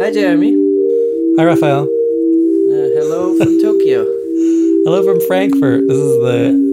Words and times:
Hi, 0.00 0.10
Jeremy. 0.12 0.52
Hi, 1.36 1.44
Rafaël. 1.44 1.82
Uh, 1.84 2.88
hello 2.98 3.36
from 3.36 3.60
Tokyo. 3.62 4.04
Hello 4.84 5.02
from 5.04 5.20
Frankfurt. 5.26 5.88
This 5.88 5.98
is 5.98 6.16
the 6.18 6.68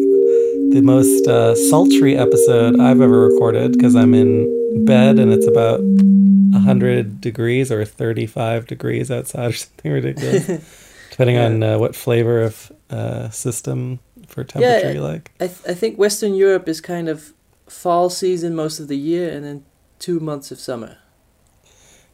the 0.74 0.82
most 0.82 1.28
uh, 1.28 1.56
sultry 1.70 2.18
episode 2.18 2.80
I've 2.80 3.02
ever 3.02 3.28
recorded 3.28 3.72
because 3.74 3.96
I'm 3.96 4.14
in 4.14 4.86
bed 4.86 5.20
and 5.20 5.32
it's 5.32 5.48
about 5.48 5.80
100 5.82 7.22
degrees 7.22 7.72
or 7.72 7.86
35 7.86 8.68
degrees 8.68 9.10
outside 9.10 9.50
or 9.50 9.54
something 9.64 9.92
ridiculous, 9.92 10.46
depending 11.12 11.36
Yeah. 11.38 11.46
on 11.46 11.64
uh, 11.64 11.78
what 11.80 11.96
flavor 11.96 12.42
of 12.42 12.72
uh, 12.90 13.30
system 13.30 14.00
for 14.28 14.44
temperature 14.44 14.88
Yeah, 14.88 14.94
you 14.94 15.02
like. 15.02 15.32
I, 15.40 15.48
th- 15.48 15.62
I 15.68 15.74
think 15.74 15.98
Western 15.98 16.34
Europe 16.36 16.68
is 16.68 16.82
kind 16.82 17.08
of 17.10 17.34
fall 17.68 18.10
season 18.10 18.56
most 18.56 18.80
of 18.80 18.88
the 18.88 18.98
year 18.98 19.30
and 19.32 19.44
then 19.46 19.64
two 20.00 20.20
months 20.20 20.52
of 20.52 20.60
summer. 20.60 20.98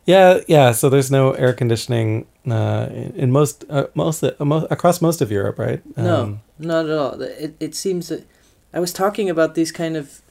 Yeah, 0.05 0.39
yeah. 0.48 0.71
So 0.71 0.89
there's 0.89 1.12
no 1.12 1.31
air 1.34 1.53
conditioning 1.53 2.25
uh, 2.49 2.88
in, 3.16 3.31
most 3.31 3.66
uh, 3.70 3.88
most, 3.94 4.23
uh, 4.23 4.34
mo- 4.39 4.67
across 4.71 5.02
most 5.02 5.21
of 5.21 5.31
Europe, 5.31 5.59
right? 5.59 5.81
no, 5.98 6.23
Um, 6.23 6.41
not 6.58 6.85
at 6.85 6.98
all. 6.98 7.21
It, 7.21 7.55
it 7.59 7.75
seems 7.75 8.08
that 8.08 8.25
I 8.73 8.80
was 8.80 8.94
talking 8.94 9.30
about 9.30 9.53
these 9.55 9.72
kind 9.72 9.95
of 9.98 10.22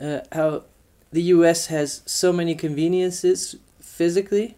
uh, 0.00 0.20
how 0.32 0.62
the 1.12 1.22
US 1.34 1.66
has 1.66 2.02
so 2.06 2.32
many 2.32 2.54
conveniences 2.54 3.56
physically. 3.80 4.56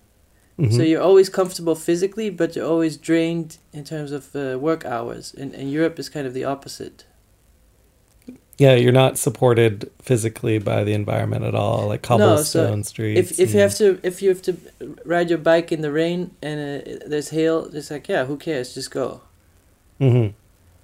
mhm. 0.58 0.72
So 0.72 0.82
you're 0.82 1.02
always 1.02 1.28
comfortable 1.28 1.74
physically, 1.74 2.30
but 2.30 2.54
you're 2.54 2.66
always 2.70 2.96
drained 2.96 3.58
in 3.72 3.84
terms 3.84 4.12
of 4.12 4.34
uh, 4.36 4.56
work 4.58 4.84
hours. 4.84 5.34
And, 5.34 5.52
and 5.54 5.70
Europe 5.72 5.98
is 5.98 6.08
kind 6.08 6.26
of 6.26 6.32
the 6.34 6.44
opposite. 6.44 7.04
Yeah, 8.56 8.74
you're 8.74 8.92
not 8.92 9.18
supported 9.18 9.90
physically 10.00 10.58
by 10.58 10.84
the 10.84 10.92
environment 10.92 11.44
at 11.44 11.54
all, 11.56 11.88
like 11.88 12.02
cobblestone 12.02 12.70
No, 12.70 12.82
so 12.82 12.88
streets. 12.88 13.32
if 13.32 13.40
if 13.40 13.54
you 13.54 13.60
have 13.60 13.74
to 13.76 13.98
if 14.04 14.22
you 14.22 14.28
have 14.28 14.42
to 14.42 14.56
ride 15.04 15.28
your 15.28 15.38
bike 15.40 15.72
in 15.72 15.80
the 15.80 15.90
rain 15.90 16.30
and 16.40 16.82
uh, 16.82 16.98
there's 17.06 17.30
hail, 17.30 17.68
it's 17.72 17.90
like 17.90 18.08
yeah, 18.08 18.26
who 18.26 18.36
cares? 18.36 18.74
Just 18.74 18.90
go. 18.92 19.22
Mhm. 20.00 20.34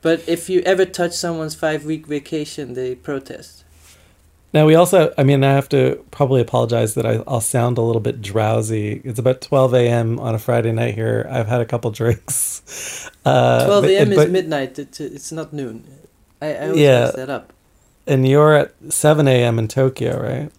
But 0.02 0.22
if 0.27 0.48
you 0.50 0.60
ever 0.62 0.84
touch 0.84 1.12
someone's 1.12 1.54
five 1.54 1.84
week 1.84 2.06
vacation, 2.06 2.74
they 2.74 2.94
protest. 2.96 3.62
Now 4.52 4.66
we 4.66 4.74
also, 4.74 5.14
I 5.16 5.22
mean, 5.22 5.44
I 5.44 5.52
have 5.52 5.68
to 5.68 6.05
probably 6.10 6.40
apologize 6.40 6.94
that 6.94 7.06
I, 7.06 7.22
I'll 7.28 7.40
sound 7.40 7.78
a 7.78 7.82
little 7.82 8.00
bit 8.00 8.20
drowsy. 8.20 9.00
It's 9.05 9.20
about 9.20 9.40
12 9.42 9.74
a.m. 9.74 10.18
on 10.18 10.34
a 10.34 10.40
Friday 10.40 10.72
night 10.72 10.94
here. 10.96 11.28
I've 11.30 11.46
had 11.46 11.60
a 11.60 11.64
couple 11.64 11.88
drinks. 12.00 13.08
Uh, 13.24 13.64
Twelve 13.66 13.84
but- 13.84 13.90
a.m. 13.92 14.10
is 14.12 14.28
midnight. 14.28 14.77
It's, 14.77 14.98
it's 14.98 15.30
not 15.30 15.52
noon. 15.52 15.84
I, 16.42 16.55
I 16.55 16.66
always 16.66 16.80
Yeah. 16.80 17.00
mess 17.05 17.14
that 17.14 17.30
up. 17.30 17.52
And 18.06 18.26
you're 18.26 18.54
at 18.54 18.74
7 18.88 19.28
a.m. 19.28 19.58
in 19.58 19.68
Tokyo, 19.68 20.20
right? 20.20 20.50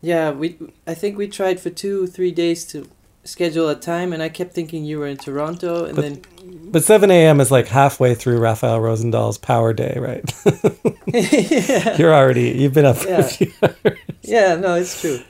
Yeah, 0.00 0.32
we. 0.32 0.56
I 0.86 0.94
think 0.94 1.16
we 1.16 1.28
tried 1.28 1.60
for 1.60 1.70
two 1.70 2.06
three 2.06 2.30
days 2.30 2.64
to 2.66 2.86
schedule 3.24 3.70
a 3.70 3.74
time, 3.74 4.12
and 4.12 4.22
I 4.22 4.28
kept 4.28 4.52
thinking 4.52 4.84
you 4.84 4.98
were 4.98 5.06
in 5.06 5.16
Toronto, 5.16 5.86
and 5.86 5.96
But- 5.96 6.02
then 6.02 6.22
But 6.70 6.84
7 6.84 7.10
a.m. 7.10 7.40
is 7.40 7.50
like 7.50 7.68
halfway 7.68 8.14
through 8.14 8.38
Rafaël 8.38 8.80
Rozendaal's 8.80 9.38
power 9.38 9.72
day, 9.72 9.96
right? 9.98 10.24
yeah, 11.06 11.96
you're 11.96 12.12
already, 12.14 12.50
you've 12.50 12.74
been 12.74 12.84
up 12.84 12.96
for 12.98 13.08
Yeah. 13.08 13.20
a 13.20 13.22
few 13.22 13.52
hours. 13.62 13.98
yeah, 14.22 14.56
no, 14.56 14.74
it's 14.74 15.00
true. 15.00 15.20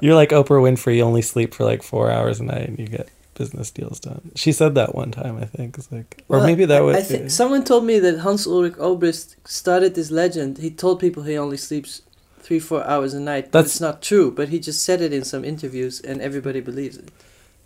You're 0.00 0.14
like 0.14 0.30
Oprah 0.30 0.60
Winfrey. 0.62 0.96
You 0.96 1.02
only 1.02 1.22
sleep 1.22 1.54
for 1.54 1.64
like 1.64 1.82
four 1.82 2.10
hours 2.10 2.38
a 2.40 2.44
night 2.44 2.68
and 2.68 2.78
you 2.78 2.86
get 2.86 3.08
business 3.36 3.70
deals 3.70 4.00
done. 4.00 4.32
She 4.34 4.52
said 4.52 4.74
that 4.74 4.94
one 4.94 5.10
time, 5.10 5.36
I 5.38 5.44
think. 5.44 5.76
It's 5.78 5.90
like, 5.92 6.24
or 6.28 6.38
Well, 6.38 6.46
maybe 6.46 6.64
that 6.66 6.82
was. 6.82 6.96
I 6.96 7.02
think 7.02 7.30
someone 7.30 7.64
told 7.64 7.84
me 7.84 7.98
that 8.00 8.18
Hans 8.20 8.46
Ulrich 8.46 8.74
Obrist 8.78 9.36
started 9.44 9.94
this 9.94 10.10
legend. 10.10 10.58
He 10.58 10.70
told 10.70 11.00
people 11.00 11.22
he 11.22 11.36
only 11.38 11.56
sleeps 11.56 12.02
three, 12.40 12.58
four 12.60 12.82
hours 12.86 13.12
a 13.14 13.20
night. 13.20 13.52
That's- 13.52 13.72
it's 13.72 13.80
not 13.80 14.02
true. 14.02 14.30
But 14.30 14.48
he 14.48 14.58
just 14.58 14.82
said 14.82 15.00
it 15.00 15.12
in 15.12 15.24
some 15.24 15.44
interviews, 15.44 16.00
and 16.00 16.20
everybody 16.20 16.60
believes 16.60 16.96
it. 16.96 17.08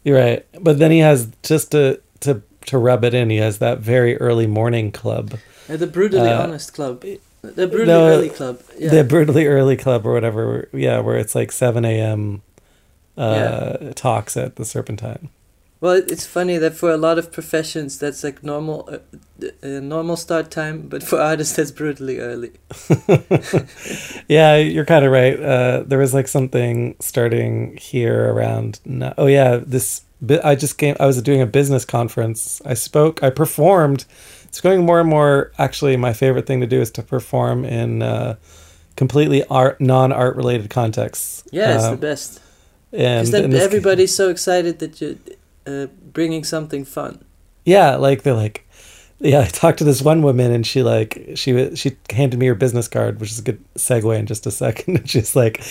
You're 0.05 0.19
right, 0.19 0.47
but 0.61 0.79
then 0.79 0.91
he 0.91 1.01
has 1.01 1.29
just 1.43 1.71
to 1.73 2.01
to 2.21 2.43
to 2.67 2.79
rub 2.79 3.05
it 3.05 3.13
in. 3.15 3.31
He 3.31 3.37
has 3.39 3.59
that 3.59 3.79
very 3.81 4.17
early 4.19 4.47
morning 4.47 4.93
club, 4.93 5.35
Uh, 5.69 5.77
the 5.77 5.87
brutally 5.87 6.31
Uh, 6.31 6.43
honest 6.43 6.73
club, 6.73 7.05
the 7.43 7.67
brutally 7.67 7.87
no, 7.87 8.09
early 8.09 8.31
club. 8.31 8.61
Yeah. 8.79 8.91
the 8.91 9.05
brutally 9.05 9.47
early 9.47 9.77
club 9.77 10.07
or 10.07 10.13
whatever. 10.15 10.69
Yeah, 10.73 11.01
where 11.01 11.19
it's 11.19 11.35
like 11.35 11.53
seven 11.53 11.85
a.m. 11.85 12.41
Uh, 13.17 13.93
talks 13.95 14.37
at 14.37 14.57
the 14.57 14.65
Serpentine. 14.65 15.29
Well, 15.81 15.95
it's 15.95 16.27
funny 16.27 16.59
that 16.59 16.75
for 16.75 16.91
a 16.91 16.97
lot 16.97 17.19
of 17.19 17.33
professions 17.33 17.99
that's 17.99 18.23
like 18.23 18.43
normal, 18.43 18.89
uh, 18.93 18.99
uh, 19.63 19.81
normal 19.81 20.17
start 20.17 20.51
time, 20.51 20.83
but 20.89 21.03
for 21.03 21.19
artists 21.21 21.57
that's 21.57 21.71
brutally 21.71 22.19
early. 22.19 22.53
yeah, 24.29 24.57
you're 24.57 24.85
kind 24.85 25.05
of 25.05 25.13
right. 25.13 25.41
Uh, 25.41 25.83
there 25.87 25.99
was 25.99 26.15
like 26.15 26.29
something 26.29 26.97
starting 27.01 27.77
here 27.77 28.33
around. 28.33 28.81
No- 28.85 29.15
oh 29.19 29.27
yeah, 29.27 29.57
this. 29.57 30.03
I 30.45 30.55
just 30.55 30.77
came. 30.77 30.97
I 31.01 31.07
was 31.07 31.21
doing 31.23 31.41
a 31.41 31.47
business 31.47 31.85
conference. 31.85 32.61
I 32.65 32.75
spoke. 32.75 33.23
I 33.23 33.31
performed. 33.31 34.05
It's 34.45 34.61
going 34.61 34.85
more 34.85 35.01
and 35.01 35.09
more. 35.09 35.53
Actually, 35.59 35.97
my 35.97 36.13
favorite 36.13 36.47
thing 36.47 36.61
to 36.61 36.67
do 36.67 36.81
is 36.81 36.91
to 36.93 37.03
perform 37.03 37.65
in 37.65 38.03
uh, 38.03 38.37
completely 38.97 39.45
art, 39.47 39.81
non-art 39.81 40.37
related 40.37 40.69
contexts. 40.69 41.45
Yeah, 41.53 41.77
it's 41.77 41.85
Um, 41.85 41.93
the 41.93 42.01
best. 42.01 42.41
and 42.93 43.21
Because 43.21 43.31
then 43.31 43.45
in 43.45 43.51
this- 43.51 43.63
everybody's 43.65 44.15
so 44.15 44.29
excited 44.29 44.79
that 44.81 45.01
you're 45.01 45.15
uh, 45.67 45.87
bringing 46.13 46.45
something 46.45 46.85
fun. 46.85 47.25
Yeah, 47.65 47.97
like 47.97 48.23
they're 48.23 48.35
like, 48.35 48.67
yeah. 49.19 49.41
I 49.41 49.47
talked 49.47 49.79
to 49.79 49.85
this 49.85 50.01
one 50.03 50.23
woman, 50.23 50.51
and 50.51 50.67
she 50.67 50.83
like 50.83 51.33
she 51.35 51.75
she 51.77 51.97
handed 52.11 52.39
me 52.39 52.47
her 52.47 52.55
business 52.55 52.89
card, 52.89 53.21
which 53.21 53.31
is 53.31 53.39
a 53.39 53.43
good 53.43 53.63
segue 53.75 54.19
in 54.19 54.27
just 54.27 54.47
a 54.47 54.51
second. 54.63 54.99
And 54.99 55.11
she's 55.11 55.37
like, 55.37 55.63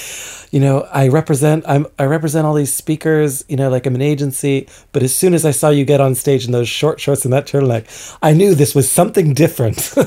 you 0.52 0.60
know, 0.60 0.82
I 0.92 1.08
represent 1.08 1.66
I'm 1.68 1.88
I 1.98 2.06
represent 2.06 2.46
all 2.46 2.54
these 2.54 2.74
speakers. 2.74 3.44
You 3.50 3.58
know, 3.58 3.70
like 3.70 3.86
I'm 3.86 3.96
an 3.96 4.02
agency. 4.02 4.68
But 4.92 5.04
as 5.04 5.16
soon 5.16 5.34
as 5.34 5.46
I 5.46 5.52
saw 5.52 5.70
you 5.70 5.86
get 5.86 6.02
on 6.02 6.16
stage 6.16 6.46
in 6.46 6.52
those 6.52 6.70
short 6.70 7.00
shorts 7.00 7.26
and 7.26 7.34
that 7.34 7.48
turtleneck, 7.48 8.18
I 8.22 8.34
knew 8.34 8.54
this 8.54 8.76
was 8.76 8.90
something 8.92 9.34
different. 9.34 9.94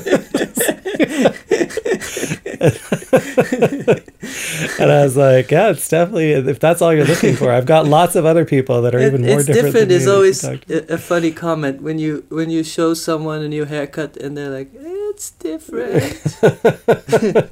and 4.79 4.91
I 4.91 5.03
was 5.03 5.17
like, 5.17 5.51
yeah, 5.51 5.69
it's 5.71 5.87
definitely 5.87 6.31
if 6.33 6.59
that's 6.59 6.81
all 6.81 6.93
you're 6.93 7.05
looking 7.05 7.35
for. 7.35 7.51
I've 7.51 7.65
got 7.65 7.85
lots 7.87 8.15
of 8.15 8.25
other 8.25 8.45
people 8.45 8.81
that 8.83 8.95
are 8.95 8.99
It- 8.99 9.07
even 9.07 9.21
more 9.21 9.43
different. 9.43 9.49
it's 9.49 9.57
different. 9.57 9.73
different 9.73 9.91
is 9.91 10.07
always 10.07 10.41
can 10.41 10.59
talk 10.59 10.67
to. 10.67 10.91
a, 10.91 10.95
a 10.95 10.97
funny 10.97 11.31
comment 11.31 11.81
when 11.81 11.99
you 11.99 12.25
when 12.29 12.49
you 12.49 12.63
show 12.63 12.93
someone 12.93 13.41
a 13.41 13.47
new 13.47 13.65
haircut 13.65 14.17
and 14.17 14.37
they're 14.37 14.49
like 14.49 14.69
it's 14.73 15.31
different 15.31 16.37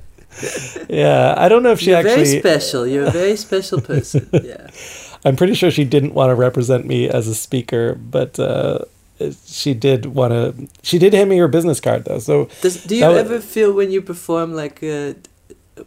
Yeah, 0.90 1.34
I 1.38 1.50
don't 1.50 1.62
know 1.62 1.72
if 1.72 1.82
she 1.82 1.90
you're 1.92 2.00
actually. 2.00 2.16
very 2.24 2.40
special 2.40 2.88
you're 2.88 3.06
a 3.06 3.12
very 3.12 3.36
special 3.36 3.82
person 3.82 4.28
yeah 4.32 4.68
I'm 5.26 5.36
pretty 5.36 5.54
sure 5.54 5.70
she 5.70 5.84
didn't 5.86 6.14
want 6.16 6.32
to 6.32 6.36
represent 6.36 6.88
me 6.88 7.08
as 7.08 7.28
a 7.28 7.36
speaker, 7.36 7.94
but 7.94 8.40
uh, 8.40 8.80
she 9.46 9.74
did 9.74 10.06
want 10.18 10.32
to. 10.34 10.44
She 10.84 10.98
did 11.00 11.14
hand 11.14 11.30
me 11.30 11.38
her 11.38 11.48
business 11.48 11.80
card 11.80 12.06
though. 12.06 12.20
So 12.20 12.50
Does, 12.62 12.76
do 12.84 12.96
you 12.96 13.02
That 13.02 13.12
wa- 13.12 13.18
ever 13.26 13.40
feel 13.40 13.72
when 13.74 13.90
you 13.92 14.02
perform 14.02 14.54
like 14.64 14.78
uh, 14.84 15.14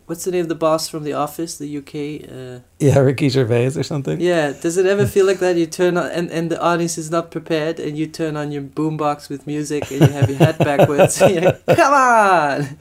what's 0.06 0.25
the 0.25 0.31
name 0.34 0.43
of 0.49 0.49
the 0.49 0.61
boss 0.67 0.89
from 0.89 1.05
the 1.05 1.12
office 1.12 1.53
the 1.59 1.71
uk 1.81 1.95
uh, 1.95 2.59
yeah, 2.81 2.99
Ricky 2.99 3.28
Gervais 3.28 3.77
or 3.77 3.84
something. 3.84 4.19
yeah 4.21 4.47
does 4.65 4.77
it 4.77 4.87
ever 4.87 5.06
feel 5.06 5.27
like 5.31 5.39
that 5.39 5.55
you 5.56 5.67
turn 5.67 5.97
on 5.97 6.11
and, 6.11 6.27
and 6.37 6.50
the 6.50 6.61
audience 6.61 6.97
is 6.99 7.11
not 7.17 7.31
prepared 7.31 7.78
and 7.78 7.97
you 7.97 8.06
turn 8.21 8.34
on 8.37 8.50
your 8.50 8.62
boombox 8.62 9.28
with 9.28 9.47
music 9.47 9.83
and 9.93 10.01
you 10.01 10.06
have 10.19 10.28
your 10.28 10.39
hat 10.39 10.59
backwards 10.59 11.21
like, 11.21 11.65
come 11.66 11.95
on 11.95 12.77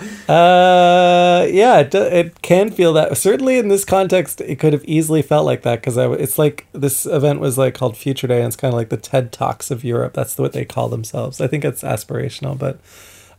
Uh, 0.30 1.46
yeah, 1.50 1.80
it, 1.80 1.92
it 1.94 2.42
can 2.42 2.70
feel 2.70 2.92
that. 2.92 3.16
Certainly 3.16 3.58
in 3.58 3.68
this 3.68 3.84
context, 3.84 4.40
it 4.40 4.60
could 4.60 4.72
have 4.72 4.84
easily 4.84 5.22
felt 5.22 5.44
like 5.44 5.62
that 5.62 5.80
because 5.80 5.96
it's 5.96 6.38
like 6.38 6.66
this 6.72 7.04
event 7.04 7.40
was 7.40 7.58
like 7.58 7.74
called 7.74 7.96
Future 7.96 8.28
Day, 8.28 8.38
and 8.38 8.46
it's 8.46 8.56
kind 8.56 8.72
of 8.72 8.78
like 8.78 8.90
the 8.90 8.96
TED 8.96 9.32
Talks 9.32 9.72
of 9.72 9.82
Europe. 9.82 10.12
That's 10.12 10.38
what 10.38 10.52
they 10.52 10.64
call 10.64 10.88
themselves. 10.88 11.40
I 11.40 11.48
think 11.48 11.64
it's 11.64 11.82
aspirational, 11.82 12.56
but 12.56 12.78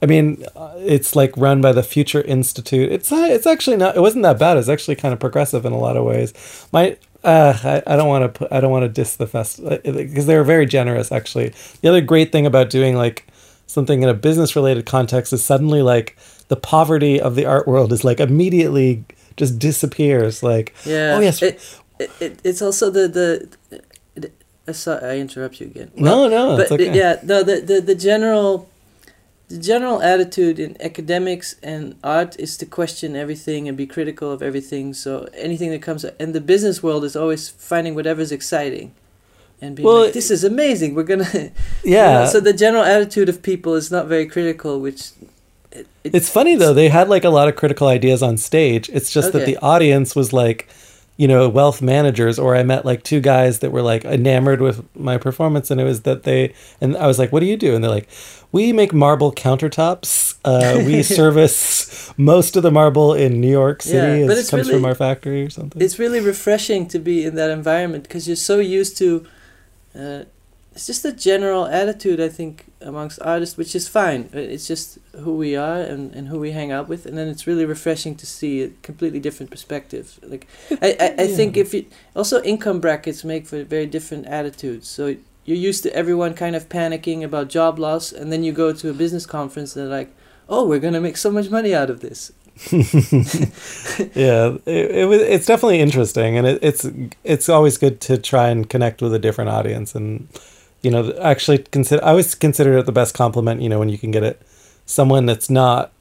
I 0.02 0.06
mean, 0.06 0.44
uh, 0.56 0.74
it's 0.80 1.16
like 1.16 1.36
run 1.38 1.62
by 1.62 1.72
the 1.72 1.84
Future 1.84 2.22
Institute. 2.22 2.92
It's 2.92 3.12
not, 3.12 3.30
it's 3.30 3.48
actually 3.48 3.78
not. 3.78 3.96
It 3.96 4.02
wasn't 4.02 4.24
that 4.24 4.40
bad. 4.40 4.58
It's 4.58 4.70
actually 4.70 4.96
kind 4.96 5.14
of 5.14 5.20
progressive 5.20 5.66
in 5.66 5.74
a 5.74 5.80
lot 5.80 5.96
of 5.96 6.04
ways. 6.04 6.34
My 6.74 6.98
uh, 7.24 7.58
I, 7.64 7.94
I 7.94 7.96
don't 7.96 8.08
want 8.08 8.36
to. 8.36 8.56
I 8.56 8.60
don't 8.60 8.72
want 8.72 8.84
to 8.84 8.90
diss 8.90 9.16
the 9.16 9.28
fest 9.28 9.62
because 9.64 10.26
they 10.26 10.36
were 10.36 10.44
very 10.44 10.66
generous. 10.66 11.12
Actually, 11.12 11.54
the 11.82 11.90
other 11.90 12.02
great 12.02 12.32
thing 12.32 12.46
about 12.46 12.70
doing 12.70 12.96
like 12.96 13.28
something 13.72 14.04
in 14.04 14.10
a 14.10 14.14
business 14.14 14.56
related 14.56 14.86
context 14.86 15.32
is 15.34 15.44
suddenly 15.44 15.82
like 15.82 16.18
the 16.50 16.56
poverty 16.58 17.20
of 17.20 17.36
the 17.36 17.46
art 17.46 17.68
world 17.68 17.94
is 17.94 18.04
like 18.04 18.20
immediately 18.20 19.06
just 19.38 19.58
disappears. 19.58 20.44
Like 20.44 20.74
Yeah. 20.86 21.16
Oh, 21.16 21.20
yes. 21.20 21.42
It, 21.42 21.60
it, 22.00 22.12
it, 22.20 22.40
it's 22.44 22.62
also 22.62 22.90
the 22.90 23.08
the. 23.08 23.48
the 24.16 24.32
uh, 24.68 24.74
sorry, 24.74 25.04
I 25.04 25.18
interrupt 25.18 25.60
you 25.60 25.68
again. 25.68 25.92
No, 25.96 26.28
no, 26.28 26.56
but 26.56 26.72
okay. 26.72 26.96
yeah, 26.96 27.20
no, 27.24 27.42
the, 27.42 27.62
the 27.62 27.82
the 27.82 27.96
general, 27.96 28.70
the 29.48 29.58
general 29.58 30.04
attitude 30.04 30.60
in 30.60 30.78
academics 30.80 31.56
and 31.64 31.96
art 32.04 32.40
is 32.40 32.58
to 32.58 32.66
question 32.68 33.16
everything 33.16 33.68
and 33.68 33.76
be 33.76 33.88
critical 33.88 34.32
of 34.32 34.44
everything. 34.44 34.94
So 34.94 35.28
anything 35.34 35.72
that 35.72 35.82
comes, 35.82 36.04
and 36.04 36.36
the 36.36 36.42
business 36.42 36.84
world 36.84 37.04
is 37.04 37.16
always 37.16 37.50
finding 37.50 37.96
whatever's 37.96 38.32
exciting, 38.32 38.94
and 39.62 39.76
being 39.76 39.86
Well, 39.88 40.02
like, 40.06 40.14
"This 40.14 40.32
is 40.32 40.44
amazing. 40.44 40.96
We're 40.96 41.04
gonna." 41.04 41.30
you 41.34 41.52
yeah. 41.84 42.24
know, 42.24 42.26
so 42.26 42.40
the 42.40 42.54
general 42.54 42.84
attitude 42.84 43.30
of 43.30 43.42
people 43.42 43.76
is 43.76 43.92
not 43.92 44.08
very 44.08 44.26
critical, 44.26 44.80
which. 44.80 45.12
It, 45.72 45.88
it- 46.04 46.16
It's 46.16 46.30
funny 46.30 46.56
though, 46.56 46.74
they 46.74 46.90
had 46.90 47.08
like 47.10 47.24
a 47.24 47.30
lot 47.30 47.48
of 47.48 47.56
critical 47.56 47.88
ideas 47.88 48.22
on 48.22 48.38
stage. 48.38 48.90
It's 48.90 49.12
just 49.12 49.32
that 49.34 49.46
the 49.46 49.58
audience 49.58 50.16
was 50.16 50.34
like, 50.34 50.68
you 51.16 51.28
know, 51.28 51.48
wealth 51.48 51.82
managers, 51.82 52.38
or 52.40 52.56
I 52.58 52.64
met 52.64 52.84
like 52.86 53.04
two 53.04 53.22
guys 53.22 53.60
that 53.60 53.72
were 53.72 53.82
like 53.82 54.04
enamored 54.04 54.60
with 54.62 54.84
my 54.96 55.18
performance, 55.18 55.72
and 55.72 55.80
it 55.80 55.86
was 55.86 56.02
that 56.02 56.24
they, 56.24 56.54
and 56.82 56.98
I 56.98 57.08
was 57.08 57.18
like, 57.20 57.32
"What 57.32 57.40
do 57.42 57.46
you 57.46 57.56
do?" 57.58 57.74
And 57.76 57.84
they're 57.84 57.92
like, 57.92 58.10
"We 58.52 58.74
make 58.74 58.92
marble 58.94 59.32
countertops. 59.32 60.36
Uh, 60.44 60.82
we 60.86 61.04
service 61.20 62.12
most 62.18 62.58
of 62.58 62.64
the 62.64 62.72
marble 62.72 63.14
in 63.14 63.40
New 63.40 63.52
York 63.52 63.82
City. 63.84 64.22
Yeah, 64.22 64.28
but 64.28 64.38
it 64.38 64.42
it's 64.42 64.50
comes 64.50 64.68
really- 64.68 64.80
from 64.80 64.86
our 64.86 64.96
factory 64.96 65.44
or 65.46 65.50
something." 65.52 65.82
it's 65.82 65.98
really 66.00 66.20
refreshing 66.20 66.88
to 66.88 67.00
be 67.00 67.24
in 67.24 67.36
that 67.36 67.50
environment 67.52 68.04
because 68.04 68.28
you're 68.28 68.36
so 68.36 68.58
used 68.60 68.98
to 68.98 69.26
uh, 69.98 70.24
it's 70.74 70.88
just 70.88 71.04
a 71.04 71.12
general 71.12 71.66
attitude 71.66 72.22
i 72.22 72.30
think 72.30 72.72
amongst 72.82 73.20
artists 73.22 73.58
which 73.58 73.76
is 73.76 73.88
fine. 73.88 74.30
Uh, 74.34 74.40
it's 74.40 74.68
just 74.68 74.98
who 75.20 75.36
we 75.36 75.56
are 75.56 75.80
and, 75.82 76.14
and 76.14 76.28
who 76.28 76.40
we 76.40 76.52
hang 76.52 76.72
out 76.72 76.88
with 76.88 77.06
and 77.06 77.18
then 77.18 77.28
it's 77.28 77.48
really 77.48 77.66
refreshing 77.66 78.16
to 78.16 78.26
see 78.26 78.62
a 78.62 78.70
completely 78.82 79.20
different 79.20 79.52
perspective. 79.52 80.20
Like 80.24 80.48
i, 80.82 80.96
I, 81.00 81.24
I 81.24 81.28
think 81.28 81.58
if 81.58 81.74
you 81.74 81.86
also 82.16 82.42
income 82.44 82.80
brackets 82.80 83.24
make 83.24 83.46
for 83.48 83.64
very 83.64 83.86
different 83.86 84.26
attitudes. 84.26 84.88
So 84.88 85.16
you're 85.46 85.58
used 85.58 85.84
to 85.84 85.96
everyone 85.96 86.34
kind 86.34 86.56
of 86.56 86.70
panicking 86.70 87.24
about 87.24 87.50
job 87.50 87.80
loss 87.80 88.12
and 88.12 88.32
then 88.32 88.44
you 88.44 88.52
go 88.52 88.74
to 88.74 88.90
a 88.90 88.94
business 88.94 89.26
conference 89.26 89.76
and 89.76 89.86
they're 89.86 89.98
like 90.00 90.14
oh 90.50 90.68
we're 90.68 90.80
going 90.80 90.94
to 90.94 91.02
make 91.02 91.18
so 91.18 91.32
much 91.32 91.50
money 91.50 91.74
out 91.74 91.90
of 91.90 92.02
this 92.02 92.32
yeah, 92.72 94.58
it, 94.66 94.92
it. 94.92 95.12
It's 95.12 95.46
definitely 95.46 95.80
interesting, 95.80 96.38
and 96.38 96.48
it, 96.48 96.60
it's 96.62 96.86
it's 97.24 97.50
always 97.50 97.78
good 97.78 98.02
to 98.02 98.18
try 98.18 98.50
and 98.50 98.70
connect 98.70 99.02
with 99.02 99.14
a 99.14 99.20
different 99.20 99.50
audience, 99.50 99.96
and 99.96 100.28
you 100.82 100.92
know, 100.92 101.12
actually 101.22 101.60
consider. 101.60 102.04
I 102.04 102.10
always 102.10 102.36
consider 102.36 102.78
it 102.78 102.86
the 102.86 102.92
best 102.92 103.14
compliment. 103.16 103.62
You 103.62 103.70
know, 103.70 103.80
when 103.80 103.90
you 103.90 103.98
can 103.98 104.12
get 104.12 104.24
it, 104.24 104.42
someone 104.86 105.26
that's 105.26 105.50
not, 105.50 105.92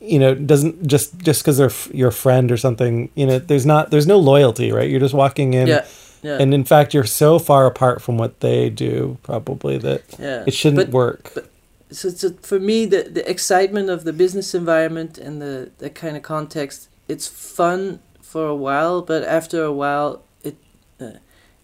you 0.00 0.18
know, 0.18 0.34
doesn't 0.34 0.86
just 0.86 1.16
just 1.18 1.42
because 1.42 1.58
they're 1.58 1.66
f- 1.66 1.90
your 1.94 2.10
friend 2.10 2.50
or 2.52 2.56
something. 2.56 3.10
You 3.14 3.26
know, 3.26 3.38
there's 3.38 3.66
not 3.66 3.90
there's 3.90 4.06
no 4.06 4.18
loyalty, 4.18 4.72
right? 4.72 4.88
You're 4.90 5.00
just 5.00 5.14
walking 5.14 5.54
in, 5.54 5.68
yeah 5.68 5.86
yeah 6.22 6.38
and 6.40 6.52
in 6.52 6.64
fact, 6.64 6.94
you're 6.94 7.04
so 7.04 7.38
far 7.38 7.66
apart 7.66 8.02
from 8.02 8.18
what 8.18 8.40
they 8.40 8.68
do, 8.70 9.16
probably 9.22 9.78
that 9.78 10.02
yeah 10.18 10.44
it 10.46 10.52
shouldn't 10.54 10.86
But- 10.86 10.92
work. 10.92 11.30
but- 11.34 11.48
so, 11.90 12.08
so 12.10 12.30
for 12.42 12.58
me 12.60 12.86
the 12.86 13.02
the 13.04 13.28
excitement 13.30 13.88
of 13.90 14.04
the 14.04 14.12
business 14.12 14.54
environment 14.54 15.18
and 15.18 15.40
the 15.40 15.70
that 15.78 15.94
kind 15.94 16.16
of 16.16 16.22
context 16.22 16.88
it's 17.08 17.26
fun 17.26 18.00
for 18.20 18.46
a 18.46 18.54
while 18.54 19.00
but 19.02 19.22
after 19.24 19.62
a 19.64 19.72
while 19.72 20.22
it 20.42 20.56
uh, 21.00 21.12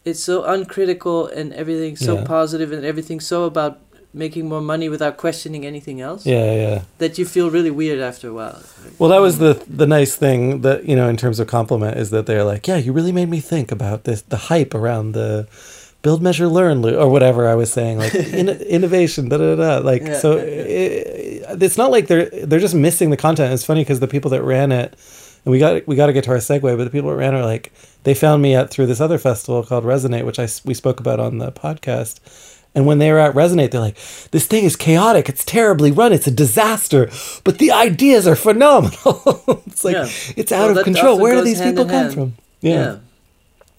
it's 0.05 0.23
so 0.23 0.45
uncritical 0.45 1.27
and 1.27 1.53
everything 1.53 1.97
so 1.97 2.15
Yeah. 2.17 2.25
positive 2.25 2.73
and 2.73 2.85
everything 2.85 3.21
so 3.21 3.45
about 3.45 3.79
making 4.17 4.49
more 4.49 4.61
money 4.61 4.89
without 4.89 5.17
questioning 5.17 5.67
anything 5.67 6.01
else 6.01 6.25
yeah, 6.25 6.55
yeah. 6.55 6.83
that 6.99 7.19
you 7.19 7.25
feel 7.27 7.51
really 7.51 7.71
weird 7.71 8.01
after 8.01 8.29
a 8.29 8.33
while 8.33 8.63
Well, 8.99 9.11
that 9.11 9.21
was 9.21 9.39
the 9.39 9.53
the 9.69 9.87
nice 9.87 10.15
thing 10.17 10.61
that 10.63 10.85
you 10.89 10.95
know 10.97 11.09
in 11.09 11.17
terms 11.17 11.41
of 11.41 11.47
compliment 11.49 11.97
is 11.99 12.11
that 12.11 12.25
they're 12.27 12.45
like, 12.45 12.69
yeah, 12.71 12.77
you 12.77 12.93
really 12.93 13.13
made 13.13 13.29
me 13.29 13.41
think 13.41 13.73
about 13.73 14.05
this 14.05 14.23
the 14.23 14.37
hype 14.51 14.73
around 14.75 15.13
the 15.13 15.49
build, 16.05 16.23
measure, 16.23 16.47
learn, 16.47 16.85
or 16.85 17.09
whatever 17.09 17.49
I 17.49 17.57
was 17.57 17.73
saying, 17.73 17.99
like 17.99 18.15
in, 18.41 18.49
innovation, 18.49 19.29
da 19.29 19.39
da 19.39 19.57
da. 19.57 19.79
Like 19.79 20.03
Yeah, 20.03 20.19
so, 20.19 20.37
yeah, 20.37 20.43
It, 20.43 21.63
it's 21.63 21.77
not 21.77 21.91
like 21.91 22.07
they're 22.07 22.27
they're 22.27 22.61
just 22.61 22.75
missing 22.77 23.11
the 23.11 23.17
content. 23.17 23.53
It's 23.53 23.65
funny 23.65 23.81
because 23.81 23.99
the 23.99 24.07
people 24.07 24.31
that 24.31 24.43
ran 24.45 24.71
it, 24.71 24.95
and 25.45 25.51
we 25.51 25.59
got 25.59 25.85
we 25.89 25.97
got 25.97 26.07
to 26.07 26.13
get 26.13 26.25
to 26.25 26.31
our 26.31 26.37
segue, 26.37 26.61
but 26.63 26.85
the 26.85 26.91
people 26.91 27.11
that 27.11 27.17
ran 27.17 27.35
it 27.35 27.39
are 27.39 27.45
like 27.45 27.73
they 28.05 28.15
found 28.15 28.41
me 28.43 28.55
at 28.55 28.71
through 28.71 28.87
this 28.87 29.01
other 29.01 29.19
festival 29.19 29.65
called 29.65 29.85
Resonate, 29.85 30.25
which 30.25 30.39
I 30.39 30.47
we 30.65 30.75
spoke 30.75 31.01
about 31.01 31.19
on 31.19 31.39
the 31.39 31.51
podcast. 31.51 32.21
And 32.77 32.87
when 32.87 32.99
they 32.99 33.13
were 33.13 33.21
at 33.21 33.35
Resonate, 33.37 33.71
they're 33.71 33.81
like, 33.81 33.97
"This 34.33 34.47
thing 34.47 34.65
is 34.65 34.75
chaotic. 34.77 35.29
It's 35.29 35.45
terribly 35.45 35.93
run. 35.93 36.13
It's 36.13 36.27
a 36.27 36.33
disaster, 36.33 37.09
but 37.45 37.59
the 37.59 37.71
ideas 37.71 38.27
are 38.27 38.35
phenomenal. 38.35 39.23
it's 39.67 39.85
like 39.85 39.95
Yeah. 39.95 40.09
it's 40.37 40.51
Well, 40.51 40.71
out 40.71 40.77
of 40.77 40.85
control. 40.85 41.19
Where 41.21 41.35
do 41.37 41.43
these 41.43 41.61
people 41.63 41.85
come 41.85 41.95
hand. 41.95 42.15
from?" 42.15 42.35
yeah 42.61 42.97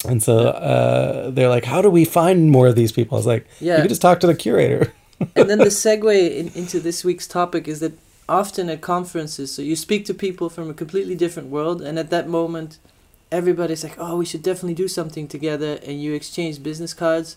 And 0.08 0.22
so 0.22 0.48
uh, 0.48 1.30
they're 1.30 1.48
like, 1.48 1.64
"How 1.64 1.82
do 1.82 1.90
we 1.90 2.04
find 2.04 2.50
more 2.50 2.68
of 2.68 2.76
these 2.76 2.92
people?" 2.92 3.16
I 3.16 3.18
was 3.18 3.26
like, 3.26 3.46
Yeah. 3.60 3.76
"You 3.76 3.82
can 3.82 3.88
just 3.88 4.02
talk 4.02 4.20
to 4.20 4.26
the 4.26 4.34
curator." 4.34 4.92
and 5.34 5.48
then 5.50 5.58
the 5.58 5.64
segue 5.84 6.36
in, 6.36 6.48
into 6.54 6.80
this 6.80 7.04
week's 7.04 7.26
topic 7.26 7.68
is 7.68 7.80
that 7.80 7.92
often 8.28 8.68
at 8.68 8.80
conferences, 8.80 9.52
so 9.52 9.62
you 9.62 9.76
speak 9.76 10.04
to 10.06 10.14
people 10.14 10.50
from 10.50 10.68
a 10.68 10.74
completely 10.74 11.14
different 11.14 11.48
world, 11.48 11.80
and 11.80 11.98
at 11.98 12.10
that 12.10 12.28
moment, 12.28 12.78
everybody's 13.30 13.84
like, 13.84 13.96
"Oh, 13.98 14.16
we 14.16 14.26
should 14.26 14.42
definitely 14.42 14.74
do 14.74 14.88
something 14.88 15.28
together," 15.28 15.78
and 15.86 16.02
you 16.02 16.14
exchange 16.14 16.62
business 16.62 16.94
cards, 16.94 17.36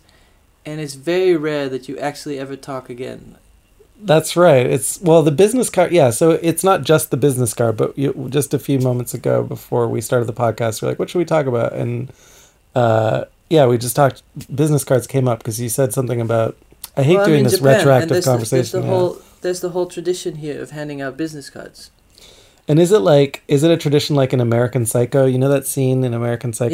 and 0.66 0.80
it's 0.80 0.96
very 0.96 1.36
rare 1.36 1.70
that 1.70 1.88
you 1.88 1.98
actually 1.98 2.40
ever 2.40 2.56
talk 2.56 2.90
again. 2.90 3.38
That's 4.02 4.38
right. 4.38 4.66
It's 4.66 5.02
well, 5.02 5.24
the 5.24 5.32
business 5.32 5.70
card. 5.70 5.92
Yeah, 5.92 6.10
so 6.12 6.32
it's 6.32 6.64
not 6.64 6.84
just 6.84 7.12
the 7.12 7.18
business 7.18 7.54
card, 7.54 7.76
but 7.76 7.98
you, 7.98 8.28
just 8.30 8.54
a 8.54 8.60
few 8.60 8.80
moments 8.80 9.14
ago 9.14 9.44
before 9.44 9.88
we 9.90 10.00
started 10.00 10.26
the 10.26 10.34
podcast, 10.34 10.82
we're 10.82 10.90
like, 10.90 11.00
"What 11.00 11.10
should 11.10 11.20
we 11.20 11.26
talk 11.26 11.48
about?" 11.48 11.74
And 11.74 12.12
uh, 12.76 13.26
yeah, 13.50 13.66
we 13.68 13.78
just 13.78 13.96
talked. 13.96 14.24
Business 14.54 14.84
cards 14.84 15.08
came 15.08 15.28
up 15.28 15.40
because 15.40 15.60
you 15.60 15.70
said 15.70 15.94
something 15.94 16.22
about. 16.22 16.56
I 16.98 17.04
hate 17.04 17.16
Well, 17.18 17.26
doing 17.28 17.44
this 17.44 17.58
Japan, 17.58 17.78
retroactive 17.78 18.10
there's 18.10 18.26
the- 18.26 18.32
conversation. 18.32 18.58
there's 18.58 18.72
the 18.72 18.82
yeah. 18.82 18.88
whole 18.88 19.18
there's 19.42 19.60
the 19.62 19.70
whole 19.70 19.86
tradition 19.86 20.36
here 20.36 20.62
of 20.62 20.72
handing 20.72 21.02
out 21.02 21.16
business 21.18 21.50
cards. 21.50 21.92
And 22.68 22.78
is 22.80 22.92
it 22.92 23.00
like 23.00 23.42
is 23.48 23.64
it 23.64 23.72
a 23.72 23.78
tradition 23.78 24.16
like 24.16 24.34
in 24.34 24.40
American 24.42 24.86
Psycho? 24.86 25.26
You 25.26 25.38
know 25.40 25.50
that 25.50 25.66
scene 25.66 26.04
in 26.04 26.14
American 26.14 26.54
Psycho, 26.54 26.74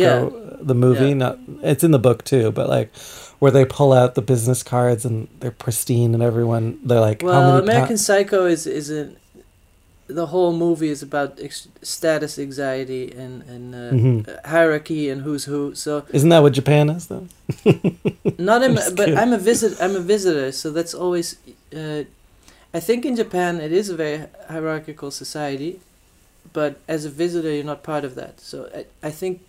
Yeah. 0.52 0.58
the 0.60 0.76
movie. 0.76 1.10
Yeah. 1.10 1.14
Not 1.14 1.40
it's 1.62 1.84
in 1.84 1.92
the 1.92 2.00
book 2.00 2.24
too, 2.26 2.52
but 2.52 2.68
like 2.68 2.94
where 3.40 3.52
they 3.52 3.66
pull 3.66 3.94
out 3.94 4.16
the 4.16 4.22
business 4.22 4.64
cards 4.64 5.06
and 5.06 5.28
they're 5.40 5.52
pristine 5.52 6.14
and 6.14 6.24
everyone 6.24 6.80
they're 6.84 7.00
like 7.00 7.22
how 7.22 7.28
Well, 7.28 7.58
American 7.60 7.96
pa- 7.98 8.02
Psycho 8.02 8.46
is 8.46 8.66
is 8.68 8.90
a 8.90 9.12
the 10.08 10.28
whole 10.28 10.54
movie 10.54 10.90
is 10.90 11.02
about 11.02 11.40
ex- 11.42 11.68
status 11.82 12.38
anxiety 12.38 13.12
and 13.12 13.44
and 13.50 13.74
uh, 13.76 13.92
Mhm. 13.94 14.46
hierarchy 14.46 15.10
and 15.10 15.22
who's 15.22 15.46
who. 15.46 15.74
So 15.76 16.04
Isn't 16.14 16.30
that 16.30 16.44
what 16.44 16.54
Japan 16.54 16.90
is 16.90 17.08
though? 17.08 17.28
not 18.38 18.62
in, 18.64 18.76
just 18.76 18.96
but. 18.96 19.18
I'm 19.18 19.34
a 19.34 19.38
visit. 19.38 19.78
I'm 19.82 19.96
a 19.96 20.00
visitor, 20.00 20.52
so 20.52 20.72
that's 20.72 20.94
always. 20.94 21.38
Uh, 21.76 22.04
I 22.74 22.80
think 22.82 23.06
in 23.06 23.16
Japan 23.16 23.60
it 23.62 23.72
is 23.72 23.90
a 23.90 23.96
very 23.96 24.28
hierarchical 24.50 25.10
society, 25.12 25.80
but 26.54 26.76
as 26.88 27.06
a 27.06 27.10
visitor 27.10 27.50
you're 27.52 27.64
not 27.64 27.84
part 27.84 28.04
of 28.04 28.16
that. 28.16 28.40
So 28.42 28.70
I, 28.76 28.86
I 29.08 29.12
think, 29.12 29.42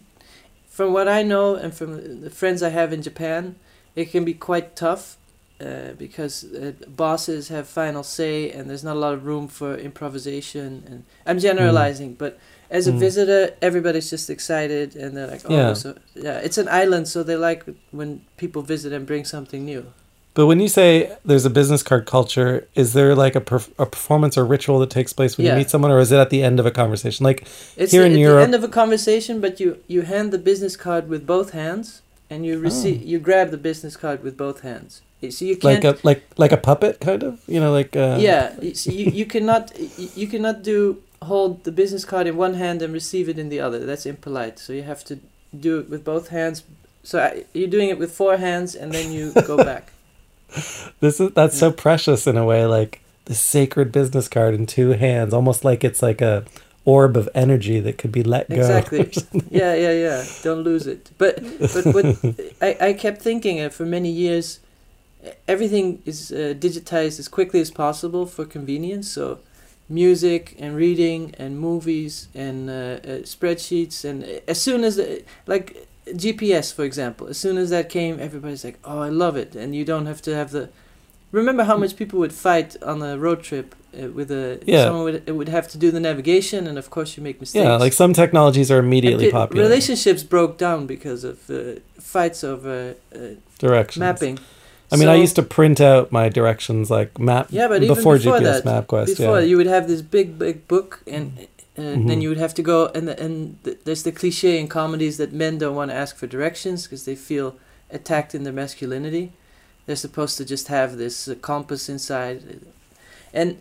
from 0.69 0.93
what 0.93 1.09
I 1.09 1.23
know 1.23 1.55
and 1.55 1.75
from 1.75 2.21
the 2.23 2.31
friends 2.31 2.63
I 2.63 2.69
have 2.71 2.93
in 2.93 3.03
Japan, 3.03 3.57
it 3.95 4.11
can 4.13 4.25
be 4.25 4.33
quite 4.35 4.77
tough, 4.77 5.17
uh, 5.61 5.93
because 5.99 6.45
uh, 6.45 6.73
bosses 6.89 7.49
have 7.49 7.67
final 7.67 8.03
say 8.03 8.51
and 8.51 8.69
there's 8.69 8.85
not 8.85 8.97
a 8.97 8.99
lot 8.99 9.15
of 9.15 9.25
room 9.27 9.49
for 9.49 9.75
improvisation. 9.77 10.83
And 10.87 11.05
I'm 11.27 11.39
generalizing, 11.39 12.15
but 12.15 12.39
as 12.71 12.87
a 12.87 12.93
Mm. 12.93 12.99
visitor, 12.99 13.55
everybody's 13.63 14.11
just 14.11 14.29
excited 14.31 14.97
and 14.97 15.17
they're 15.17 15.27
like, 15.29 15.43
oh, 15.49 15.55
Yeah. 15.55 15.73
so 15.75 15.95
yeah, 16.15 16.39
it's 16.47 16.59
an 16.59 16.69
island, 16.69 17.09
so 17.09 17.23
they 17.23 17.37
like 17.37 17.65
when 17.91 18.21
people 18.37 18.63
visit 18.63 18.93
and 18.93 19.07
bring 19.07 19.25
something 19.25 19.65
new. 19.65 19.85
But 20.35 20.45
when 20.47 20.61
you 20.61 20.69
say 20.69 21.17
there's 21.25 21.47
a 21.47 21.51
business 21.51 21.83
card 21.83 22.05
culture, 22.05 22.67
is 22.75 22.93
there 22.93 23.15
like 23.15 23.35
a, 23.35 23.41
perf- 23.41 23.71
a 23.79 23.87
performance 23.87 24.37
or 24.37 24.45
ritual 24.45 24.79
that 24.81 24.91
takes 24.91 25.15
place 25.15 25.39
when 25.39 25.47
Yeah. 25.47 25.53
you 25.53 25.59
meet 25.61 25.71
someone, 25.71 25.91
or 25.91 25.99
is 26.01 26.13
it 26.13 26.19
at 26.19 26.29
the 26.29 26.43
end 26.43 26.61
of 26.61 26.67
a 26.67 26.71
conversation? 26.71 27.25
Like, 27.25 27.47
It's 27.77 27.93
Here 27.93 28.03
the, 28.03 28.09
in 28.09 28.13
at 28.13 28.19
Europe- 28.19 28.39
the 28.41 28.45
end 28.45 28.55
of 28.55 28.65
a 28.65 28.69
conversation, 28.69 29.41
but 29.41 29.59
you 29.61 29.79
you 29.89 30.03
hand 30.03 30.33
the 30.33 30.39
business 30.51 30.77
card 30.77 31.09
with 31.09 31.25
both 31.27 31.51
hands, 31.53 32.03
and 32.29 32.45
you 32.45 32.59
receive 32.59 33.03
you 33.03 33.19
grab 33.19 33.51
the 33.51 33.57
business 33.71 33.97
card 33.97 34.23
with 34.23 34.37
both 34.37 34.61
hands. 34.61 35.01
So 35.31 35.45
you 35.45 35.57
can't. 35.57 35.83
like 35.83 35.85
a 35.85 35.99
like 36.03 36.23
like 36.37 36.53
a 36.53 36.57
puppet 36.57 37.01
kind 37.01 37.23
of, 37.23 37.41
you 37.47 37.61
know, 37.61 37.73
like 37.73 37.97
uh, 37.97 38.19
yeah, 38.21 38.55
so 38.75 38.91
you 38.91 39.11
you 39.11 39.27
cannot 39.27 39.73
you, 40.15 40.27
cannot 40.27 40.63
do 40.63 41.03
hold 41.23 41.65
the 41.65 41.73
business 41.73 42.05
card 42.05 42.27
in 42.27 42.37
one 42.37 42.55
hand 42.55 42.83
and 42.83 42.93
receive 42.93 43.29
it 43.29 43.39
in 43.39 43.49
the 43.49 43.61
other. 43.61 43.85
That's 43.85 44.07
impolite. 44.07 44.59
So 44.59 44.73
you 44.73 44.83
have 44.83 45.05
to 45.05 45.19
do 45.59 45.79
it 45.81 45.89
with 45.89 46.05
both 46.05 46.29
hands. 46.29 46.65
So 47.03 47.21
I, 47.21 47.45
you're 47.53 47.69
doing 47.69 47.89
it 47.89 47.99
with 47.99 48.13
four 48.13 48.37
hands, 48.37 48.75
and 48.75 48.93
then 48.93 49.13
you 49.13 49.33
go 49.33 49.57
back. 49.73 49.93
This 51.01 51.21
is 51.21 51.33
that's 51.33 51.59
so 51.59 51.71
precious 51.73 52.27
in 52.27 52.37
a 52.37 52.45
way, 52.45 52.67
like 52.67 53.01
the 53.27 53.35
sacred 53.35 53.93
business 53.93 54.29
card 54.29 54.55
in 54.55 54.67
two 54.67 54.91
hands, 54.91 55.35
almost 55.35 55.65
like 55.65 55.85
it's 55.85 56.03
like 56.03 56.21
a 56.21 56.45
orb 56.87 57.17
of 57.17 57.29
energy 57.35 57.81
that 57.81 57.99
could 57.99 58.13
be 58.13 58.23
let 58.23 58.49
go. 58.49 58.57
Exactly. 58.57 59.11
yeah, 59.51 59.75
yeah, 59.75 59.93
yeah. 59.93 60.25
Don't 60.43 60.63
lose 60.63 60.87
it. 60.87 61.11
But 61.19 61.43
but 61.61 61.85
what 61.87 62.07
I, 62.63 62.89
I 62.89 62.93
kept 62.95 63.21
thinking 63.21 63.61
uh, 63.61 63.69
for 63.69 63.85
many 63.85 64.11
years, 64.11 64.61
everything 65.49 66.03
is 66.05 66.31
uh, 66.33 66.55
digitized 66.59 67.19
as 67.19 67.29
quickly 67.29 67.61
as 67.61 67.71
possible 67.71 68.27
for 68.27 68.45
convenience. 68.45 69.11
So 69.11 69.39
music 69.89 70.57
and 70.59 70.75
reading 70.77 71.35
and 71.39 71.59
movies 71.59 72.29
and 72.35 72.69
uh, 72.69 72.73
uh, 72.73 72.99
spreadsheets 73.23 74.05
and 74.05 74.25
uh, 74.25 74.41
as 74.49 74.61
soon 74.61 74.83
as 74.85 74.97
the, 74.97 75.23
like 75.47 75.87
GPS 76.09 76.73
for 76.73 76.85
example, 76.85 77.27
as 77.29 77.39
soon 77.39 77.57
as 77.57 77.71
that 77.71 77.89
came, 77.89 78.19
everybody's 78.21 78.65
like, 78.65 78.79
oh, 78.85 79.01
I 79.01 79.09
love 79.09 79.37
it, 79.37 79.57
and 79.57 79.75
you 79.75 79.85
don't 79.85 80.07
have 80.07 80.23
to 80.23 80.35
have 80.35 80.51
the. 80.53 80.69
Remember 81.33 81.65
how 81.65 81.77
much 81.77 81.97
people 81.97 82.21
would 82.21 82.33
fight 82.33 82.81
on 82.83 83.03
a 83.03 83.19
road 83.19 83.43
trip 83.43 83.75
uh, 83.93 84.09
with 84.09 84.31
a 84.31 84.61
Yeah. 84.65 84.85
someone 84.85 85.05
would 85.05 85.23
it 85.29 85.33
would 85.33 85.49
have 85.49 85.67
to 85.69 85.79
do 85.79 85.91
the 85.91 85.99
navigation, 86.01 86.67
and 86.69 86.79
of 86.79 86.91
course 86.91 87.17
you 87.17 87.23
make 87.25 87.41
mistakes. 87.41 87.65
yeah, 87.65 87.77
like 87.77 87.93
some 87.93 88.13
technologies 88.13 88.71
are 88.71 88.79
immediately 88.79 89.31
popular. 89.31 89.63
Relationships 89.65 90.23
broke 90.23 90.57
down 90.59 90.87
because 90.87 91.25
of 91.25 91.51
uh, 91.51 91.81
fights 92.01 92.45
over 92.45 92.95
uh, 93.15 93.19
Directions. 93.59 94.01
mapping. 94.01 94.39
I 94.93 94.97
mean, 94.97 95.09
I 95.09 95.17
used 95.17 95.37
to 95.37 95.43
print 95.43 95.81
out 95.81 96.13
my 96.13 96.29
directions 96.29 96.91
like 96.91 97.19
map 97.19 97.49
Yeah, 97.51 97.69
but 97.69 97.83
even 97.83 97.95
before, 97.95 98.19
before 98.19 98.39
GPS 98.39 98.63
that, 98.63 98.87
MapQuest. 98.87 99.07
Before 99.19 99.41
yeah. 99.41 99.47
you 99.47 99.57
would 99.57 99.67
have 99.67 99.89
this 99.89 100.01
big, 100.03 100.39
big 100.39 100.69
book, 100.69 101.03
and 101.07 101.47
And 101.77 102.09
then 102.09 102.23
you 102.23 102.31
would 102.31 102.39
have 102.39 102.55
to 102.55 102.63
go 102.63 102.87
and 102.95 103.07
the, 103.09 103.21
and 103.23 103.63
th- 103.65 103.79
there's 103.85 104.03
the 104.03 104.13
cliche 104.13 104.59
in 104.59 104.67
comedies 104.67 105.17
that 105.19 105.33
men 105.35 105.59
don't 105.59 105.75
want 105.75 105.91
to 105.91 105.95
ask 105.95 106.17
for 106.17 106.27
directions 106.27 106.85
because 106.85 107.05
they 107.05 107.15
feel 107.15 107.57
attacked 107.91 108.35
in 108.35 108.45
their 108.45 108.53
masculinity. 108.53 109.33
They're 109.85 109.95
supposed 110.07 110.39
to 110.39 110.45
just 110.45 110.69
have 110.69 110.97
this 110.97 111.29
uh, 111.29 111.35
compass 111.35 111.89
inside. 111.91 112.61
And 113.35 113.59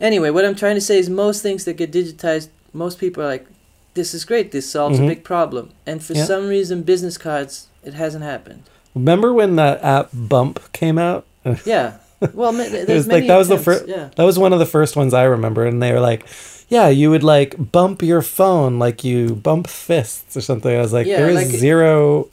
anyway, 0.00 0.30
what 0.30 0.44
I'm 0.44 0.56
trying 0.56 0.74
to 0.74 0.80
say 0.80 0.98
is 0.98 1.08
most 1.08 1.42
things 1.42 1.64
that 1.64 1.74
get 1.76 1.92
digitized, 1.92 2.48
most 2.72 2.98
people 2.98 3.22
are 3.22 3.28
like, 3.28 3.46
"This 3.94 4.14
is 4.14 4.24
great. 4.24 4.50
This 4.50 4.68
solves 4.68 4.98
Mhm. 4.98 5.04
a 5.04 5.08
big 5.08 5.22
problem." 5.24 5.70
And 5.86 6.02
for 6.02 6.14
Yeah. 6.14 6.24
some 6.24 6.48
reason, 6.48 6.82
business 6.82 7.16
cards, 7.16 7.68
it 7.84 7.94
hasn't 7.94 8.24
happened. 8.24 8.64
Remember 8.94 9.32
when 9.32 9.56
that 9.56 9.82
app 9.82 10.10
Bump 10.12 10.72
came 10.72 10.98
out? 10.98 11.26
Yeah. 11.64 11.98
Well, 12.32 12.52
ma- 12.52 12.62
It 12.62 12.86
there's 12.86 13.04
was 13.04 13.08
like 13.08 13.26
that 13.26 13.36
was 13.36 13.48
the 13.48 13.58
first. 13.58 13.86
Yeah. 13.86 14.08
That 14.16 14.24
was 14.24 14.38
one 14.38 14.52
of 14.54 14.58
the 14.58 14.64
first 14.66 14.96
ones 14.96 15.12
I 15.12 15.24
remember, 15.24 15.66
and 15.66 15.82
they 15.82 15.92
were 15.92 16.00
like, 16.00 16.24
"Yeah, 16.70 16.88
you 16.88 17.10
would 17.10 17.22
like 17.22 17.70
bump 17.72 18.00
your 18.02 18.22
phone 18.22 18.78
like 18.78 19.04
you 19.04 19.34
bump 19.34 19.66
fists 19.66 20.34
or 20.36 20.40
something." 20.40 20.74
I 20.74 20.80
was 20.80 20.92
like, 20.94 21.06
Yeah, 21.06 21.18
"There 21.18 21.28
is 21.28 21.34
like- 21.36 21.46
zero 21.48 22.30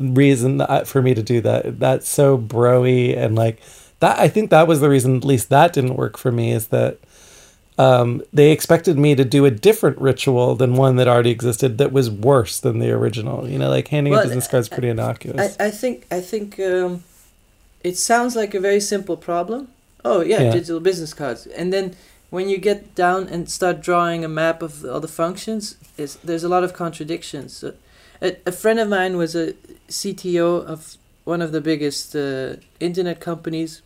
reason 0.00 0.56
that- 0.58 0.88
for 0.88 1.02
me 1.02 1.14
to 1.14 1.22
do 1.22 1.40
that. 1.42 1.78
That's 1.78 2.08
so 2.08 2.36
broy 2.36 3.16
and 3.16 3.36
like 3.36 3.60
that. 4.00 4.18
I 4.18 4.26
think 4.28 4.50
that 4.50 4.66
was 4.66 4.80
the 4.80 4.88
reason. 4.88 5.16
At 5.18 5.24
least 5.24 5.50
that 5.50 5.72
didn't 5.72 5.94
work 5.96 6.16
for 6.18 6.32
me. 6.32 6.50
Is 6.52 6.68
that 6.68 6.98
um, 7.78 8.22
they 8.32 8.50
expected 8.50 8.98
me 8.98 9.14
to 9.14 9.24
do 9.24 9.44
a 9.44 9.50
different 9.50 9.98
ritual 10.00 10.56
than 10.56 10.74
one 10.74 10.96
that 10.96 11.06
already 11.06 11.30
existed 11.30 11.78
that 11.78 11.92
was 11.92 12.10
worse 12.10 12.58
than 12.60 12.80
the 12.80 12.90
original. 12.90 13.48
You 13.48 13.58
know, 13.58 13.70
like 13.70 13.88
handing 13.88 14.12
Well, 14.12 14.20
a 14.22 14.24
business 14.24 14.48
card 14.48 14.62
is 14.62 14.68
pretty 14.68 14.88
innocuous. 14.88 15.56
I, 15.60 15.66
I 15.66 15.70
think 15.70 16.06
I 16.10 16.20
think 16.20 16.58
um, 16.58 17.04
it 17.84 17.96
sounds 17.96 18.34
like 18.34 18.52
a 18.54 18.60
very 18.60 18.80
simple 18.80 19.16
problem. 19.16 19.68
Oh 20.04 20.20
yeah, 20.22 20.42
Yeah. 20.42 20.52
digital 20.52 20.80
business 20.80 21.14
cards, 21.14 21.46
and 21.46 21.72
then 21.72 21.94
when 22.30 22.48
you 22.48 22.58
get 22.58 22.94
down 22.94 23.28
and 23.28 23.48
start 23.48 23.80
drawing 23.80 24.24
a 24.24 24.28
map 24.28 24.60
of 24.62 24.84
all 24.84 25.00
the 25.00 25.08
functions, 25.08 25.76
is 25.96 26.16
there's 26.24 26.44
a 26.44 26.48
lot 26.48 26.62
of 26.64 26.72
contradictions. 26.72 27.56
So, 27.56 27.72
a, 28.20 28.36
a 28.46 28.52
friend 28.52 28.78
of 28.78 28.88
mine 28.88 29.16
was 29.16 29.34
a 29.34 29.54
CTO 29.88 30.64
of 30.66 30.96
one 31.24 31.40
of 31.42 31.52
the 31.52 31.60
biggest 31.60 32.14
uh, 32.16 32.56
internet 32.80 33.20
companies, 33.20 33.82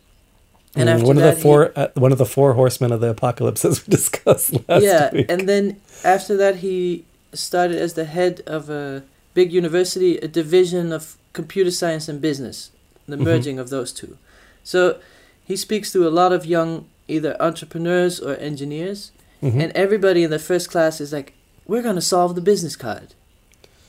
and 0.75 0.89
Mm, 0.89 0.93
after 0.93 1.05
one 1.05 1.17
of 1.17 1.23
that 1.23 1.31
the 1.31 1.35
he- 1.37 1.41
four, 1.41 1.71
uh, 1.75 1.87
one 1.95 2.11
of 2.11 2.17
the 2.17 2.25
four 2.25 2.53
horsemen 2.53 2.91
of 2.91 2.99
the 3.01 3.09
apocalypse, 3.09 3.63
as 3.69 3.85
we 3.85 3.91
discussed 3.91 4.53
last 4.67 4.83
yeah, 4.83 5.11
week. 5.13 5.25
and 5.29 5.47
then 5.47 5.77
after 6.03 6.35
that, 6.37 6.57
he 6.57 7.05
started 7.33 7.77
as 7.77 7.93
the 7.93 8.05
head 8.05 8.41
of 8.45 8.69
a 8.69 9.03
big 9.33 9.51
university, 9.53 10.17
a 10.17 10.27
division 10.27 10.91
of 10.91 11.17
computer 11.33 11.71
science 11.71 12.07
and 12.07 12.21
business, 12.21 12.71
the 13.07 13.15
Mhm. 13.17 13.21
merging 13.23 13.59
of 13.59 13.69
those 13.69 13.91
two. 13.91 14.17
So 14.63 14.97
he 15.45 15.55
speaks 15.55 15.91
to 15.91 16.07
a 16.07 16.11
lot 16.11 16.31
of 16.31 16.45
young 16.45 16.85
either 17.07 17.35
entrepreneurs 17.41 18.19
or 18.19 18.35
engineers, 18.37 19.11
Mhm. 19.41 19.59
and 19.61 19.71
everybody 19.75 20.23
in 20.23 20.31
the 20.31 20.39
first 20.39 20.69
class 20.69 21.01
is 21.01 21.11
like, 21.11 21.33
"We're 21.67 21.81
gonna 21.81 22.01
solve 22.01 22.33
the 22.35 22.41
business 22.41 22.75
card. 22.75 23.09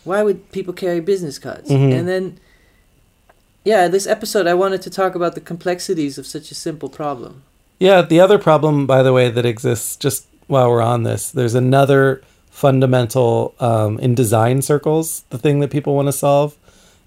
Why 0.05 0.23
would 0.23 0.51
people 0.53 0.75
carry 0.75 1.01
business 1.01 1.39
cards?" 1.39 1.71
Mhm. 1.71 1.93
And 1.99 2.09
then. 2.09 2.39
Yeah, 3.65 3.89
this 3.89 4.07
episode 4.07 4.47
I 4.47 4.55
wanted 4.55 4.83
to 4.83 4.91
talk 4.91 5.15
about 5.15 5.35
the 5.35 5.41
complexities 5.41 6.19
of 6.19 6.27
such 6.27 6.51
a 6.51 6.55
simple 6.55 6.89
problem. 6.91 7.43
Yeah, 7.81 8.03
the 8.03 8.21
other 8.21 8.39
problem, 8.39 8.87
by 8.87 9.03
the 9.03 9.13
way, 9.13 9.31
that 9.31 9.47
exists 9.47 9.97
just 9.97 10.27
while 10.47 10.71
we're 10.71 10.83
on 10.83 11.03
this, 11.05 11.31
there's 11.31 11.55
another 11.55 12.23
fundamental 12.51 13.55
um, 13.59 13.99
in 14.01 14.15
design 14.15 14.61
circles. 14.63 15.25
The 15.31 15.39
thing 15.39 15.61
that 15.61 15.71
people 15.71 15.95
want 15.95 16.09
to 16.09 16.13
solve 16.13 16.57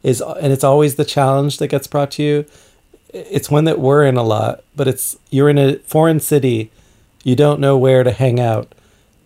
is, 0.02 0.20
and 0.22 0.52
it's 0.52 0.64
always 0.64 0.96
the 0.96 1.06
challenge 1.06 1.60
that 1.60 1.68
gets 1.68 1.86
brought 1.88 2.12
to 2.12 2.24
you. 2.24 2.46
It's 3.14 3.50
one 3.50 3.66
that 3.66 3.80
we're 3.80 4.04
in 4.06 4.18
a 4.18 4.24
lot, 4.24 4.64
but 4.76 4.88
it's 4.88 5.16
you're 5.30 5.50
in 5.50 5.58
a 5.58 5.78
foreign 5.80 6.20
city, 6.20 6.72
you 7.24 7.36
don't 7.36 7.60
know 7.60 7.78
where 7.78 8.04
to 8.04 8.12
hang 8.12 8.40
out, 8.40 8.74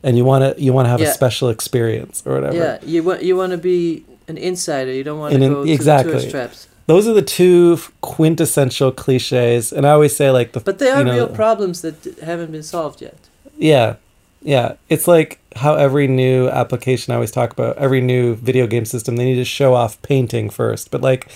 and 0.03 0.17
you 0.17 0.23
want 0.25 0.55
to 0.57 0.61
you 0.61 0.71
want 0.73 0.85
to 0.85 0.89
have 0.89 1.01
Yeah. 1.01 1.09
a 1.09 1.13
special 1.13 1.49
experience 1.49 2.21
or 2.25 2.35
whatever. 2.35 2.55
Yeah, 2.55 2.77
you 2.83 3.01
want 3.03 3.23
you 3.23 3.35
want 3.35 3.51
to 3.53 3.57
be 3.57 4.05
an 4.27 4.37
insider. 4.37 4.91
You 4.93 5.03
don't 5.03 5.19
want 5.19 5.33
to 5.33 5.41
in- 5.41 5.51
go 5.53 5.65
to 5.65 5.71
exactly. 5.71 6.13
the 6.13 6.19
tourist 6.19 6.31
traps. 6.31 6.67
Those 6.91 7.07
are 7.07 7.13
the 7.13 7.21
two 7.21 7.79
quintessential 8.01 8.91
cliches, 8.91 9.71
and 9.71 9.87
I 9.87 9.91
always 9.91 10.13
say 10.13 10.29
like 10.29 10.51
the 10.51 10.59
But 10.59 10.79
they 10.79 10.89
are 10.89 10.99
you 10.99 11.05
know, 11.05 11.13
real 11.13 11.29
problems 11.29 11.79
that 11.83 12.03
haven't 12.21 12.51
been 12.51 12.63
solved 12.63 13.01
yet. 13.01 13.15
Yeah. 13.57 13.95
Yeah. 14.41 14.73
It's 14.89 15.07
like 15.07 15.39
how 15.55 15.75
every 15.75 16.09
new 16.09 16.49
application 16.49 17.13
I 17.13 17.15
always 17.15 17.31
talk 17.31 17.53
about, 17.53 17.77
every 17.77 18.01
new 18.01 18.35
video 18.35 18.67
game 18.67 18.83
system, 18.83 19.15
they 19.15 19.23
need 19.23 19.35
to 19.35 19.45
show 19.45 19.73
off 19.73 20.01
painting 20.01 20.49
first. 20.49 20.91
But 20.91 20.99
like 20.99 21.31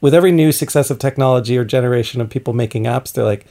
with 0.00 0.14
every 0.14 0.32
new 0.32 0.52
successive 0.52 0.98
technology 0.98 1.58
or 1.58 1.66
generation 1.66 2.22
of 2.22 2.30
people 2.30 2.54
making 2.54 2.84
apps, 2.84 3.12
they're 3.12 3.24
like, 3.24 3.44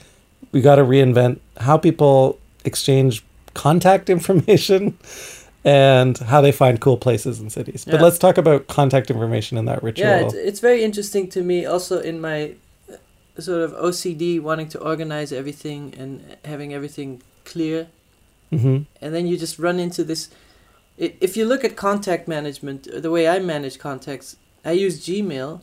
we 0.54 0.60
got 0.60 0.78
to 0.78 0.84
reinvent 0.84 1.38
how 1.58 1.78
people 1.78 2.40
exchange 2.66 3.24
contact 3.54 4.10
information 4.18 4.98
and 5.66 6.18
how 6.18 6.42
they 6.42 6.52
find 6.52 6.80
cool 6.82 6.98
places 6.98 7.40
and 7.40 7.52
cities. 7.52 7.86
But 7.86 7.96
Yeah. 7.96 8.02
let's 8.04 8.18
talk 8.18 8.38
about 8.38 8.68
contact 8.68 9.10
information 9.10 9.58
in 9.58 9.66
that 9.66 9.82
ritual. 9.82 10.06
Yeah, 10.08 10.18
it's, 10.18 10.34
it's 10.34 10.60
very 10.60 10.84
interesting 10.84 11.30
to 11.30 11.42
me. 11.42 11.66
Also, 11.66 12.00
in 12.00 12.20
my 12.20 12.56
uh, 12.92 13.42
sort 13.42 13.62
of 13.62 13.72
OCD, 13.74 14.42
wanting 14.42 14.68
to 14.70 14.80
organize 14.80 15.32
everything 15.32 15.94
and 15.98 16.38
having 16.46 16.74
everything 16.74 17.22
clear, 17.46 17.88
hmm 18.52 18.80
and 19.02 19.14
then 19.16 19.26
you 19.28 19.38
just 19.38 19.58
run 19.58 19.80
into 19.80 20.04
this. 20.04 20.30
If 20.98 21.36
you 21.36 21.46
look 21.46 21.64
at 21.64 21.76
contact 21.76 22.28
management, 22.28 22.88
uh, 22.88 23.00
the 23.00 23.10
way 23.10 23.28
I 23.28 23.40
manage 23.40 23.80
contacts, 23.80 24.36
I 24.64 24.74
use 24.74 25.04
Gmail, 25.06 25.62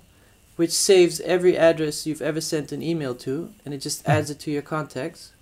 which 0.57 0.73
saves 0.73 1.21
every 1.21 1.57
address 1.57 2.05
you've 2.07 2.21
ever 2.21 2.41
sent 2.41 2.73
an 2.73 2.83
email 2.83 3.15
to, 3.17 3.53
and 3.65 3.73
it 3.73 3.79
just 3.79 4.07
adds 4.09 4.29
it 4.31 4.41
to 4.41 4.51
your 4.51 4.63
contacts. 4.63 5.33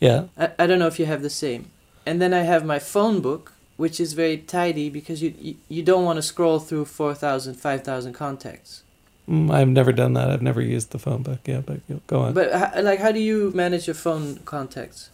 Yeah. 0.00 0.24
I, 0.38 0.50
I 0.60 0.66
don't 0.66 0.78
know 0.78 0.86
if 0.86 0.98
you 0.98 1.06
have 1.06 1.22
the 1.22 1.30
same. 1.30 1.70
And 2.06 2.22
then 2.22 2.32
I 2.32 2.40
have 2.40 2.64
my 2.64 2.78
phone 2.78 3.20
book, 3.20 3.52
which 3.78 3.98
is 4.00 4.12
very 4.12 4.36
tidy 4.36 4.90
because 4.90 5.22
you 5.22 5.32
you, 5.38 5.56
you 5.70 5.82
don't 5.82 6.04
want 6.04 6.18
to 6.18 6.22
scroll 6.22 6.58
through 6.58 6.84
4,000, 6.84 7.54
5,000 7.54 8.12
contacts. 8.12 8.82
Mm, 9.28 9.50
I've 9.50 9.68
never 9.68 9.92
done 9.92 10.14
that. 10.14 10.30
I've 10.30 10.42
never 10.42 10.60
used 10.60 10.90
the 10.90 10.98
phone 10.98 11.22
book. 11.22 11.40
Yeah, 11.46 11.60
but 11.60 11.80
go 12.06 12.20
on. 12.20 12.34
But 12.34 12.84
like, 12.84 12.98
how 12.98 13.12
do 13.12 13.20
you 13.20 13.52
manage 13.54 13.86
your 13.86 13.94
phone 13.94 14.38
contacts? 14.38 15.10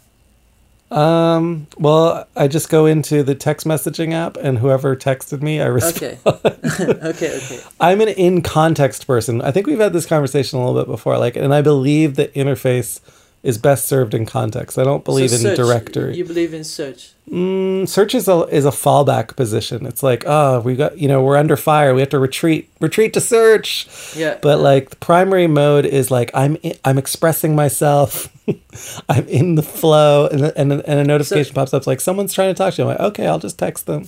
Um, 0.90 1.66
well, 1.76 2.26
I 2.36 2.46
just 2.46 2.68
go 2.70 2.86
into 2.86 3.22
the 3.22 3.34
text 3.34 3.66
messaging 3.66 4.12
app 4.12 4.36
and 4.36 4.58
whoever 4.58 4.94
texted 4.94 5.42
me, 5.42 5.60
I 5.60 5.66
respond. 5.66 6.18
Okay, 6.24 6.48
okay, 7.08 7.36
okay. 7.36 7.60
I'm 7.80 8.00
an 8.00 8.08
in 8.08 8.42
context 8.42 9.06
person. 9.06 9.42
I 9.42 9.50
think 9.50 9.66
we've 9.66 9.80
had 9.80 9.92
this 9.92 10.06
conversation 10.06 10.58
a 10.58 10.64
little 10.64 10.80
bit 10.80 10.88
before. 10.88 11.18
Like, 11.18 11.36
and 11.36 11.52
I 11.52 11.62
believe 11.62 12.16
that 12.16 12.32
interface 12.34 13.00
is 13.44 13.58
best 13.58 13.86
served 13.86 14.14
in 14.14 14.24
context. 14.24 14.78
I 14.78 14.84
don't 14.84 15.04
believe 15.04 15.28
So 15.30 15.36
in 15.36 15.42
search, 15.42 15.56
directory. 15.56 16.16
You 16.16 16.24
believe 16.24 16.54
in 16.54 16.64
search. 16.64 17.12
Mm, 17.30 17.86
search 17.86 18.14
is 18.14 18.26
a 18.26 18.40
is 18.50 18.64
a 18.64 18.70
fallback 18.70 19.36
position. 19.36 19.86
It's 19.86 20.02
like, 20.02 20.24
oh, 20.26 20.60
we 20.60 20.74
got 20.74 20.98
you 20.98 21.06
know 21.08 21.22
we're 21.22 21.36
under 21.36 21.56
fire. 21.56 21.94
We 21.94 22.00
have 22.00 22.08
to 22.10 22.18
retreat, 22.18 22.70
retreat 22.80 23.12
to 23.14 23.20
search. 23.20 23.86
Yeah. 24.16 24.38
But 24.42 24.58
like 24.60 24.90
the 24.90 24.96
primary 24.96 25.46
mode 25.46 25.84
is 25.84 26.10
like 26.10 26.30
I'm 26.34 26.56
i 26.64 26.74
I'm 26.84 26.98
expressing 26.98 27.54
myself. 27.54 28.30
I'm 29.08 29.26
in 29.28 29.54
the 29.54 29.62
flow, 29.62 30.26
and 30.26 30.42
and, 30.56 30.72
and 30.72 31.00
a 31.00 31.04
notification 31.04 31.54
pops 31.54 31.72
up. 31.74 31.78
It's 31.80 31.86
like 31.86 32.00
someone's 32.00 32.32
trying 32.32 32.52
to 32.54 32.58
talk 32.58 32.74
to 32.74 32.82
you. 32.82 32.88
I'm 32.88 32.96
like, 32.96 33.06
okay, 33.12 33.26
I'll 33.26 33.38
just 33.38 33.58
text 33.58 33.86
them. 33.86 34.06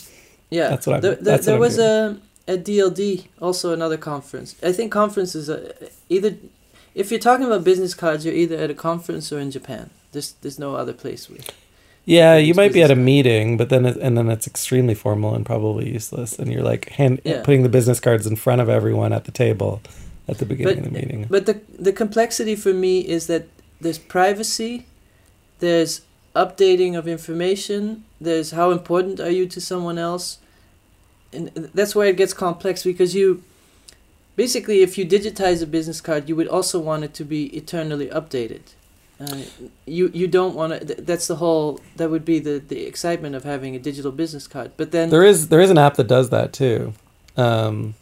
yeah, 0.50 0.68
that's 0.68 0.86
what 0.86 0.94
I'm- 0.94 1.02
There, 1.02 1.14
there, 1.14 1.24
that's 1.24 1.46
what 1.46 1.46
there 1.46 1.54
I'm 1.54 1.60
was 1.60 1.76
doing. 1.76 1.88
a 1.88 2.54
a 2.54 2.56
DLD, 2.56 3.26
also 3.40 3.72
another 3.72 3.96
conference. 3.96 4.54
I 4.62 4.72
think 4.72 4.92
conferences 4.92 5.50
are 5.50 5.74
either. 6.08 6.36
If 6.96 7.10
you're 7.10 7.20
talking 7.20 7.46
about 7.46 7.62
business 7.62 7.94
cards, 7.94 8.24
you're 8.24 8.34
either 8.34 8.56
at 8.56 8.70
a 8.70 8.74
conference 8.74 9.30
or 9.30 9.38
in 9.38 9.50
Japan. 9.50 9.90
There's 10.12 10.32
there's 10.40 10.58
no 10.58 10.74
other 10.74 10.94
place. 10.94 11.28
With. 11.28 11.44
Yeah, 12.06 12.36
you 12.36 12.54
might 12.54 12.72
be 12.72 12.82
at 12.82 12.90
a 12.90 12.96
meeting, 12.96 13.56
but 13.56 13.68
then 13.68 13.84
it, 13.84 13.96
and 13.98 14.16
then 14.16 14.30
it's 14.30 14.46
extremely 14.46 14.94
formal 14.94 15.34
and 15.34 15.44
probably 15.44 15.92
useless. 15.92 16.38
And 16.38 16.50
you're 16.52 16.62
like 16.72 16.88
hand 16.90 17.20
Yeah. 17.24 17.42
putting 17.42 17.64
the 17.64 17.68
business 17.68 18.00
cards 18.00 18.26
in 18.26 18.36
front 18.36 18.60
of 18.62 18.68
everyone 18.68 19.12
at 19.12 19.24
the 19.24 19.32
table 19.32 19.82
at 20.26 20.38
the 20.38 20.46
beginning 20.46 20.76
But- 20.76 20.86
of 20.86 20.92
the 20.92 20.98
meeting. 21.00 21.26
But 21.28 21.44
the 21.46 21.60
the 21.88 21.92
complexity 21.92 22.56
for 22.56 22.72
me 22.72 23.00
is 23.00 23.26
that 23.26 23.44
there's 23.80 23.98
privacy, 23.98 24.86
there's 25.58 26.00
updating 26.34 26.96
of 26.98 27.06
information, 27.06 28.04
there's 28.20 28.52
how 28.52 28.70
important 28.70 29.20
are 29.20 29.30
you 29.38 29.46
to 29.48 29.60
someone 29.60 29.98
else, 29.98 30.38
and 31.32 31.50
that's 31.74 31.94
where 31.94 32.08
it 32.08 32.16
gets 32.16 32.32
complex 32.32 32.82
because 32.84 33.14
you, 33.14 33.42
basically, 34.36 34.82
if 34.82 34.96
you 34.98 35.04
digitize 35.06 35.62
a 35.62 35.66
business 35.66 36.00
card, 36.00 36.28
you 36.28 36.36
would 36.36 36.48
also 36.48 36.78
want 36.78 37.04
it 37.04 37.14
to 37.14 37.24
be 37.24 37.46
eternally 37.56 38.06
updated. 38.08 38.62
Uh, 39.18 39.38
you 39.86 40.10
you 40.12 40.26
don't 40.28 40.54
want 40.54 40.72
to. 40.74 40.84
Th- 40.86 40.98
that's 40.98 41.26
the 41.26 41.36
whole. 41.36 41.80
That 41.96 42.10
would 42.10 42.24
be 42.24 42.38
the 42.38 42.62
the 42.72 42.80
excitement 42.86 43.34
of 43.34 43.44
having 43.44 43.74
a 43.74 43.78
digital 43.78 44.12
business 44.12 44.46
card. 44.46 44.72
But 44.76 44.90
then 44.90 45.08
There 45.10 45.24
is 45.24 45.48
there 45.48 45.60
is 45.60 45.70
an 45.70 45.78
app 45.78 45.94
that 45.96 46.06
does 46.06 46.28
that 46.30 46.52
too. 46.52 46.92
Um, 47.36 47.94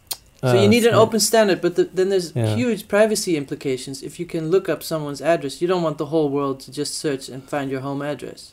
So 0.43 0.53
you 0.53 0.67
uh, 0.67 0.75
need 0.75 0.85
an 0.85 0.93
open 0.93 1.19
standard, 1.19 1.59
but 1.61 1.75
the, 1.75 1.83
then 1.85 2.09
there's 2.09 2.29
Yeah. 2.35 2.55
huge 2.55 2.87
privacy 2.87 3.35
implications. 3.37 4.03
If 4.03 4.19
you 4.19 4.27
can 4.27 4.51
look 4.51 4.67
up 4.69 4.83
someone's 4.83 5.21
address, 5.21 5.61
you 5.61 5.67
don't 5.71 5.81
want 5.87 5.97
the 5.97 6.07
whole 6.13 6.29
world 6.29 6.59
to 6.65 6.71
just 6.81 6.93
search 7.03 7.29
and 7.33 7.41
find 7.53 7.71
your 7.71 7.81
home 7.81 8.01
address. 8.11 8.51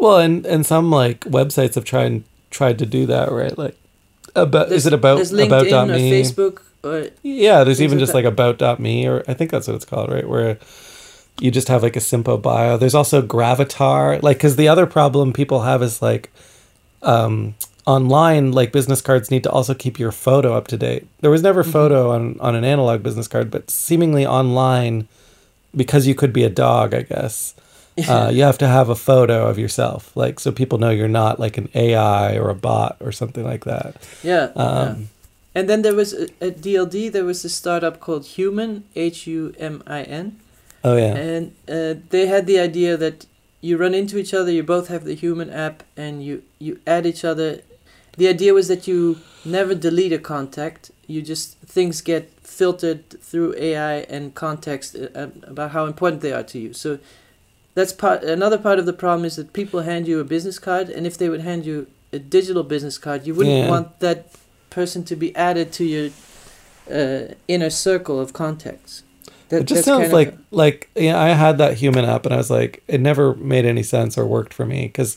Well, 0.00 0.18
and 0.18 0.46
and 0.46 0.66
some 0.66 0.90
like 1.02 1.20
websites 1.40 1.74
have 1.74 1.84
tried 1.84 2.22
tried 2.50 2.78
to 2.78 2.86
do 2.86 3.06
that, 3.06 3.32
right? 3.32 3.56
Like 3.64 3.76
about 4.34 4.70
is 4.70 4.84
it 4.86 4.92
about 4.92 5.16
There's 5.16 5.32
LinkedIn 5.32 5.68
about 5.68 5.90
or 5.90 5.94
me? 5.96 6.10
Facebook 6.12 6.56
or 6.84 7.08
Yeah, 7.22 7.64
there's 7.64 7.80
even 7.82 7.98
like 7.98 8.02
just 8.02 8.12
that. 8.12 8.24
like 8.24 8.24
about.me 8.26 9.06
or 9.08 9.24
I 9.28 9.34
think 9.34 9.50
that's 9.50 9.66
what 9.68 9.76
it's 9.76 9.84
called, 9.84 10.10
right? 10.12 10.28
Where 10.28 10.58
you 11.40 11.50
just 11.50 11.68
have 11.68 11.82
like 11.82 11.96
a 11.96 12.00
simple 12.00 12.38
bio. 12.38 12.76
There's 12.76 12.94
also 12.94 13.22
Gravatar, 13.22 14.22
like 14.22 14.38
because 14.38 14.56
the 14.56 14.68
other 14.68 14.86
problem 14.86 15.32
people 15.32 15.62
have 15.62 15.82
is 15.82 16.00
like 16.02 16.30
um, 17.02 17.54
online, 17.86 18.52
like 18.52 18.72
business 18.72 19.00
cards 19.00 19.30
need 19.30 19.42
to 19.44 19.50
also 19.50 19.74
keep 19.74 19.98
your 19.98 20.12
photo 20.12 20.54
up 20.54 20.68
to 20.68 20.76
date. 20.76 21.06
There 21.20 21.30
was 21.30 21.42
never 21.42 21.64
photo 21.64 22.10
on 22.10 22.38
on 22.40 22.54
an 22.54 22.64
analog 22.64 23.02
business 23.02 23.28
card, 23.28 23.50
but 23.50 23.70
seemingly 23.70 24.26
online, 24.26 25.08
because 25.74 26.06
you 26.06 26.14
could 26.14 26.32
be 26.32 26.44
a 26.44 26.50
dog, 26.50 26.94
I 26.94 27.02
guess. 27.02 27.54
Uh, 28.08 28.28
you 28.34 28.42
have 28.42 28.58
to 28.58 28.66
have 28.66 28.88
a 28.88 28.96
photo 28.96 29.46
of 29.46 29.56
yourself, 29.56 30.16
like 30.16 30.40
so 30.40 30.50
people 30.50 30.78
know 30.78 30.90
you're 30.90 31.06
not 31.06 31.38
like 31.38 31.56
an 31.56 31.68
AI 31.76 32.36
or 32.36 32.50
a 32.50 32.54
bot 32.54 32.96
or 32.98 33.12
something 33.12 33.44
like 33.44 33.66
that. 33.66 34.02
Yeah. 34.24 34.50
yeah. 34.56 34.96
Um, 35.54 35.60
And 35.60 35.68
then 35.68 35.82
there 35.82 35.94
was 35.94 36.12
a, 36.12 36.24
at 36.40 36.60
DLD 36.60 37.08
there 37.12 37.24
was 37.24 37.44
a 37.44 37.48
startup 37.48 38.00
called 38.00 38.22
Humin 38.24 38.82
H 38.96 39.26
U 39.26 39.54
M 39.58 39.82
I 39.86 40.02
N, 40.02 40.36
Oh 40.82 40.96
yeah, 40.96 41.14
and 41.16 41.52
uh, 41.68 42.00
they 42.10 42.26
had 42.26 42.46
the 42.46 42.58
idea 42.58 42.96
that 42.96 43.26
you 43.60 43.78
run 43.78 43.94
into 43.94 44.18
each 44.18 44.34
other, 44.34 44.50
you 44.52 44.62
both 44.62 44.88
have 44.88 45.04
the 45.04 45.16
Humin 45.16 45.50
app, 45.52 45.82
and 45.96 46.22
you 46.22 46.42
you 46.58 46.78
add 46.86 47.06
each 47.06 47.24
other. 47.24 47.60
The 48.16 48.28
idea 48.28 48.52
was 48.54 48.66
that 48.68 48.86
you 48.86 49.16
never 49.44 49.74
delete 49.74 50.12
a 50.12 50.18
contact. 50.18 50.90
You 51.06 51.22
just 51.22 51.56
things 51.74 52.02
get 52.02 52.24
filtered 52.42 53.08
through 53.22 53.54
AI 53.58 54.06
and 54.10 54.34
context 54.34 54.94
uh, 54.96 55.08
uh, 55.20 55.28
about 55.52 55.70
how 55.70 55.86
important 55.86 56.22
they 56.22 56.32
are 56.32 56.44
to 56.44 56.58
you. 56.58 56.72
So 56.74 56.98
that's 57.74 57.92
part. 57.92 58.22
Another 58.24 58.58
part 58.58 58.78
of 58.78 58.86
the 58.86 58.92
problem 58.92 59.24
is 59.24 59.34
that 59.36 59.52
people 59.52 59.80
hand 59.82 60.06
you 60.08 60.20
a 60.20 60.24
business 60.24 60.58
card, 60.58 60.88
and 60.90 61.06
if 61.06 61.16
they 61.16 61.28
would 61.28 61.40
hand 61.42 61.64
you 61.66 61.86
a 62.12 62.18
digital 62.18 62.62
business 62.62 62.98
card, 62.98 63.26
you 63.26 63.34
wouldn't 63.34 63.56
Yeah. 63.56 63.68
want 63.70 63.98
that 64.00 64.26
person 64.74 65.04
to 65.04 65.16
be 65.16 65.34
added 65.36 65.72
to 65.72 65.84
your 65.84 66.10
uh, 66.90 67.34
inner 67.48 67.70
circle 67.70 68.20
of 68.20 68.32
contacts. 68.32 69.02
That, 69.48 69.62
it 69.62 69.64
just 69.66 69.84
sounds 69.84 70.12
like 70.12 70.34
like 70.50 70.90
yeah. 70.94 71.20
I 71.20 71.28
had 71.28 71.58
that 71.58 71.78
Humin 71.78 72.06
app, 72.06 72.26
and 72.26 72.34
I 72.34 72.38
was 72.38 72.50
like, 72.50 72.82
it 72.88 73.00
never 73.00 73.34
made 73.36 73.64
any 73.64 73.82
sense 73.82 74.18
or 74.18 74.26
worked 74.26 74.52
for 74.54 74.66
me 74.66 74.86
because 74.86 75.16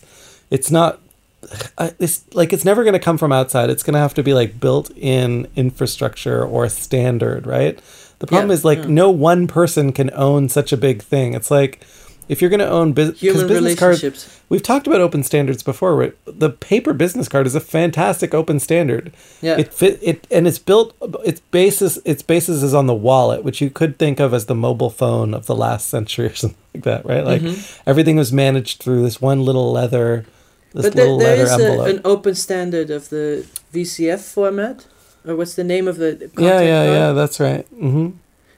it's 0.50 0.70
not. 0.70 1.00
I, 1.78 1.94
it's 2.00 2.24
like 2.34 2.54
it's 2.54 2.66
never 2.66 2.84
going 2.84 2.94
to 2.94 3.00
come 3.00 3.18
from 3.18 3.32
outside. 3.32 3.70
It's 3.70 3.84
going 3.84 3.94
to 3.94 4.00
have 4.00 4.14
to 4.16 4.24
be 4.24 4.34
like 4.34 4.60
built 4.60 4.92
in 4.96 5.48
infrastructure 5.56 6.44
or 6.46 6.70
standard, 6.70 7.48
right? 7.48 7.80
The 8.20 8.28
problem 8.28 8.50
Yeah, 8.50 8.56
is 8.56 8.66
like 8.66 8.80
yeah. 8.80 8.88
no 8.88 9.10
one 9.10 9.48
person 9.48 9.92
can 9.92 10.10
own 10.14 10.50
such 10.50 10.72
a 10.72 10.78
big 10.78 11.02
thing. 11.02 11.34
It's 11.34 11.52
like 11.52 11.82
if 12.30 12.42
you're 12.42 12.50
going 12.50 12.60
to 12.60 12.70
own 12.70 12.94
business, 12.94 13.20
human 13.20 13.48
business 13.48 13.80
cards, 13.80 14.04
relationships. 14.04 14.42
we've 14.50 14.64
talked 14.64 14.88
about 14.88 15.02
open 15.02 15.24
standards 15.24 15.64
before. 15.64 15.96
Right? 15.96 16.14
The 16.26 16.50
paper 16.50 16.94
business 16.94 17.28
card 17.30 17.48
is 17.48 17.56
a 17.56 17.60
fantastic 17.60 18.34
open 18.34 18.60
standard. 18.60 19.14
Yeah. 19.42 19.58
It 19.58 19.74
fit 19.74 20.00
it 20.02 20.28
and 20.30 20.48
it's 20.48 20.60
built 20.60 20.96
its 21.26 21.40
basis 21.40 21.98
its 22.06 22.22
basis 22.22 22.64
is 22.64 22.74
on 22.74 22.88
the 22.88 22.94
wallet, 22.96 23.44
which 23.44 23.62
you 23.62 23.70
could 23.70 23.98
think 23.98 24.20
of 24.20 24.34
as 24.34 24.46
the 24.48 24.56
mobile 24.56 24.90
phone 24.90 25.34
of 25.34 25.46
the 25.46 25.56
last 25.56 25.88
century 25.90 26.28
or 26.28 26.36
something 26.42 26.58
like 26.76 26.84
that, 26.84 27.06
right? 27.06 27.24
Like 27.26 27.42
Mhm. 27.42 27.82
everything 27.86 28.16
was 28.18 28.32
managed 28.34 28.82
through 28.84 29.04
this 29.04 29.22
one 29.22 29.44
little 29.46 29.72
leather 29.72 30.26
this 30.74 30.88
but 30.88 30.96
there, 30.96 31.06
little 31.06 31.20
there 31.20 31.46
leather 31.46 31.64
is 31.64 31.80
a, 31.80 31.96
an 31.96 32.02
open 32.04 32.36
standard 32.36 32.90
of 32.90 33.10
the 33.10 33.46
VCF 33.74 34.20
format, 34.20 34.86
or 35.26 35.36
what's 35.36 35.56
the 35.56 35.64
name 35.64 35.88
of 35.88 35.98
the 35.98 36.30
yeah, 36.38 36.60
yeah, 36.62 36.86
card? 36.86 36.90
yeah, 36.98 37.12
that's 37.14 37.40
right. 37.40 37.66
hmm 37.68 38.10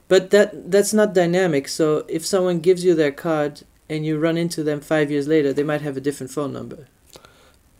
But 0.10 0.32
that 0.32 0.72
that's 0.72 0.94
not 0.94 1.14
dynamic. 1.14 1.70
So 1.70 2.04
if 2.10 2.26
someone 2.26 2.60
gives 2.60 2.84
you 2.84 2.94
their 2.94 3.12
card 3.12 3.62
and 3.88 4.06
you 4.06 4.20
run 4.20 4.38
into 4.38 4.64
them 4.64 4.82
five 4.82 5.10
years 5.10 5.28
later, 5.28 5.54
they 5.54 5.64
might 5.64 5.82
have 5.82 5.96
a 5.96 6.02
different 6.02 6.32
phone 6.32 6.52
number. 6.52 6.88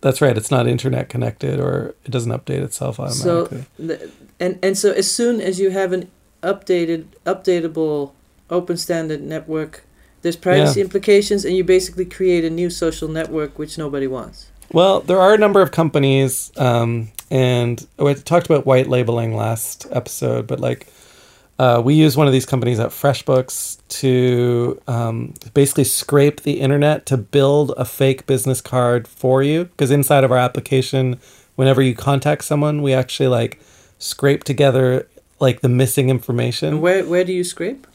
That's 0.02 0.22
right. 0.22 0.38
It's 0.38 0.52
not 0.52 0.68
internet 0.68 1.10
connected 1.10 1.60
or 1.60 1.96
it 2.06 2.12
doesn't 2.12 2.32
update 2.32 2.62
itself 2.62 3.00
automatically. 3.00 3.66
the, 3.78 4.12
and 4.40 4.58
and 4.64 4.78
so 4.78 4.92
as 4.94 5.12
soon 5.12 5.42
as 5.42 5.60
you 5.60 5.72
have 5.72 5.92
an 5.92 6.10
updated 6.42 7.08
updatable 7.26 8.14
open 8.50 8.78
standard 8.78 9.22
network, 9.22 9.84
there's 10.22 10.36
privacy 10.36 10.82
implications, 10.82 11.46
and 11.46 11.56
you 11.56 11.64
basically 11.64 12.06
create 12.06 12.46
a 12.46 12.50
new 12.50 12.70
social 12.70 13.08
network 13.08 13.58
which 13.58 13.78
nobody 13.78 14.08
wants. 14.08 14.52
Well, 14.72 15.02
there 15.02 15.20
are 15.20 15.34
a 15.34 15.38
number 15.38 15.62
of 15.62 15.72
companies, 15.72 16.52
um, 16.58 17.12
and 17.32 17.86
we 17.98 18.14
talked 18.14 18.46
about 18.46 18.66
white 18.68 18.88
labeling 18.88 19.36
last 19.36 19.88
episode, 19.92 20.46
but 20.46 20.60
like 20.60 20.88
uh, 21.60 21.82
we 21.84 21.94
use 21.94 22.16
one 22.18 22.26
of 22.26 22.34
these 22.34 22.46
companies 22.46 22.80
at 22.80 22.90
FreshBooks 22.90 23.78
to 23.90 24.82
um, 24.88 25.34
basically 25.54 25.84
scrape 25.84 26.42
the 26.42 26.60
internet 26.62 27.06
to 27.08 27.18
build 27.18 27.74
a 27.78 27.84
fake 27.86 28.26
business 28.26 28.62
card 28.62 29.08
for 29.08 29.44
you. 29.44 29.66
Because 29.66 29.92
inside 29.92 30.24
of 30.24 30.32
our 30.32 30.38
application, 30.38 31.20
whenever 31.56 31.82
you 31.82 31.94
contact 31.94 32.46
someone, 32.46 32.82
we 32.82 32.94
actually 32.94 33.28
like 33.28 33.60
scrape 33.98 34.44
together 34.46 35.06
like 35.42 35.62
the 35.62 35.70
missing 35.70 36.10
information 36.10 36.82
where 36.82 37.06
where 37.06 37.24
do 37.24 37.32
you 37.34 37.44
scrape? 37.46 37.86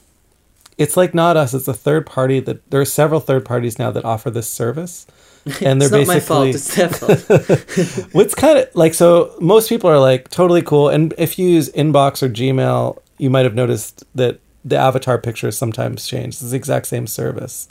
it's 0.79 0.97
like 0.97 1.15
not 1.15 1.37
us 1.37 1.53
it's 1.55 1.69
a 1.69 1.75
third 1.75 2.05
party 2.07 2.41
that 2.41 2.69
there 2.71 2.81
are 2.81 2.85
several 2.87 3.21
third 3.21 3.45
parties 3.45 3.79
now 3.79 3.91
that 3.91 4.05
offer 4.05 4.31
this 4.31 4.49
service 4.49 5.07
and 5.63 5.81
they're 5.81 5.95
it's 5.95 6.09
not 6.09 6.15
my 6.15 6.21
fault. 6.21 6.47
basically 6.47 6.51
It's 6.51 6.75
their 6.75 6.89
fault. 6.89 8.15
what's 8.15 8.35
kind 8.35 8.59
of 8.59 8.69
like 8.75 8.95
so 8.95 9.35
most 9.41 9.69
people 9.69 9.89
are 9.91 9.99
like 9.99 10.29
totally 10.31 10.63
cool 10.63 10.89
and 10.89 11.13
if 11.19 11.39
you 11.39 11.49
use 11.49 11.71
inbox 11.73 12.23
or 12.23 12.29
gmail 12.29 12.99
you 13.19 13.31
might 13.31 13.45
have 13.45 13.55
noticed 13.55 14.05
that 14.15 14.41
the 14.65 14.77
avatar 14.77 15.19
pictures 15.19 15.57
sometimes 15.57 16.07
change. 16.07 16.35
It's 16.35 16.51
the 16.51 16.57
exact 16.57 16.87
same 16.87 17.07
service. 17.07 17.69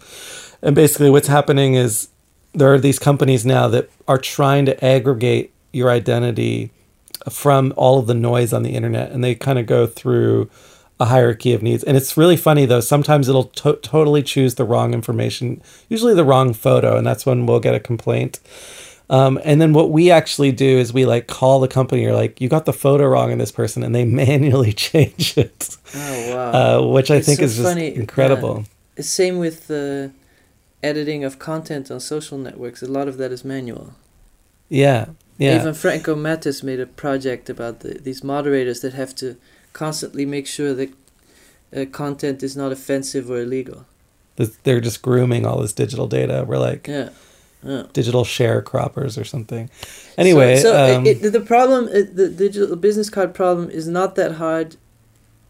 And 0.61 0.75
basically 0.75 1.09
what's 1.09 1.27
happening 1.27 1.73
is 1.73 2.09
there 2.53 2.71
are 2.73 2.79
these 2.79 2.99
companies 2.99 3.45
now 3.45 3.67
that 3.69 3.89
are 4.07 4.19
trying 4.19 4.65
to 4.67 4.85
aggregate 4.85 5.51
your 5.71 5.89
identity 5.89 6.71
from 7.29 7.73
all 7.75 7.99
of 7.99 8.07
the 8.07 8.13
noise 8.13 8.53
on 8.53 8.63
the 8.63 8.75
internet 8.75 9.11
and 9.11 9.23
they 9.23 9.33
kind 9.33 9.57
of 9.57 9.65
go 9.65 9.87
through 9.87 10.49
a 10.99 11.05
hierarchy 11.05 11.53
of 11.53 11.63
needs. 11.63 11.83
And 11.83 11.97
it's 11.97 12.15
really 12.15 12.37
funny 12.37 12.65
though. 12.65 12.79
Sometimes 12.79 13.27
it'll 13.27 13.45
to- 13.45 13.77
totally 13.77 14.21
choose 14.21 14.55
the 14.55 14.65
wrong 14.65 14.93
information 14.93 15.61
usually 15.89 16.13
the 16.13 16.23
wrong 16.23 16.53
photo 16.53 16.95
and 16.95 17.07
that's 17.07 17.25
when 17.25 17.47
we'll 17.47 17.59
get 17.59 17.73
a 17.73 17.79
complaint 17.79 18.39
um, 19.17 19.39
and 19.45 19.61
then 19.61 19.71
what 19.73 19.87
we 19.97 20.09
actually 20.19 20.51
do 20.51 20.71
is 20.83 20.91
we 20.93 21.05
like 21.05 21.25
call 21.27 21.59
the 21.65 21.67
company 21.79 22.03
or 22.07 22.13
like 22.21 22.41
you 22.41 22.49
got 22.49 22.65
the 22.65 22.73
photo 22.73 23.05
wrong 23.13 23.29
in 23.31 23.37
this 23.37 23.51
person 23.51 23.83
and 23.83 23.93
they 23.95 24.05
manually 24.23 24.73
change 24.73 25.37
it 25.37 25.77
oh 25.95 26.35
wow. 26.35 26.51
uh, 26.59 26.87
which 26.95 27.09
i 27.11 27.17
It's 27.17 27.27
think 27.27 27.39
so 27.39 27.45
is 27.45 27.55
just 27.57 27.67
funny, 27.69 27.89
incredible 27.95 28.55
Same 28.99 29.37
with 29.45 29.57
the 29.67 30.11
editing 30.81 31.23
of 31.23 31.33
content 31.39 31.89
on 31.91 31.99
social 31.99 32.37
networks. 32.37 32.83
A 32.83 32.91
lot 32.97 33.07
of 33.07 33.15
that 33.17 33.31
is 33.31 33.43
manual. 33.55 33.87
yeah 34.69 35.05
yeah 35.37 35.59
Even 35.59 35.73
Franco 35.73 36.13
Mattes 36.15 36.61
made 36.63 36.79
a 36.79 36.85
project 37.03 37.49
about 37.49 37.75
the, 37.83 37.91
these 38.07 38.21
moderators 38.23 38.79
that 38.81 38.93
have 38.93 39.13
to 39.15 39.27
constantly 39.73 40.25
make 40.25 40.47
sure 40.47 40.73
that 40.79 40.89
uh, 41.75 41.85
content 41.91 42.43
is 42.43 42.55
not 42.55 42.71
offensive 42.71 43.25
or 43.31 43.39
illegal. 43.41 43.85
They're 44.63 44.81
just 44.89 45.01
grooming 45.01 45.45
all 45.47 45.59
this 45.61 45.73
digital 45.73 46.07
data 46.07 46.43
we're 46.47 46.57
like 46.69 46.87
Yeah. 46.87 47.09
Yeah. 47.65 47.83
digital 47.93 48.23
sharecroppers 48.23 49.19
or 49.19 49.23
something 49.23 49.69
anyway 50.17 50.55
so, 50.57 50.71
so 50.73 50.97
um, 50.97 51.05
it, 51.05 51.23
it, 51.23 51.29
the 51.31 51.39
problem, 51.41 51.85
the 51.85 52.29
digital 52.29 52.75
business 52.75 53.09
card 53.09 53.33
problem, 53.33 53.69
is 53.69 53.87
not 53.87 54.15
that 54.15 54.33
hard. 54.33 54.75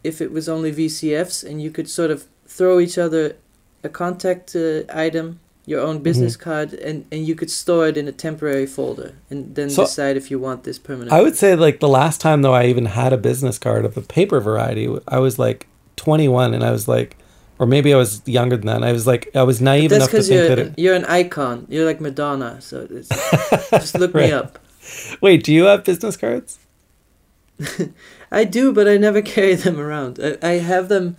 If 0.02 0.20
it 0.20 0.30
was 0.32 0.48
only 0.48 0.70
VCFs 0.72 1.42
and 1.48 1.62
you 1.62 1.70
could 1.70 1.88
sort 1.88 2.10
of 2.10 2.26
throw 2.46 2.78
each 2.78 2.98
other 2.98 3.36
a 3.82 3.88
contact 3.88 4.54
uh, 4.54 4.82
item, 4.92 5.40
your 5.66 5.80
own 5.80 6.02
business 6.02 6.36
Mm-hmm. 6.36 6.50
card, 6.50 6.72
and, 6.74 7.06
and 7.10 7.26
you 7.26 7.34
could 7.34 7.50
store 7.50 7.88
it 7.88 7.96
in 7.96 8.06
a 8.06 8.12
temporary 8.12 8.66
folder, 8.66 9.14
and 9.30 9.54
then 9.54 9.70
So- 9.70 9.84
decide 9.84 10.16
if 10.16 10.30
you 10.30 10.38
want 10.38 10.64
this 10.64 10.78
permanent. 10.78 11.12
I 11.12 11.22
would 11.22 11.36
say 11.36 11.56
like 11.56 11.80
the 11.80 11.88
last 11.88 12.20
time 12.20 12.42
though 12.42 12.52
I 12.54 12.66
even 12.66 12.86
had 12.86 13.12
a 13.12 13.16
business 13.18 13.58
card 13.58 13.84
of 13.86 13.94
the 13.94 14.02
paper 14.02 14.40
variety, 14.40 14.88
I 15.08 15.18
was 15.18 15.38
like 15.38 15.66
21 15.96 16.52
and 16.54 16.62
I 16.62 16.70
was 16.70 16.86
like, 16.86 17.16
or 17.58 17.66
maybe 17.66 17.92
I 17.94 17.96
was 17.96 18.22
younger 18.26 18.56
than 18.56 18.66
that. 18.66 18.82
I 18.82 18.92
was 18.92 19.06
like, 19.06 19.30
I 19.34 19.42
was 19.42 19.60
naive 19.60 19.92
enough 19.92 20.10
to 20.10 20.22
think 20.22 20.34
you're 20.34 20.48
that. 20.48 20.58
It, 20.58 20.78
you're 20.78 20.94
an 20.94 21.04
icon. 21.06 21.66
You're 21.68 21.84
like 21.86 22.00
Madonna. 22.00 22.60
So 22.60 22.86
it's, 22.90 23.08
just 23.70 23.98
look 23.98 24.14
Right. 24.14 24.26
me 24.28 24.32
up. 24.32 24.58
wait, 25.20 25.44
do 25.44 25.52
you 25.52 25.64
have 25.64 25.84
business 25.84 26.16
cards? 26.16 26.58
I 28.32 28.44
do, 28.44 28.72
but 28.72 28.88
I 28.88 28.96
never 28.96 29.22
carry 29.34 29.54
them 29.54 29.78
around. 29.78 30.18
I, 30.22 30.36
I 30.42 30.52
have 30.54 30.88
them. 30.88 31.16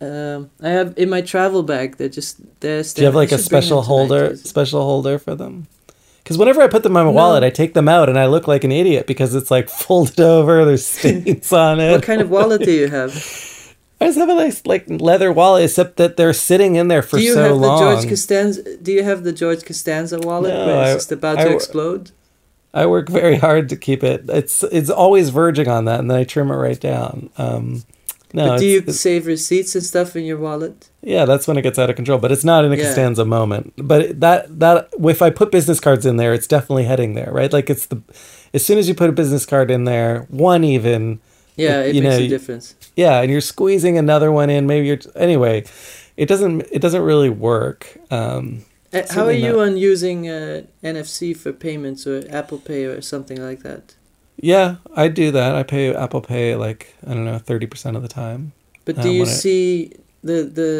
Um, 0.00 0.50
I 0.62 0.68
have 0.68 0.94
in 0.96 1.10
my 1.10 1.20
travel 1.22 1.64
bag. 1.64 1.96
They're 1.96 2.08
just 2.08 2.38
they're. 2.60 2.82
Do 2.82 3.00
you 3.00 3.06
have 3.06 3.16
like 3.16 3.32
I 3.32 3.36
a 3.36 3.38
should 3.38 3.48
bring 3.48 3.60
them 3.60 3.62
special 3.62 3.82
holder, 3.82 4.36
special 4.36 4.82
holder 4.82 5.18
for 5.18 5.34
them? 5.34 5.66
Because 6.22 6.38
whenever 6.38 6.60
I 6.60 6.68
put 6.68 6.82
them 6.84 6.90
in 6.92 7.04
my 7.06 7.10
No. 7.10 7.10
wallet, 7.10 7.42
I 7.42 7.50
take 7.50 7.74
them 7.74 7.88
out 7.88 8.08
and 8.08 8.18
I 8.18 8.26
look 8.26 8.46
like 8.46 8.62
an 8.62 8.70
idiot 8.70 9.06
because 9.06 9.34
it's 9.34 9.50
like 9.50 9.68
folded 9.68 10.20
over. 10.20 10.64
There's 10.64 10.86
stains 10.86 11.52
on 11.52 11.80
it. 11.80 11.90
What 11.90 12.02
kind 12.02 12.20
of 12.20 12.30
wallet 12.30 12.62
do 12.62 12.70
you 12.70 12.86
have? 12.88 13.12
I 14.00 14.06
just 14.06 14.18
have 14.18 14.28
a 14.28 14.34
nice 14.34 14.64
like 14.64 14.84
leather 14.88 15.32
wallet, 15.32 15.64
except 15.64 15.96
that 15.96 16.16
they're 16.16 16.32
sitting 16.32 16.76
in 16.76 16.88
there 16.88 17.02
for 17.02 17.18
do 17.18 17.24
you 17.24 17.34
so 17.34 17.42
have 17.42 17.56
long. 17.56 17.80
the 17.84 17.94
George 17.96 18.08
Costanza? 18.08 18.76
Do 18.76 18.92
you 18.92 19.02
have 19.02 19.24
the 19.24 19.32
George 19.32 19.64
Costanza 19.64 20.18
wallet 20.20 20.54
No, 20.54 20.66
where 20.66 20.82
it's 20.82 20.90
I- 20.90 20.94
just 20.94 21.12
about 21.12 21.36
I 21.38 21.42
to 21.42 21.44
w- 21.44 21.56
explode? 21.56 22.10
I 22.74 22.86
work 22.86 23.08
very 23.08 23.36
hard 23.36 23.68
to 23.70 23.76
keep 23.76 24.04
it. 24.04 24.24
It's 24.28 24.62
it's 24.64 24.90
always 24.90 25.30
verging 25.30 25.68
on 25.68 25.86
that, 25.86 25.98
and 26.00 26.10
then 26.10 26.18
I 26.18 26.24
trim 26.24 26.50
it 26.50 26.54
right 26.54 26.78
down. 26.78 27.30
Um, 27.38 27.82
no, 28.34 28.48
but 28.48 28.58
do 28.60 28.66
you 28.66 28.92
save 28.92 29.26
receipts 29.26 29.74
and 29.74 29.82
stuff 29.82 30.14
in 30.14 30.24
your 30.24 30.36
wallet? 30.36 30.90
yeah, 31.02 31.24
that's 31.24 31.48
when 31.48 31.56
it 31.56 31.62
gets 31.62 31.78
out 31.78 31.88
of 31.90 31.96
control. 31.96 32.18
But 32.18 32.30
it's 32.30 32.44
not 32.44 32.64
in 32.66 32.72
a 32.72 32.76
Yeah. 32.76 32.84
Costanza 32.84 33.24
moment. 33.24 33.72
But 33.78 34.20
that 34.20 34.60
that 34.60 34.90
if 35.00 35.22
I 35.22 35.30
put 35.30 35.50
business 35.50 35.80
cards 35.80 36.04
in 36.06 36.18
there, 36.18 36.34
it's 36.34 36.46
definitely 36.46 36.84
heading 36.84 37.14
there, 37.14 37.30
right? 37.32 37.52
Like 37.52 37.68
it's 37.70 37.86
the 37.86 38.00
as 38.54 38.64
soon 38.64 38.78
as 38.78 38.86
you 38.86 38.94
put 38.94 39.08
a 39.08 39.12
business 39.12 39.44
card 39.46 39.70
in 39.70 39.84
there, 39.84 40.26
one 40.28 40.62
even, 40.62 41.20
Yeah, 41.56 41.80
It- 41.80 41.88
it 41.88 41.94
you 41.96 42.02
makes 42.02 42.18
know, 42.18 42.24
a 42.24 42.28
difference. 42.28 42.74
Yeah, 43.02 43.22
and 43.22 43.30
you're 43.30 43.40
squeezing 43.54 43.96
another 43.98 44.30
one 44.40 44.50
in. 44.50 44.66
Maybe 44.66 44.86
you're 44.90 44.98
anyway. 45.14 45.64
It 46.16 46.26
doesn't 46.28 46.66
it 46.76 46.80
doesn't 46.82 47.04
really 47.10 47.30
work. 47.30 47.80
Um, 48.10 48.44
Uh, 48.92 49.02
how 49.14 49.24
are 49.28 49.36
you 49.46 49.52
not. 49.52 49.68
on 49.68 49.72
using 49.92 50.18
uh, 50.28 50.62
NFC 50.82 51.32
for 51.36 51.52
payments 51.52 52.06
or 52.10 52.16
Apple 52.40 52.58
Pay 52.58 52.82
or 52.92 53.00
something 53.02 53.38
like 53.48 53.60
that? 53.68 53.82
Yeah, 54.40 54.76
I 55.04 55.08
do 55.08 55.30
that. 55.38 55.50
I 55.60 55.62
pay 55.74 55.94
Apple 55.94 56.22
Pay 56.22 56.56
like 56.66 56.82
I 57.06 57.12
don't 57.14 57.24
know 57.28 57.38
thirty 57.38 57.66
percent 57.66 57.96
of 57.98 58.02
the 58.02 58.08
time. 58.22 58.42
But 58.86 58.94
Uh, 58.98 59.02
do 59.04 59.08
you 59.10 59.22
when 59.22 59.28
I- 59.28 59.40
see 59.44 59.92
the 60.24 60.38
the 60.60 60.72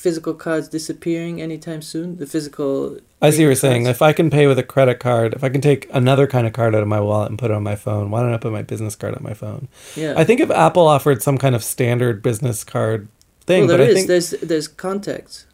physical 0.00 0.34
cards 0.34 0.68
disappearing 0.68 1.40
anytime 1.40 1.82
soon? 1.82 2.16
The 2.16 2.26
physical. 2.26 2.98
I 3.22 3.30
see 3.30 3.38
what 3.42 3.46
you're 3.46 3.54
saying. 3.54 3.86
If 3.86 4.00
I 4.02 4.12
can 4.12 4.30
pay 4.30 4.46
with 4.46 4.58
a 4.58 4.62
credit 4.62 4.98
card, 4.98 5.34
if 5.34 5.44
I 5.44 5.48
can 5.50 5.60
take 5.60 5.88
another 5.92 6.26
kind 6.26 6.46
of 6.46 6.52
card 6.52 6.74
out 6.74 6.82
of 6.82 6.88
my 6.88 7.00
wallet 7.00 7.28
and 7.30 7.38
put 7.38 7.50
it 7.50 7.54
on 7.54 7.62
my 7.62 7.76
phone, 7.76 8.10
why 8.10 8.20
don't 8.22 8.32
I 8.32 8.38
put 8.38 8.52
my 8.52 8.62
business 8.62 8.96
card 8.96 9.14
on 9.14 9.22
my 9.22 9.34
phone? 9.34 9.68
Yeah. 9.94 10.14
I 10.16 10.24
think 10.24 10.40
if 10.40 10.50
Apple 10.50 10.86
offered 10.88 11.22
some 11.22 11.36
kind 11.38 11.54
of 11.54 11.62
standard 11.62 12.22
business 12.22 12.64
card 12.64 13.08
thing, 13.46 13.66
well, 13.66 13.76
but 13.76 13.84
there 13.84 13.90
I 13.90 13.94
think 13.94 14.08
There's 14.08 14.30
there's 14.30 14.68
contacts. 14.68 15.46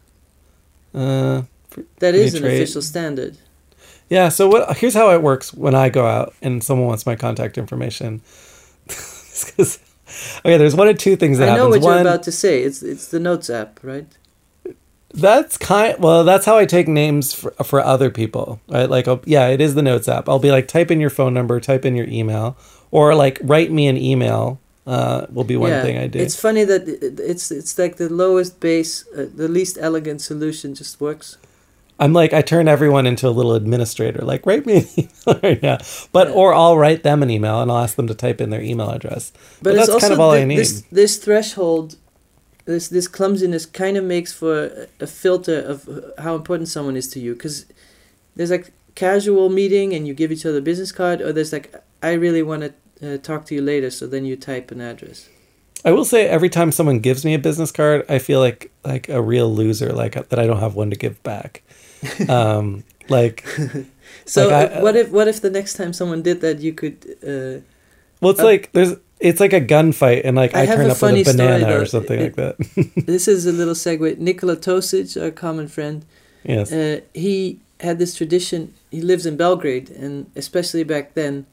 uh, 0.95 1.43
That 1.99 2.15
is 2.15 2.33
an 2.35 2.41
trade? 2.41 2.55
official 2.61 2.81
standard. 2.81 3.37
yeah. 4.09 4.29
So 4.29 4.47
what? 4.47 4.77
Here's 4.77 4.93
how 4.93 5.11
it 5.11 5.21
works 5.21 5.53
when 5.53 5.75
I 5.75 5.89
go 5.89 6.05
out 6.07 6.33
and 6.41 6.63
someone 6.63 6.87
wants 6.87 7.05
my 7.05 7.15
contact 7.15 7.57
information. 7.57 8.21
Okay, 10.45 10.57
there's 10.57 10.73
one 10.75 10.87
of 10.87 10.97
two 10.97 11.15
things 11.17 11.37
that 11.37 11.47
happen. 11.49 11.59
I 11.59 11.63
know 11.63 11.67
happens. 11.71 11.85
what 11.85 11.91
you're 11.91 12.01
about 12.01 12.23
to 12.23 12.31
say. 12.31 12.63
It's 12.63 12.81
it's 12.81 13.09
the 13.09 13.19
Notes 13.19 13.49
app, 13.49 13.79
right? 13.83 14.07
That's 15.13 15.57
kind. 15.57 15.97
Well, 15.99 16.23
that's 16.23 16.45
how 16.45 16.57
I 16.57 16.65
take 16.65 16.87
names 16.87 17.33
for 17.33 17.51
for 17.63 17.79
other 17.79 18.09
people. 18.09 18.59
Right? 18.67 18.89
Like, 18.89 19.07
I'll, 19.07 19.21
yeah, 19.25 19.47
it 19.47 19.61
is 19.61 19.73
the 19.75 19.81
Notes 19.81 20.07
app. 20.09 20.27
I'll 20.27 20.39
be 20.39 20.51
like, 20.51 20.67
type 20.67 20.91
in 20.91 20.99
your 20.99 21.09
phone 21.09 21.33
number, 21.33 21.59
type 21.59 21.85
in 21.85 21.95
your 21.95 22.07
email, 22.07 22.57
or 22.91 23.15
like 23.15 23.39
write 23.41 23.71
me 23.71 23.87
an 23.87 23.97
email. 23.97 24.59
Uh, 24.85 25.27
will 25.33 25.43
be 25.43 25.57
one 25.57 25.81
thing 25.81 25.97
I 25.97 26.07
do. 26.07 26.17
It's 26.19 26.39
funny 26.39 26.63
that 26.63 26.87
it's 27.19 27.51
it's 27.51 27.77
like 27.77 27.97
the 27.97 28.07
lowest 28.07 28.61
base, 28.61 29.05
uh, 29.17 29.27
the 29.33 29.49
least 29.49 29.77
elegant 29.81 30.21
solution 30.21 30.75
just 30.75 31.01
works. 31.01 31.37
I'm 31.99 32.13
like, 32.13 32.31
I 32.31 32.41
turn 32.41 32.67
everyone 32.67 33.07
into 33.07 33.27
a 33.27 33.31
little 33.31 33.53
administrator. 33.55 34.23
Like, 34.23 34.45
write 34.45 34.65
me 34.65 34.77
an 34.77 34.87
email 34.97 35.39
right 35.41 35.61
now. 35.61 35.77
But 36.11 36.27
Yeah. 36.29 36.33
or 36.35 36.53
I'll 36.53 36.77
write 36.77 37.03
them 37.03 37.23
an 37.23 37.29
email 37.29 37.59
and 37.61 37.71
I'll 37.71 37.79
ask 37.79 37.95
them 37.95 38.07
to 38.07 38.13
type 38.15 38.39
in 38.39 38.49
their 38.49 38.61
email 38.61 38.89
address. 38.91 39.31
But, 39.61 39.75
it's 39.75 39.87
that's 39.87 40.01
kind 40.01 40.13
of 40.13 40.19
all 40.19 40.31
I 40.31 40.43
need. 40.45 40.59
This 40.59 40.83
this 40.91 41.17
threshold, 41.17 41.95
this 42.67 42.87
this 42.89 43.07
clumsiness 43.07 43.65
kind 43.65 43.97
of 43.97 44.03
makes 44.03 44.31
for 44.33 44.65
a, 44.65 44.87
a 44.99 45.07
filter 45.07 45.59
of 45.59 45.89
how 46.19 46.35
important 46.35 46.69
someone 46.69 46.95
is 46.97 47.07
to 47.13 47.19
you. 47.19 47.33
Because 47.33 47.65
there's 48.35 48.51
like 48.51 48.71
casual 48.95 49.49
meeting 49.49 49.93
and 49.95 50.07
you 50.07 50.13
give 50.13 50.31
each 50.31 50.45
other 50.45 50.59
a 50.59 50.61
business 50.61 50.91
card, 50.91 51.21
or 51.21 51.33
there's 51.33 51.53
like 51.53 51.73
I 52.03 52.11
really 52.13 52.43
want 52.43 52.61
to 52.63 52.73
uh, 53.13 53.17
talk 53.17 53.45
to 53.47 53.55
you 53.55 53.61
later, 53.61 53.89
so 53.89 54.05
then 54.07 54.25
you 54.25 54.35
type 54.35 54.71
an 54.71 54.81
address. 54.81 55.29
I 55.85 55.91
will 55.91 56.05
say 56.05 56.27
every 56.27 56.49
time 56.49 56.71
someone 56.71 56.99
gives 56.99 57.23
me 57.23 57.33
a 57.35 57.39
business 57.39 57.71
card, 57.71 58.03
I 58.09 58.19
feel 58.19 58.39
like 58.39 58.71
like 58.83 59.09
a 59.09 59.21
real 59.21 59.53
loser, 59.53 59.93
like 59.93 60.13
that 60.29 60.39
I 60.39 60.45
don't 60.47 60.59
have 60.59 60.75
one 60.75 60.89
to 60.89 60.95
give 60.95 61.21
back. 61.23 61.63
um, 62.29 62.83
like, 63.09 63.45
So 64.25 64.49
Like, 64.49 64.71
I- 64.71 64.75
uh, 64.75 64.81
what 64.83 64.95
if 64.95 65.09
what 65.09 65.27
if 65.27 65.41
the 65.41 65.49
next 65.49 65.73
time 65.75 65.93
someone 65.93 66.21
did 66.21 66.41
that, 66.41 66.59
you 66.59 66.73
could. 66.73 66.97
Uh, 67.23 67.61
well, 68.21 68.31
it's 68.31 68.39
Uh, 68.41 68.45
like 68.51 68.71
there's 68.73 68.95
it's 69.19 69.39
like 69.39 69.53
a 69.53 69.61
gunfight, 69.61 70.21
and 70.23 70.35
like 70.35 70.55
I 70.55 70.63
I, 70.63 70.65
turn 70.65 70.89
up 70.89 71.01
with 71.01 71.13
a 71.13 71.23
story, 71.23 71.23
banana 71.23 71.65
though. 71.65 71.81
or 71.81 71.85
something 71.85 72.19
like 72.19 72.35
that. 72.35 72.57
this 73.05 73.27
is 73.27 73.45
a 73.45 73.51
little 73.51 73.73
segue. 73.73 74.17
Nikola 74.17 74.57
Tosic, 74.57 75.21
our 75.21 75.31
common 75.31 75.67
friend, 75.67 76.05
yes. 76.43 76.71
uh, 76.71 77.01
he 77.13 77.59
had 77.79 77.99
this 77.99 78.15
tradition. 78.15 78.73
He 78.91 79.01
lives 79.01 79.25
in 79.25 79.37
Belgrade, 79.37 79.89
and 79.89 80.29
especially 80.35 80.83
back 80.83 81.13
then, 81.13 81.45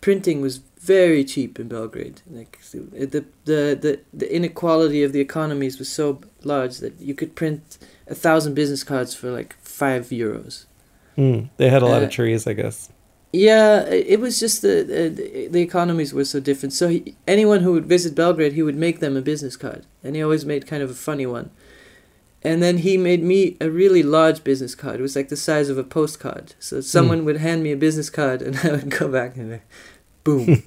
printing 0.00 0.40
was 0.40 0.60
very 0.80 1.24
cheap 1.24 1.58
in 1.58 1.68
Belgrade. 1.68 2.22
Like 2.30 2.58
the 2.72 3.24
the 3.44 3.78
the, 3.80 4.00
the 4.12 4.34
inequality 4.34 5.02
of 5.02 5.12
the 5.12 5.20
economies 5.20 5.78
was 5.78 5.88
so 5.88 6.20
large 6.42 6.78
that 6.78 7.00
you 7.00 7.14
could 7.14 7.34
print 7.34 7.78
a 8.08 8.14
thousand 8.14 8.54
business 8.54 8.84
cards 8.84 9.14
for 9.14 9.30
like 9.30 9.54
five 9.60 10.06
euros. 10.08 10.64
Mm, 11.16 11.48
they 11.56 11.70
had 11.70 11.82
a 11.82 11.86
lot 11.86 12.02
uh, 12.02 12.06
of 12.06 12.10
trees, 12.10 12.46
I 12.46 12.52
guess. 12.52 12.90
Yeah, 13.36 13.84
it 14.14 14.20
was 14.20 14.40
just 14.40 14.62
the 14.62 14.76
the, 14.82 15.48
the 15.48 15.60
economies 15.60 16.12
were 16.14 16.24
so 16.24 16.40
different. 16.40 16.72
So 16.72 16.88
he, 16.88 17.16
anyone 17.26 17.60
who 17.60 17.72
would 17.72 17.86
visit 17.86 18.14
Belgrade, 18.14 18.52
he 18.54 18.62
would 18.62 18.76
make 18.76 19.00
them 19.00 19.16
a 19.16 19.20
business 19.32 19.56
card, 19.56 19.84
and 20.02 20.16
he 20.16 20.22
always 20.22 20.44
made 20.44 20.66
kind 20.66 20.82
of 20.82 20.90
a 20.90 20.94
funny 20.94 21.26
one. 21.26 21.50
And 22.42 22.62
then 22.62 22.78
he 22.78 22.96
made 22.96 23.22
me 23.22 23.56
a 23.60 23.68
really 23.68 24.02
large 24.04 24.44
business 24.44 24.74
card. 24.76 25.00
It 25.00 25.02
was 25.02 25.16
like 25.16 25.28
the 25.30 25.36
size 25.36 25.68
of 25.68 25.78
a 25.78 25.82
postcard. 25.84 26.54
So 26.60 26.80
someone 26.80 27.24
would 27.24 27.38
hand 27.38 27.62
me 27.62 27.72
a 27.72 27.76
business 27.76 28.08
card, 28.10 28.40
and 28.42 28.56
I 28.64 28.70
would 28.70 28.90
go 28.90 29.08
back 29.08 29.36
and 29.36 29.60
boom. 30.22 30.44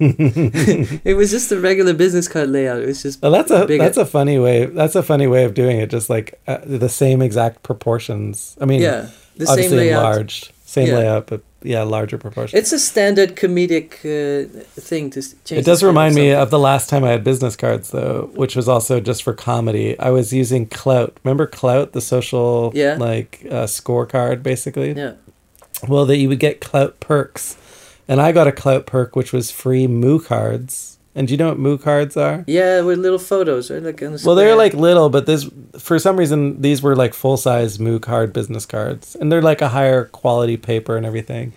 it 1.04 1.16
was 1.16 1.30
just 1.30 1.50
a 1.52 1.60
regular 1.60 1.94
business 1.94 2.28
card 2.28 2.50
layout. 2.50 2.82
It 2.82 2.86
was 2.86 3.02
just 3.02 3.22
Well, 3.22 3.32
that's 3.32 3.50
a 3.50 3.66
bigger. 3.66 3.82
that's 3.82 3.96
a 3.96 4.06
funny 4.06 4.38
way. 4.38 4.66
That's 4.66 4.94
a 4.94 5.02
funny 5.02 5.26
way 5.26 5.44
of 5.44 5.54
doing 5.54 5.78
it. 5.78 5.90
Just 5.90 6.10
like 6.10 6.40
uh, 6.46 6.58
the 6.64 6.88
same 6.88 7.22
exact 7.22 7.62
proportions. 7.62 8.56
I 8.60 8.64
mean, 8.66 8.80
yeah, 8.82 9.08
the 9.36 9.46
same 9.46 9.52
obviously 9.52 9.76
layout. 9.78 10.04
enlarged, 10.04 10.52
same 10.64 10.88
Yeah. 10.88 10.98
layout, 10.98 11.26
but 11.28 11.42
yeah, 11.62 11.82
larger 11.82 12.18
proportion. 12.18 12.58
It's 12.58 12.72
a 12.72 12.78
standard 12.78 13.36
comedic 13.36 13.92
uh, 14.04 14.48
thing 14.80 15.10
to 15.10 15.22
change. 15.22 15.52
It 15.60 15.64
does 15.64 15.82
remind 15.82 16.14
me 16.14 16.32
of 16.32 16.50
the 16.50 16.58
last 16.58 16.88
time 16.88 17.04
I 17.04 17.10
had 17.10 17.22
business 17.24 17.56
cards, 17.56 17.90
though, 17.90 18.30
which 18.34 18.56
was 18.56 18.68
also 18.68 19.00
just 19.00 19.22
for 19.22 19.34
comedy. 19.34 19.98
I 19.98 20.10
was 20.10 20.32
using 20.32 20.66
Clout. 20.66 21.18
Remember 21.24 21.46
Clout, 21.46 21.92
the 21.92 22.00
social 22.00 22.72
Yeah. 22.74 22.96
like 22.98 23.42
uh, 23.50 23.64
scorecard, 23.66 24.42
basically. 24.42 24.92
Yeah. 24.92 25.14
Well, 25.88 26.06
that 26.06 26.16
you 26.16 26.28
would 26.28 26.40
get 26.40 26.60
Clout 26.60 27.00
perks, 27.00 27.56
and 28.08 28.20
I 28.20 28.32
got 28.32 28.46
a 28.46 28.52
Clout 28.52 28.86
perk 28.86 29.16
which 29.16 29.32
was 29.32 29.50
free 29.50 29.86
Moo 29.86 30.18
cards. 30.20 30.89
And 31.14 31.26
do 31.26 31.34
you 31.34 31.38
know 31.38 31.48
what 31.48 31.58
Moo 31.58 31.76
cards 31.76 32.16
are? 32.16 32.44
Yeah, 32.46 32.82
with 32.82 32.98
little 32.98 33.18
photos, 33.18 33.70
right? 33.70 33.82
Like 33.82 34.00
on 34.02 34.14
a 34.14 34.18
Well, 34.24 34.36
they're 34.36 34.54
like 34.54 34.74
little, 34.74 35.10
but 35.10 35.26
this 35.26 35.48
for 35.78 35.98
some 35.98 36.16
reason 36.16 36.60
these 36.62 36.82
were 36.82 36.94
like 36.94 37.14
full 37.14 37.36
size 37.36 37.80
Moo 37.80 37.98
card 37.98 38.32
business 38.32 38.64
cards, 38.64 39.16
and 39.16 39.30
they're 39.30 39.42
like 39.42 39.60
a 39.60 39.68
higher 39.70 40.04
quality 40.04 40.56
paper 40.56 40.96
and 40.96 41.04
everything. 41.04 41.52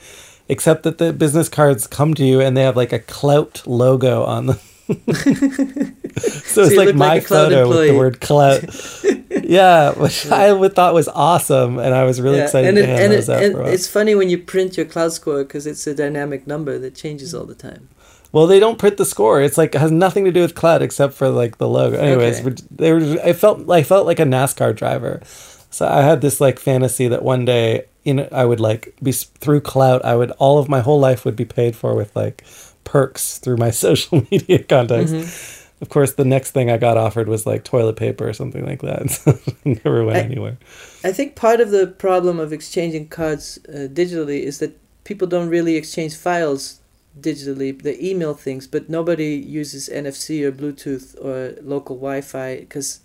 Except 0.49 0.83
that 0.83 0.97
the 0.97 1.13
business 1.13 1.49
cards 1.49 1.87
come 1.87 2.13
to 2.15 2.25
you 2.25 2.41
and 2.41 2.57
they 2.57 2.63
have 2.63 2.75
like 2.75 2.91
a 2.91 2.99
clout 2.99 3.65
logo 3.65 4.23
on 4.23 4.47
them. 4.47 4.59
so 4.89 6.63
it's 6.63 6.75
like 6.75 6.93
my 6.95 7.15
like 7.15 7.23
photo 7.23 7.69
with 7.69 7.87
the 7.87 7.95
word 7.97 8.19
clout. 8.19 8.63
yeah, 9.43 9.91
which 9.91 10.25
I 10.25 10.51
would 10.51 10.75
thought 10.75 10.93
was 10.93 11.07
awesome, 11.07 11.79
and 11.79 11.93
I 11.93 12.03
was 12.03 12.19
really 12.19 12.37
Yeah, 12.37 12.43
excited 12.45 12.67
and 12.69 12.77
to 12.77 12.83
it, 12.83 12.89
and 12.89 13.13
it, 13.13 13.29
and 13.29 13.67
it's 13.69 13.87
funny 13.87 14.15
when 14.15 14.29
you 14.29 14.37
print 14.37 14.75
your 14.75 14.85
Clout 14.85 15.13
score 15.13 15.43
because 15.43 15.65
it's 15.65 15.87
a 15.87 15.95
dynamic 15.95 16.45
number 16.47 16.77
that 16.79 16.95
changes 16.95 17.33
mm. 17.33 17.39
all 17.39 17.45
the 17.45 17.55
time. 17.55 17.87
Well, 18.33 18.47
they 18.47 18.59
don't 18.59 18.77
print 18.79 18.97
the 18.97 19.05
score. 19.05 19.41
It's 19.41 19.57
like 19.57 19.73
it 19.75 19.79
has 19.79 19.91
nothing 19.91 20.25
to 20.25 20.31
do 20.31 20.41
with 20.41 20.55
Clout 20.55 20.81
except 20.81 21.13
for 21.13 21.29
like 21.29 21.57
the 21.59 21.69
logo. 21.69 21.97
Anyways, 21.97 22.45
Okay. 22.45 22.55
they 22.71 22.91
were. 22.91 22.99
I 23.23 23.31
felt 23.33 23.69
I 23.69 23.83
felt 23.83 24.05
like 24.05 24.19
a 24.19 24.25
NASCAR 24.25 24.75
driver. 24.75 25.21
So 25.69 25.87
I 25.87 26.01
had 26.01 26.19
this 26.21 26.41
like 26.41 26.59
fantasy 26.59 27.07
that 27.07 27.23
one 27.23 27.45
day, 27.45 27.85
you 28.03 28.13
know, 28.15 28.27
I 28.31 28.45
would 28.45 28.59
like 28.59 28.93
be 29.01 29.11
through 29.11 29.61
clout. 29.61 30.03
I 30.03 30.15
would 30.15 30.31
all 30.31 30.57
of 30.59 30.67
my 30.67 30.81
whole 30.81 30.99
life 30.99 31.23
would 31.25 31.35
be 31.35 31.45
paid 31.45 31.75
for 31.75 31.95
with 31.95 32.15
like 32.15 32.43
perks 32.83 33.37
through 33.37 33.57
my 33.57 33.69
social 33.85 34.25
media 34.31 34.59
contacts. 34.63 35.11
Mm-hmm. 35.13 35.59
Of 35.83 35.89
course, 35.89 36.13
the 36.13 36.23
next 36.25 36.51
thing 36.51 36.71
I 36.71 36.77
got 36.77 36.97
offered 36.97 37.27
was 37.27 37.45
like 37.45 37.63
toilet 37.65 37.97
paper 37.97 38.27
or 38.27 38.33
something 38.33 38.65
like 38.65 38.81
that. 38.81 39.09
So 39.11 39.37
never 39.65 40.03
went 40.05 40.17
I- 40.17 40.21
anywhere. 40.21 40.57
I 41.03 41.11
think 41.11 41.35
part 41.35 41.59
of 41.59 41.69
the 41.71 41.85
problem 41.87 42.39
of 42.39 42.51
exchanging 42.53 43.09
cards 43.09 43.59
uh, 43.67 43.87
digitally 43.91 44.41
is 44.43 44.57
that 44.59 44.77
people 45.03 45.27
don't 45.27 45.49
really 45.49 45.75
exchange 45.75 46.15
files 46.15 46.79
digitally. 47.19 47.81
the 47.81 47.95
email 48.05 48.33
things, 48.33 48.67
but 48.67 48.89
nobody 48.89 49.35
uses 49.35 49.89
NFC 49.89 50.43
or 50.43 50.51
Bluetooth 50.51 51.15
or 51.23 51.55
local 51.61 51.95
Wi-Fi 51.95 52.57
because 52.59 52.99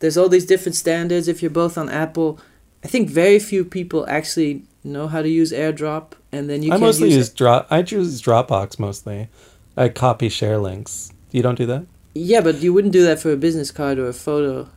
there's 0.00 0.16
all 0.16 0.28
these 0.28 0.46
different 0.46 0.76
standards. 0.76 1.28
If 1.28 1.42
you're 1.42 1.50
both 1.50 1.78
on 1.78 1.88
Apple, 1.88 2.38
I 2.84 2.88
think 2.88 3.08
very 3.10 3.38
few 3.38 3.64
people 3.64 4.04
actually 4.08 4.62
know 4.82 5.08
how 5.08 5.22
to 5.22 5.28
use 5.28 5.50
AirDrop, 5.52 6.12
and 6.30 6.50
then 6.50 6.62
you 6.62 6.72
I 6.72 6.76
mostly 6.76 7.08
use 7.08 7.16
use 7.16 7.28
drop. 7.30 7.66
I 7.70 7.82
choose 7.82 8.20
Dropbox 8.20 8.78
mostly. 8.78 9.28
I 9.76 9.88
copy 9.88 10.28
share 10.28 10.58
links. 10.58 11.10
You 11.32 11.42
don't 11.42 11.56
do 11.56 11.66
that? 11.66 11.86
Yeah, 12.14 12.42
but 12.42 12.60
you 12.60 12.72
wouldn't 12.72 12.92
do 12.92 13.02
that 13.04 13.18
for 13.18 13.32
a 13.32 13.36
business 13.36 13.70
card 13.70 13.98
or 13.98 14.06
a 14.08 14.12
photo. 14.12 14.68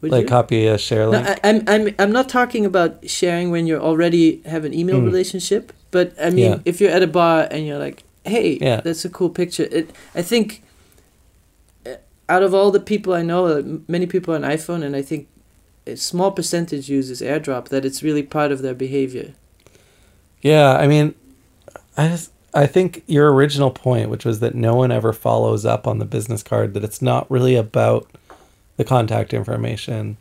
Would 0.00 0.12
like 0.12 0.22
you? 0.22 0.28
copy 0.28 0.66
a 0.68 0.78
share 0.78 1.06
No, 1.06 1.10
link? 1.12 1.26
I, 1.28 1.38
I'm 1.42 1.64
I'm 1.66 1.94
I'm 1.98 2.12
not 2.12 2.28
talking 2.28 2.64
about 2.64 3.08
sharing 3.08 3.50
when 3.50 3.66
you 3.66 3.78
already 3.78 4.42
have 4.44 4.64
an 4.64 4.72
email 4.72 5.00
Mm. 5.00 5.06
relationship, 5.06 5.72
but 5.90 6.12
I 6.22 6.30
mean 6.30 6.52
Yeah. 6.52 6.58
if 6.64 6.80
you're 6.80 6.92
at 6.92 7.02
a 7.02 7.08
bar 7.08 7.48
and 7.50 7.66
you're 7.66 7.78
like, 7.80 8.04
"Hey, 8.28 8.58
Yeah. 8.60 8.80
that's 8.80 9.04
a 9.04 9.08
cool 9.08 9.30
picture." 9.30 9.68
It 9.70 9.90
I 10.14 10.22
think 10.22 10.62
uh, 11.86 11.94
out 12.28 12.42
of 12.42 12.54
all 12.54 12.70
the 12.70 12.80
people 12.80 13.12
I 13.14 13.22
know, 13.22 13.46
uh, 13.46 13.62
many 13.88 14.06
people 14.06 14.34
on 14.34 14.42
iPhone, 14.42 14.82
and 14.84 14.94
I 14.94 15.02
think 15.02 15.28
a 15.86 15.96
small 15.96 16.30
percentage 16.30 16.88
uses 16.88 17.20
AirDrop. 17.20 17.68
That 17.68 17.84
it's 17.84 18.02
really 18.02 18.22
part 18.22 18.52
of 18.52 18.62
their 18.62 18.74
behavior. 18.74 19.34
Yeah, 20.42 20.76
I 20.76 20.86
mean, 20.86 21.14
I 21.96 22.08
just 22.08 22.30
I 22.54 22.66
think 22.66 23.02
your 23.06 23.32
original 23.32 23.70
point, 23.70 24.08
which 24.10 24.24
was 24.24 24.40
that 24.40 24.54
no 24.54 24.74
one 24.74 24.90
ever 24.90 25.12
follows 25.12 25.64
up 25.66 25.86
on 25.86 25.98
the 25.98 26.04
business 26.04 26.42
card, 26.42 26.74
that 26.74 26.84
it's 26.84 27.02
not 27.02 27.30
really 27.30 27.56
about 27.56 28.08
the 28.76 28.84
contact 28.84 29.34
information, 29.34 30.16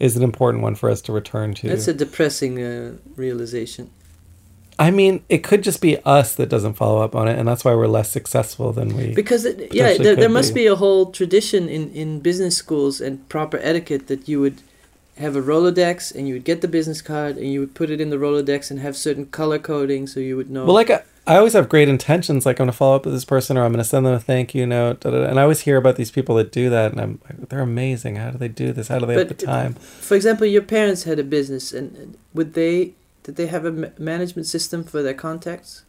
is 0.00 0.16
an 0.16 0.22
important 0.22 0.62
one 0.62 0.74
for 0.74 0.90
us 0.90 1.00
to 1.02 1.12
return 1.12 1.54
to. 1.54 1.68
That's 1.68 1.88
a 1.88 1.94
depressing 1.94 2.62
uh, 2.62 2.96
realization. 3.16 3.90
I 4.78 4.90
mean, 4.92 5.24
it 5.28 5.42
could 5.42 5.62
just 5.62 5.80
be 5.80 5.98
us 6.04 6.34
that 6.36 6.48
doesn't 6.48 6.74
follow 6.74 7.02
up 7.02 7.16
on 7.16 7.26
it, 7.26 7.36
and 7.36 7.48
that's 7.48 7.64
why 7.64 7.74
we're 7.74 7.88
less 7.88 8.10
successful 8.12 8.72
than 8.72 8.96
we. 8.96 9.12
Because 9.12 9.44
it, 9.44 9.74
yeah, 9.74 9.96
there, 9.96 10.14
there 10.14 10.28
must 10.28 10.54
be. 10.54 10.62
be 10.62 10.66
a 10.68 10.76
whole 10.76 11.10
tradition 11.10 11.68
in, 11.68 11.90
in 11.92 12.20
business 12.20 12.56
schools 12.56 13.00
and 13.00 13.28
proper 13.28 13.58
etiquette 13.58 14.06
that 14.06 14.28
you 14.28 14.40
would 14.40 14.62
have 15.18 15.34
a 15.34 15.42
Rolodex, 15.42 16.14
and 16.14 16.28
you 16.28 16.34
would 16.34 16.44
get 16.44 16.60
the 16.60 16.68
business 16.68 17.02
card, 17.02 17.36
and 17.36 17.52
you 17.52 17.58
would 17.58 17.74
put 17.74 17.90
it 17.90 18.00
in 18.00 18.10
the 18.10 18.16
Rolodex 18.16 18.70
and 18.70 18.78
have 18.78 18.96
certain 18.96 19.26
color 19.26 19.58
coding, 19.58 20.06
so 20.06 20.20
you 20.20 20.36
would 20.36 20.48
know. 20.48 20.64
Well, 20.64 20.74
like 20.74 20.90
I, 20.90 21.02
I 21.26 21.36
always 21.36 21.52
have 21.54 21.68
great 21.68 21.88
intentions. 21.88 22.46
Like 22.46 22.60
I'm 22.60 22.66
going 22.66 22.72
to 22.72 22.76
follow 22.76 22.96
up 22.96 23.04
with 23.04 23.14
this 23.14 23.24
person, 23.24 23.58
or 23.58 23.64
I'm 23.64 23.72
going 23.72 23.82
to 23.82 23.88
send 23.88 24.06
them 24.06 24.14
a 24.14 24.20
thank 24.20 24.54
you 24.54 24.64
note. 24.64 25.00
Da, 25.00 25.10
da, 25.10 25.18
da. 25.18 25.24
And 25.24 25.38
I 25.38 25.42
always 25.42 25.60
hear 25.60 25.76
about 25.76 25.96
these 25.96 26.10
people 26.10 26.36
that 26.36 26.52
do 26.52 26.70
that, 26.70 26.92
and 26.92 27.00
I'm 27.00 27.20
like, 27.24 27.48
they're 27.48 27.60
amazing. 27.60 28.16
How 28.16 28.30
do 28.30 28.38
they 28.38 28.48
do 28.48 28.72
this? 28.72 28.88
How 28.88 29.00
do 29.00 29.06
they 29.06 29.14
have 29.14 29.28
the 29.28 29.34
time? 29.34 29.74
for 29.74 30.14
example, 30.14 30.46
your 30.46 30.62
parents 30.62 31.02
had 31.02 31.18
a 31.18 31.24
business, 31.24 31.72
and 31.72 32.16
would 32.32 32.54
they? 32.54 32.94
Did 33.28 33.36
they 33.36 33.48
have 33.48 33.66
a 33.66 33.92
management 33.98 34.46
system 34.46 34.82
for 34.82 35.02
their 35.02 35.12
contacts 35.12 35.82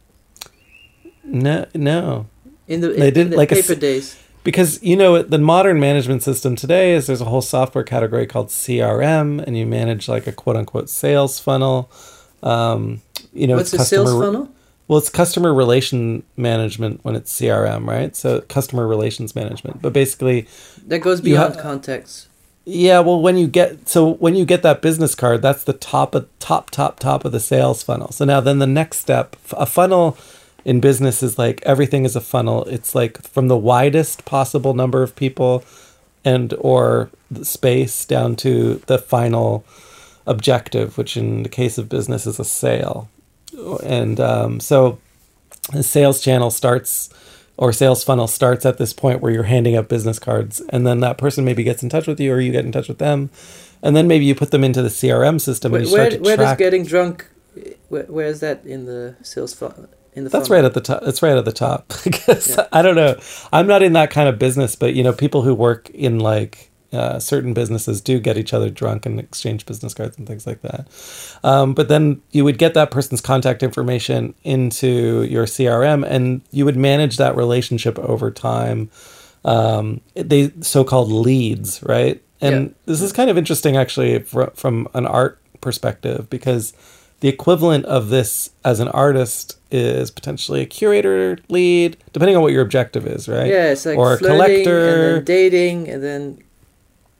No, 1.24 1.64
no. 1.74 2.26
in 2.68 2.82
the, 2.82 2.88
They 2.88 3.08
in, 3.08 3.14
didn't 3.14 3.30
the 3.30 3.36
like 3.38 3.48
paper 3.48 3.72
s- 3.72 3.78
days? 3.78 4.16
because 4.44 4.82
you 4.82 4.94
know 4.94 5.22
the 5.22 5.38
modern 5.38 5.80
management 5.80 6.22
system 6.22 6.54
today 6.54 6.92
is 6.92 7.06
there's 7.06 7.22
a 7.22 7.24
whole 7.24 7.40
software 7.40 7.82
category 7.82 8.26
called 8.26 8.48
CRM, 8.48 9.42
and 9.46 9.56
you 9.56 9.64
manage 9.64 10.06
like 10.06 10.26
a 10.26 10.32
quote 10.32 10.56
unquote 10.56 10.90
sales 10.90 11.40
funnel. 11.40 11.90
Um, 12.42 13.00
you 13.32 13.46
know, 13.46 13.56
What's 13.56 13.72
a 13.72 13.78
sales 13.86 14.10
funnel? 14.10 14.50
Well, 14.86 14.98
it's 14.98 15.08
customer 15.08 15.54
relation 15.54 16.24
management 16.36 17.00
when 17.04 17.16
it's 17.16 17.32
CRM, 17.40 17.86
right? 17.86 18.14
So 18.14 18.42
customer 18.42 18.86
relations 18.86 19.34
management. 19.34 19.80
But 19.80 19.94
basically, 19.94 20.46
That 20.86 20.98
goes 20.98 21.22
beyond 21.22 21.54
ha- 21.56 21.62
contacts. 21.62 22.26
Yeah. 22.64 23.00
Well, 23.00 23.20
when 23.20 23.36
you 23.36 23.46
get 23.46 23.88
so 23.88 24.14
when 24.14 24.34
you 24.34 24.44
get 24.44 24.62
that 24.62 24.82
business 24.82 25.14
card, 25.14 25.42
that's 25.42 25.64
the 25.64 25.72
top 25.72 26.14
of 26.14 26.28
top 26.38 26.70
top 26.70 26.98
top 26.98 27.24
of 27.24 27.32
the 27.32 27.40
sales 27.40 27.82
funnel. 27.82 28.12
So 28.12 28.24
now 28.24 28.40
then 28.40 28.58
the 28.58 28.66
next 28.66 28.98
step, 28.98 29.36
a 29.52 29.66
funnel 29.66 30.16
in 30.64 30.80
business 30.80 31.22
is 31.22 31.38
like 31.38 31.62
everything 31.62 32.04
is 32.04 32.16
a 32.16 32.20
funnel. 32.20 32.64
It's 32.64 32.94
like 32.94 33.22
from 33.22 33.48
the 33.48 33.56
widest 33.56 34.24
possible 34.24 34.74
number 34.74 35.02
of 35.02 35.16
people 35.16 35.64
and 36.24 36.54
or 36.58 37.10
space 37.42 38.04
down 38.04 38.36
to 38.36 38.82
the 38.86 38.98
final 38.98 39.64
objective, 40.26 40.98
which 40.98 41.16
in 41.16 41.42
the 41.42 41.48
case 41.48 41.78
of 41.78 41.88
business 41.88 42.26
is 42.26 42.38
a 42.38 42.44
sale. 42.44 43.08
And 43.82 44.20
um, 44.20 44.60
so 44.60 44.98
the 45.72 45.82
sales 45.82 46.20
channel 46.20 46.50
starts 46.50 47.10
or 47.60 47.72
sales 47.72 48.02
funnel 48.02 48.26
starts 48.26 48.66
at 48.66 48.78
this 48.78 48.92
point 48.94 49.20
where 49.20 49.30
you're 49.30 49.44
handing 49.44 49.76
out 49.76 49.88
business 49.88 50.18
cards 50.18 50.60
and 50.70 50.86
then 50.86 51.00
that 51.00 51.18
person 51.18 51.44
maybe 51.44 51.62
gets 51.62 51.82
in 51.84 51.90
touch 51.90 52.06
with 52.08 52.18
you 52.18 52.32
or 52.32 52.40
you 52.40 52.50
get 52.52 52.64
in 52.64 52.72
touch 52.72 52.88
with 52.88 52.98
them 52.98 53.30
and 53.82 53.94
then 53.94 54.08
maybe 54.08 54.24
you 54.24 54.34
put 54.34 54.50
them 54.50 54.64
into 54.64 54.82
the 54.82 54.88
crm 54.88 55.40
system 55.40 55.72
Where, 55.72 55.80
and 55.80 55.88
you 55.88 55.92
start 55.92 56.10
where, 56.12 56.18
to 56.18 56.24
where 56.24 56.36
does 56.38 56.58
getting 56.58 56.84
drunk? 56.86 57.28
Where, 57.88 58.04
where 58.04 58.26
is 58.26 58.40
that 58.40 58.64
in 58.64 58.86
the 58.86 59.16
sales 59.22 59.54
funnel? 59.54 59.88
In 60.14 60.24
the 60.24 60.30
that's 60.30 60.48
funnel? 60.48 60.62
right 60.62 60.66
at 60.66 60.74
the 60.74 60.80
top 60.80 61.02
that's 61.04 61.22
right 61.22 61.36
at 61.36 61.44
the 61.44 61.52
top 61.52 61.92
i 62.06 62.10
guess 62.10 62.56
Yeah. 62.56 62.66
i 62.72 62.82
don't 62.82 62.96
know 62.96 63.16
i'm 63.52 63.66
not 63.68 63.82
in 63.82 63.92
that 63.92 64.10
kind 64.10 64.28
of 64.28 64.38
business 64.38 64.74
but 64.74 64.94
you 64.94 65.04
know 65.04 65.12
people 65.12 65.42
who 65.42 65.54
work 65.54 65.90
in 65.90 66.18
like 66.18 66.69
uh, 66.92 67.18
certain 67.18 67.54
businesses 67.54 68.00
do 68.00 68.18
get 68.18 68.36
each 68.36 68.52
other 68.52 68.68
drunk 68.68 69.06
and 69.06 69.20
exchange 69.20 69.64
business 69.66 69.94
cards 69.94 70.18
and 70.18 70.26
things 70.26 70.46
like 70.46 70.60
that. 70.62 70.88
Um, 71.44 71.72
but 71.72 71.88
then 71.88 72.20
you 72.32 72.44
would 72.44 72.58
get 72.58 72.74
that 72.74 72.90
person's 72.90 73.20
contact 73.20 73.62
information 73.62 74.34
into 74.42 75.22
your 75.22 75.44
crm 75.46 76.04
and 76.04 76.40
you 76.50 76.64
would 76.64 76.76
manage 76.76 77.16
that 77.18 77.36
relationship 77.36 77.98
over 77.98 78.30
time. 78.30 78.90
Um, 79.44 80.00
they 80.14 80.50
so-called 80.60 81.10
leads 81.12 81.82
right? 81.84 82.20
And 82.40 82.66
Yeah. 82.66 82.72
this 82.86 83.00
is 83.02 83.12
kind 83.12 83.30
of 83.30 83.38
interesting 83.38 83.76
actually 83.76 84.18
fr- 84.20 84.50
from 84.54 84.88
an 84.92 85.06
art 85.06 85.38
perspective 85.60 86.28
because 86.28 86.72
the 87.20 87.28
equivalent 87.28 87.84
of 87.84 88.08
this 88.08 88.50
as 88.64 88.80
an 88.80 88.88
artist 88.88 89.58
is 89.70 90.10
potentially 90.10 90.62
a 90.62 90.66
curator 90.66 91.38
lead 91.48 91.96
depending 92.12 92.34
on 92.34 92.42
what 92.42 92.52
your 92.52 92.62
objective 92.62 93.06
is 93.06 93.28
right? 93.28 93.46
Yeah, 93.46 93.70
it's 93.72 93.86
like 93.86 93.96
or 93.96 94.14
a 94.14 94.18
collector 94.18 94.88
and 94.88 95.02
then 95.02 95.24
dating 95.24 95.88
and 95.88 96.02
then 96.02 96.38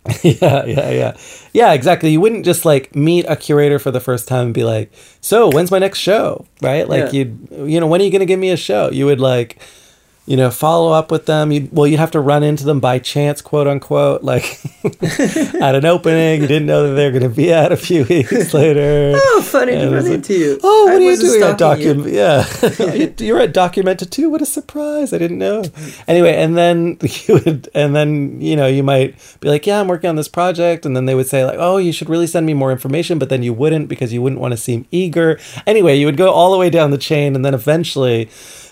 yeah, 0.23 0.65
yeah, 0.65 0.91
yeah. 0.91 1.17
Yeah, 1.53 1.73
exactly. 1.73 2.11
You 2.11 2.21
wouldn't 2.21 2.45
just 2.45 2.65
like 2.65 2.95
meet 2.97 3.27
a 3.29 3.37
curator 3.37 3.79
for 3.79 3.91
the 3.91 4.01
first 4.01 4.27
time 4.27 4.47
and 4.47 4.55
be 4.55 4.65
like, 4.65 4.91
"So, 5.21 5.51
when's 5.51 5.71
my 5.71 5.79
next 5.79 5.99
show?" 5.99 6.47
Right? 6.63 6.89
Like 6.89 7.13
Yeah. 7.13 7.19
you'd 7.21 7.49
you 7.71 7.81
know, 7.81 7.87
when 7.87 8.01
are 8.01 8.05
you 8.05 8.11
going 8.11 8.21
to 8.21 8.27
give 8.27 8.41
me 8.41 8.51
a 8.51 8.57
show? 8.57 8.91
You 8.91 9.07
would 9.07 9.21
like 9.21 9.59
you 10.27 10.37
know, 10.37 10.51
follow 10.51 10.93
up 10.93 11.11
with 11.11 11.27
them. 11.27 11.51
You 11.51 11.69
well, 11.73 11.87
you'd 11.89 11.99
have 11.99 12.13
to 12.13 12.21
run 12.21 12.43
into 12.45 12.65
them 12.65 12.79
by 12.79 12.99
chance, 13.01 13.41
quote 13.43 13.67
unquote, 13.67 14.23
like 14.23 14.61
at 15.03 15.75
an 15.75 15.85
opening 15.85 16.43
you 16.43 16.47
didn't 16.47 16.67
know 16.67 16.87
that 16.89 16.95
they 16.95 17.07
were 17.07 17.19
going 17.19 17.29
to 17.29 17.35
be 17.35 17.53
at 17.53 17.73
a 17.73 17.77
few 17.77 18.05
weeks 18.11 18.55
later. 18.55 19.13
oh, 19.17 19.43
funny 19.45 19.73
Yeah, 19.73 19.87
to 19.87 19.91
run 19.91 20.05
like, 20.05 20.13
into 20.13 20.35
you. 20.35 20.61
Oh, 20.63 20.85
what 20.87 20.93
I 21.03 21.07
are 21.07 21.11
you 21.11 21.17
doing 21.17 21.43
at 21.43 21.57
stalking 21.57 21.83
you. 21.83 21.95
Document? 21.95 22.15
Yeah, 22.15 22.95
You- 22.95 23.15
you're 23.27 23.41
at 23.41 23.53
Documenta 23.53 24.09
too. 24.09 24.31
What 24.31 24.43
a 24.43 24.47
surprise! 24.47 25.13
I 25.13 25.19
didn't 25.19 25.39
know. 25.39 25.65
Anyway, 26.07 26.35
and 26.37 26.57
then 26.57 26.99
you 27.27 27.35
would, 27.35 27.69
and 27.75 27.97
then 27.97 28.41
you 28.41 28.55
know, 28.57 28.67
you 28.69 28.83
might 28.85 29.17
be 29.41 29.49
like, 29.49 29.67
"Yeah, 29.67 29.81
I'm 29.81 29.89
working 29.89 30.11
on 30.11 30.17
this 30.17 30.29
project," 30.29 30.87
and 30.87 30.95
then 30.97 31.07
they 31.07 31.15
would 31.17 31.27
say 31.27 31.45
like, 31.45 31.57
"Oh, 31.59 31.79
you 31.79 31.93
should 31.93 32.09
really 32.09 32.27
send 32.29 32.47
me 32.47 32.55
more 32.55 32.71
information," 32.71 33.19
but 33.19 33.31
then 33.31 33.43
you 33.43 33.53
wouldn't 33.53 33.89
because 33.89 34.13
you 34.13 34.23
wouldn't 34.23 34.41
want 34.41 34.53
to 34.53 34.57
seem 34.59 34.87
eager. 34.93 35.41
Anyway, 35.67 35.97
you 35.99 36.07
would 36.07 36.17
go 36.17 36.31
all 36.31 36.53
the 36.53 36.59
way 36.59 36.71
down 36.71 36.91
the 36.93 36.99
chain, 36.99 37.35
and 37.35 37.45
then 37.45 37.55
eventually. 37.55 38.29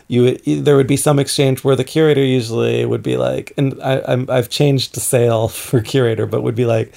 You 0.08 0.22
would, 0.22 0.44
there 0.44 0.76
would 0.76 0.86
be 0.86 0.96
some 0.96 1.18
exchange 1.18 1.62
where 1.62 1.76
the 1.76 1.84
curator 1.84 2.24
usually 2.24 2.84
would 2.84 3.02
be 3.02 3.16
like, 3.16 3.52
and 3.56 3.80
I, 3.82 4.02
I'm 4.08 4.28
I've 4.30 4.48
changed 4.48 4.94
the 4.94 5.00
sale 5.00 5.48
for 5.66 5.80
curator, 5.80 6.26
but 6.26 6.42
would 6.42 6.54
be 6.54 6.66
like, 6.66 6.94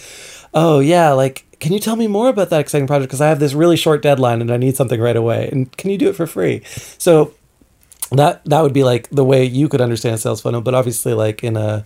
oh 0.53 0.79
yeah, 0.79 1.11
like 1.11 1.45
can 1.61 1.71
you 1.73 1.79
tell 1.79 1.95
me 1.95 2.07
more 2.07 2.27
about 2.27 2.49
that 2.49 2.59
exciting 2.59 2.87
project? 2.87 3.09
Because 3.09 3.21
I 3.21 3.29
have 3.29 3.39
this 3.39 3.53
really 3.53 3.77
short 3.77 4.01
deadline 4.01 4.41
and 4.41 4.51
I 4.51 4.57
need 4.57 4.75
something 4.75 4.99
right 4.99 5.15
away. 5.15 5.47
And 5.51 5.71
can 5.77 5.91
you 5.91 5.97
do 5.97 6.09
it 6.09 6.15
for 6.15 6.25
free? 6.25 6.63
So 6.97 7.35
that 8.11 8.43
that 8.45 8.61
would 8.61 8.73
be 8.73 8.83
like 8.83 9.07
the 9.09 9.23
way 9.23 9.45
you 9.45 9.69
could 9.69 9.79
understand 9.79 10.19
sales 10.19 10.41
funnel. 10.41 10.61
But 10.61 10.73
obviously, 10.73 11.13
like 11.13 11.43
in 11.43 11.55
a 11.55 11.85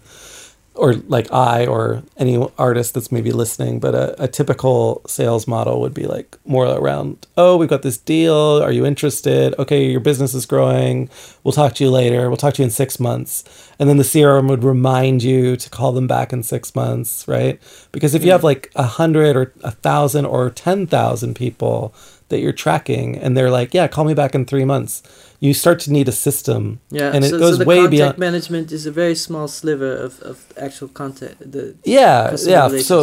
or 0.75 0.93
like 0.93 1.31
I 1.31 1.65
or 1.65 2.03
any 2.17 2.37
artist 2.57 2.93
that's 2.93 3.11
maybe 3.11 3.31
listening, 3.31 3.79
but 3.79 3.95
a, 3.95 4.23
a 4.23 4.27
typical 4.27 5.01
sales 5.07 5.47
model 5.47 5.79
would 5.81 5.93
be 5.93 6.05
like 6.05 6.37
more 6.45 6.65
around, 6.65 7.25
oh, 7.37 7.57
we've 7.57 7.69
got 7.69 7.81
this 7.81 7.97
deal. 7.97 8.61
Are 8.61 8.71
you 8.71 8.85
interested? 8.85 9.55
Okay, 9.57 9.89
your 9.89 10.01
business 10.01 10.33
is 10.33 10.45
growing. 10.45 11.09
We'll 11.43 11.53
talk 11.53 11.75
to 11.75 11.83
you 11.83 11.89
later. 11.89 12.29
We'll 12.29 12.37
talk 12.37 12.55
to 12.55 12.61
you 12.61 12.65
in 12.65 12.71
six 12.71 12.99
months. 12.99 13.43
And 13.79 13.89
then 13.89 13.97
the 13.97 14.03
CRM 14.03 14.49
would 14.49 14.63
remind 14.63 15.23
you 15.23 15.55
to 15.55 15.69
call 15.69 15.91
them 15.91 16.07
back 16.07 16.33
in 16.33 16.43
six 16.43 16.75
months, 16.75 17.27
right? 17.27 17.61
Because 17.91 18.13
if 18.13 18.23
you 18.23 18.29
mm. 18.29 18.33
have 18.33 18.43
like 18.43 18.71
a 18.75 18.83
hundred 18.83 19.35
or 19.35 19.53
a 19.63 19.71
thousand 19.71 20.25
or 20.25 20.49
ten 20.49 20.87
thousand 20.87 21.35
people 21.35 21.93
that 22.29 22.39
you're 22.39 22.53
tracking 22.53 23.17
and 23.17 23.37
they're 23.37 23.51
like, 23.51 23.73
yeah, 23.73 23.87
call 23.87 24.03
me 24.03 24.13
back 24.13 24.35
in 24.35 24.45
three 24.45 24.65
months, 24.65 25.03
you 25.45 25.53
start 25.53 25.77
to 25.85 25.89
need 25.97 26.07
a 26.07 26.11
system. 26.27 26.61
Yeah, 26.99 27.13
And 27.15 27.21
it 27.25 27.29
so, 27.31 27.39
goes 27.39 27.57
so 27.57 27.65
way 27.71 27.75
contact 27.77 27.91
beyond 27.95 28.17
management 28.27 28.67
is 28.77 28.83
a 28.85 28.91
very 29.01 29.15
small 29.27 29.47
sliver 29.47 29.93
of, 30.05 30.13
of 30.31 30.37
actual 30.67 30.89
content. 31.01 31.35
The 31.55 31.63
yeah 31.83 32.35
yeah 32.53 32.67
so 32.91 32.97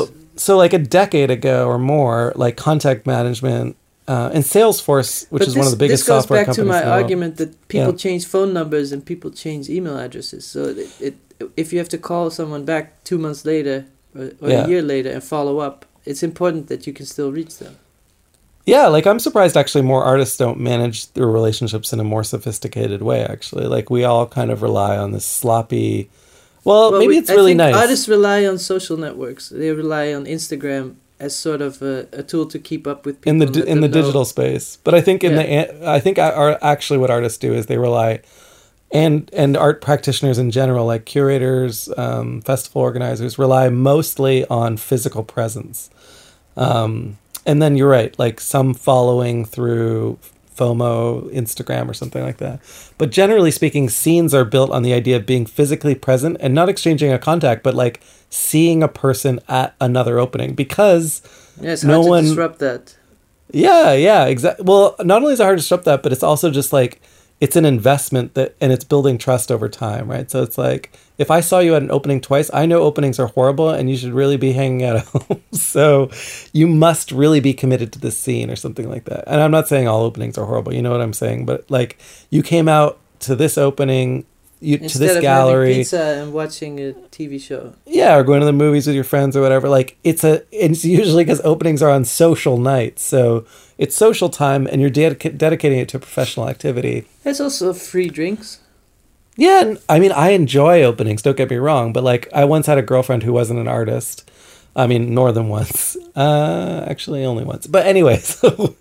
so 0.46 0.52
like 0.64 0.72
a 0.81 0.83
decade 1.00 1.31
ago 1.38 1.57
or 1.72 1.78
more 1.78 2.33
like 2.44 2.55
contact 2.68 3.00
management 3.07 3.68
uh, 4.12 4.35
and 4.35 4.42
salesforce 4.57 5.11
which 5.33 5.40
But 5.42 5.48
is 5.48 5.55
one 5.61 5.66
of 5.70 5.72
the 5.76 5.83
biggest 5.85 6.02
This 6.07 6.09
goes 6.14 6.26
back 6.37 6.46
to 6.59 6.64
my 6.64 6.78
in 6.78 6.85
the 6.85 6.90
world. 6.90 7.02
argument 7.02 7.33
that 7.40 7.50
people 7.74 7.92
Yeah. 7.94 8.05
change 8.07 8.22
phone 8.35 8.50
numbers 8.59 8.88
and 8.92 9.00
people 9.12 9.31
change 9.44 9.64
email 9.76 9.96
addresses. 10.07 10.42
So 10.55 10.61
it, 10.83 10.88
it 11.09 11.14
if 11.62 11.66
you 11.72 11.78
have 11.83 11.88
to 11.96 11.98
call 12.09 12.24
someone 12.31 12.64
back 12.72 12.85
two 13.09 13.18
months 13.24 13.42
later 13.52 13.76
or, 14.18 14.24
or 14.42 14.48
Yeah. 14.50 14.64
a 14.64 14.68
year 14.70 14.83
later 14.94 15.11
and 15.16 15.22
follow 15.35 15.57
up, 15.68 15.76
it's 16.11 16.22
important 16.31 16.62
that 16.70 16.81
you 16.87 16.92
can 16.98 17.07
still 17.14 17.31
reach 17.40 17.55
them. 17.62 17.74
Yeah 18.66 18.87
like 18.87 19.07
i'm 19.07 19.18
surprised 19.18 19.57
actually 19.57 19.83
more 19.83 20.05
artists 20.05 20.37
don't 20.37 20.59
manage 20.59 21.12
their 21.12 21.27
relationships 21.27 21.92
in 21.92 22.01
a 22.01 22.05
more 22.05 22.25
sophisticated 22.25 23.03
way 23.03 23.25
actually 23.25 23.66
like 23.66 23.90
we 23.90 24.05
all 24.05 24.27
kind 24.27 24.51
of 24.51 24.62
rely 24.62 24.96
on 24.96 25.12
this 25.12 25.25
sloppy 25.27 26.09
well, 26.64 26.92
Well, 26.92 27.01
maybe 27.01 27.09
we- 27.14 27.18
it's 27.18 27.29
I 27.31 27.35
really 27.35 27.51
think 27.51 27.59
nice 27.59 27.75
Artists 27.75 28.09
rely 28.09 28.46
on 28.46 28.57
social 28.57 28.96
networks. 28.96 29.48
They 29.48 29.72
rely 29.72 30.12
on 30.14 30.27
Instagram 30.27 30.94
as 31.18 31.35
sort 31.35 31.61
of 31.61 31.83
a, 31.83 32.07
a 32.12 32.22
tool 32.22 32.46
to 32.46 32.59
keep 32.61 32.87
up 32.87 33.05
with 33.05 33.20
people. 33.20 33.31
in 33.33 33.38
the 33.38 33.46
di- 33.46 33.68
in 33.68 33.81
the 33.81 33.88
know. 33.88 33.94
digital 33.94 34.25
space 34.25 34.79
but 34.85 34.92
i 34.94 35.01
think 35.01 35.22
in 35.25 35.33
Yeah. 35.33 35.64
the 35.72 35.90
i 35.90 35.98
think 36.01 36.18
are 36.20 36.59
actually 36.62 36.98
what 37.01 37.11
artists 37.11 37.38
do 37.38 37.53
is 37.53 37.66
they 37.66 37.79
rely 37.79 38.20
and 38.92 39.29
and 39.33 39.57
art 39.57 39.81
practitioners 39.81 40.38
in 40.38 40.51
general 40.53 40.87
like 40.87 41.05
curators 41.05 41.88
um, 41.96 42.42
festival 42.42 42.81
organizers 42.83 43.38
rely 43.40 43.68
mostly 43.68 44.44
on 44.46 44.77
physical 44.77 45.25
presence 45.25 45.90
um, 46.57 47.18
and 47.46 47.61
then 47.62 47.76
you're 47.76 47.88
right 47.88 48.18
like 48.18 48.40
some 48.40 48.74
following 48.74 49.44
through 49.44 50.18
fomo 50.57 51.31
instagram 51.33 51.88
or 51.88 51.94
something 51.94 52.22
like 52.22 52.37
that 52.37 52.61
but 52.98 53.11
generally 53.11 53.50
speaking 53.50 53.88
scenes 53.88 54.35
are 54.35 54.44
built 54.44 54.70
on 54.70 54.83
the 54.83 54.92
idea 54.92 55.16
of 55.16 55.24
being 55.24 55.46
physically 55.46 55.94
present 55.94 56.37
and 56.40 56.55
not 56.55 56.68
exchanging 56.68 57.11
a 57.12 57.18
contact 57.18 57.62
but 57.62 57.74
like 57.74 58.00
seeing 58.28 58.83
a 58.83 58.88
person 58.88 59.40
at 59.48 59.74
another 59.81 60.18
opening 60.18 60.55
because 60.55 61.22
Yeah, 61.61 61.72
it's 61.72 61.85
no 61.85 61.94
hard 61.94 62.05
to 62.05 62.11
one- 62.11 62.24
disrupt 62.24 62.59
that. 62.61 62.96
yeah, 63.50 63.92
yeah, 63.92 64.24
exactly. 64.26 64.64
Well, 64.64 64.94
not 65.00 65.20
only 65.22 65.35
is 65.35 65.40
it 65.40 65.42
hard 65.44 65.59
to 65.59 65.62
disrupt 65.62 65.85
that, 65.85 66.02
but 66.02 66.12
it's 66.12 66.22
also 66.22 66.50
just 66.50 66.72
like 66.72 67.00
it's 67.42 67.57
an 67.57 67.64
investment 67.64 68.35
that 68.35 68.55
and 68.61 68.70
it's 68.72 68.85
building 68.85 69.18
trust 69.18 69.50
over 69.50 69.68
time, 69.68 70.09
right? 70.09 70.31
So 70.31 70.44
it's 70.44 70.57
like 70.57 70.96
if 71.18 71.28
I 71.28 71.40
saw 71.40 71.59
you 71.59 71.74
at 71.74 71.83
an 71.83 71.90
opening 71.90 72.20
twice, 72.20 72.48
I 72.55 72.66
know 72.66 72.83
openings 72.83 73.18
are 73.18 73.26
horrible 73.26 73.68
and 73.68 73.90
you 73.90 73.96
should 73.96 74.12
really 74.12 74.37
be 74.37 74.52
hanging 74.52 74.85
out 74.85 74.96
at 74.98 75.05
home. 75.07 75.42
so 75.50 76.09
you 76.52 76.68
must 76.68 77.11
really 77.11 77.40
be 77.40 77.52
committed 77.52 77.92
to 77.94 77.98
this 77.98 78.16
scene 78.16 78.48
or 78.48 78.55
something 78.55 78.88
like 78.88 79.07
that. 79.07 79.24
And 79.26 79.40
I'm 79.40 79.50
not 79.50 79.66
saying 79.66 79.88
all 79.88 80.02
openings 80.02 80.38
are 80.38 80.46
horrible, 80.46 80.72
you 80.72 80.83
know 80.83 80.92
what 80.92 81.00
I'm 81.00 81.12
saying, 81.12 81.44
but 81.44 81.68
like 81.68 81.98
you 82.31 82.44
came 82.44 82.68
out 82.68 83.00
to 83.18 83.35
this 83.35 83.59
opening 83.59 84.24
you, 84.62 84.79
to 84.79 84.98
this 84.98 85.16
of 85.16 85.22
gallery. 85.22 85.75
pizza 85.75 86.01
and 86.01 86.33
watching 86.33 86.79
a 86.81 86.92
TV 87.11 87.40
show. 87.40 87.75
Yeah, 87.87 88.16
or 88.16 88.22
going 88.22 88.40
to 88.40 88.46
the 88.46 88.53
movies 88.53 88.87
with 88.87 88.94
your 88.94 89.05
friends 89.05 89.37
or 89.37 89.42
whatever. 89.42 89.68
Like 89.68 89.98
it's 90.05 90.25
a 90.25 90.42
it's 90.51 90.85
usually 90.85 91.25
because 91.25 91.40
openings 91.44 91.83
are 91.83 91.90
on 91.90 92.05
social 92.05 92.57
nights, 92.59 93.03
so 93.03 93.44
it's 93.79 93.96
social 93.96 94.29
time, 94.29 94.66
and 94.66 94.81
you're 94.81 94.90
dedica- 94.90 95.37
dedicating 95.37 95.79
it 95.79 95.88
to 95.90 95.96
a 95.96 96.01
professional 96.01 96.48
activity. 96.48 97.07
There's 97.25 97.40
also 97.40 97.72
free 97.72 98.09
drinks. 98.09 98.61
Yeah, 99.37 99.62
and, 99.62 99.79
I 99.88 99.98
mean, 99.98 100.12
I 100.12 100.31
enjoy 100.31 100.83
openings. 100.83 101.22
Don't 101.22 101.37
get 101.37 101.51
me 101.51 101.57
wrong, 101.57 101.92
but 101.92 102.05
like 102.05 102.29
I 102.35 102.44
once 102.44 102.66
had 102.66 102.79
a 102.79 102.83
girlfriend 102.83 103.22
who 103.22 103.33
wasn't 103.33 103.61
an 103.61 103.68
artist. 103.68 104.31
I 104.74 104.87
mean, 104.87 105.14
more 105.14 105.32
than 105.32 105.48
once. 105.48 105.96
Uh, 106.16 106.85
actually, 106.88 107.24
only 107.24 107.44
once. 107.44 107.66
But 107.66 107.87
anyway, 107.87 108.16
so, 108.18 108.74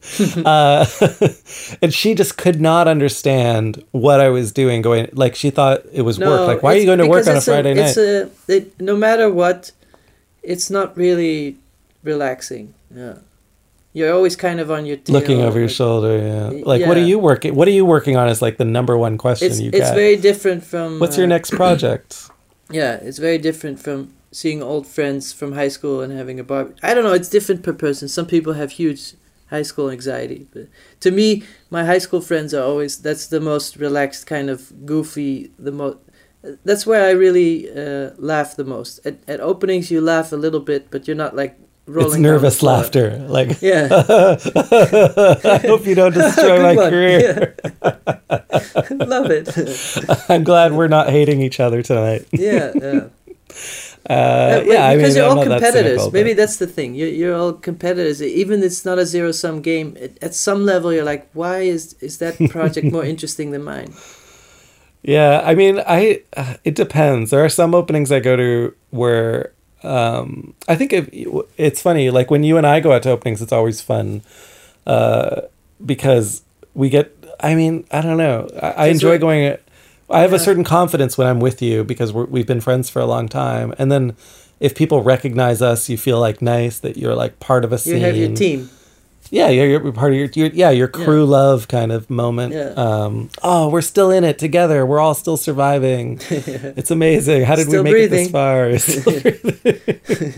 uh, 0.45 0.86
and 1.82 1.93
she 1.93 2.15
just 2.15 2.38
could 2.38 2.62
not 2.62 2.88
understand 2.88 3.84
what 3.91 4.19
I 4.21 4.30
was 4.30 4.51
doing. 4.51 4.82
Going 4.82 5.10
like 5.13 5.36
she 5.36 5.49
thought 5.49 5.82
it 5.91 6.04
was 6.04 6.19
work. 6.19 6.47
Like, 6.47 6.63
why 6.63 6.73
are 6.73 6.77
you 6.77 6.86
going 6.86 6.99
to 6.99 7.08
work 7.08 7.27
on 7.27 7.36
a 7.36 7.41
Friday 7.41 7.73
night? 7.73 7.89
It's 7.89 7.97
a, 7.97 8.30
it, 8.47 8.80
no 8.80 8.95
matter 8.95 9.30
what, 9.30 9.71
it's 10.43 10.69
not 10.69 10.95
really 10.95 11.58
relaxing. 12.04 12.73
Yeah, 12.93 13.15
you're 13.93 14.13
always 14.13 14.36
kind 14.36 14.60
of 14.60 14.71
on 14.71 14.86
your 14.86 14.97
tail. 14.97 15.13
looking 15.13 15.41
over 15.41 15.60
your 15.60 15.67
like- 15.67 15.75
shoulder 15.75 16.17
yeah 16.17 16.63
like 16.65 16.86
what 16.86 16.97
are 16.97 17.04
you 17.06 17.19
working 17.19 17.56
what 17.56 17.67
are 17.67 17.71
you 17.71 17.86
working 17.86 18.15
on 18.17 18.30
is 18.30 18.41
like 18.41 18.58
the 18.58 18.65
number 18.65 18.97
one 18.97 19.17
question 19.17 19.47
It's 19.47 19.60
you 19.60 19.67
it's 19.67 19.77
get 19.77 19.88
It's 19.88 19.95
very 19.95 20.15
different 20.17 20.63
from. 20.63 20.99
what's 20.99 21.17
your 21.17 21.25
uh, 21.25 21.30
next 21.36 21.51
project 21.51 22.30
Yeah, 22.71 22.95
it's 22.95 23.17
very 23.17 23.38
different 23.38 23.82
from 23.82 24.13
seeing 24.32 24.63
old 24.63 24.88
friends 24.88 25.34
from 25.34 25.54
high 25.54 25.67
school 25.67 26.02
and 26.02 26.12
having 26.13 26.39
a 26.39 26.44
bar. 26.44 26.70
I 26.82 26.94
don't 26.94 27.04
know. 27.04 27.13
It's 27.13 27.30
different 27.30 27.63
per 27.63 27.74
person. 27.74 28.08
Some 28.08 28.26
people 28.28 28.54
have 28.54 28.72
huge 28.72 29.13
high 29.50 29.63
school 29.63 29.89
anxiety, 29.89 30.48
but 30.54 30.67
to 31.02 31.12
me, 31.12 31.44
my 31.70 31.84
high 31.86 31.98
school 32.00 32.22
friends 32.22 32.54
are 32.54 32.63
always 32.63 32.98
that's 32.98 33.28
the 33.28 33.39
most 33.41 33.76
relaxed 33.76 34.26
kind 34.28 34.50
of 34.50 34.86
goofy. 34.86 35.52
The 35.60 35.72
most 35.74 35.98
that's 36.63 36.86
where 36.88 37.06
I 37.06 37.12
really 37.12 37.70
uh, 37.70 38.12
laugh 38.17 38.56
the 38.56 38.63
most. 38.63 39.06
At 39.06 39.17
at 39.28 39.39
openings, 39.41 39.91
you 39.91 40.00
laugh 40.02 40.32
a 40.32 40.38
little 40.38 40.62
bit, 40.62 40.89
but 40.91 41.08
you're 41.08 41.17
not 41.17 41.36
like 41.36 41.58
rolling. 41.88 42.12
it's 42.12 42.17
nervous 42.20 42.63
laughter 42.63 43.17
like 43.28 43.60
Yeah. 43.62 43.89
i 43.91 45.58
hope 45.65 45.86
you 45.86 45.96
don't 45.96 46.13
destroy 46.13 46.62
my 46.70 46.76
one. 46.76 46.89
career 46.89 47.56
Yeah. 47.65 48.88
Love 48.91 49.28
it. 49.32 49.50
i'm 50.30 50.44
glad 50.44 50.72
we're 50.74 50.88
not 50.88 51.10
hating 51.10 51.41
each 51.41 51.60
other 51.60 51.82
tonight 51.82 52.28
yeah, 52.32 52.72
yeah. 52.76 53.08
Uh, 54.10 54.14
Uh, 54.14 54.64
yeah 54.66 54.88
i 54.88 54.96
mean 54.96 54.98
because 54.98 55.16
you're 55.16 55.26
I'm 55.26 55.38
all 55.38 55.46
not 55.46 55.48
that 55.50 55.62
competitors. 55.62 56.02
cynical, 56.02 56.12
Maybe 56.12 56.34
that's 56.34 56.58
the 56.58 56.68
thing. 56.68 56.96
You're, 56.96 57.10
you're 57.10 57.36
all 57.36 57.54
competitors. 57.54 58.22
Even 58.22 58.64
it's 58.64 58.84
not 58.86 58.98
a 59.00 59.06
zero 59.06 59.32
sum 59.32 59.62
game. 59.62 59.96
At, 60.02 60.12
at 60.24 60.34
some 60.36 60.66
level, 60.66 60.92
you're 60.94 61.06
like, 61.06 61.30
why 61.34 61.60
is 61.62 61.94
is 62.02 62.18
that 62.18 62.36
project 62.50 62.92
more 62.92 63.06
interesting 63.14 63.52
than 63.52 63.64
mine? 63.64 63.94
Yeah, 65.04 65.42
I 65.44 65.56
mean, 65.56 65.82
I 65.88 66.22
uh, 66.38 66.56
it 66.64 66.76
depends. 66.76 67.32
There 67.32 67.44
are 67.44 67.50
some 67.50 67.74
openings 67.76 68.12
I 68.12 68.20
go 68.20 68.36
to 68.36 68.74
where 68.92 69.52
um, 69.84 70.54
I 70.68 70.76
think 70.76 70.94
if, 70.94 71.10
it's 71.58 71.82
funny. 71.82 72.10
Like 72.12 72.30
when 72.30 72.44
you 72.44 72.58
and 72.58 72.68
I 72.68 72.80
go 72.80 72.92
out 72.94 73.04
to 73.04 73.10
openings, 73.12 73.42
it's 73.42 73.52
always 73.54 73.82
fun 73.82 74.22
uh, 74.86 75.42
because 75.86 76.44
we 76.74 76.90
get. 76.90 77.12
I 77.40 77.56
mean, 77.56 77.86
I 77.92 78.02
don't 78.02 78.18
know. 78.18 78.48
I, 78.62 78.70
I 78.72 78.86
enjoy 78.88 79.18
going. 79.18 79.58
I 80.12 80.21
have 80.21 80.34
a 80.34 80.39
certain 80.39 80.63
confidence 80.63 81.17
when 81.17 81.28
I'm 81.28 81.39
with 81.39 81.62
you 81.62 81.84
because 81.84 82.12
we're, 82.13 82.26
we've 82.26 82.47
been 82.47 82.62
friends 82.62 82.89
for 82.89 83.00
a 83.00 83.06
long 83.06 83.28
time, 83.28 83.74
and 83.78 83.91
then 83.91 84.15
if 84.60 84.76
people 84.76 85.02
recognize 85.02 85.62
us, 85.62 85.89
you 85.89 85.97
feel 85.97 86.19
like 86.19 86.41
nice 86.41 86.80
that 86.80 86.97
you're 86.97 87.15
like 87.15 87.39
part 87.39 87.65
of 87.65 87.74
a 87.74 87.80
You 87.84 88.00
have 88.00 88.15
your 88.15 88.36
team. 88.36 88.69
Yeah, 89.32 89.48
you're, 89.48 89.65
you're 89.65 89.91
part 89.94 90.12
of 90.12 90.20
your, 90.20 90.30
your 90.36 90.48
yeah 90.48 90.72
your 90.72 90.89
crew 90.89 91.26
love 91.26 91.70
kind 91.70 91.94
of 91.94 92.10
moment. 92.10 92.54
Yeah. 92.54 92.74
Um, 92.76 93.30
oh, 93.41 93.70
we're 93.70 93.82
still 93.82 94.12
in 94.12 94.26
it 94.26 94.38
together. 94.38 94.86
We're 94.86 95.00
all 95.00 95.13
still 95.13 95.38
surviving. 95.38 96.20
it's 96.30 96.91
amazing. 96.91 97.44
How 97.46 97.56
did 97.56 97.67
Still 97.67 97.84
we 97.84 97.91
make 97.91 98.10
breathing. 98.10 98.30
it 98.30 98.82
this 98.82 98.89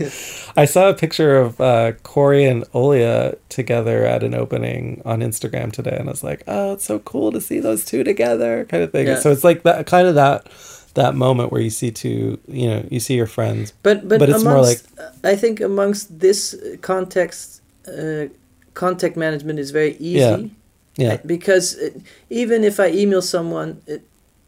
far? 0.06 0.52
I 0.56 0.64
saw 0.64 0.88
a 0.90 0.94
picture 0.94 1.36
of 1.36 1.60
uh, 1.60 1.92
Corey 2.04 2.44
and 2.44 2.62
Olia 2.70 3.36
together 3.48 4.06
at 4.06 4.22
an 4.22 4.32
opening 4.32 5.02
on 5.04 5.20
Instagram 5.20 5.72
today, 5.72 5.96
and 5.98 6.08
I 6.08 6.12
was 6.12 6.22
like, 6.22 6.44
oh, 6.46 6.74
it's 6.74 6.84
so 6.84 7.00
cool 7.00 7.32
to 7.32 7.40
see 7.40 7.58
those 7.58 7.84
two 7.84 8.04
together, 8.04 8.64
kind 8.66 8.84
of 8.84 8.92
thing. 8.92 9.08
Yeah. 9.08 9.18
So 9.18 9.32
it's 9.32 9.42
like 9.42 9.64
that 9.64 9.86
kind 9.86 10.06
of 10.06 10.14
that 10.14 10.46
that 10.94 11.16
moment 11.16 11.50
where 11.50 11.60
you 11.60 11.70
see 11.70 11.90
two, 11.90 12.38
you 12.46 12.68
know, 12.68 12.86
you 12.92 13.00
see 13.00 13.14
your 13.14 13.26
friends. 13.26 13.72
But 13.82 14.08
but, 14.08 14.20
But 14.20 14.30
it's 14.30 14.44
more 14.44 14.58
amongst, 14.58 14.86
I 15.24 15.34
think 15.34 15.60
amongst 15.60 16.20
this 16.20 16.54
context, 16.80 17.60
uh, 17.88 18.26
contact 18.74 19.16
management 19.16 19.58
is 19.58 19.70
very 19.70 19.96
easy. 19.96 20.18
Yeah. 20.18 20.48
Yeah, 20.96 21.14
uh, 21.14 21.18
because 21.26 21.74
it, 21.74 22.00
even 22.30 22.62
if 22.62 22.78
I 22.78 22.88
email 22.90 23.20
someone, 23.20 23.82
it, 23.86 24.06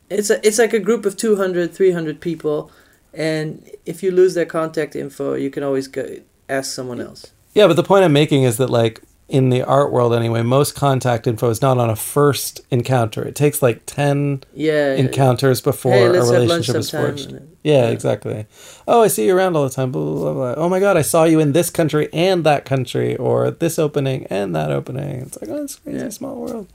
it's 0.09 0.31
a, 0.31 0.47
it's 0.47 0.61
like 0.61 0.73
a 0.73 0.79
group 0.79 1.05
of 1.05 1.17
200, 1.17 1.75
300 1.75 2.21
people, 2.21 2.71
and 3.13 3.69
if 3.85 4.01
you 4.01 4.13
lose 4.13 4.35
their 4.35 4.47
contact 4.47 4.95
info, 4.95 5.35
you 5.35 5.51
can 5.51 5.65
always 5.65 5.89
go 5.89 6.19
ask 6.49 6.73
someone 6.73 7.01
else. 7.01 7.33
Yeah, 7.55 7.67
but 7.67 7.75
the 7.75 7.83
point 7.83 8.05
I'm 8.05 8.13
making 8.13 8.45
is 8.45 8.59
that 8.59 8.71
like 8.71 9.03
in 9.29 9.49
the 9.51 9.61
art 9.63 9.91
world 9.91 10.15
anyway, 10.15 10.41
most 10.43 10.77
contact 10.77 11.27
info 11.27 11.51
is 11.51 11.61
not 11.61 11.79
on 11.79 11.91
a 11.91 11.97
first 11.97 12.61
encounter. 12.71 13.25
It 13.25 13.35
takes 13.35 13.61
like 13.61 13.83
ten 13.85 14.45
Yeah. 14.55 14.95
encounters 14.95 15.61
before 15.61 15.93
Hey, 15.93 16.07
a 16.07 16.11
let's 16.11 16.31
have 16.31 16.39
lunch 16.45 16.69
relationship 16.69 16.77
is 16.77 16.91
forged. 16.93 17.33
Yeah, 17.33 17.39
yeah. 17.83 17.89
exactly. 17.89 18.47
Oh, 18.87 19.03
I 19.03 19.09
see 19.09 19.27
you 19.27 19.37
around 19.37 19.57
all 19.57 19.65
the 19.65 19.71
time. 19.75 19.91
Blah, 19.91 20.15
blah, 20.15 20.33
blah. 20.33 20.55
Oh 20.57 20.69
my 20.69 20.79
god, 20.79 20.97
I 20.97 21.03
saw 21.03 21.25
you 21.25 21.41
in 21.41 21.53
this 21.53 21.71
country 21.71 22.09
and 22.13 22.45
that 22.45 22.65
country, 22.65 23.17
or 23.17 23.51
this 23.51 23.79
opening 23.81 24.27
and 24.31 24.55
that 24.55 24.71
opening. 24.71 25.23
It's 25.23 25.41
like, 25.43 25.51
oh, 25.51 25.65
it's 25.65 25.75
crazy 25.75 25.99
Yeah. 25.99 26.09
small 26.11 26.37
world. 26.37 26.69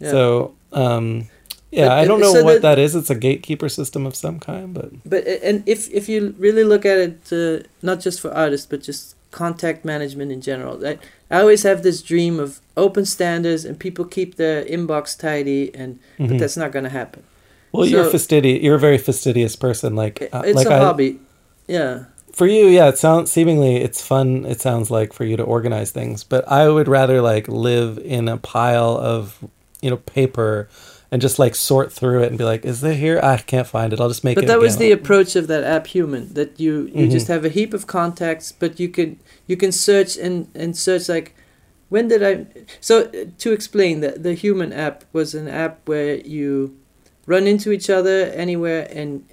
So, 0.00 0.52
um, 0.74 1.28
yeah, 1.70 1.88
But, 1.88 1.98
I 1.98 2.04
don't 2.04 2.20
know 2.20 2.34
so 2.34 2.44
what 2.44 2.60
that- 2.60 2.76
that 2.76 2.78
is. 2.78 2.94
It's 2.94 3.08
a 3.10 3.14
gatekeeper 3.14 3.70
system 3.70 4.04
of 4.06 4.14
some 4.14 4.38
kind, 4.38 4.74
but 4.74 4.90
But 5.06 5.26
and 5.42 5.62
if 5.66 5.90
if 5.90 6.08
you 6.08 6.34
really 6.38 6.64
look 6.64 6.84
at 6.84 6.98
it, 6.98 7.32
uh, 7.32 7.64
not 7.82 8.00
just 8.00 8.20
for 8.20 8.30
artists, 8.30 8.66
but 8.66 8.82
just 8.82 9.14
contact 9.30 9.84
management 9.84 10.30
in 10.30 10.40
general, 10.40 10.86
I, 10.86 10.98
I 11.34 11.40
always 11.40 11.62
have 11.64 11.82
this 11.82 12.02
dream 12.02 12.38
of 12.40 12.60
open 12.76 13.04
standards 13.04 13.64
and 13.64 13.78
people 13.78 14.04
keep 14.04 14.36
their 14.36 14.64
inbox 14.64 15.18
tidy, 15.18 15.74
and 15.74 15.98
Mhm. 16.18 16.28
but 16.28 16.38
that's 16.38 16.56
not 16.56 16.70
going 16.72 16.84
to 16.84 16.90
happen. 16.90 17.22
well, 17.72 17.86
you're 17.86 18.04
fastidious. 18.04 18.62
You're 18.62 18.76
a 18.76 18.84
very 18.88 18.98
fastidious 18.98 19.56
person. 19.56 19.96
Like, 19.96 20.22
It- 20.22 20.30
uh, 20.32 20.42
it's 20.46 20.56
like 20.56 20.68
a 20.68 20.74
I, 20.74 20.78
hobby. 20.78 21.18
Yeah. 21.66 22.04
for 22.32 22.46
you 22.48 22.66
yeah 22.66 22.88
it 22.88 22.98
sounds 22.98 23.30
seemingly 23.30 23.76
it's 23.86 24.02
fun 24.02 24.44
it 24.44 24.60
sounds 24.60 24.90
like 24.90 25.12
for 25.12 25.24
you 25.24 25.36
to 25.36 25.42
organize 25.44 25.90
things 25.92 26.24
but 26.24 26.42
i 26.50 26.68
would 26.68 26.88
rather 26.88 27.22
like 27.22 27.46
live 27.48 27.96
in 28.04 28.28
a 28.28 28.36
pile 28.36 28.98
of 29.12 29.38
you 29.80 29.88
know 29.90 29.96
paper 29.98 30.68
and 31.12 31.22
just 31.22 31.38
like 31.38 31.54
sort 31.54 31.92
through 31.92 32.20
it 32.24 32.28
and 32.30 32.36
be 32.36 32.42
like 32.52 32.64
is 32.64 32.82
it 32.82 32.96
here 32.96 33.20
i 33.22 33.36
can't 33.36 33.68
find 33.68 33.92
it 33.92 34.00
i'll 34.00 34.08
just 34.08 34.24
make 34.24 34.34
But 34.34 34.44
it 34.44 34.46
that 34.48 34.58
was 34.58 34.76
the 34.78 34.90
approach 34.98 35.36
of 35.36 35.46
that 35.46 35.62
app 35.62 35.86
Humin. 35.94 36.34
That 36.34 36.58
you 36.58 36.90
you 36.92 37.06
Mhm. 37.06 37.12
just 37.16 37.28
have 37.28 37.44
a 37.44 37.52
heap 37.58 37.72
of 37.72 37.86
contacts, 37.86 38.50
but 38.62 38.80
you 38.80 38.88
can 38.96 39.08
you 39.46 39.56
can 39.56 39.72
search 39.72 40.16
and 40.16 40.48
and 40.54 40.76
search 40.76 41.08
like 41.08 41.34
when 41.90 42.08
did 42.08 42.22
I 42.22 42.46
so 42.80 42.94
uh, 43.02 43.26
to 43.38 43.52
explain 43.52 44.00
that 44.00 44.22
the 44.22 44.34
Humin 44.34 44.72
app 44.76 45.04
was 45.12 45.34
an 45.34 45.48
app 45.48 45.86
where 45.88 46.16
you 46.16 46.76
run 47.26 47.46
into 47.46 47.70
each 47.72 47.88
other 47.90 48.24
anywhere 48.34 48.88
and 48.90 49.24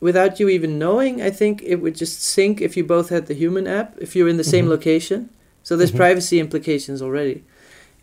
without 0.00 0.38
you 0.38 0.48
even 0.50 0.78
knowing, 0.78 1.22
I 1.22 1.30
think 1.30 1.62
it 1.64 1.76
would 1.76 1.94
just 1.94 2.22
sync 2.22 2.60
if 2.60 2.76
you 2.76 2.84
both 2.84 3.08
had 3.08 3.26
the 3.26 3.34
Humin 3.34 3.66
app 3.66 3.96
if 3.98 4.14
you're 4.14 4.28
in 4.28 4.36
the 4.36 4.44
same 4.44 4.66
Mhm. 4.66 4.70
location. 4.76 5.30
So 5.62 5.76
there's 5.76 5.92
Mhm. 5.92 5.96
privacy 6.04 6.38
implications 6.40 7.00
already. 7.00 7.42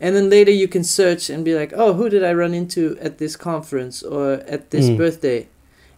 And 0.00 0.16
then 0.16 0.28
later 0.28 0.50
you 0.50 0.66
can 0.66 0.82
search 0.82 1.30
and 1.30 1.44
be 1.44 1.54
like, 1.54 1.72
oh, 1.76 1.92
who 1.92 2.08
did 2.08 2.24
I 2.24 2.32
run 2.32 2.54
into 2.54 2.96
at 3.00 3.18
this 3.18 3.36
conference 3.36 4.02
or 4.02 4.42
at 4.48 4.70
this 4.70 4.86
Mm. 4.88 4.96
birthday? 4.96 5.46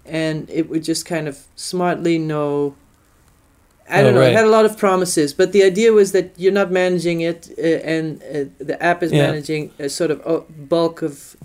And 0.05 0.47
it 0.51 0.69
would 0.69 0.85
just 0.85 1.07
kind 1.07 1.27
of 1.27 1.39
smartly 1.57 2.19
know. 2.19 2.75
I 3.89 4.01
Oh, 4.01 4.05
don't 4.05 4.15
know. 4.15 4.21
right. 4.21 4.31
It 4.31 4.37
had 4.37 4.47
a 4.47 4.51
lot 4.51 4.65
of 4.65 4.79
promises, 4.79 5.35
but 5.35 5.53
the 5.53 5.63
idea 5.63 5.93
was 5.93 6.13
that 6.13 6.33
you're 6.37 6.53
not 6.53 6.71
managing 6.71 7.21
it, 7.21 7.51
uh, 7.59 7.63
and 7.63 8.23
uh, 8.23 8.45
the 8.59 8.83
app 8.83 9.03
is 9.03 9.13
Yeah. 9.13 9.27
managing 9.27 9.71
a 9.79 9.89
sort 9.89 10.11
of 10.11 10.21
oh, 10.27 10.47
bulk 10.49 11.03
of. 11.03 11.37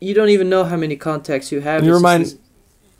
You 0.00 0.14
don't 0.14 0.30
even 0.30 0.48
know 0.48 0.64
how 0.64 0.76
many 0.76 0.96
contacts 0.96 1.52
you 1.52 1.60
have. 1.60 1.84
You 1.84 1.90
It's 1.90 1.96
remind- 1.98 2.38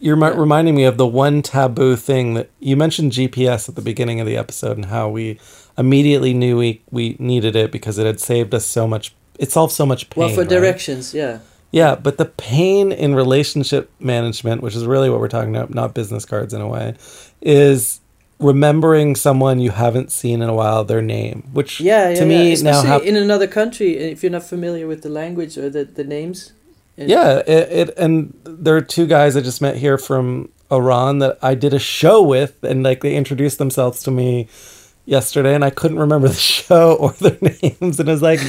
you're 0.01 0.19
yeah. 0.19 0.35
reminding 0.37 0.75
me 0.75 0.85
of 0.85 0.97
the 0.97 1.07
one 1.07 1.41
taboo 1.43 1.97
thing 1.97 2.35
that 2.35 2.51
you 2.61 2.77
mentioned 2.77 3.13
gps 3.13 3.69
at 3.69 3.75
the 3.77 3.81
beginning 3.81 4.21
of 4.21 4.27
the 4.27 4.37
episode 4.37 4.77
and 4.77 4.87
how 4.87 5.09
we 5.09 5.39
immediately 5.79 6.35
knew 6.35 6.59
we, 6.59 6.83
we 6.91 7.17
needed 7.19 7.57
it 7.57 7.71
because 7.71 7.97
it 7.97 8.05
had 8.05 8.21
saved 8.21 8.53
us 8.55 8.67
so 8.67 8.87
much 8.89 9.15
it 9.39 9.51
solved 9.51 9.73
so 9.73 9.87
much 9.87 10.11
pain 10.11 10.25
well, 10.25 10.29
for 10.35 10.41
right? 10.43 10.49
directions, 10.51 11.15
yeah. 11.15 11.39
Yeah, 11.73 11.95
but 11.97 12.19
the 12.19 12.27
pain 12.27 12.93
in 12.93 13.15
relationship 13.15 13.91
management, 13.99 14.63
which 14.63 14.77
is 14.77 14.85
really 14.85 15.09
what 15.11 15.19
we're 15.21 15.29
talking 15.29 15.57
about, 15.57 15.73
not 15.75 15.95
business 15.95 16.25
cards 16.25 16.53
in 16.53 16.61
a 16.61 16.69
way, 16.69 16.95
is 17.41 18.01
remembering 18.39 19.15
someone 19.15 19.61
you 19.61 19.71
haven't 19.71 20.11
seen 20.11 20.43
in 20.43 20.49
a 20.49 20.55
while, 20.55 20.85
their 20.85 21.03
name, 21.03 21.49
which 21.53 21.81
Yeah, 21.81 22.11
yeah, 22.11 22.15
to 22.17 22.27
me 22.27 22.55
yeah. 22.55 22.63
now 22.63 22.83
hap- 22.83 23.03
in 23.03 23.17
another 23.17 23.47
country, 23.47 23.97
uh, 23.99 24.11
if 24.13 24.23
you're 24.23 24.33
not 24.33 24.45
familiar 24.45 24.87
with 24.87 25.03
the 25.03 25.09
language 25.09 25.57
or 25.57 25.71
the, 25.71 25.85
the 25.85 26.05
names. 26.05 26.53
And- 26.97 27.09
yeah, 27.09 27.39
it, 27.47 27.89
it 27.89 27.99
and 27.99 28.37
there 28.45 28.77
are 28.77 28.81
two 28.81 29.07
guys 29.07 29.37
I 29.37 29.41
just 29.41 29.61
met 29.63 29.77
here 29.77 29.99
from 29.99 30.51
Iran 30.71 31.19
that 31.21 31.39
I 31.43 31.55
did 31.55 31.75
a 31.75 31.79
show 31.79 32.23
with, 32.23 32.63
and 32.65 32.83
like 32.83 33.01
they 33.03 33.15
introduced 33.17 33.59
themselves 33.59 34.03
to 34.05 34.11
me 34.11 34.49
yesterday 35.07 35.55
and 35.55 35.65
I 35.65 35.71
couldn't 35.71 35.99
remember 35.99 36.29
the 36.29 36.35
show 36.59 36.95
or 36.95 37.13
their 37.13 37.37
names 37.41 38.01
and 38.01 38.09
I 38.09 38.13
was 38.13 38.23
like 38.23 38.41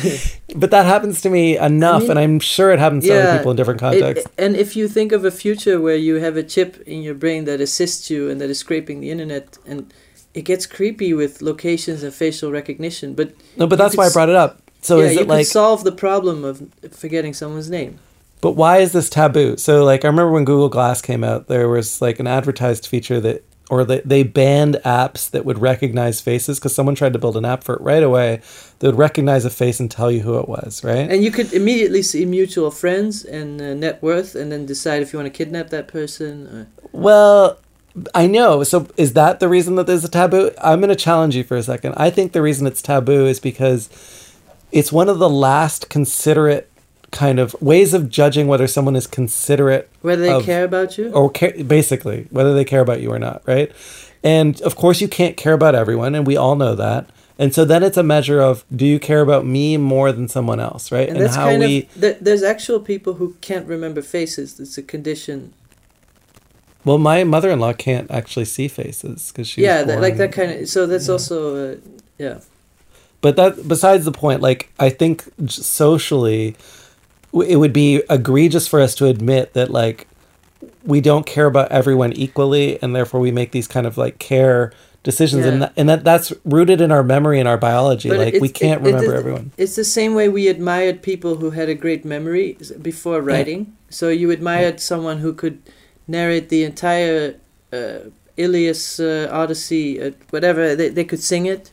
but 0.56 0.72
that 0.72 0.86
happens 0.86 1.22
to 1.22 1.30
me 1.30 1.58
enough 1.58 2.04
mean, 2.04 2.12
and 2.12 2.20
I'm 2.20 2.40
sure 2.40 2.72
it 2.72 2.80
happens 2.80 3.06
to 3.06 3.14
other 3.14 3.38
people 3.38 3.52
in 3.52 3.58
different 3.58 3.82
it- 3.82 3.84
contexts. 3.84 4.30
and 4.38 4.56
if 4.56 4.76
you 4.76 4.88
think 4.88 5.12
of 5.12 5.26
a 5.26 5.32
future 5.32 5.82
where 5.82 5.98
you 5.98 6.16
have 6.16 6.38
a 6.38 6.44
chip 6.44 6.82
in 6.88 7.02
your 7.02 7.16
brain 7.16 7.46
that 7.46 7.60
assists 7.60 8.10
you 8.10 8.30
and 8.30 8.40
that 8.40 8.50
is 8.50 8.60
scraping 8.60 9.02
the 9.02 9.12
internet, 9.12 9.58
and 9.66 9.94
it 10.34 10.44
gets 10.44 10.66
creepy 10.66 11.14
with 11.14 11.42
locations 11.42 12.04
and 12.04 12.14
facial 12.14 12.52
recognition. 12.52 13.14
But 13.16 13.34
no, 13.58 13.68
but 13.68 13.78
that's 13.78 13.92
could 13.94 14.00
why 14.00 14.08
I 14.08 14.10
brought 14.12 14.30
it 14.30 14.36
up. 14.36 14.62
So 14.82 15.00
yeah, 15.00 15.06
is 15.06 15.18
it 15.18 15.28
like 15.28 15.46
solve 15.48 15.84
the 15.84 15.92
problem 15.92 16.44
of 16.44 16.62
forgetting 16.92 17.34
someone's 17.34 17.70
name. 17.70 18.00
But 18.42 18.52
why 18.52 18.78
is 18.78 18.92
this 18.92 19.10
taboo? 19.10 19.58
So, 19.58 19.84
like, 19.84 20.06
I 20.06 20.08
remember 20.08 20.32
when 20.32 20.46
Google 20.46 20.70
Glass 20.70 21.02
came 21.02 21.24
out, 21.24 21.48
there 21.48 21.68
was 21.68 22.02
like 22.02 22.20
an 22.20 22.28
advertised 22.28 22.86
feature 22.86 23.20
that, 23.22 23.44
or 23.70 23.84
they, 23.84 24.02
they 24.02 24.24
banned 24.24 24.76
apps 24.86 25.30
that 25.32 25.46
would 25.46 25.58
recognize 25.58 26.22
faces 26.22 26.60
because 26.60 26.76
someone 26.76 26.96
tried 26.96 27.14
to 27.14 27.20
build 27.20 27.36
an 27.36 27.46
app 27.46 27.64
for 27.64 27.76
it 27.76 27.82
right 27.82 28.04
away 28.04 28.42
that 28.80 28.88
would 28.88 28.98
recognize 28.98 29.46
a 29.46 29.50
face 29.50 29.80
and 29.80 29.90
tell 29.90 30.12
you 30.12 30.22
who 30.22 30.38
it 30.40 30.48
was, 30.48 30.84
right? 30.84 31.10
And 31.10 31.24
you 31.24 31.32
could 31.32 31.52
immediately 31.54 32.02
see 32.02 32.26
mutual 32.26 32.70
friends 32.70 33.24
and 33.24 33.62
uh, 33.62 33.74
net 33.74 34.02
worth, 34.04 34.36
and 34.36 34.52
then 34.52 34.66
decide 34.66 35.02
if 35.02 35.14
you 35.14 35.20
want 35.20 35.32
to 35.32 35.36
kidnap 35.36 35.70
that 35.70 35.88
person. 35.88 36.48
Or... 36.48 36.68
Well, 36.92 37.60
I 38.14 38.28
know. 38.28 38.64
So, 38.64 38.88
is 38.98 39.14
that 39.14 39.40
the 39.40 39.50
reason 39.50 39.76
that 39.76 39.88
there's 39.88 40.04
a 40.04 40.10
taboo? 40.10 40.52
I'm 40.62 40.80
going 40.80 40.90
to 40.90 40.96
challenge 40.96 41.36
you 41.36 41.44
for 41.44 41.58
a 41.58 41.64
second. 41.64 41.96
I 41.98 42.10
think 42.10 42.34
the 42.34 42.42
reason 42.42 42.68
it's 42.68 42.82
taboo 42.82 43.26
is 43.26 43.40
because 43.40 43.90
it's 44.72 44.92
one 44.92 45.10
of 45.10 45.20
the 45.20 45.30
last 45.30 45.90
considerate 45.90 46.70
kind 47.16 47.40
of 47.40 47.56
ways 47.62 47.94
of 47.96 48.10
judging 48.10 48.46
whether 48.48 48.68
someone 48.68 48.96
is 48.96 49.08
considerate 49.08 49.90
Whether 50.02 50.22
they 50.22 50.34
of- 50.34 50.46
care 50.46 50.64
about 50.64 50.98
you. 50.98 51.12
or 51.12 51.32
care, 51.32 51.64
basically 51.64 52.28
whether 52.30 52.54
they 52.54 52.66
care 52.66 52.82
about 52.82 53.02
you 53.02 53.12
or 53.12 53.18
not, 53.18 53.42
right? 53.48 53.72
And 54.24 54.62
of 54.62 54.76
course, 54.76 55.02
you 55.02 55.08
can't 55.08 55.38
care 55.38 55.54
about 55.54 55.76
everyone, 55.76 56.14
and 56.16 56.28
we 56.28 56.36
all 56.38 56.56
know 56.56 56.76
that. 56.76 57.10
And 57.38 57.54
so 57.54 57.66
then 57.66 57.84
it's 57.84 57.98
a 57.98 58.04
measure 58.04 58.40
of 58.42 58.64
do 58.74 58.86
you 58.86 59.00
care 59.00 59.22
about 59.22 59.46
me 59.46 59.78
more 59.78 60.12
than 60.12 60.28
someone 60.28 60.60
else, 60.60 60.92
right? 60.92 61.10
and 61.10 61.20
that's 61.20 61.36
how 61.36 61.48
kind 61.48 61.60
we 61.60 61.82
th- 62.00 62.18
there's 62.22 62.44
actual 62.44 62.80
people 62.80 63.16
who 63.16 63.36
can't 63.42 63.68
remember 63.68 64.02
faces. 64.02 64.60
It's 64.60 64.78
a 64.78 64.82
condition. 64.84 65.54
well, 66.86 66.98
my 66.98 67.24
mother-in-law 67.24 67.74
can't 67.74 68.10
actually 68.12 68.46
see 68.46 68.68
faces 68.68 69.32
because 69.32 69.48
she 69.48 69.62
yeah, 69.64 69.84
that, 69.84 70.02
like 70.02 70.18
that 70.18 70.32
kind 70.32 70.52
of. 70.52 70.70
So 70.70 70.86
that's 70.88 71.08
yeah. 71.08 71.12
also 71.12 71.38
uh, 71.74 71.76
yeah. 72.18 72.40
But 73.22 73.36
that 73.36 73.68
besides 73.68 74.06
the 74.06 74.12
point, 74.12 74.42
like 74.42 74.72
I 74.80 74.90
think 74.90 75.26
socially, 75.48 76.56
it 77.42 77.58
would 77.58 77.74
be 77.74 78.02
egregious 78.10 78.68
for 78.68 78.80
us 78.82 78.96
to 78.96 79.06
admit 79.06 79.54
that 79.54 79.70
like 79.72 80.08
we 80.84 81.02
don't 81.02 81.26
care 81.26 81.48
about 81.48 81.72
everyone 81.72 82.14
equally, 82.14 82.82
and 82.82 82.96
therefore 82.96 83.20
we 83.20 83.32
make 83.32 83.52
these 83.52 83.68
kind 83.68 83.88
of 83.88 83.98
like 83.98 84.20
care 84.20 84.72
decisions, 85.04 85.46
and 85.46 85.62
that, 85.62 85.74
and 85.78 85.88
that 85.90 86.04
that's 86.04 86.34
rooted 86.44 86.82
in 86.82 86.92
our 86.92 87.04
memory 87.04 87.40
and 87.40 87.48
our 87.48 87.58
biology. 87.58 88.10
But 88.10 88.18
like 88.20 88.34
we 88.42 88.50
can't 88.50 88.82
it- 88.82 88.88
it 88.88 88.88
remember 88.94 89.14
is- 89.14 89.20
everyone. 89.20 89.52
It's 89.58 89.76
the 89.76 89.84
same 89.84 90.16
way 90.16 90.30
we 90.30 90.48
admired 90.48 91.02
people 91.02 91.36
who 91.36 91.52
had 91.52 91.70
a 91.70 91.76
great 91.76 92.06
memory 92.06 92.58
before 92.82 93.22
writing. 93.22 93.76
So 93.90 94.10
you 94.10 94.32
admired 94.32 94.80
someone 94.80 95.20
who 95.20 95.34
could 95.34 95.60
narrate 96.08 96.50
the 96.50 96.64
entire 96.64 97.36
uh, 97.72 98.10
Ilias 98.38 99.00
uh, 99.00 99.28
Odyssey, 99.32 100.02
uh, 100.02 100.12
whatever. 100.30 100.76
They, 100.76 100.90
they 100.90 101.04
could 101.06 101.22
sing 101.22 101.46
it. 101.46 101.72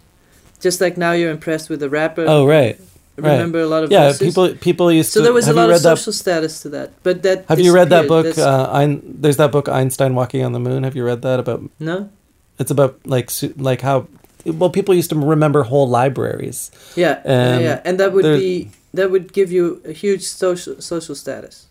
Just 0.60 0.80
like 0.80 0.96
now 0.96 1.12
you're 1.12 1.30
impressed 1.30 1.68
with 1.68 1.82
a 1.82 1.88
rapper. 1.88 2.24
Oh 2.26 2.46
right, 2.46 2.78
right. 3.22 3.32
Remember 3.32 3.60
a 3.60 3.66
lot 3.66 3.84
of 3.84 3.90
yeah. 3.90 4.06
voices? 4.12 4.28
People 4.28 4.54
people 4.56 4.92
used 4.92 5.12
So 5.12 5.20
to. 5.20 5.24
there 5.24 5.32
was 5.32 5.48
a 5.48 5.52
lot 5.52 5.70
of 5.70 5.78
social 5.78 6.12
status 6.12 6.60
to 6.62 6.68
that. 6.70 6.90
But 7.02 7.22
that 7.22 7.44
Have 7.48 7.60
you 7.60 7.72
read 7.74 7.88
that 7.90 8.08
book? 8.08 8.36
Uh, 8.36 8.68
Ein, 8.72 9.00
there's 9.04 9.36
that 9.36 9.52
book 9.52 9.68
Einstein 9.68 10.14
Walking 10.14 10.44
on 10.44 10.52
the 10.52 10.60
Moon. 10.60 10.82
Have 10.84 10.96
you 10.96 11.04
read 11.04 11.22
that 11.22 11.38
about? 11.40 11.62
no? 11.78 12.10
It's 12.58 12.70
about 12.70 12.98
like 13.06 13.30
like 13.56 13.80
how 13.80 14.06
well 14.44 14.70
people 14.70 14.94
used 14.94 15.10
to 15.10 15.16
remember 15.16 15.62
whole 15.62 15.88
libraries. 15.88 16.70
Yeah, 16.94 17.22
yeah, 17.24 17.54
Um, 17.56 17.62
yeah. 17.62 17.80
And 17.84 17.98
that 17.98 18.12
would 18.12 18.24
be 18.24 18.70
that 18.94 19.10
would 19.10 19.32
give 19.32 19.50
you 19.50 19.80
a 19.84 19.92
huge 19.92 20.22
social 20.22 20.80
social 20.80 21.14
status. 21.14 21.66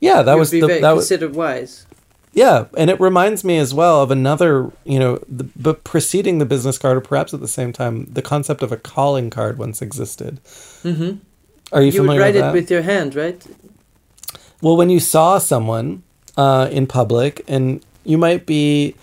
Yeah, 0.00 0.22
that 0.22 0.36
was 0.36 0.50
be 0.50 0.60
the 0.60 0.66
very 0.66 0.80
that 0.80 0.92
was 0.92 1.08
considered 1.08 1.34
wise. 1.34 1.86
Yeah, 2.34 2.66
and 2.76 2.90
it 2.90 3.00
reminds 3.00 3.44
me 3.44 3.58
as 3.58 3.72
well 3.72 4.02
of 4.02 4.10
another, 4.10 4.72
you 4.84 4.98
know, 4.98 5.22
the, 5.28 5.44
but 5.56 5.84
preceding 5.84 6.38
the 6.38 6.44
business 6.44 6.78
card, 6.78 6.96
or 6.96 7.00
perhaps 7.00 7.32
at 7.32 7.40
the 7.40 7.48
same 7.48 7.72
time, 7.72 8.06
the 8.06 8.22
concept 8.22 8.60
of 8.60 8.72
a 8.72 8.76
calling 8.76 9.30
card 9.30 9.56
once 9.56 9.80
existed. 9.80 10.40
Mm-hmm. 10.82 11.18
Are 11.72 11.80
you, 11.80 11.92
You, 11.92 12.02
would 12.02 12.06
familiar 12.06 12.20
write 12.20 12.34
with 12.34 12.44
it 12.44 12.52
with 12.52 12.70
your 12.70 12.82
hand, 12.82 13.14
right? 13.14 13.40
well, 14.60 14.76
when 14.76 14.90
you 14.90 14.98
saw 14.98 15.38
someone 15.38 16.02
uh, 16.36 16.68
in 16.72 16.86
public, 16.86 17.44
and 17.46 17.84
you 18.02 18.18
might 18.18 18.46
be, 18.46 18.96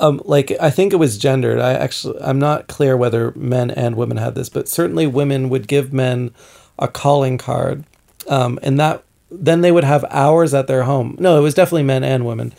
um, 0.00 0.20
like 0.24 0.50
I 0.60 0.70
think 0.70 0.92
it 0.92 0.96
was 0.96 1.18
gendered. 1.18 1.60
I 1.60 1.74
actually, 1.74 2.20
I'm 2.20 2.38
not 2.38 2.66
clear 2.66 2.96
whether 2.96 3.32
men 3.36 3.70
and 3.70 3.94
women 3.94 4.16
had 4.16 4.34
this, 4.34 4.48
but 4.48 4.68
certainly 4.68 5.06
women 5.06 5.50
would 5.50 5.68
give 5.68 5.92
men 5.92 6.32
a 6.78 6.88
calling 6.88 7.38
card, 7.38 7.84
um, 8.28 8.58
and 8.62 8.80
that 8.80 9.04
then 9.30 9.60
they 9.60 9.72
would 9.72 9.84
have 9.84 10.04
hours 10.10 10.54
at 10.54 10.66
their 10.66 10.82
home. 10.84 11.16
No, 11.18 11.38
it 11.38 11.42
was 11.42 11.54
definitely 11.54 11.84
men 11.84 12.04
and 12.04 12.24
women. 12.26 12.52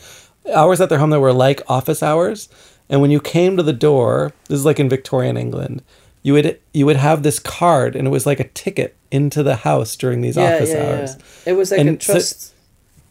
Hours 0.54 0.80
at 0.80 0.88
their 0.88 0.98
home 0.98 1.10
that 1.10 1.20
were 1.20 1.32
like 1.32 1.60
office 1.68 2.02
hours. 2.02 2.48
And 2.88 3.00
when 3.00 3.10
you 3.10 3.20
came 3.20 3.56
to 3.56 3.62
the 3.62 3.72
door, 3.72 4.32
this 4.48 4.58
is 4.58 4.64
like 4.64 4.80
in 4.80 4.88
Victorian 4.88 5.36
England, 5.36 5.82
you 6.22 6.32
would 6.34 6.58
you 6.74 6.86
would 6.86 6.96
have 6.96 7.22
this 7.22 7.38
card, 7.38 7.96
and 7.96 8.06
it 8.06 8.10
was 8.10 8.26
like 8.26 8.40
a 8.40 8.48
ticket 8.48 8.94
into 9.10 9.42
the 9.42 9.56
house 9.56 9.96
during 9.96 10.20
these 10.20 10.36
office 10.38 10.74
hours. 10.74 11.16
Yeah. 11.46 11.52
It 11.52 11.56
was 11.56 11.70
like 11.70 11.78
a 11.78 11.88
And 11.88 12.02
so- 12.02 12.12
trust. 12.14 12.48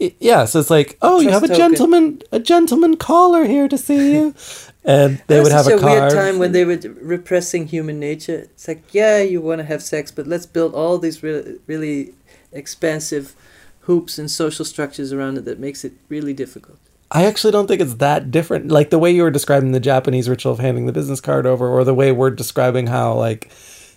I- 0.02 0.16
yeah, 0.20 0.46
so 0.46 0.60
it's 0.60 0.72
like, 0.72 0.98
oh, 1.04 1.20
you 1.20 1.30
have 1.30 1.44
a 1.44 1.48
token. 1.48 1.58
gentleman, 1.62 2.22
a 2.32 2.40
gentleman 2.40 2.98
caller 2.98 3.46
here 3.46 3.68
to 3.68 3.78
see 3.78 4.14
you, 4.14 4.34
and 4.84 5.22
they 5.28 5.40
would 5.40 5.52
have 5.52 5.68
a 5.68 5.78
card. 5.78 5.84
weird 5.84 6.12
time 6.12 6.40
when 6.40 6.54
they 6.54 6.66
were 6.66 6.80
repressing 7.00 7.68
human 7.68 8.00
nature. 8.00 8.40
It's 8.52 8.68
like, 8.68 8.82
yeah, 8.94 9.20
you 9.22 9.42
want 9.42 9.60
to 9.60 9.66
have 9.66 9.84
sex, 9.84 10.10
but 10.10 10.26
let's 10.26 10.48
build 10.48 10.74
all 10.74 10.98
these 10.98 11.22
really, 11.22 11.60
really 11.68 12.14
expansive 12.52 13.36
hoops 13.92 14.18
and 14.18 14.32
social 14.32 14.64
structures 14.74 15.12
around 15.12 15.38
it 15.38 15.44
that 15.46 15.60
makes 15.60 15.84
it 15.84 15.92
really 16.10 16.34
difficult. 16.34 16.78
I 17.12 17.26
actually 17.26 17.52
don't 17.52 17.68
think 17.68 17.82
it's 17.82 17.96
that 17.96 18.32
different. 18.32 18.70
Like 18.70 18.90
the 18.90 18.98
way 19.04 19.12
you 19.12 19.24
were 19.24 19.32
describing 19.32 19.74
the 19.74 19.82
Japanese 19.82 20.30
ritual 20.30 20.54
of 20.54 20.60
handing 20.60 20.86
the 20.86 20.94
business 20.94 21.20
card 21.20 21.46
over, 21.46 21.68
or 21.68 21.84
the 21.84 21.94
way 21.94 22.14
we're 22.14 22.30
describing 22.44 22.88
how, 22.88 23.14
like, 23.16 23.52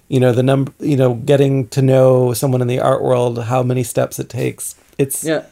you 0.09 0.19
know, 0.19 0.33
the 0.33 0.43
number, 0.43 0.73
you 0.81 0.97
know, 0.97 1.15
getting 1.15 1.69
to 1.69 1.81
know 1.81 2.33
someone 2.33 2.61
in 2.61 2.67
the 2.67 2.81
art 2.81 3.03
world, 3.03 3.45
how 3.45 3.63
many 3.63 3.85
steps 3.85 4.19
it 4.19 4.29
takes. 4.29 4.75
It's 4.99 5.23
Yeah, 5.23 5.45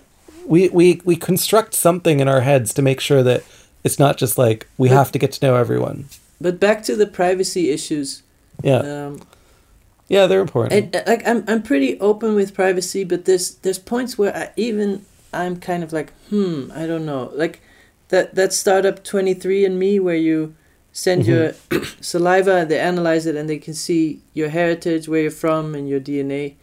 we 0.45 0.69
we 0.71 1.01
we 1.05 1.15
construct 1.15 1.73
something 1.75 2.19
in 2.19 2.27
our 2.27 2.41
heads 2.41 2.75
to 2.75 2.83
make 2.83 3.01
sure 3.01 3.23
that 3.23 3.45
it's 3.85 3.99
not 3.99 4.17
just 4.19 4.37
like 4.37 4.67
we 4.77 4.89
But- 4.89 4.97
have 4.97 5.13
to 5.13 5.19
get 5.21 5.31
to 5.37 5.47
know 5.47 5.55
everyone. 5.55 6.07
but 6.41 6.59
back 6.59 6.83
to 6.89 6.97
the 6.97 7.07
privacy 7.07 7.71
issues. 7.71 8.23
Yeah, 8.65 8.83
Um, 9.07 9.21
yeah, 10.13 10.27
they're 10.29 10.43
important. 10.49 10.73
And, 10.73 10.97
uh, 10.97 11.03
like 11.13 11.23
I'm, 11.27 11.43
I'm 11.49 11.63
pretty 11.63 11.99
open 12.01 12.35
with 12.35 12.55
privacy, 12.55 13.03
but 13.05 13.25
there's 13.25 13.47
there's 13.65 13.79
points 13.79 14.19
where 14.19 14.33
I 14.37 14.51
even 14.57 15.05
I'm 15.33 15.57
kind 15.69 15.83
of 15.83 15.91
like, 15.93 16.13
hmm, 16.29 16.71
I 16.75 16.87
don't 16.87 17.07
know, 17.07 17.31
like 17.35 17.61
that 18.09 18.35
that 18.35 18.53
startup 18.53 18.97
23andMe 19.03 20.01
where 20.01 20.21
you 20.29 20.55
send 20.93 21.27
your 21.27 21.55
saliva, 22.01 22.67
they 22.69 22.79
analyze 22.79 23.25
it, 23.31 23.35
and 23.37 23.49
they 23.49 23.59
can 23.59 23.75
see 23.75 24.21
your 24.35 24.51
heritage, 24.51 25.09
where 25.09 25.23
you're 25.23 25.31
from, 25.47 25.75
and 25.75 25.89
your 25.89 26.01
DNA. 26.01 26.55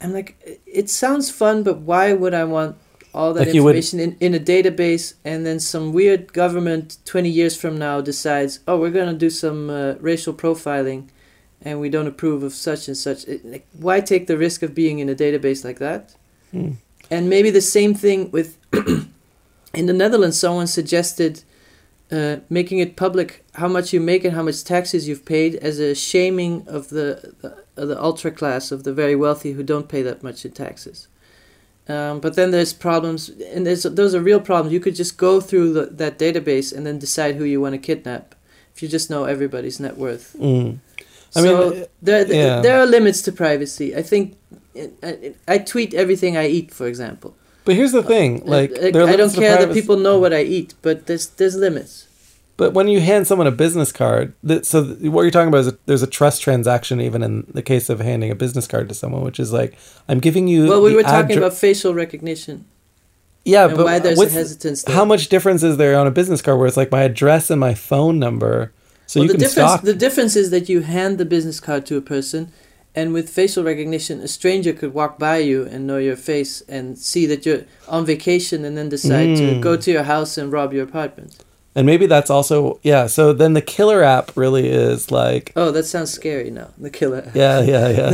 I'm 0.00 0.12
like, 0.12 0.60
it 0.66 0.90
sounds 0.90 1.30
fun, 1.30 1.62
but 1.62 1.78
why 1.90 2.12
would 2.12 2.34
I 2.34 2.44
want 2.44 2.76
all 3.14 3.32
that 3.34 3.46
Like 3.46 3.54
you 3.54 3.62
would- 3.64 3.76
information 3.76 4.00
in, 4.00 4.16
in 4.20 4.34
a 4.34 4.38
database 4.40 5.14
and 5.24 5.44
then 5.46 5.58
some 5.60 5.92
weird 5.92 6.32
government 6.32 6.98
20 7.04 7.28
years 7.28 7.56
from 7.56 7.78
now 7.78 8.00
decides, 8.00 8.60
oh, 8.68 8.78
we're 8.78 8.90
going 9.00 9.12
to 9.12 9.18
do 9.26 9.30
some 9.30 9.70
uh, 9.70 9.94
racial 10.00 10.32
profiling 10.34 11.08
and 11.68 11.80
we 11.80 11.90
don't 11.90 12.06
approve 12.06 12.42
of 12.42 12.54
such 12.54 12.88
and 12.88 12.96
such. 12.96 13.28
It, 13.28 13.44
like, 13.44 13.66
why 13.78 14.00
take 14.00 14.26
the 14.26 14.38
risk 14.38 14.62
of 14.62 14.74
being 14.74 14.98
in 15.00 15.08
a 15.08 15.14
database 15.14 15.64
like 15.64 15.78
that? 15.78 16.16
Hmm. 16.50 16.72
And 17.10 17.28
maybe 17.28 17.50
the 17.50 17.60
same 17.60 17.94
thing 17.94 18.30
with 18.30 18.56
in 19.74 19.86
the 19.86 19.92
Netherlands, 19.92 20.38
someone 20.38 20.66
suggested 20.66 21.42
uh, 22.10 22.36
making 22.48 22.78
it 22.78 22.96
public 22.96 23.44
how 23.54 23.68
much 23.68 23.92
you 23.92 24.00
make 24.00 24.24
and 24.24 24.34
how 24.34 24.42
much 24.42 24.64
taxes 24.64 25.06
you've 25.06 25.26
paid 25.26 25.56
as 25.56 25.78
a 25.78 25.94
shaming 25.94 26.66
of 26.66 26.88
the 26.88 27.34
the, 27.42 27.86
the 27.86 28.02
ultra 28.02 28.30
class 28.30 28.72
of 28.72 28.84
the 28.84 28.92
very 28.92 29.14
wealthy 29.14 29.52
who 29.52 29.62
don't 29.62 29.88
pay 29.88 30.02
that 30.02 30.22
much 30.22 30.44
in 30.44 30.52
taxes. 30.52 31.08
Um, 31.86 32.20
but 32.20 32.34
then 32.34 32.50
there's 32.50 32.72
problems, 32.72 33.28
and 33.28 33.66
there's 33.66 33.82
those 33.82 34.14
are 34.14 34.20
real 34.20 34.40
problems. 34.40 34.72
You 34.72 34.80
could 34.80 34.94
just 34.94 35.16
go 35.16 35.40
through 35.40 35.72
the, 35.74 35.86
that 35.86 36.18
database 36.18 36.74
and 36.74 36.86
then 36.86 36.98
decide 36.98 37.36
who 37.36 37.44
you 37.44 37.60
want 37.60 37.74
to 37.74 37.78
kidnap 37.78 38.34
if 38.74 38.82
you 38.82 38.88
just 38.88 39.10
know 39.10 39.24
everybody's 39.24 39.80
net 39.80 39.96
worth. 39.96 40.36
Mm. 40.38 40.78
I 41.36 41.40
so 41.40 41.70
mean, 41.70 41.82
uh, 41.82 41.86
there, 42.02 42.26
yeah. 42.26 42.60
there 42.60 42.78
are 42.80 42.86
limits 42.86 43.22
to 43.22 43.32
privacy. 43.32 43.94
I 43.94 44.02
think 44.02 44.36
I, 45.02 45.34
I 45.46 45.58
tweet 45.58 45.94
everything 45.94 46.36
I 46.36 46.48
eat, 46.48 46.72
for 46.72 46.86
example. 46.86 47.34
But 47.64 47.76
here's 47.76 47.92
the 47.92 48.02
thing, 48.02 48.46
like, 48.46 48.70
Uh, 48.72 48.90
there 48.90 49.02
are 49.02 49.08
I 49.08 49.16
don't 49.16 49.34
care 49.34 49.58
that 49.58 49.74
people 49.74 49.98
know 49.98 50.18
what 50.18 50.32
I 50.32 50.42
eat, 50.42 50.74
but 50.80 51.06
there's 51.06 51.26
there's 51.26 51.56
limits. 51.56 52.06
But 52.56 52.72
when 52.72 52.88
you 52.88 53.00
hand 53.00 53.26
someone 53.26 53.46
a 53.46 53.52
business 53.52 53.92
card, 53.92 54.32
so 54.62 54.84
th- 54.84 55.12
what 55.12 55.22
you're 55.22 55.30
talking 55.30 55.48
about 55.48 55.58
is 55.58 55.68
a, 55.68 55.78
there's 55.86 56.02
a 56.02 56.08
trust 56.08 56.42
transaction, 56.42 57.00
even 57.00 57.22
in 57.22 57.46
the 57.54 57.62
case 57.62 57.88
of 57.88 58.00
handing 58.00 58.32
a 58.32 58.34
business 58.34 58.66
card 58.66 58.88
to 58.88 58.94
someone, 58.94 59.22
which 59.22 59.38
is 59.38 59.52
like 59.52 59.78
I'm 60.08 60.18
giving 60.18 60.48
you. 60.48 60.66
Well, 60.66 60.82
we 60.82 60.94
were 60.94 61.02
talking 61.02 61.36
addre- 61.36 61.44
about 61.44 61.54
facial 61.54 61.94
recognition 61.94 62.64
yeah, 63.48 63.68
but 63.68 63.84
why 63.84 63.98
there's 63.98 64.20
a 64.20 64.28
hesitance. 64.28 64.82
There. 64.82 64.94
how 64.94 65.04
much 65.04 65.28
difference 65.28 65.62
is 65.62 65.76
there 65.78 65.98
on 65.98 66.06
a 66.06 66.10
business 66.10 66.42
card 66.42 66.58
where 66.58 66.66
it's 66.66 66.76
like 66.76 66.92
my 66.92 67.02
address 67.02 67.50
and 67.50 67.58
my 67.58 67.74
phone 67.74 68.18
number? 68.18 68.72
So 69.08 69.18
well, 69.20 69.26
you 69.26 69.32
the 69.32 69.38
can 69.38 69.40
difference 69.46 69.70
stalk. 69.72 69.82
the 69.82 69.94
difference 70.06 70.34
is 70.36 70.50
that 70.50 70.68
you 70.68 70.78
hand 70.82 71.18
the 71.18 71.24
business 71.24 71.58
card 71.60 71.82
to 71.86 71.96
a 71.96 72.00
person, 72.14 72.52
and 72.94 73.12
with 73.16 73.26
facial 73.30 73.64
recognition, 73.64 74.20
a 74.20 74.28
stranger 74.28 74.72
could 74.72 74.92
walk 74.92 75.18
by 75.18 75.38
you 75.38 75.64
and 75.72 75.86
know 75.88 75.96
your 76.08 76.16
face 76.16 76.62
and 76.68 76.98
see 76.98 77.24
that 77.26 77.44
you're 77.46 77.62
on 77.88 78.04
vacation, 78.14 78.64
and 78.66 78.76
then 78.78 78.88
decide 78.90 79.30
to 79.42 79.46
Mm. 79.54 79.60
go 79.68 79.76
to 79.84 79.90
your 79.90 80.04
house 80.14 80.32
and 80.40 80.52
rob 80.52 80.72
your 80.76 80.84
apartment. 80.84 81.32
and 81.74 81.86
maybe 81.86 82.06
that's 82.14 82.30
also 82.36 82.80
yeah. 82.82 83.06
So 83.06 83.32
then 83.32 83.52
the 83.54 83.62
killer 83.76 84.02
app 84.02 84.26
really 84.36 84.66
is 84.68 85.10
like 85.22 85.52
Oh, 85.54 85.70
that 85.70 85.84
sounds 85.86 86.10
scary 86.10 86.50
now. 86.50 86.68
The 86.86 86.90
killer. 86.90 87.22
yeah, 87.34 87.60
yeah, 87.72 87.88
yeah. 87.98 88.10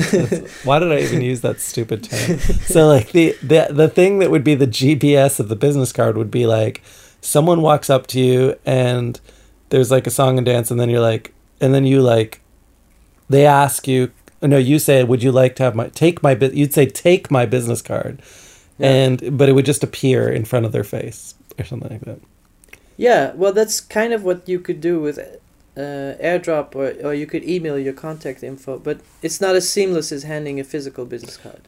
Why 0.69 0.79
did 0.81 0.93
I 0.93 0.99
even 1.07 1.23
use 1.23 1.41
that 1.41 1.61
stupid 1.61 2.01
term? 2.05 2.39
So 2.75 2.81
like 2.95 3.09
the 3.13 3.27
the 3.53 3.63
the 3.83 3.89
thing 3.89 4.19
that 4.21 4.31
would 4.31 4.45
be 4.45 4.55
the 4.55 4.67
GPS 4.79 5.41
of 5.41 5.49
the 5.49 5.57
business 5.67 5.93
card 5.93 6.17
would 6.19 6.31
be 6.31 6.47
like 6.59 6.83
someone 7.21 7.61
walks 7.63 7.89
up 7.91 8.07
to 8.09 8.21
you 8.21 8.55
and 8.67 9.19
there's 9.75 9.91
like 9.91 10.07
a 10.07 10.11
song 10.21 10.39
and 10.39 10.47
dance 10.47 10.71
and 10.71 10.79
then 10.81 10.89
you're 10.93 11.07
like 11.13 11.25
and 11.61 11.75
then 11.75 11.85
you 11.93 11.99
like 12.15 12.33
they 13.29 13.45
ask 13.45 13.89
you 13.89 14.01
no 14.41 14.57
you 14.71 14.79
say 14.79 15.03
would 15.03 15.23
you 15.27 15.33
like 15.43 15.55
to 15.57 15.63
have 15.67 15.75
my 15.75 15.89
take 15.89 16.23
my 16.23 16.35
bu-" 16.41 16.55
you'd 16.61 16.73
say 16.79 16.87
take 16.87 17.25
my 17.39 17.45
business 17.57 17.83
card 17.83 18.15
Yeah. 18.79 18.91
and 18.99 19.39
but 19.39 19.49
it 19.49 19.55
would 19.57 19.67
just 19.73 19.83
appear 19.89 20.21
in 20.39 20.45
front 20.45 20.65
of 20.67 20.73
their 20.73 20.85
face 20.97 21.35
or 21.59 21.65
something 21.65 21.91
like 21.97 22.05
that 22.11 22.21
Yeah, 22.97 23.33
well, 23.41 23.53
that's 23.59 23.81
kind 23.99 24.13
of 24.17 24.21
what 24.29 24.49
you 24.53 24.59
could 24.67 24.81
do 24.91 24.95
with 25.07 25.19
uh, 25.19 26.15
AirDrop, 26.29 26.69
or 26.81 26.87
or 27.07 27.13
you 27.21 27.27
could 27.33 27.43
email 27.55 27.77
your 27.87 27.97
contact 28.07 28.41
info, 28.51 28.73
but 28.89 28.97
it's 29.27 29.41
not 29.45 29.55
as 29.61 29.65
seamless 29.69 30.13
as 30.17 30.23
handing 30.33 30.61
a 30.61 30.65
physical 30.65 31.05
business 31.15 31.37
card. 31.45 31.63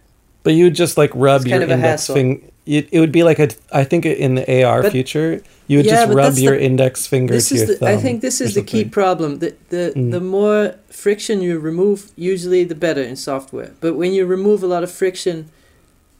But 0.46 0.52
you 0.58 0.64
would 0.66 0.78
just 0.84 0.94
like 1.02 1.12
rub 1.26 1.40
It's 1.42 1.50
your 1.50 1.58
kind 1.58 1.64
of 1.64 1.70
a 1.70 1.78
index 1.78 2.06
finger 2.16 2.40
it, 2.78 2.84
it 2.94 2.98
would 3.02 3.14
be 3.20 3.24
like 3.30 3.40
a 3.46 3.48
i 3.80 3.84
think 3.90 4.02
in 4.26 4.32
the 4.38 4.44
ar 4.72 4.80
But- 4.82 4.92
future 4.96 5.30
you 5.70 5.74
would 5.78 5.86
Yeah, 5.90 5.96
just 5.96 6.06
rub 6.20 6.34
your 6.46 6.56
the- 6.56 6.64
index 6.68 6.94
finger 7.12 7.32
This 7.34 7.48
to 7.48 7.54
is 7.56 7.60
your 7.62 7.68
the, 7.70 7.76
thumb 7.80 7.88
I 7.94 7.96
think 8.04 8.16
this 8.28 8.38
is 8.44 8.50
the 8.58 8.62
key 8.72 8.84
problem. 8.98 9.30
The 9.44 9.50
the 9.74 9.84
Mm. 9.96 10.10
the 10.16 10.20
more 10.36 10.60
friction 11.02 11.36
you 11.46 11.54
remove, 11.70 11.98
usually 12.32 12.62
the 12.72 12.78
better 12.86 13.02
in 13.10 13.16
software. 13.30 13.70
But 13.84 13.92
when 14.00 14.10
you 14.16 14.22
remove 14.36 14.58
a 14.68 14.70
lot 14.74 14.82
of 14.86 14.90
friction 15.02 15.36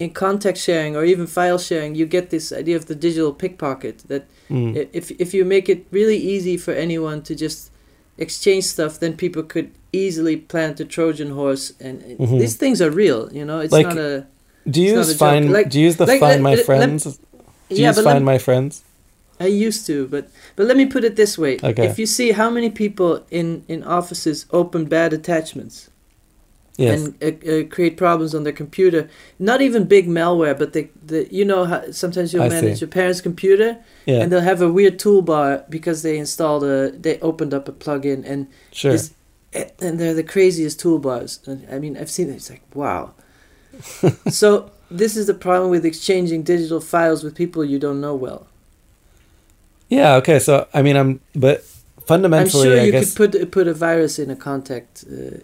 in 0.03 0.11
contact 0.25 0.59
sharing 0.69 0.93
or 0.99 1.03
even 1.13 1.27
file 1.39 1.61
sharing, 1.69 1.91
you 2.01 2.07
get 2.17 2.25
this 2.37 2.47
idea 2.63 2.77
of 2.81 2.85
the 2.91 2.97
digital 3.07 3.33
pickpocket 3.43 3.97
that 4.11 4.23
Mm. 4.51 4.71
If 5.01 5.05
if 5.25 5.29
you 5.37 5.43
make 5.57 5.67
it 5.75 5.81
really 5.99 6.19
easy 6.35 6.57
for 6.65 6.73
anyone 6.87 7.19
to 7.29 7.33
just 7.45 7.59
exchange 8.19 8.65
stuff, 8.65 8.99
then 9.01 9.17
people 9.17 9.43
could 9.43 9.71
easily 9.93 10.37
plant 10.37 10.81
a 10.81 10.85
Trojan 10.85 11.31
horse, 11.31 11.73
and 11.81 12.03
Mhm. 12.19 12.39
these 12.41 12.57
things 12.57 12.81
are 12.83 12.91
real. 12.91 13.29
You 13.33 13.45
know, 13.45 13.61
it's 13.61 13.73
Like, 13.73 13.87
not 13.87 13.99
a 13.99 14.27
Do 14.69 14.83
you 14.83 14.89
use 14.97 14.97
not 14.97 15.07
a 15.07 15.11
joke. 15.13 15.19
find? 15.19 15.53
Like- 15.53 15.71
do 15.71 15.79
you 15.79 15.85
use 15.87 15.97
the 15.97 16.07
like, 16.07 16.21
find 16.21 16.33
let- 16.43 16.43
my 16.43 16.51
let- 16.51 16.59
let- 16.59 16.67
friends? 16.67 17.05
do 17.05 17.11
you 17.71 17.83
yeah, 17.83 17.89
use 17.89 17.97
find 17.97 18.07
let, 18.07 18.23
my 18.23 18.39
friends? 18.39 18.83
I 19.39 19.47
used 19.47 19.87
to, 19.87 20.07
but 20.09 20.29
but 20.57 20.67
let 20.67 20.77
me 20.77 20.87
put 20.87 21.05
it 21.05 21.15
this 21.17 21.37
way: 21.39 21.59
Okay. 21.63 21.87
if 21.87 21.99
you 21.99 22.07
see 22.07 22.33
how 22.33 22.49
many 22.51 22.71
people 22.71 23.21
in 23.31 23.63
in 23.69 23.83
offices 23.85 24.47
open 24.51 24.87
bad 24.87 25.13
attachments 25.13 25.89
Yes. 26.79 27.07
and 27.07 27.23
uh, 27.23 27.51
uh, 27.51 27.65
create 27.75 27.97
problems 27.97 28.35
on 28.35 28.45
their 28.45 28.53
computer, 28.53 29.09
not 29.39 29.63
even 29.63 29.85
big 29.85 30.09
malware, 30.09 30.59
but 30.59 30.75
the 30.75 30.89
the 31.03 31.27
you 31.33 31.45
know 31.45 31.65
how 31.65 31.91
sometimes 31.91 32.35
you'll 32.35 32.43
I 32.43 32.49
manage 32.51 32.79
see. 32.79 32.81
your 32.81 32.89
parents' 32.89 33.23
computer 33.23 33.79
yeah. 34.05 34.21
and 34.21 34.31
they'll 34.31 34.41
have 34.43 34.61
a 34.61 34.71
weird 34.71 34.99
toolbar 34.99 35.69
because 35.71 36.03
they 36.03 36.19
installed 36.19 36.65
a 36.65 36.91
they 36.91 37.19
opened 37.21 37.55
up 37.55 37.67
a 37.67 37.73
plugin 37.73 38.25
and 38.27 38.49
sure. 38.73 38.97
And 39.81 39.99
they're 39.99 40.13
the 40.13 40.23
craziest 40.23 40.79
toolbars. 40.83 41.47
And 41.49 41.67
I 41.73 41.79
mean, 41.79 41.97
I've 41.97 42.11
seen 42.11 42.29
it. 42.29 42.35
It's 42.35 42.51
like 42.51 42.63
wow. 42.75 43.15
so 44.29 44.71
this 44.91 45.17
is 45.17 45.27
the 45.27 45.35
problem 45.35 45.71
with 45.71 45.87
exchanging 45.87 46.43
digital 46.43 46.81
files 46.81 47.25
with 47.25 47.35
people 47.35 47.65
you 47.65 47.79
don't 47.79 48.03
know 48.03 48.15
well. 48.15 48.49
yeah. 49.89 50.17
Okay. 50.17 50.39
So 50.39 50.69
I 50.75 50.83
mean, 50.83 50.97
I'm 50.97 51.21
but 51.35 51.65
fundamentally, 52.07 52.69
I'm 52.69 52.77
sure 52.77 52.85
you 52.85 52.93
could 52.93 53.15
put 53.17 53.51
put 53.51 53.67
a 53.67 53.73
virus 53.73 54.19
in 54.19 54.31
a 54.31 54.37
contact. 54.37 55.05
Uh, 55.11 55.39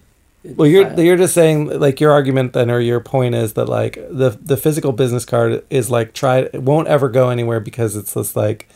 well, 0.45 0.67
you're 0.69 0.93
you're 1.01 1.17
just 1.17 1.35
saying 1.35 1.67
like 1.79 2.01
your 2.01 2.11
argument 2.11 2.53
then, 2.53 2.71
or 2.71 2.81
your 2.81 3.01
point 3.01 3.35
is 3.35 3.53
that 3.55 3.67
like 3.67 3.95
the 3.95 4.31
the 4.41 4.57
physical 4.57 4.93
business 4.93 5.25
card 5.25 5.65
is 5.71 5.91
like 5.91 6.15
try 6.15 6.39
it 6.41 6.63
won't 6.63 6.89
ever 6.89 7.09
go 7.09 7.29
anywhere 7.31 7.61
because 7.61 7.97
it's 7.97 8.15
this 8.15 8.35
like 8.35 8.69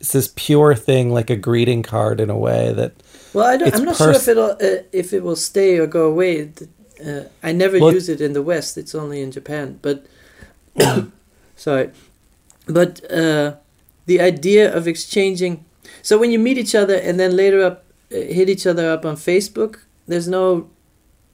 it's 0.00 0.12
this 0.12 0.32
pure 0.36 0.74
thing 0.74 1.10
like 1.12 1.28
a 1.30 1.36
greeting 1.36 1.82
card 1.82 2.20
in 2.20 2.30
a 2.30 2.38
way 2.38 2.72
that 2.72 2.92
well, 3.34 3.46
I 3.46 3.56
don't, 3.58 3.74
I'm 3.74 3.84
not 3.84 3.96
pers- 3.98 4.06
sure 4.06 4.12
if 4.12 4.28
it'll 4.28 4.50
uh, 4.52 4.82
if 4.92 5.12
it 5.12 5.22
will 5.22 5.36
stay 5.36 5.78
or 5.78 5.86
go 5.86 6.08
away. 6.08 6.50
Uh, 7.04 7.24
I 7.42 7.52
never 7.52 7.78
Well- 7.78 7.92
use 7.92 8.08
it 8.08 8.22
in 8.22 8.32
the 8.32 8.42
West. 8.42 8.78
It's 8.78 8.94
only 8.94 9.20
in 9.20 9.30
Japan. 9.30 9.78
But 9.82 10.06
sorry, 11.56 11.90
but 12.66 13.00
uh, 13.12 13.56
the 14.06 14.20
idea 14.20 14.74
of 14.74 14.88
exchanging. 14.88 15.64
So 16.02 16.18
when 16.18 16.30
you 16.30 16.38
meet 16.38 16.56
each 16.58 16.74
other 16.74 16.94
and 16.94 17.18
then 17.20 17.36
later 17.36 17.62
up 17.62 17.84
uh, 18.10 18.16
hit 18.16 18.48
each 18.48 18.66
other 18.66 18.90
up 18.90 19.04
on 19.04 19.16
Facebook, 19.16 19.80
there's 20.06 20.28
no 20.28 20.70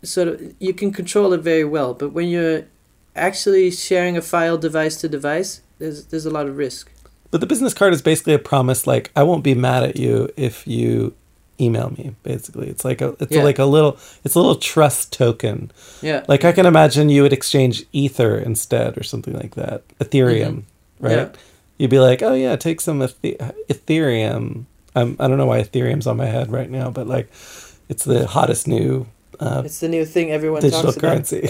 sort 0.02 0.28
of 0.28 0.54
you 0.58 0.74
can 0.74 0.92
control 0.92 1.32
it 1.32 1.40
very 1.40 1.64
well. 1.64 1.94
But 1.94 2.12
when 2.12 2.28
you're 2.28 2.64
actually 3.14 3.70
sharing 3.70 4.16
a 4.16 4.22
file 4.22 4.58
device 4.58 4.96
to 4.96 5.08
device, 5.08 5.60
there's 5.78 6.06
there's 6.06 6.26
a 6.26 6.30
lot 6.30 6.46
of 6.46 6.56
risk. 6.56 6.90
But 7.30 7.40
the 7.40 7.46
business 7.46 7.72
card 7.74 7.94
is 7.94 8.02
basically 8.02 8.34
a 8.34 8.38
promise 8.38 8.86
like 8.86 9.10
I 9.16 9.22
won't 9.22 9.44
be 9.44 9.54
mad 9.54 9.84
at 9.84 9.96
you 9.96 10.28
if 10.36 10.66
you 10.66 11.14
email 11.60 11.90
me 11.90 12.14
basically. 12.22 12.68
It's 12.68 12.84
like 12.84 13.00
a 13.00 13.16
it's 13.20 13.34
Yeah. 13.34 13.44
like 13.44 13.58
a 13.58 13.64
little 13.64 13.98
it's 14.24 14.34
a 14.34 14.38
little 14.38 14.56
trust 14.56 15.12
token. 15.12 15.70
Yeah. 16.00 16.24
Like 16.28 16.44
I 16.44 16.52
can 16.52 16.66
imagine 16.66 17.08
you 17.08 17.22
would 17.22 17.32
exchange 17.32 17.84
ether 17.92 18.36
instead 18.38 18.98
or 18.98 19.02
something 19.02 19.34
like 19.34 19.54
that. 19.54 19.86
Ethereum, 19.98 20.64
mm-hmm. 20.64 21.06
right? 21.06 21.16
Yeah. 21.16 21.28
You'd 21.78 21.90
be 21.90 21.98
like, 21.98 22.22
"Oh 22.22 22.34
yeah, 22.34 22.54
take 22.56 22.80
some 22.80 23.00
Ethe- 23.02 23.38
Ethereum." 23.68 24.66
I'm, 24.94 25.16
I 25.18 25.26
don't 25.26 25.38
know 25.38 25.46
why 25.46 25.62
Ethereum's 25.62 26.06
on 26.06 26.16
my 26.18 26.26
head 26.26 26.52
right 26.52 26.70
now, 26.70 26.90
but 26.90 27.06
like 27.06 27.30
it's 27.88 28.04
the 28.04 28.26
hottest 28.26 28.68
new 28.68 29.06
uh, 29.42 29.62
It's 29.64 29.80
the 29.80 29.88
new 29.88 30.04
thing 30.04 30.30
everyone 30.30 30.60
digital 30.62 30.92
talks 30.92 30.96
about. 30.96 31.10
currency. 31.10 31.40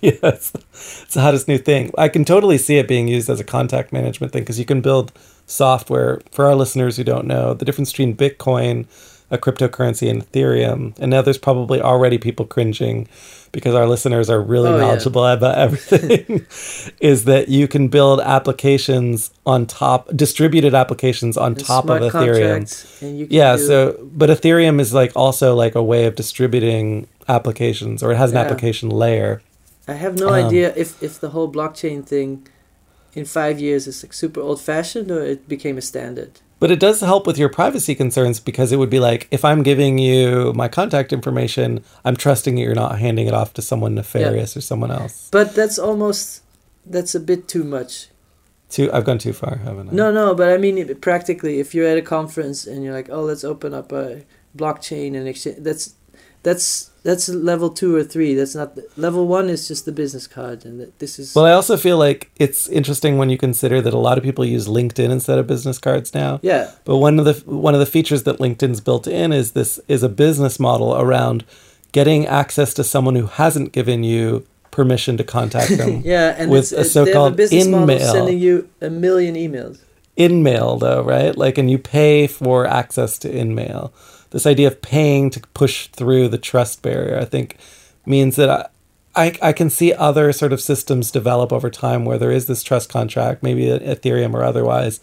yes, 0.02 0.52
it's 0.54 1.14
the 1.14 1.20
hottest 1.20 1.48
new 1.48 1.58
thing. 1.58 1.90
I 1.98 2.08
can 2.08 2.24
totally 2.24 2.58
see 2.58 2.78
it 2.78 2.88
being 2.88 3.08
used 3.08 3.28
as 3.30 3.40
a 3.40 3.44
contact 3.44 3.92
management 3.92 4.32
thing 4.32 4.42
because 4.42 4.58
you 4.58 4.64
can 4.64 4.80
build 4.80 5.12
software. 5.46 6.20
For 6.30 6.46
our 6.46 6.54
listeners 6.54 6.96
who 6.96 7.04
don't 7.04 7.26
know, 7.26 7.54
the 7.54 7.64
difference 7.64 7.92
between 7.92 8.16
Bitcoin, 8.16 8.86
a 9.30 9.38
cryptocurrency, 9.38 10.08
and 10.10 10.22
Ethereum, 10.30 10.98
and 10.98 11.10
now 11.10 11.22
there's 11.22 11.38
probably 11.38 11.80
already 11.80 12.18
people 12.18 12.46
cringing 12.46 13.08
because 13.54 13.74
our 13.74 13.86
listeners 13.86 14.28
are 14.28 14.40
really 14.40 14.68
Oh, 14.70 14.74
yeah. 14.76 14.82
knowledgeable 14.82 15.24
about 15.26 15.56
everything. 15.56 16.44
is 17.00 17.24
that 17.24 17.48
you 17.48 17.66
can 17.68 17.88
build 17.88 18.20
applications 18.20 19.30
on 19.46 19.64
top, 19.66 20.08
distributed 20.14 20.74
applications 20.74 21.36
on 21.36 21.52
And 21.52 21.64
top 21.64 21.84
of 21.88 22.00
Ethereum. 22.02 22.66
and 23.02 23.18
you 23.18 23.26
can 23.26 23.34
Yeah, 23.34 23.56
do- 23.56 23.66
so 23.66 24.08
but 24.12 24.28
Ethereum 24.30 24.80
is 24.80 24.92
like 24.92 25.12
also 25.16 25.54
like 25.54 25.74
a 25.74 25.82
way 25.82 26.04
of 26.06 26.14
distributing 26.16 27.06
applications 27.28 28.02
or 28.02 28.12
it 28.12 28.16
has 28.16 28.30
an 28.32 28.36
Yeah. 28.36 28.42
application 28.44 28.90
layer. 28.90 29.40
I 29.88 29.92
have 29.94 30.18
no 30.18 30.28
Um, 30.28 30.34
idea 30.46 30.72
if, 30.76 31.02
if 31.02 31.20
the 31.20 31.30
whole 31.30 31.50
blockchain 31.50 32.04
thing 32.06 32.46
in 33.14 33.24
five 33.24 33.60
years 33.60 33.86
is 33.86 34.02
like 34.02 34.12
super 34.12 34.40
old 34.40 34.60
fashioned 34.60 35.10
or 35.10 35.20
it 35.22 35.48
became 35.48 35.76
a 35.78 35.82
standard. 35.82 36.32
But 36.64 36.70
it 36.70 36.80
does 36.80 37.02
help 37.02 37.26
with 37.26 37.36
your 37.36 37.50
privacy 37.50 37.94
concerns 37.94 38.40
because 38.40 38.72
it 38.72 38.78
would 38.78 38.88
be 38.88 38.98
like 38.98 39.28
if 39.30 39.44
I'm 39.44 39.62
giving 39.62 39.98
you 39.98 40.50
my 40.54 40.66
contact 40.66 41.12
information, 41.12 41.84
I'm 42.06 42.16
trusting 42.16 42.54
that 42.54 42.62
you're 42.62 42.74
not 42.74 42.98
handing 42.98 43.26
it 43.26 43.34
off 43.34 43.52
to 43.54 43.60
someone 43.60 43.94
nefarious 43.94 44.56
or 44.56 44.62
someone 44.62 44.90
else. 44.90 45.28
But 45.30 45.54
that's 45.54 45.78
almost 45.78 46.42
that's 46.86 47.14
a 47.14 47.20
bit 47.20 47.48
too 47.48 47.64
much. 47.64 48.08
Too 48.70 48.90
I've 48.94 49.04
gone 49.04 49.18
too 49.18 49.34
far, 49.34 49.56
haven't 49.56 49.90
I? 49.90 49.92
No, 49.92 50.10
no, 50.10 50.34
but 50.34 50.48
I 50.48 50.56
mean 50.56 50.94
practically, 51.02 51.60
if 51.60 51.74
you're 51.74 51.86
at 51.86 51.98
a 51.98 52.02
conference 52.16 52.66
and 52.66 52.82
you're 52.82 52.94
like, 52.94 53.10
"Oh, 53.10 53.20
let's 53.20 53.44
open 53.44 53.74
up 53.74 53.92
a 53.92 54.22
blockchain 54.56 55.14
and 55.14 55.28
exchange," 55.28 55.58
that's 55.58 55.96
that's 56.44 56.90
that's 57.02 57.28
level 57.28 57.68
two 57.70 57.94
or 57.96 58.02
three. 58.04 58.34
That's 58.34 58.54
not 58.54 58.78
level 58.96 59.26
one. 59.26 59.50
Is 59.50 59.66
just 59.68 59.84
the 59.84 59.92
business 59.92 60.26
card, 60.26 60.64
and 60.64 60.92
this 61.00 61.18
is 61.18 61.34
Well, 61.34 61.44
I 61.44 61.52
also 61.52 61.76
feel 61.76 61.98
like 61.98 62.30
it's 62.36 62.68
interesting 62.68 63.18
when 63.18 63.28
you 63.30 63.36
consider 63.36 63.82
that 63.82 63.92
a 63.92 63.98
lot 63.98 64.16
of 64.16 64.24
people 64.24 64.44
use 64.44 64.68
LinkedIn 64.68 65.10
instead 65.10 65.38
of 65.38 65.46
business 65.46 65.78
cards 65.78 66.14
now. 66.14 66.38
yeah, 66.42 66.70
But 66.84 66.96
one 66.98 67.18
of 67.18 67.24
the 67.24 67.34
one 67.50 67.74
of 67.74 67.80
the 67.80 67.86
features 67.86 68.22
that 68.22 68.38
LinkedIn's 68.38 68.80
built 68.80 69.06
in 69.06 69.32
is 69.32 69.52
this 69.52 69.80
is 69.88 70.02
a 70.02 70.08
business 70.08 70.58
model 70.60 70.94
around 70.96 71.44
getting 71.92 72.26
access 72.26 72.72
to 72.74 72.84
someone 72.84 73.16
who 73.16 73.26
hasn't 73.26 73.72
given 73.72 74.02
you 74.04 74.46
permission 74.70 75.16
to 75.16 75.24
contact 75.24 75.76
them. 75.78 76.02
yeah, 76.04 76.34
and 76.38 76.50
With 76.50 76.72
it's, 76.72 76.72
a 76.72 76.74
it- 76.74 76.78
they 76.78 77.00
have 77.00 77.06
a 77.06 77.10
so-called 77.12 77.36
business 77.36 77.66
model 77.68 77.86
InMail. 77.96 78.12
sending 78.12 78.38
you 78.38 78.68
a 78.80 78.90
million 78.90 79.34
emails. 79.36 79.78
InMail 80.16 80.80
though, 80.80 81.02
right? 81.02 81.36
Like 81.36 81.58
and 81.58 81.70
you 81.70 81.78
pay 81.78 82.26
for 82.26 82.66
access 82.66 83.18
to 83.18 83.28
InMail. 83.28 83.92
This 84.34 84.46
idea 84.46 84.66
of 84.66 84.82
paying 84.82 85.30
to 85.30 85.40
push 85.54 85.86
through 85.86 86.26
the 86.26 86.38
trust 86.38 86.82
barrier, 86.82 87.16
I 87.16 87.24
think, 87.24 87.56
means 88.04 88.34
that 88.34 88.50
I, 88.50 88.66
I, 89.14 89.38
I 89.40 89.52
can 89.52 89.70
see 89.70 89.92
other 89.92 90.32
sort 90.32 90.52
of 90.52 90.60
systems 90.60 91.12
develop 91.12 91.52
over 91.52 91.70
time 91.70 92.04
where 92.04 92.18
there 92.18 92.32
is 92.32 92.48
this 92.48 92.64
trust 92.64 92.88
contract, 92.88 93.44
maybe 93.44 93.66
Ethereum 93.66 94.34
or 94.34 94.42
otherwise, 94.42 94.98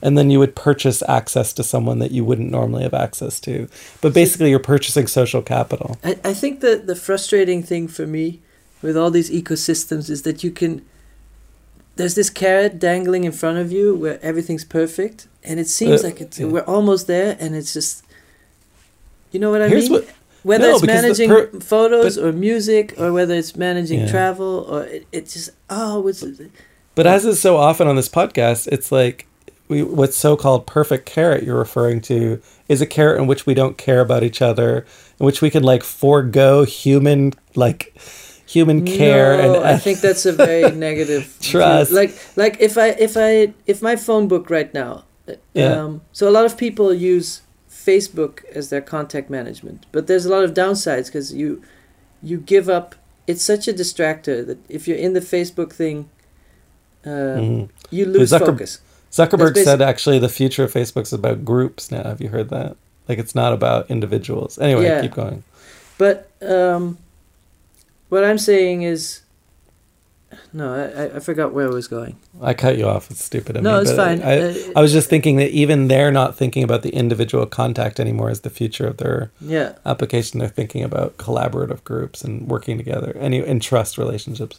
and 0.00 0.16
then 0.16 0.30
you 0.30 0.38
would 0.38 0.54
purchase 0.54 1.02
access 1.08 1.52
to 1.54 1.64
someone 1.64 1.98
that 1.98 2.12
you 2.12 2.24
wouldn't 2.24 2.52
normally 2.52 2.84
have 2.84 2.94
access 2.94 3.40
to. 3.40 3.68
But 4.00 4.14
basically, 4.14 4.50
you're 4.50 4.60
purchasing 4.60 5.08
social 5.08 5.42
capital. 5.42 5.98
I, 6.04 6.16
I 6.22 6.32
think 6.32 6.60
that 6.60 6.86
the 6.86 6.94
frustrating 6.94 7.64
thing 7.64 7.88
for 7.88 8.06
me 8.06 8.40
with 8.82 8.96
all 8.96 9.10
these 9.10 9.30
ecosystems 9.30 10.08
is 10.08 10.22
that 10.22 10.44
you 10.44 10.52
can 10.52 10.86
there's 11.96 12.14
this 12.14 12.30
carrot 12.30 12.78
dangling 12.78 13.24
in 13.24 13.32
front 13.32 13.58
of 13.58 13.72
you 13.72 13.96
where 13.96 14.20
everything's 14.22 14.64
perfect 14.64 15.26
and 15.42 15.58
it 15.58 15.66
seems 15.66 16.04
Uh, 16.04 16.08
like 16.08 16.20
it's 16.20 16.38
yeah. 16.38 16.46
we're 16.46 16.60
almost 16.60 17.08
there 17.08 17.36
and 17.40 17.56
it's 17.56 17.72
just 17.72 18.04
You 19.36 19.40
know 19.40 19.50
what 19.50 19.60
I 19.60 19.68
Here's 19.68 19.90
mean? 19.90 20.00
what- 20.00 20.08
whether 20.44 20.68
No, 20.68 20.76
it's 20.76 20.84
managing 20.86 21.28
per- 21.28 21.48
photos 21.60 22.16
or 22.16 22.32
music 22.32 22.94
or 22.98 23.12
whether 23.12 23.34
it's 23.34 23.54
managing 23.54 24.00
Yeah. 24.00 24.10
travel 24.10 24.64
or 24.70 24.84
it, 24.84 25.04
it's 25.12 25.34
just 25.34 25.50
oh 25.68 26.06
it's 26.08 26.24
But 26.94 27.06
as 27.06 27.26
is 27.26 27.38
so 27.38 27.58
often 27.58 27.86
on 27.86 27.96
this 27.96 28.08
podcast, 28.08 28.66
it's 28.68 28.90
like 28.90 29.26
we, 29.68 29.82
what's 29.82 30.16
so-called 30.16 30.66
perfect 30.66 31.04
carrot 31.04 31.42
you're 31.44 31.58
referring 31.58 32.00
to 32.12 32.40
is 32.66 32.80
a 32.80 32.86
carrot 32.86 33.20
in 33.20 33.26
which 33.26 33.44
we 33.44 33.52
don't 33.52 33.76
care 33.76 34.00
about 34.00 34.22
each 34.22 34.40
other, 34.40 34.86
in 35.20 35.26
which 35.26 35.42
we 35.42 35.50
can 35.50 35.62
like 35.62 35.82
forego 35.82 36.64
human 36.64 37.34
like 37.54 37.92
human 38.46 38.86
care 38.86 39.36
no, 39.36 39.56
and 39.56 39.66
I 39.66 39.76
think 39.84 40.00
that's 40.00 40.24
a 40.24 40.32
very 40.32 40.70
negative 40.70 41.24
view. 41.26 41.50
Trust. 41.50 41.92
Like 41.92 42.14
like 42.36 42.56
if 42.60 42.78
I 42.78 42.88
if 43.08 43.16
I 43.18 43.52
if 43.66 43.82
my 43.82 43.96
phone 43.96 44.28
book 44.28 44.48
right 44.48 44.72
now, 44.72 45.04
Yeah. 45.52 45.82
um, 45.82 46.00
so 46.12 46.26
a 46.28 46.32
lot 46.38 46.44
of 46.46 46.56
people 46.56 46.94
use 46.94 47.42
Facebook 47.86 48.44
as 48.54 48.68
their 48.70 48.80
contact 48.80 49.30
management, 49.30 49.86
but 49.92 50.06
there's 50.06 50.26
a 50.26 50.30
lot 50.30 50.44
of 50.44 50.52
downsides 50.54 51.06
because 51.06 51.32
you 51.34 51.62
you 52.22 52.38
give 52.38 52.68
up. 52.68 52.94
It's 53.26 53.42
such 53.42 53.68
a 53.68 53.72
distractor 53.72 54.46
that 54.46 54.58
if 54.68 54.88
you're 54.88 54.96
in 54.96 55.12
the 55.12 55.20
Facebook 55.20 55.72
thing, 55.72 56.08
um, 57.04 57.12
Mhm. 57.12 57.68
you 57.90 58.04
lose 58.06 58.30
Zucker- 58.32 58.46
focus. 58.46 58.80
Zuckerberg 59.12 59.56
said 59.62 59.80
actually 59.80 60.18
the 60.18 60.28
future 60.28 60.64
of 60.64 60.72
Facebook's 60.72 61.12
about 61.12 61.44
groups 61.44 61.90
now. 61.90 62.02
Have 62.02 62.20
you 62.20 62.28
heard 62.28 62.48
that? 62.50 62.76
Like 63.08 63.18
it's 63.18 63.34
not 63.34 63.52
about 63.52 63.90
individuals. 63.90 64.58
Anyway, 64.58 64.84
Yeah. 64.84 65.00
keep 65.02 65.14
going. 65.14 65.42
But 65.98 66.28
um, 66.42 66.98
what 68.08 68.24
I'm 68.24 68.38
saying 68.38 68.82
is, 68.82 69.20
no, 70.52 70.74
I, 70.74 71.02
I- 71.04 71.16
I 71.16 71.20
forgot 71.20 71.52
where 71.52 71.66
I 71.66 71.70
was 71.70 71.88
going. 71.88 72.16
I 72.42 72.52
cut 72.54 72.76
you 72.78 72.86
off. 72.86 73.10
It's 73.10 73.24
stupid 73.24 73.56
of 73.56 73.62
No, 73.62 73.76
me. 73.76 73.82
it's 73.82 73.92
fine. 73.92 74.22
I, 74.22 74.38
Uh, 74.38 74.54
I 74.76 74.80
was 74.80 74.92
just 74.92 75.08
thinking 75.08 75.36
that 75.36 75.50
even 75.50 75.88
they're 75.88 76.10
not 76.12 76.36
thinking 76.36 76.62
about 76.62 76.82
the 76.82 76.90
individual 76.90 77.46
contact 77.46 78.00
anymore 78.00 78.30
as 78.30 78.40
the 78.40 78.50
future 78.50 78.86
of 78.86 78.96
their 78.96 79.30
Yeah, 79.40 79.72
application. 79.84 80.40
They're 80.40 80.48
thinking 80.48 80.82
about 80.82 81.16
collaborative 81.16 81.82
groups 81.84 82.22
and 82.22 82.48
working 82.48 82.76
together 82.76 83.16
and, 83.20 83.34
and 83.34 83.62
trust 83.62 83.98
relationships. 83.98 84.58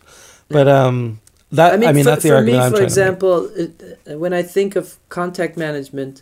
But 0.50 0.68
um, 0.68 1.20
that 1.52 1.74
I 1.74 1.78
mean, 1.92 2.04
for, 2.04 2.10
that's 2.12 2.24
the 2.24 2.30
for 2.30 2.36
argument 2.36 2.60
me, 2.62 2.66
I'm 2.66 2.72
for 2.74 2.82
example, 2.82 3.50
it, 3.56 4.18
when 4.18 4.34
I 4.34 4.44
think 4.44 4.76
of 4.76 4.98
contact 5.10 5.58
management. 5.58 6.22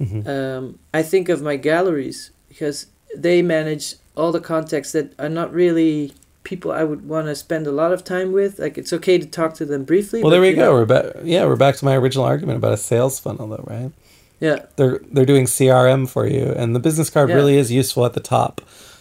Mhm. 0.00 0.28
um, 0.28 0.78
I 0.94 1.02
think 1.02 1.28
of 1.28 1.42
my 1.42 1.56
galleries 1.56 2.30
because 2.48 2.86
they 3.16 3.42
manage 3.42 3.96
all 4.16 4.30
the 4.30 4.40
contacts 4.40 4.92
that 4.92 5.12
are 5.18 5.28
not 5.28 5.52
really 5.52 6.12
people 6.48 6.72
I 6.72 6.82
would 6.82 7.06
want 7.06 7.26
to 7.26 7.34
spend 7.34 7.66
a 7.66 7.72
lot 7.72 7.92
of 7.92 8.02
time 8.04 8.32
with. 8.32 8.58
Like 8.58 8.78
it's 8.78 8.92
okay 8.94 9.18
to 9.18 9.26
talk 9.26 9.54
to 9.54 9.64
them 9.66 9.84
briefly. 9.84 10.22
Well, 10.22 10.30
there 10.30 10.40
we 10.40 10.54
go. 10.54 10.62
know- 10.62 10.72
We're 10.72 10.86
back. 10.86 11.04
Yeah, 11.22 11.44
we're 11.44 11.56
back 11.56 11.76
to 11.76 11.84
my 11.84 11.94
original 11.96 12.24
argument 12.24 12.56
about 12.56 12.72
a 12.72 12.76
sales 12.78 13.20
funnel, 13.20 13.46
though, 13.48 13.64
right? 13.68 13.92
Yeah, 14.40 14.66
they're 14.76 15.00
they're 15.12 15.26
doing 15.26 15.44
CRM 15.46 16.08
for 16.08 16.26
you, 16.26 16.46
and 16.56 16.74
the 16.74 16.80
business 16.80 17.10
card 17.10 17.28
Yeah. 17.28 17.34
really 17.36 17.56
is 17.56 17.70
useful 17.70 18.06
at 18.06 18.14
the 18.14 18.20
top 18.20 18.60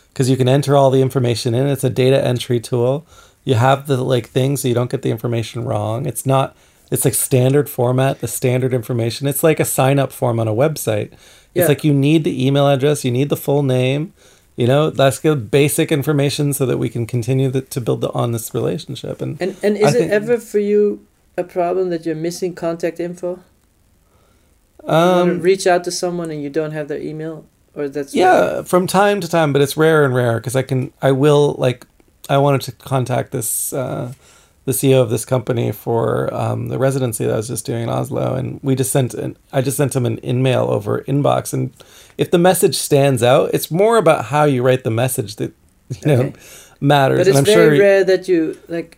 because 0.10 0.30
you 0.30 0.36
can 0.36 0.50
enter 0.50 0.76
all 0.76 0.90
the 0.92 1.02
information 1.02 1.56
in. 1.56 1.68
It's 1.68 1.84
a 1.86 1.90
data 1.90 2.24
entry 2.24 2.60
tool. 2.60 3.06
You 3.46 3.56
have 3.56 3.88
the 3.88 3.98
like 4.04 4.28
things 4.28 4.62
so 4.62 4.68
you 4.68 4.74
don't 4.74 4.90
get 4.92 5.02
the 5.04 5.12
information 5.12 5.64
wrong. 5.64 6.06
It's 6.06 6.26
not. 6.26 6.56
It's 6.92 7.06
like 7.06 7.14
standard 7.16 7.70
format, 7.70 8.20
the 8.22 8.28
standard 8.28 8.74
information. 8.74 9.28
It's 9.28 9.44
like 9.44 9.60
a 9.60 9.66
sign 9.66 10.00
up 10.00 10.12
form 10.12 10.40
on 10.40 10.48
a 10.48 10.54
website. 10.54 11.12
It's 11.12 11.64
Yeah. 11.64 11.68
like 11.68 11.84
you 11.84 11.94
need 11.94 12.24
the 12.24 12.46
email 12.48 12.68
address, 12.68 13.04
you 13.06 13.12
need 13.12 13.30
the 13.30 13.36
full 13.38 13.62
name. 13.64 14.14
You 14.58 14.66
know, 14.68 14.90
that's 14.90 15.20
good 15.20 15.50
basic 15.52 15.92
information 15.92 16.52
so 16.52 16.66
that 16.66 16.78
we 16.80 16.90
can 16.90 17.06
continue 17.06 17.50
the, 17.52 17.62
to 17.62 17.80
build 17.80 18.02
the, 18.02 18.12
on 18.12 18.32
this 18.32 18.54
relationship. 18.56 19.22
And 19.22 19.40
and 19.40 19.56
and 19.64 19.78
I 19.78 19.82
is 19.88 19.96
it 19.96 20.00
think- 20.00 20.12
ever 20.12 20.38
for 20.40 20.60
you 20.60 21.06
a 21.38 21.44
problem 21.44 21.92
that 21.92 22.06
you're 22.06 22.16
missing 22.16 22.56
contact 22.56 23.00
info? 23.00 23.40
Um, 24.84 25.42
reach 25.42 25.68
out 25.68 25.84
to 25.84 25.92
someone 25.92 26.32
and 26.32 26.42
you 26.42 26.50
don't 26.50 26.72
have 26.72 26.88
their 26.88 27.00
email, 27.00 27.46
or 27.76 27.88
that's 27.90 28.16
Yeah, 28.16 28.64
from 28.64 28.88
time 28.88 29.20
to 29.22 29.28
time, 29.28 29.52
but 29.54 29.62
it's 29.62 29.76
rare 29.78 30.06
and 30.06 30.16
rare 30.16 30.36
because 30.40 30.56
I 30.56 30.62
can, 30.64 30.94
I 31.02 31.12
will 31.12 31.56
like, 31.60 31.86
I 32.30 32.38
wanted 32.38 32.62
to 32.62 32.72
contact 32.72 33.32
this, 33.32 33.74
uh, 33.74 34.14
the 34.68 34.74
CEO 34.74 35.02
of 35.02 35.10
this 35.10 35.24
company 35.26 35.72
for 35.72 36.28
um, 36.34 36.68
the 36.68 36.78
residency 36.78 37.24
that 37.26 37.34
I 37.34 37.38
was 37.38 37.48
just 37.48 37.66
doing 37.66 37.84
in 37.84 37.90
Oslo, 37.90 38.36
and 38.36 38.60
we 38.62 38.76
just 38.76 38.92
sent, 38.92 39.14
an, 39.14 39.38
I 39.54 39.62
just 39.62 39.78
sent 39.78 39.96
him 39.96 40.06
an 40.06 40.20
email 40.26 40.66
over 40.78 41.02
inbox, 41.08 41.54
and 41.54 41.72
if 42.18 42.28
the 42.32 42.38
message 42.38 42.76
stands 42.76 43.24
out, 43.24 43.46
it's 43.54 43.72
more 43.72 43.96
about 43.98 44.26
how 44.26 44.44
you 44.44 44.62
write 44.68 44.84
the 44.84 44.92
message 44.92 45.38
that 45.38 45.52
you 46.02 46.08
know 46.12 46.22
Okay. 46.26 46.34
matters. 46.82 47.20
But 47.20 47.28
it's 47.28 47.40
very 47.50 47.78
sure, 47.78 47.86
rare 47.88 48.04
that 48.04 48.28
you 48.28 48.58
like. 48.68 48.98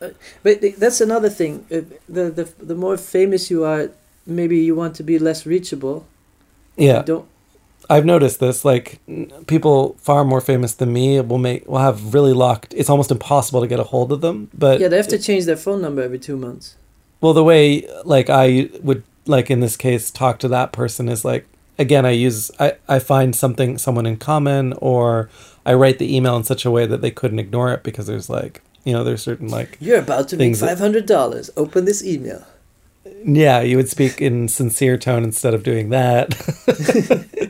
Uh, 0.00 0.10
but 0.44 0.60
that's 0.78 1.00
another 1.00 1.28
thing. 1.40 1.54
Uh, 1.70 1.80
the 2.08 2.24
the 2.38 2.44
the 2.70 2.74
more 2.84 2.96
famous 2.96 3.50
you 3.50 3.64
are, 3.64 3.90
maybe 4.26 4.56
you 4.58 4.74
want 4.76 4.94
to 4.96 5.02
be 5.02 5.18
less 5.18 5.44
reachable. 5.44 6.06
yeah, 6.76 6.98
You 7.00 7.04
don't. 7.12 7.26
I've 7.90 8.04
noticed 8.06 8.38
this. 8.38 8.64
Like 8.64 9.00
people 9.48 9.96
far 9.98 10.24
more 10.24 10.40
famous 10.40 10.72
than 10.74 10.92
me 10.92 11.20
will 11.20 11.38
make 11.38 11.66
will 11.66 11.78
have 11.78 12.14
really 12.14 12.32
locked. 12.32 12.72
It's 12.76 12.88
almost 12.88 13.10
impossible 13.10 13.60
to 13.60 13.66
get 13.66 13.80
a 13.80 13.84
hold 13.84 14.12
of 14.12 14.20
them. 14.20 14.48
But 14.54 14.80
Yeah, 14.80 14.86
they 14.88 14.96
have 14.96 15.08
to 15.08 15.18
change 15.18 15.44
their 15.44 15.56
phone 15.56 15.82
number 15.82 16.00
every 16.00 16.20
two 16.20 16.36
months. 16.36 16.76
Well, 17.20 17.32
the 17.34 17.44
way 17.44 17.86
like 18.04 18.30
I 18.30 18.70
would 18.82 19.02
like 19.26 19.50
in 19.50 19.58
this 19.60 19.76
case 19.76 20.10
talk 20.10 20.38
to 20.38 20.48
that 20.48 20.72
person 20.72 21.08
is 21.08 21.24
like 21.24 21.46
again 21.78 22.06
I 22.06 22.10
use 22.10 22.50
I 22.60 22.74
I 22.88 23.00
find 23.00 23.34
something 23.34 23.76
someone 23.76 24.06
in 24.06 24.16
common 24.18 24.72
or 24.74 25.28
I 25.66 25.74
write 25.74 25.98
the 25.98 26.14
email 26.16 26.36
in 26.36 26.44
such 26.44 26.64
a 26.64 26.70
way 26.70 26.86
that 26.86 27.00
they 27.00 27.10
couldn't 27.10 27.40
ignore 27.40 27.72
it 27.72 27.82
because 27.82 28.06
there's 28.06 28.30
like 28.30 28.62
you 28.84 28.92
know 28.92 29.02
there's 29.02 29.22
certain 29.22 29.48
like 29.48 29.76
You're 29.80 29.98
about 29.98 30.28
to 30.28 30.36
make 30.36 30.56
five 30.56 30.78
hundred 30.78 31.06
dollars. 31.06 31.50
Open 31.56 31.86
this 31.86 32.04
email. 32.04 32.46
yeah 33.24 33.60
you 33.60 33.76
would 33.76 33.88
speak 33.88 34.22
in 34.22 34.46
sincere 34.46 34.96
tone 34.96 35.24
instead 35.24 35.54
of 35.54 35.64
doing 35.64 35.90
that. 35.90 36.28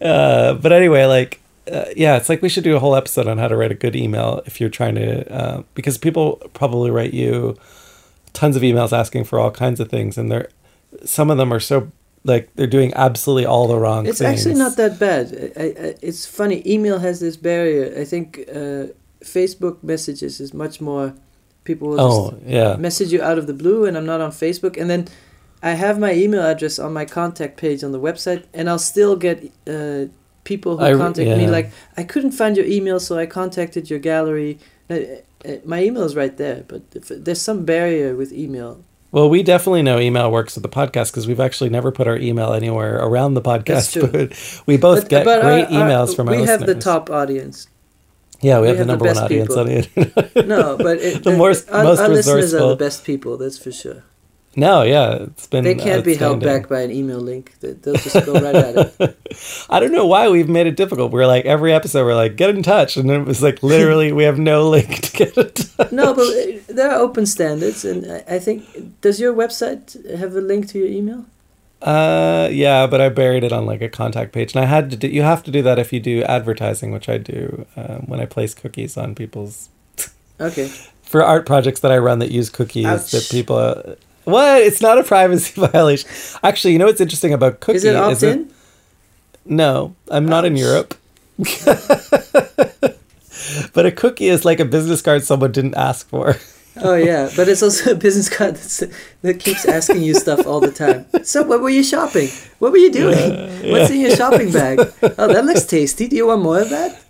uh, 0.00 0.54
but 0.54 0.72
anyway, 0.72 1.04
like 1.04 1.40
uh, 1.70 1.84
yeah, 1.96 2.16
it's 2.16 2.28
like 2.28 2.42
we 2.42 2.48
should 2.48 2.64
do 2.64 2.76
a 2.76 2.78
whole 2.78 2.94
episode 2.96 3.26
on 3.26 3.38
how 3.38 3.48
to 3.48 3.56
write 3.56 3.70
a 3.72 3.74
good 3.74 3.94
email 3.96 4.42
if 4.46 4.60
you're 4.60 4.70
trying 4.70 4.94
to 4.94 5.32
uh, 5.32 5.62
because 5.74 5.98
people 5.98 6.36
probably 6.54 6.90
write 6.90 7.12
you 7.14 7.56
tons 8.32 8.56
of 8.56 8.62
emails 8.62 8.92
asking 8.92 9.24
for 9.24 9.38
all 9.38 9.50
kinds 9.50 9.80
of 9.80 9.88
things 9.88 10.16
and 10.18 10.30
they're 10.30 10.48
some 11.04 11.30
of 11.30 11.36
them 11.38 11.52
are 11.52 11.60
so 11.60 11.90
like 12.24 12.48
they're 12.56 12.66
doing 12.66 12.92
absolutely 12.94 13.44
all 13.46 13.68
the 13.68 13.78
wrong 13.78 14.06
It's 14.06 14.18
things. 14.18 14.40
actually 14.46 14.58
not 14.58 14.76
that 14.76 14.98
bad. 14.98 15.52
I, 15.56 15.62
I, 15.62 15.94
it's 16.02 16.26
funny. 16.26 16.62
Email 16.66 16.98
has 16.98 17.20
this 17.20 17.36
barrier. 17.36 17.94
I 18.00 18.04
think 18.04 18.38
uh, 18.48 18.88
Facebook 19.22 19.82
messages 19.82 20.40
is 20.40 20.52
much 20.52 20.80
more. 20.80 21.14
People 21.64 21.88
will 21.90 22.00
Oh 22.00 22.38
yeah, 22.46 22.76
message 22.76 23.12
you 23.12 23.22
out 23.22 23.38
of 23.38 23.46
the 23.46 23.52
blue, 23.54 23.84
and 23.84 23.96
I'm 23.96 24.06
not 24.06 24.20
on 24.20 24.30
Facebook, 24.30 24.80
and 24.80 24.88
then 24.90 25.06
I 25.62 25.70
have 25.72 25.98
my 25.98 26.12
email 26.14 26.42
address 26.42 26.78
on 26.78 26.92
my 26.92 27.04
contact 27.04 27.56
page 27.56 27.82
on 27.82 27.92
the 27.92 28.00
website, 28.00 28.44
and 28.54 28.68
I'll 28.70 28.78
still 28.78 29.16
get 29.16 29.50
uh, 29.66 30.06
people 30.44 30.78
who 30.78 30.84
I 30.84 30.94
contact 30.94 31.28
me 31.28 31.46
like 31.48 31.70
I 31.96 32.04
couldn't 32.04 32.32
find 32.32 32.56
your 32.56 32.66
email, 32.66 33.00
so 33.00 33.18
I 33.18 33.26
contacted 33.26 33.90
your 33.90 33.98
gallery. 33.98 34.58
Uh, 34.88 34.94
uh, 35.44 35.56
my 35.64 35.82
email 35.82 36.02
is 36.04 36.16
right 36.16 36.36
there, 36.36 36.64
but 36.68 36.82
there's 36.90 37.40
some 37.40 37.64
barrier 37.64 38.14
with 38.16 38.32
email. 38.32 38.82
Well, 39.10 39.30
we 39.30 39.42
definitely 39.42 39.82
know 39.82 39.98
email 39.98 40.30
works 40.30 40.54
with 40.54 40.62
the 40.62 40.68
podcast 40.68 41.10
because 41.12 41.26
we've 41.26 41.40
actually 41.40 41.70
never 41.70 41.90
put 41.90 42.06
our 42.06 42.16
email 42.18 42.52
anywhere 42.52 42.96
around 42.98 43.34
the 43.34 43.40
podcast. 43.42 43.98
But 44.12 44.62
we 44.66 44.76
both 44.76 45.08
get 45.08 45.26
our- 45.26 45.40
great 45.40 45.64
our- 45.64 45.70
emails 45.70 46.14
from 46.14 46.28
our 46.28 46.36
We 46.36 46.42
have 46.44 46.66
the 46.66 46.74
top 46.74 47.08
audience. 47.10 47.68
Yeah, 48.40 48.60
we, 48.60 48.62
we 48.62 48.68
have, 48.68 48.78
have 48.78 48.86
the 48.86 48.92
the 48.96 48.98
number 48.98 49.04
one 49.06 49.24
audience 49.24 49.48
people. 49.48 49.60
on 49.60 49.66
the 49.66 49.76
internet. 49.76 50.46
No, 50.46 50.76
but 50.76 50.98
it, 50.98 51.24
The 51.28 51.36
most- 51.36 51.68
our, 51.70 51.82
most 51.84 52.00
our 52.00 52.08
listeners 52.08 52.54
are 52.54 52.68
the 52.68 52.76
best 52.76 53.04
people. 53.04 53.36
That's 53.38 53.58
for 53.58 53.72
sure. 53.72 54.04
No, 54.58 54.82
yeah, 54.82 55.14
it's 55.22 55.46
been. 55.46 55.62
They 55.64 55.74
can't 55.76 56.04
be 56.04 56.14
held 56.16 56.40
back 56.40 56.68
by 56.68 56.80
an 56.82 56.90
email 56.90 57.20
link. 57.20 57.54
They- 57.60 57.72
They'll 57.72 57.94
just 57.94 58.26
go 58.26 58.32
right 58.34 58.54
at 58.54 58.76
it. 59.00 59.16
I 59.70 59.78
don't 59.80 59.92
know 59.92 60.06
why 60.06 60.28
we've 60.28 60.48
made 60.48 60.66
it 60.66 60.76
difficult. 60.76 61.12
We're 61.12 61.26
like 61.26 61.44
every 61.44 61.72
episode, 61.72 62.04
we're 62.04 62.14
like 62.16 62.36
get 62.36 62.50
in 62.50 62.62
touch, 62.62 62.96
and 62.96 63.08
then 63.08 63.20
it 63.20 63.26
was 63.26 63.42
like 63.42 63.62
literally 63.62 64.12
we 64.12 64.24
have 64.24 64.38
no 64.38 64.68
link 64.76 65.00
to 65.00 65.12
get 65.12 65.36
in 65.38 65.50
touch. 65.52 65.92
No, 65.92 66.12
but 66.12 66.26
there 66.66 66.90
are 66.90 66.98
open 66.98 67.24
standards, 67.26 67.84
and 67.84 68.04
I 68.10 68.36
I 68.36 68.38
think 68.40 69.00
does 69.00 69.20
your 69.20 69.32
website 69.32 69.94
have 70.18 70.34
a 70.36 70.40
link 70.40 70.68
to 70.68 70.78
your 70.78 70.88
email? 70.88 71.24
Uh, 71.80 72.48
yeah, 72.50 72.88
but 72.88 73.00
I 73.00 73.08
buried 73.08 73.44
it 73.44 73.52
on 73.52 73.64
like 73.64 73.80
a 73.82 73.88
contact 73.88 74.32
page, 74.32 74.52
and 74.56 74.64
I 74.64 74.66
had 74.66 74.90
to 74.90 74.96
do. 74.96 75.06
You 75.06 75.22
have 75.22 75.44
to 75.44 75.52
do 75.52 75.62
that 75.62 75.78
if 75.78 75.92
you 75.92 76.00
do 76.00 76.24
advertising, 76.24 76.90
which 76.90 77.08
I 77.08 77.18
do 77.18 77.64
um, 77.76 78.02
when 78.08 78.18
I 78.18 78.26
place 78.26 78.52
cookies 78.54 78.96
on 78.96 79.14
people's 79.14 79.68
Okay. 80.40 80.66
for 81.02 81.22
art 81.22 81.46
projects 81.46 81.80
that 81.80 81.92
I 81.92 81.98
run 81.98 82.18
that 82.18 82.32
use 82.32 82.50
cookies 82.50 82.86
Ouch. 82.86 83.10
that 83.12 83.28
people. 83.30 83.96
What? 84.28 84.60
It's 84.60 84.82
not 84.82 84.98
a 84.98 85.04
privacy 85.04 85.58
violation. 85.72 86.08
Actually, 86.42 86.74
you 86.74 86.78
know 86.78 86.86
what's 86.86 87.00
interesting 87.00 87.32
about 87.32 87.60
cookie? 87.60 87.76
Is 87.76 87.84
it 87.84 87.96
opt 87.96 88.22
in? 88.22 88.52
no, 89.46 89.94
I'm 90.10 90.26
not 90.26 90.44
in 90.44 90.54
Europe. 90.56 90.94
but 93.72 93.86
a 93.86 93.92
cookie 93.92 94.28
is 94.28 94.44
like 94.44 94.60
a 94.60 94.64
business 94.64 95.00
card 95.00 95.24
someone 95.24 95.52
didn't 95.52 95.76
ask 95.76 96.08
for. 96.08 96.36
Oh 96.80 96.94
yeah, 96.94 97.28
but 97.34 97.48
it's 97.48 97.60
also 97.60 97.90
a 97.90 97.94
business 97.96 98.28
card 98.28 98.54
that's, 98.54 98.84
that 99.22 99.40
keeps 99.40 99.64
asking 99.66 100.00
you 100.00 100.14
stuff 100.14 100.46
all 100.46 100.60
the 100.60 100.70
time. 100.70 101.06
So, 101.24 101.42
what 101.42 101.60
were 101.60 101.70
you 101.70 101.82
shopping? 101.82 102.28
What 102.60 102.70
were 102.70 102.78
you 102.78 102.92
doing? 102.92 103.72
What's 103.72 103.90
in 103.90 103.98
your 104.00 104.14
shopping 104.14 104.52
bag? 104.52 104.78
Oh, 105.02 105.26
that 105.26 105.44
looks 105.44 105.66
tasty. 105.66 106.06
Do 106.06 106.14
you 106.14 106.28
want 106.28 106.42
more 106.42 106.60
of 106.60 106.70
that? 106.70 107.00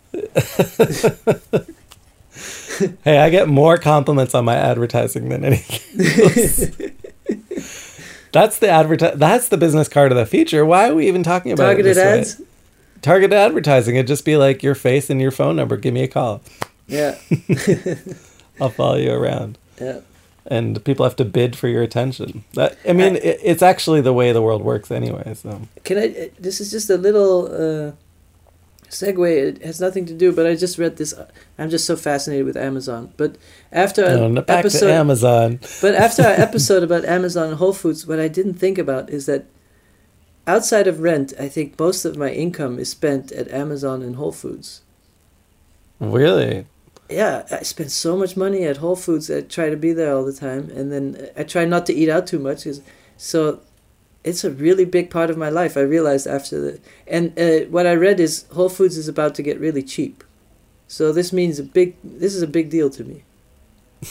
Hey, 3.05 3.19
I 3.19 3.29
get 3.29 3.49
more 3.49 3.77
compliments 3.77 4.35
on 4.35 4.47
my 4.47 4.57
advertising 4.57 5.29
than 5.29 5.45
anything. 5.45 6.07
else. 6.25 7.08
that's 8.33 8.59
the 8.59 8.67
adverti- 8.67 9.15
That's 9.19 9.49
the 9.49 9.57
business 9.57 9.89
card 9.89 10.13
of 10.13 10.19
the 10.19 10.27
future. 10.27 10.65
Why 10.65 10.89
are 10.91 10.95
we 10.95 11.09
even 11.09 11.23
talking 11.23 11.53
about 11.53 11.65
Targeted 11.65 11.93
it 11.93 11.95
this 11.95 12.05
way? 12.39 12.43
ads. 12.43 12.43
targeted 13.03 13.37
advertising. 13.37 13.97
It'd 13.97 14.07
just 14.07 14.25
be 14.25 14.37
like 14.37 14.63
your 14.63 14.75
face 14.75 15.11
and 15.11 15.21
your 15.21 15.31
phone 15.31 15.57
number. 15.57 15.77
Give 15.77 15.95
me 15.95 16.03
a 16.03 16.09
call. 16.09 16.43
Yeah. 16.87 17.17
I'll 18.61 18.71
follow 18.71 18.97
you 18.97 19.13
around. 19.13 19.59
yeah. 19.81 20.01
And 20.51 20.83
people 20.83 21.05
have 21.05 21.17
to 21.17 21.27
bid 21.27 21.57
for 21.57 21.69
your 21.69 21.83
attention. 21.83 22.43
That 22.55 22.79
I 22.89 22.95
mean, 22.95 23.15
I- 23.17 23.19
it, 23.19 23.41
it's 23.43 23.63
actually 23.63 24.01
the 24.01 24.15
way 24.15 24.33
the 24.33 24.41
world 24.43 24.63
works 24.63 24.91
anyway. 24.91 25.35
So 25.35 25.61
Can 25.85 25.99
I? 25.99 26.31
This 26.39 26.61
is 26.61 26.71
just 26.71 26.89
a 26.89 26.97
little 26.97 27.47
uh, 27.89 27.93
segue. 28.91 29.31
It 29.31 29.63
has 29.63 29.81
nothing 29.81 30.07
to 30.07 30.15
do, 30.15 30.33
but 30.33 30.47
I 30.47 30.55
just 30.55 30.79
read 30.79 30.97
this. 30.97 31.13
Uh, 31.13 31.29
I'm 31.59 31.71
just 31.71 31.85
so 31.87 31.97
fascinated 31.97 32.47
with 32.47 32.57
Amazon. 32.57 33.13
But 33.17 33.37
after 33.73 34.03
no, 34.05 34.29
no, 34.29 34.43
back 34.43 34.61
episode, 34.61 34.87
to 34.89 34.93
Amazon. 34.93 35.61
but 35.81 35.95
after 35.95 36.23
our 36.23 36.33
episode 36.49 36.83
about 36.83 37.05
Amazon 37.05 37.49
and 37.49 37.57
Whole 37.59 37.73
Foods, 37.73 38.07
what 38.07 38.19
I 38.21 38.29
didn't 38.29 38.55
think 38.55 38.79
about 38.79 39.11
is 39.11 39.27
that 39.27 39.47
outside 40.47 40.87
of 40.87 41.01
rent, 41.01 41.33
I 41.39 41.49
think 41.49 41.79
most 41.79 42.05
of 42.05 42.17
my 42.17 42.31
income 42.31 42.79
is 42.79 42.89
spent 42.91 43.33
at 43.33 43.49
Amazon 43.51 44.03
and 44.03 44.17
Whole 44.17 44.33
Foods. 44.33 44.83
Really? 46.01 46.67
Yeah, 47.11 47.47
I 47.51 47.63
spend 47.63 47.91
so 47.91 48.17
much 48.17 48.37
money 48.37 48.65
at 48.65 48.79
Whole 48.79 48.97
Foods. 48.97 49.31
I 49.31 49.41
try 49.41 49.71
to 49.71 49.77
be 49.77 49.93
there 49.93 50.15
all 50.15 50.25
the 50.25 50.33
time, 50.33 50.71
and 50.75 50.93
then 50.93 51.29
I 51.37 51.43
try 51.43 51.65
not 51.65 51.87
to 51.87 51.95
eat 51.95 52.09
out 52.09 52.27
too 52.27 52.39
much. 52.39 52.65
'cause- 52.65 52.81
so 53.17 53.61
it's 54.25 54.45
a 54.45 54.51
really 54.51 54.85
big 54.85 55.11
part 55.11 55.31
of 55.31 55.37
my 55.39 55.49
life. 55.49 55.77
I 55.77 55.81
realized 55.83 56.27
after 56.27 56.61
the 56.61 56.81
and 57.07 57.39
uh, 57.39 57.67
what 57.71 57.87
I 57.87 57.95
read 57.95 58.21
is 58.21 58.45
Whole 58.53 58.69
Foods 58.69 58.97
is 58.97 59.09
about 59.09 59.35
to 59.37 59.43
get 59.43 59.59
really 59.61 59.83
cheap. 59.83 60.25
So 60.89 61.13
this 61.13 61.33
means 61.33 61.59
a 61.59 61.63
big. 61.63 61.97
This 62.03 62.35
is 62.35 62.43
a 62.43 62.47
big 62.47 62.71
deal 62.71 62.91
to 62.91 63.05
me. 63.05 63.23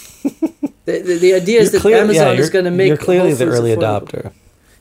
the, 0.86 1.00
the, 1.02 1.18
the 1.18 1.34
idea 1.34 1.60
is 1.62 1.72
You're 1.72 1.72
that 1.74 1.82
clear- 1.82 1.98
Amazon 2.04 2.36
yeah, 2.36 2.42
is 2.42 2.50
going 2.50 2.66
to 2.66 2.72
make 2.72 2.88
You're 2.90 2.98
clearly 2.98 3.34
the 3.34 3.46
early 3.48 3.76
affordable. 3.76 4.08
adopter. 4.10 4.32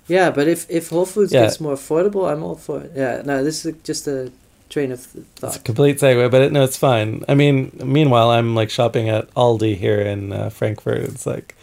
Yeah, 0.08 0.30
but 0.30 0.46
if 0.46 0.66
if 0.70 0.90
Whole 0.90 1.06
Foods 1.06 1.32
Yeah. 1.32 1.42
gets 1.42 1.60
more 1.60 1.74
affordable, 1.74 2.30
I'm 2.30 2.42
all 2.42 2.54
for 2.54 2.80
it. 2.82 2.92
Yeah, 2.94 3.22
no, 3.24 3.42
this 3.42 3.64
is 3.66 3.74
just 3.82 4.06
a 4.06 4.30
train 4.68 4.92
of 4.92 5.00
th- 5.12 5.24
It's 5.34 5.42
a 5.42 5.46
thought. 5.50 5.64
complete 5.64 5.98
segue, 5.98 6.30
but 6.30 6.42
it, 6.42 6.52
no, 6.52 6.62
it's 6.62 6.76
fine. 6.76 7.24
I 7.28 7.34
mean, 7.34 7.72
meanwhile, 7.84 8.30
I'm 8.30 8.54
like 8.54 8.70
shopping 8.70 9.08
at 9.08 9.32
Aldi 9.34 9.76
here 9.76 10.00
in 10.00 10.32
uh, 10.32 10.50
Frankfurt. 10.50 10.98
It's 11.02 11.26
like 11.26 11.55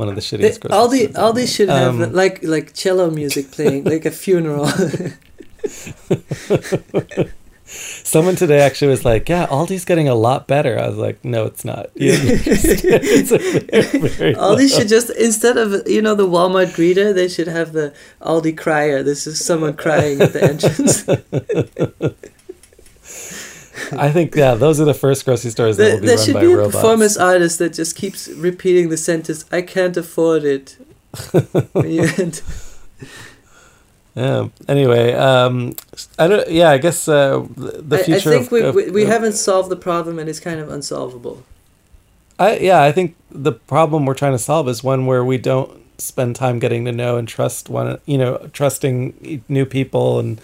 one 0.00 0.08
of 0.08 0.16
the 0.16 0.20
The- 0.20 0.28
shittiest. 0.38 0.60
grocery 0.60 0.78
Aldi 0.80 1.02
stores. 1.12 1.16
Aldi 1.24 1.46
should 1.56 1.68
have 1.68 2.00
Um, 2.00 2.12
like 2.12 2.36
like 2.42 2.74
cello 2.74 3.10
music 3.10 3.50
playing, 3.52 3.84
like 3.84 4.04
a 4.06 4.10
funeral. 4.24 4.66
Someone 7.72 8.34
today 8.34 8.58
actually 8.60 8.88
was 8.88 9.04
like, 9.04 9.28
"Yeah, 9.28 9.46
Aldi's 9.46 9.84
getting 9.84 10.08
a 10.08 10.14
lot 10.16 10.48
better." 10.48 10.76
I 10.76 10.88
was 10.88 10.96
like, 10.98 11.24
"No, 11.24 11.44
it's 11.46 11.64
not." 11.64 11.90
it's 11.94 13.30
very, 13.30 14.08
very 14.08 14.34
Aldi 14.34 14.66
low. 14.66 14.66
should 14.66 14.88
just 14.88 15.10
instead 15.10 15.56
of 15.56 15.86
you 15.86 16.02
know 16.02 16.16
the 16.16 16.26
Walmart 16.26 16.74
greeter, 16.74 17.14
they 17.14 17.28
should 17.28 17.46
have 17.46 17.72
the 17.72 17.92
Aldi 18.20 18.56
crier. 18.56 19.04
This 19.04 19.24
is 19.28 19.44
someone 19.44 19.74
crying 19.74 20.20
at 20.20 20.32
the 20.32 20.42
entrance. 20.42 21.04
I 23.92 24.10
think 24.10 24.34
yeah, 24.34 24.54
those 24.54 24.80
are 24.80 24.84
the 24.84 24.94
first 24.94 25.24
grocery 25.24 25.50
stores 25.50 25.76
that 25.76 25.82
there 25.84 25.94
will 25.94 26.00
be 26.00 26.06
there 26.06 26.16
run 26.16 26.24
should 26.26 26.34
by 26.34 26.40
be 26.40 26.52
a 26.52 26.56
robots. 26.56 26.76
performance 26.76 27.16
artist 27.16 27.58
that 27.58 27.72
just 27.74 27.96
keeps 27.96 28.28
repeating 28.28 28.88
the 28.88 28.96
sentence, 28.96 29.44
"I 29.52 29.62
can't 29.62 29.96
afford 29.96 30.44
it." 30.44 30.76
Yeah. 34.14 34.48
Anyway, 34.68 35.12
um, 35.14 35.76
I 36.18 36.26
don't. 36.28 36.50
Yeah, 36.50 36.70
I 36.70 36.78
guess 36.78 37.06
uh, 37.08 37.46
the 37.56 37.98
future. 37.98 38.30
I, 38.30 38.34
I 38.34 38.42
think 38.42 38.46
of, 38.46 38.52
we, 38.52 38.60
of- 38.62 38.74
we, 38.74 38.90
we 38.90 39.02
of- 39.04 39.08
haven't 39.08 39.32
solved 39.34 39.70
the 39.70 39.76
problem, 39.76 40.18
and 40.18 40.28
it's 40.28 40.40
kind 40.40 40.58
of 40.60 40.68
unsolvable. 40.68 41.44
I 42.38 42.56
yeah, 42.58 42.82
I 42.82 42.90
think 42.92 43.14
the 43.30 43.52
problem 43.52 44.06
we're 44.06 44.14
trying 44.14 44.32
to 44.32 44.38
solve 44.38 44.68
is 44.68 44.82
one 44.82 45.06
where 45.06 45.24
we 45.24 45.38
don't 45.38 45.80
spend 46.00 46.34
time 46.34 46.58
getting 46.58 46.84
to 46.86 46.92
know 46.92 47.16
and 47.18 47.28
trust 47.28 47.68
one. 47.70 47.98
You 48.04 48.18
know, 48.18 48.50
trusting 48.52 49.44
new 49.48 49.64
people 49.64 50.18
and. 50.18 50.40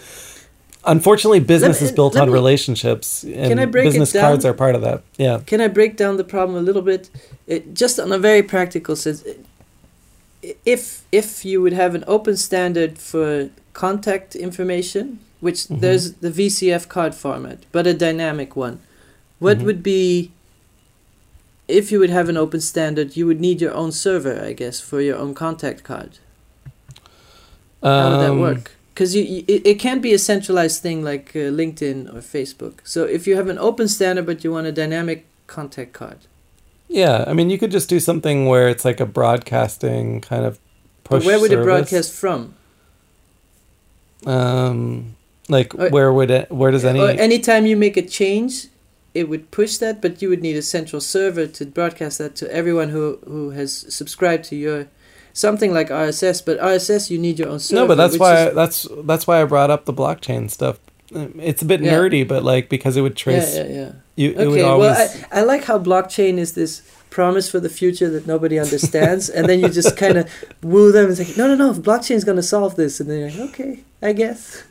Unfortunately, 0.87 1.39
business 1.39 1.81
me- 1.81 1.87
is 1.87 1.91
built 1.93 2.15
on 2.15 2.27
me- 2.29 2.33
relationships, 2.33 3.23
and 3.23 3.59
I 3.59 3.65
break 3.65 3.85
it 3.85 3.89
business 3.89 4.13
cards 4.13 4.45
are 4.45 4.53
part 4.53 4.73
of 4.75 4.81
that. 4.81 5.03
Yeah. 5.17 5.41
Can 5.45 5.59
I 5.61 5.67
break 5.67 5.97
down 5.97 6.17
the 6.17 6.23
problem 6.23 6.57
a 6.57 6.61
little 6.61 6.81
bit? 6.81 7.09
It, 7.45 7.73
just 7.73 7.99
on 7.99 8.11
a 8.11 8.17
very 8.17 8.41
practical 8.41 8.95
sense, 8.95 9.23
if 10.65 11.03
if 11.11 11.43
you 11.45 11.61
would 11.61 11.73
have 11.73 11.93
an 11.95 12.03
open 12.07 12.37
standard 12.37 12.97
for 12.97 13.49
contact 13.73 14.35
information, 14.35 15.19
which 15.41 15.59
Mhm. 15.67 15.79
there's 15.81 16.13
the 16.13 16.31
VCF 16.31 16.87
card 16.87 17.13
format, 17.13 17.59
but 17.71 17.85
a 17.85 17.93
dynamic 17.93 18.55
one, 18.55 18.79
what 19.39 19.59
Mhm. 19.59 19.63
would 19.65 19.83
be 19.83 20.31
if 21.67 21.91
you 21.91 21.99
would 21.99 22.09
have 22.09 22.29
an 22.29 22.37
open 22.37 22.61
standard? 22.61 23.17
You 23.17 23.27
would 23.27 23.41
need 23.41 23.59
your 23.61 23.73
own 23.73 23.91
server, 23.91 24.41
I 24.41 24.53
guess, 24.53 24.79
for 24.79 25.01
your 25.01 25.17
own 25.17 25.33
contact 25.33 25.83
card. 25.83 26.11
How 27.83 28.09
would 28.11 28.21
that 28.25 28.31
Um, 28.31 28.39
work? 28.39 28.71
Because 28.97 29.13
it, 29.13 29.45
it 29.47 29.77
can't 29.77 30.01
be 30.01 30.11
a 30.11 30.17
centralized 30.17 30.81
thing 30.81 31.03
like 31.03 31.29
uh, 31.35 31.53
LinkedIn 31.53 32.11
or 32.11 32.17
Facebook. 32.17 32.79
So 32.83 33.03
if 33.03 33.27
you 33.27 33.35
have 33.35 33.47
an 33.47 33.59
open 33.59 33.87
standard 33.87 34.25
but 34.25 34.43
you 34.43 34.51
want 34.51 34.65
a 34.65 34.71
dynamic 34.71 35.27
contact 35.45 35.93
card, 35.93 36.17
Yeah, 36.87 37.23
I 37.27 37.33
mean, 37.33 37.51
you 37.51 37.59
could 37.59 37.69
just 37.69 37.89
do 37.89 37.99
something 37.99 38.47
where 38.47 38.67
it's 38.67 38.83
like 38.83 38.99
a 38.99 39.05
broadcasting 39.05 40.19
kind 40.21 40.45
of 40.45 40.57
push. 41.03 41.21
but 41.23 41.27
where 41.27 41.39
would 41.39 41.51
it 41.51 41.61
broadcast 41.61 42.11
from? 42.11 42.55
Um, 44.25 45.15
like 45.47 45.75
Or- 45.75 45.89
where 45.89 46.11
would 46.11 46.31
it? 46.31 46.51
Where 46.51 46.71
does 46.71 46.83
any? 46.83 46.99
Or 46.99 47.09
anytime 47.09 47.67
you 47.67 47.77
make 47.77 47.97
a 47.97 48.01
change, 48.19 48.65
it 49.13 49.29
would 49.29 49.51
push 49.51 49.77
that, 49.77 50.01
but 50.01 50.23
you 50.23 50.29
would 50.29 50.41
need 50.41 50.55
a 50.57 50.63
central 50.63 51.01
server 51.01 51.45
to 51.45 51.65
broadcast 51.67 52.17
that 52.17 52.35
to 52.37 52.51
everyone 52.51 52.89
who 52.89 53.19
who 53.27 53.51
has 53.51 53.85
subscribed 53.93 54.45
to 54.45 54.55
your 54.55 54.87
something 55.37 55.71
like 55.73 55.89
RSS. 55.89 56.41
But 56.45 56.59
RSS, 56.59 57.09
you 57.11 57.17
need 57.19 57.37
your 57.39 57.49
own 57.49 57.59
server. 57.59 57.81
no, 57.81 57.87
but 57.87 57.95
that's 57.95 58.17
why 58.17 58.47
is- 58.47 58.55
that's 58.55 58.87
that's 59.09 59.25
why 59.27 59.41
I 59.41 59.45
brought 59.45 59.69
up 59.71 59.85
the 59.85 59.93
blockchain 59.93 60.49
stuff. 60.49 60.79
It's 61.49 61.61
a 61.61 61.65
bit 61.65 61.79
Yeah. 61.81 61.93
nerdy, 61.93 62.27
but 62.27 62.43
like 62.43 62.67
because 62.69 62.97
it 62.97 63.01
would 63.01 63.15
trace 63.15 63.55
Yeah, 63.55 63.63
yeah, 63.63 63.75
yeah. 63.81 63.91
you. 64.21 64.29
Okay, 64.35 64.61
always. 64.61 64.91
well, 64.97 65.09
I, 65.31 65.39
I 65.39 65.43
like 65.43 65.63
how 65.63 65.79
blockchain 65.79 66.37
is 66.37 66.51
this 66.53 66.81
promise 67.09 67.49
for 67.49 67.59
the 67.61 67.69
future 67.69 68.09
that 68.09 68.27
nobody 68.27 68.59
understands, 68.65 69.29
and 69.29 69.47
then 69.47 69.59
you 69.61 69.69
just 69.69 69.95
kind 69.95 70.17
of 70.17 70.25
woo 70.61 70.91
them 70.91 71.05
and 71.07 71.15
say, 71.17 71.27
no, 71.37 71.47
no, 71.47 71.55
no, 71.55 71.73
blockchain 71.79 72.15
is 72.19 72.25
going 72.25 72.35
to 72.35 72.43
solve 72.55 72.75
this, 72.75 72.99
and 72.99 73.09
they're 73.09 73.29
like, 73.31 73.39
okay, 73.49 73.79
I 74.01 74.11
guess. 74.13 74.63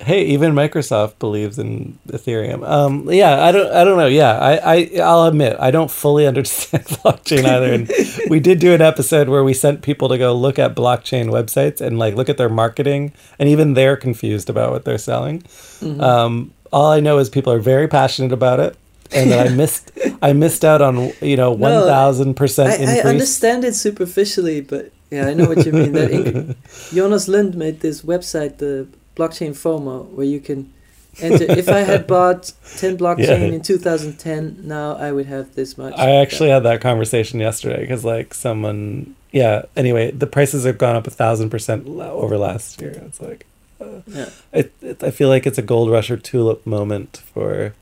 Hey, 0.00 0.24
even 0.26 0.52
Microsoft 0.54 1.18
believes 1.18 1.58
in 1.58 1.98
Ethereum. 2.08 2.66
Um, 2.66 3.10
yeah, 3.10 3.42
I 3.44 3.52
don't, 3.52 3.72
I 3.72 3.84
don't 3.84 3.96
know. 3.98 4.06
Yeah, 4.06 4.38
I, 4.38 4.76
I, 4.76 4.90
I'll 5.02 5.24
admit 5.24 5.56
I 5.58 5.70
don't 5.70 5.90
fully 5.90 6.26
understand 6.32 6.84
blockchain 6.86 7.44
either. 7.44 7.72
And 7.72 7.90
we 8.30 8.40
did 8.40 8.58
do 8.60 8.72
an 8.74 8.80
episode 8.80 9.28
where 9.28 9.42
we 9.42 9.54
sent 9.54 9.82
people 9.82 10.08
to 10.08 10.18
go 10.18 10.34
look 10.34 10.58
at 10.58 10.74
blockchain 10.74 11.26
websites 11.26 11.80
and 11.80 11.98
like 11.98 12.14
look 12.14 12.28
at 12.28 12.36
their 12.36 12.48
marketing, 12.48 13.12
and 13.38 13.48
even 13.48 13.74
they're 13.74 13.96
confused 13.96 14.48
about 14.48 14.70
what 14.70 14.84
they're 14.84 14.98
selling. 14.98 15.42
Mhm. 15.80 16.00
Um, 16.00 16.52
all 16.72 16.90
I 16.92 17.00
know 17.00 17.18
is 17.18 17.28
people 17.28 17.52
are 17.52 17.58
very 17.60 17.88
passionate 17.88 18.32
about 18.32 18.60
it, 18.60 18.76
and 19.10 19.30
that 19.30 19.46
I 19.46 19.50
missed, 19.54 19.90
I 20.22 20.32
missed 20.32 20.64
out 20.64 20.82
on 20.82 21.12
you 21.20 21.36
know 21.36 21.50
one 21.52 21.72
thousand 21.86 22.34
percent 22.34 22.80
I, 22.80 22.98
I 22.98 23.00
understand 23.02 23.64
it 23.64 23.74
superficially, 23.74 24.60
but 24.60 24.92
yeah, 25.10 25.26
I 25.26 25.34
know 25.34 25.48
what 25.48 25.64
you 25.64 25.72
mean. 25.72 25.92
That 25.92 26.56
Jonas 26.92 27.28
Lund 27.28 27.56
made 27.56 27.80
this 27.80 28.02
website, 28.02 28.58
the 28.58 28.86
blockchain 29.18 29.50
FOMO, 29.50 30.06
where 30.16 30.24
you 30.26 30.40
can 30.40 30.72
enter. 31.20 31.44
if 31.50 31.68
I 31.68 31.80
had 31.80 32.06
bought 32.14 32.52
10 32.76 32.96
blockchain 32.96 33.40
Yeah. 33.50 33.56
in 33.56 33.62
2010, 33.62 34.60
now 34.62 34.96
I 34.96 35.10
would 35.12 35.26
have 35.26 35.54
this 35.54 35.76
much. 35.76 35.94
I 35.98 36.10
actually 36.22 36.50
had 36.50 36.62
that 36.62 36.80
conversation 36.80 37.40
yesterday 37.40 37.80
because 37.80 38.04
like 38.04 38.32
someone 38.34 39.14
yeah 39.30 39.62
anyway 39.76 40.10
the 40.10 40.26
prices 40.26 40.64
have 40.64 40.78
gone 40.78 40.96
up 40.96 41.06
a 41.06 41.10
thousand 41.10 41.50
percent 41.50 41.86
over 41.86 42.38
last 42.38 42.80
year 42.80 42.92
it's 43.04 43.20
like 43.20 43.44
uh, 43.78 44.00
Yeah. 44.06 44.30
it, 44.54 44.72
it, 44.80 45.04
I 45.04 45.10
feel 45.10 45.28
like 45.28 45.46
it's 45.46 45.58
a 45.58 45.62
gold 45.62 45.90
rush 45.90 46.10
or 46.10 46.16
tulip 46.16 46.64
moment 46.66 47.20
for 47.34 47.74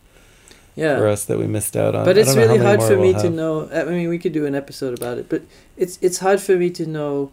Yeah. 0.75 0.99
for 0.99 1.07
us 1.07 1.25
that 1.27 1.39
we 1.39 1.47
missed 1.47 1.77
out 1.77 1.95
on 1.95 2.05
but 2.05 2.19
it's 2.19 2.35
don't 2.35 2.37
know 2.37 2.49
how 2.49 2.53
really 2.55 2.65
hard 2.67 2.83
for 2.83 2.97
me 2.97 3.13
we'll 3.13 3.21
to 3.23 3.29
have. 3.29 3.33
know 3.33 3.69
i 3.73 3.85
mean 3.85 4.09
we 4.09 4.19
could 4.19 4.33
do 4.33 4.45
an 4.45 4.57
episode 4.57 4.99
about 4.99 5.19
it 5.19 5.29
but 5.29 5.43
it's 5.77 6.01
it's 6.03 6.19
hard 6.19 6.41
for 6.41 6.57
me 6.57 6.69
to 6.71 6.85
know 6.85 7.31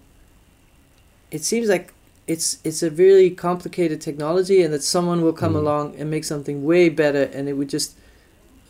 it 1.31 1.43
seems 1.43 1.67
like 1.69 1.91
it's 2.28 2.57
it's 2.63 2.82
a 2.84 2.89
really 2.91 3.30
complicated 3.30 3.99
technology 4.01 4.61
and 4.63 4.74
that 4.74 4.84
someone 4.84 5.21
will 5.21 5.34
come 5.34 5.53
Mm. 5.53 5.59
along 5.59 5.95
and 5.97 6.09
make 6.09 6.24
something 6.24 6.63
way 6.65 6.89
better 6.89 7.24
and 7.34 7.49
it 7.49 7.53
would 7.53 7.69
just 7.69 7.95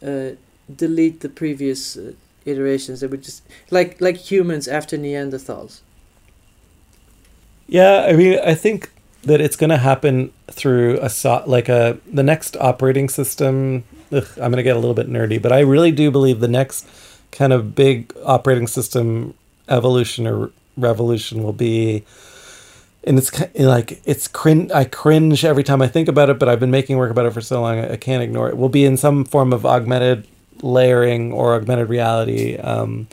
uh, 0.05 0.31
delete 0.75 1.19
the 1.21 1.29
previous 1.29 1.97
uh, 1.97 2.13
iterations. 2.45 3.03
It 3.03 3.11
would 3.11 3.23
just 3.23 3.43
like 3.71 4.01
like 4.01 4.17
humans 4.17 4.67
after 4.67 4.97
neanderthals. 4.97 5.81
Yeah 7.67 8.05
I 8.09 8.13
mean 8.13 8.39
I 8.43 8.55
think 8.55 8.89
that 9.23 9.39
it's 9.39 9.55
going 9.55 9.69
to 9.69 9.77
happen 9.77 10.33
through 10.51 10.99
a 11.01 11.09
so 11.09 11.43
like 11.47 11.69
a 11.69 11.97
the 12.11 12.23
next 12.23 12.57
operating 12.57 13.09
system. 13.09 13.83
Ugh, 14.11 14.27
I'm 14.37 14.51
going 14.51 14.57
to 14.57 14.63
get 14.63 14.75
a 14.75 14.79
little 14.79 14.93
bit 14.95 15.09
nerdy 15.09 15.41
but 15.41 15.51
I 15.51 15.59
really 15.59 15.91
do 15.91 16.11
believe 16.11 16.39
the 16.39 16.47
next 16.47 16.85
kind 17.31 17.53
of 17.53 17.75
big 17.75 18.13
operating 18.25 18.67
system 18.67 19.33
evolution 19.69 20.27
or 20.27 20.51
revolution 20.77 21.43
will 21.43 21.53
be 21.53 22.03
and 23.05 23.17
it's 23.17 23.31
like 23.59 24.01
it's 24.05 24.27
crin 24.27 24.71
I 24.71 24.85
cringe 24.85 25.43
every 25.45 25.63
time 25.63 25.81
I 25.81 25.87
think 25.87 26.07
about 26.07 26.29
it 26.29 26.39
but 26.39 26.49
I've 26.49 26.59
been 26.59 26.71
making 26.71 26.97
work 26.97 27.11
about 27.11 27.25
it 27.25 27.33
for 27.33 27.41
so 27.41 27.61
long 27.61 27.79
I, 27.79 27.93
I 27.93 27.97
can't 27.97 28.23
ignore 28.23 28.49
it 28.49 28.57
will 28.57 28.69
be 28.69 28.85
in 28.85 28.97
some 28.97 29.25
form 29.25 29.53
of 29.53 29.65
augmented 29.65 30.27
layering 30.61 31.31
or 31.33 31.55
augmented 31.55 31.89
reality 31.89 32.57
um, 32.57 33.07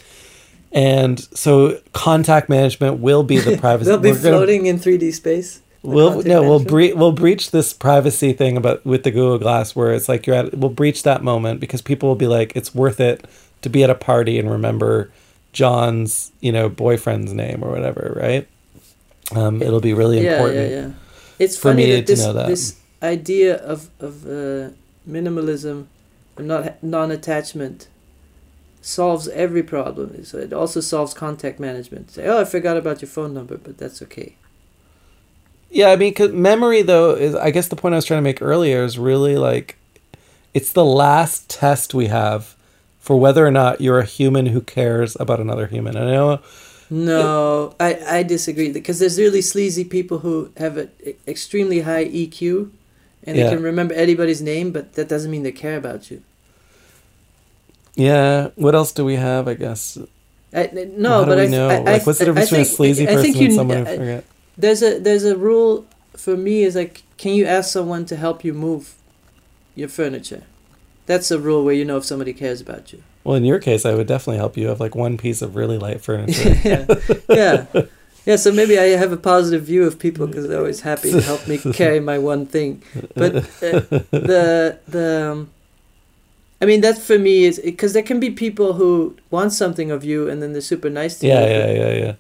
and 0.73 1.19
so 1.37 1.81
contact 1.93 2.49
management 2.49 3.01
will 3.01 3.23
be 3.25 3.39
the 3.39 3.57
privacy 3.61 3.91
they'll 3.91 3.99
be 3.99 4.11
we're 4.13 4.23
gonna- 4.23 4.37
floating 4.37 4.67
in 4.67 4.79
3d 4.79 5.13
space 5.13 5.61
We'll 5.83 6.23
no, 6.23 6.43
we'll 6.43 6.63
bre- 6.63 6.95
we'll 6.95 7.13
breach 7.13 7.53
this 7.53 7.73
privacy 7.73 8.35
thing 8.35 8.59
about 8.59 8.85
with 8.85 9.03
the 9.03 9.11
Google 9.11 9.39
Glass 9.39 9.75
where 9.75 9.95
it's 9.95 10.11
like 10.11 10.27
you're 10.27 10.37
at. 10.37 10.53
We'll 10.55 10.69
breach 10.69 11.05
that 11.05 11.25
moment 11.25 11.59
because 11.59 11.81
people 11.81 12.07
will 12.11 12.17
be 12.17 12.27
like, 12.27 12.55
it's 12.55 12.75
worth 12.75 13.01
it 13.01 13.25
to 13.63 13.71
be 13.71 13.83
at 13.83 13.89
a 13.89 13.95
party 13.95 14.39
and 14.39 14.51
remember 14.51 15.11
John's 15.55 16.33
you 16.41 16.53
know 16.53 16.69
boyfriend's 16.69 17.33
name 17.33 17.65
or 17.65 17.71
whatever, 17.71 18.13
right? 18.21 18.47
Um, 19.35 19.63
it'll 19.63 19.81
be 19.81 19.95
really 19.95 20.23
yeah, 20.23 20.33
important. 20.33 20.71
Yeah, 20.71 20.79
yeah, 20.79 20.91
It's 21.39 21.57
for 21.57 21.71
funny 21.71 21.87
me 21.87 21.93
that 21.93 22.07
to 22.07 22.13
this 22.13 22.25
know 22.25 22.33
that. 22.33 22.47
this 22.49 22.77
idea 23.03 23.57
of 23.57 23.91
of 24.01 24.27
uh, 24.27 24.71
minimalism, 25.09 25.87
or 26.37 26.43
not 26.43 26.83
non-attachment, 26.83 27.89
solves 28.81 29.29
every 29.29 29.63
problem. 29.63 30.25
So 30.25 30.39
it 30.39 30.53
also 30.53 30.81
solves 30.81 31.15
contact 31.15 31.61
management. 31.61 32.11
Say, 32.11 32.27
oh, 32.27 32.41
I 32.41 32.45
forgot 32.45 32.77
about 32.77 33.03
your 33.03 33.09
phone 33.09 33.35
number, 33.35 33.57
but 33.57 33.79
that's 33.79 34.03
okay. 34.03 34.35
Yeah, 35.71 35.91
I 35.91 35.97
mean, 35.97 36.13
cause 36.15 36.33
memory 36.33 36.83
though 36.83 37.13
is 37.13 37.35
I 37.35 37.51
guess 37.51 37.69
the 37.69 37.77
point 37.77 37.95
I 37.95 37.99
was 37.99 38.05
trying 38.05 38.19
to 38.19 38.23
make 38.23 38.43
earlier 38.43 38.83
is 38.83 38.99
really 38.99 39.37
like 39.37 39.77
it's 40.53 40.73
the 40.73 40.85
last 40.85 41.49
test 41.49 41.95
we 41.95 42.07
have 42.07 42.57
for 42.99 43.19
whether 43.19 43.47
or 43.47 43.51
not 43.53 43.81
you're 43.81 44.01
a 44.01 44.05
human 44.05 44.47
who 44.47 44.61
cares 44.61 45.17
about 45.21 45.41
another 45.41 45.67
human. 45.69 45.97
And 45.97 46.09
I 46.09 46.13
know 46.13 46.41
No, 46.91 47.75
I, 47.79 48.19
I 48.19 48.23
disagree 48.25 48.73
because 48.73 48.99
there's 48.99 49.17
really 49.19 49.43
sleazy 49.43 49.85
people 49.85 50.19
who 50.19 50.51
have 50.57 50.77
an 50.77 50.91
extremely 51.29 51.83
high 51.83 52.05
EQ 52.07 52.71
and 53.25 53.37
they 53.37 53.43
Yeah. 53.43 53.51
can 53.51 53.63
remember 53.63 53.95
anybody's 53.95 54.43
name, 54.43 54.73
but 54.73 54.95
that 54.95 55.09
doesn't 55.09 55.31
mean 55.31 55.45
they 55.45 55.53
care 55.53 55.77
about 55.77 56.11
you. 56.11 56.23
Yeah. 57.95 58.49
What 58.57 58.75
else 58.75 58.93
do 58.93 59.05
we 59.05 59.17
have? 59.17 59.47
I 59.49 59.55
guess. 59.55 59.99
I, 60.53 60.69
no, 60.97 61.25
but 61.25 61.39
I, 61.39 61.47
know? 61.47 61.69
I, 61.69 61.75
I, 61.75 61.79
like, 61.79 62.07
what's 62.07 62.19
the 62.19 62.25
difference 62.25 62.51
between 62.51 62.63
a 62.63 62.65
think- 62.65 62.77
sleazy 62.77 63.05
I 63.05 63.15
person 63.15 63.23
think 63.23 63.37
and 63.37 63.45
you- 63.47 63.53
someone 63.55 63.77
who 63.79 63.93
uh, 63.93 63.97
forget? 63.97 64.25
There's 64.59 64.83
a 64.83 64.99
there's 64.99 65.25
a 65.25 65.37
rule 65.37 65.87
for 66.17 66.37
me 66.37 66.65
is 66.65 66.75
like, 66.75 67.03
can 67.19 67.35
you 67.35 67.47
ask 67.47 67.73
someone 67.73 68.05
to 68.07 68.17
help 68.17 68.45
you 68.45 68.53
move 68.53 68.95
your 69.77 69.89
furniture? 69.89 70.43
That's 71.07 71.31
a 71.31 71.39
rule 71.39 71.65
where 71.65 71.75
you 71.75 71.85
know 71.85 71.97
if 71.99 72.05
somebody 72.05 72.33
cares 72.33 72.61
about 72.61 72.93
you. 72.93 73.03
Well, 73.25 73.37
in 73.37 73.45
your 73.45 73.59
case, 73.59 73.85
I 73.85 73.95
would 73.95 74.07
definitely 74.07 74.39
help 74.39 74.57
you 74.57 74.69
have 74.69 74.81
like 74.81 74.95
one 74.95 75.19
piece 75.19 75.43
of 75.43 75.55
really 75.55 75.79
light 75.79 76.01
furniture. 76.01 76.57
yeah, 76.65 76.87
yeah, 77.29 77.83
yeah. 78.25 78.37
So 78.37 78.51
maybe 78.51 78.79
I 78.79 78.97
have 78.97 79.13
a 79.13 79.17
positive 79.17 79.65
view 79.65 79.85
of 79.85 79.99
people 79.99 80.27
because 80.27 80.49
they're 80.49 80.59
always 80.59 80.81
happy 80.81 81.11
to 81.13 81.21
help 81.21 81.47
me 81.47 81.59
carry 81.75 82.01
my 82.01 82.19
one 82.19 82.47
thing. 82.47 82.83
But 83.15 83.37
uh, 83.37 83.81
the 84.11 84.79
the 84.89 85.31
um, 85.33 85.51
I 86.63 86.65
mean 86.65 86.81
that 86.81 86.99
for 86.99 87.19
me 87.19 87.45
is 87.45 87.61
because 87.63 87.93
there 87.93 88.03
can 88.03 88.21
be 88.21 88.31
people 88.31 88.75
who 88.75 89.17
want 89.31 89.53
something 89.53 89.91
of 89.91 90.03
you 90.05 90.29
and 90.29 90.43
then 90.43 90.53
they're 90.53 90.63
super 90.63 90.91
nice 90.91 91.19
to 91.19 91.27
yeah, 91.27 91.45
you. 91.45 91.53
yeah, 91.53 91.67
yeah, 91.67 91.73
yeah. 91.73 92.05
Yeah. 92.05 92.15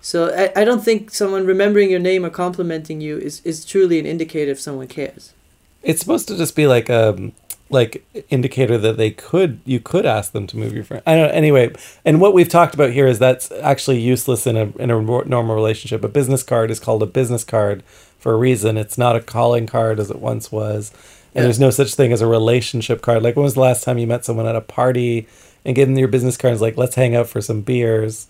So 0.00 0.34
I, 0.34 0.62
I 0.62 0.64
don't 0.64 0.82
think 0.82 1.10
someone 1.10 1.46
remembering 1.46 1.90
your 1.90 2.00
name 2.00 2.24
or 2.24 2.30
complimenting 2.30 3.00
you 3.00 3.18
is, 3.18 3.40
is 3.44 3.64
truly 3.64 3.98
an 3.98 4.06
indicator 4.06 4.50
if 4.50 4.60
someone 4.60 4.88
cares. 4.88 5.34
It's 5.82 6.00
supposed 6.00 6.28
to 6.28 6.36
just 6.36 6.56
be 6.56 6.66
like 6.66 6.88
um 6.90 7.32
like 7.70 8.04
indicator 8.30 8.76
that 8.78 8.96
they 8.96 9.10
could 9.10 9.60
you 9.64 9.80
could 9.80 10.04
ask 10.04 10.32
them 10.32 10.46
to 10.48 10.56
move 10.56 10.72
your 10.74 10.84
friend. 10.84 11.02
I 11.06 11.14
don't 11.14 11.28
know. 11.28 11.32
Anyway, 11.34 11.72
and 12.04 12.20
what 12.20 12.34
we've 12.34 12.48
talked 12.48 12.74
about 12.74 12.90
here 12.90 13.06
is 13.06 13.18
that's 13.18 13.50
actually 13.62 14.00
useless 14.00 14.46
in 14.46 14.56
a 14.56 14.64
in 14.78 14.90
a 14.90 15.00
normal 15.00 15.54
relationship. 15.54 16.04
A 16.04 16.08
business 16.08 16.42
card 16.42 16.70
is 16.70 16.80
called 16.80 17.02
a 17.02 17.06
business 17.06 17.44
card 17.44 17.82
for 18.18 18.32
a 18.32 18.36
reason. 18.36 18.76
It's 18.76 18.98
not 18.98 19.16
a 19.16 19.20
calling 19.20 19.66
card 19.66 19.98
as 20.00 20.10
it 20.10 20.18
once 20.20 20.50
was. 20.52 20.90
And 21.34 21.36
Yeah. 21.36 21.42
there's 21.44 21.60
no 21.60 21.70
such 21.70 21.94
thing 21.94 22.12
as 22.12 22.20
a 22.20 22.26
relationship 22.26 23.02
card. 23.02 23.22
Like 23.22 23.36
when 23.36 23.44
was 23.44 23.54
the 23.54 23.60
last 23.60 23.84
time 23.84 23.98
you 23.98 24.06
met 24.06 24.24
someone 24.24 24.46
at 24.46 24.56
a 24.56 24.60
party 24.60 25.26
and 25.64 25.76
gave 25.76 25.86
them 25.86 25.96
your 25.96 26.08
business 26.08 26.36
card 26.36 26.50
and 26.50 26.54
was 26.56 26.62
like, 26.62 26.76
let's 26.76 26.96
hang 26.96 27.14
out 27.14 27.28
for 27.28 27.40
some 27.40 27.60
beers? 27.60 28.26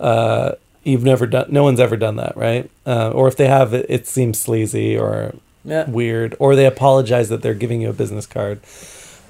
Uh, 0.00 0.52
you've 0.82 1.04
never 1.04 1.26
done 1.28 1.46
no 1.50 1.62
one's 1.62 1.78
ever 1.78 1.96
done 1.96 2.16
that, 2.16 2.36
right? 2.36 2.68
Uh, 2.84 3.10
or 3.10 3.28
if 3.28 3.36
they 3.36 3.46
have 3.46 3.72
it, 3.72 3.86
it 3.88 4.06
seems 4.08 4.40
sleazy 4.40 4.98
or 4.98 5.32
Yeah. 5.64 5.88
weird, 5.88 6.34
or 6.38 6.56
they 6.56 6.66
apologize 6.66 7.28
that 7.28 7.42
they're 7.42 7.54
giving 7.54 7.80
you 7.82 7.90
a 7.90 7.92
business 7.92 8.26
card. 8.26 8.60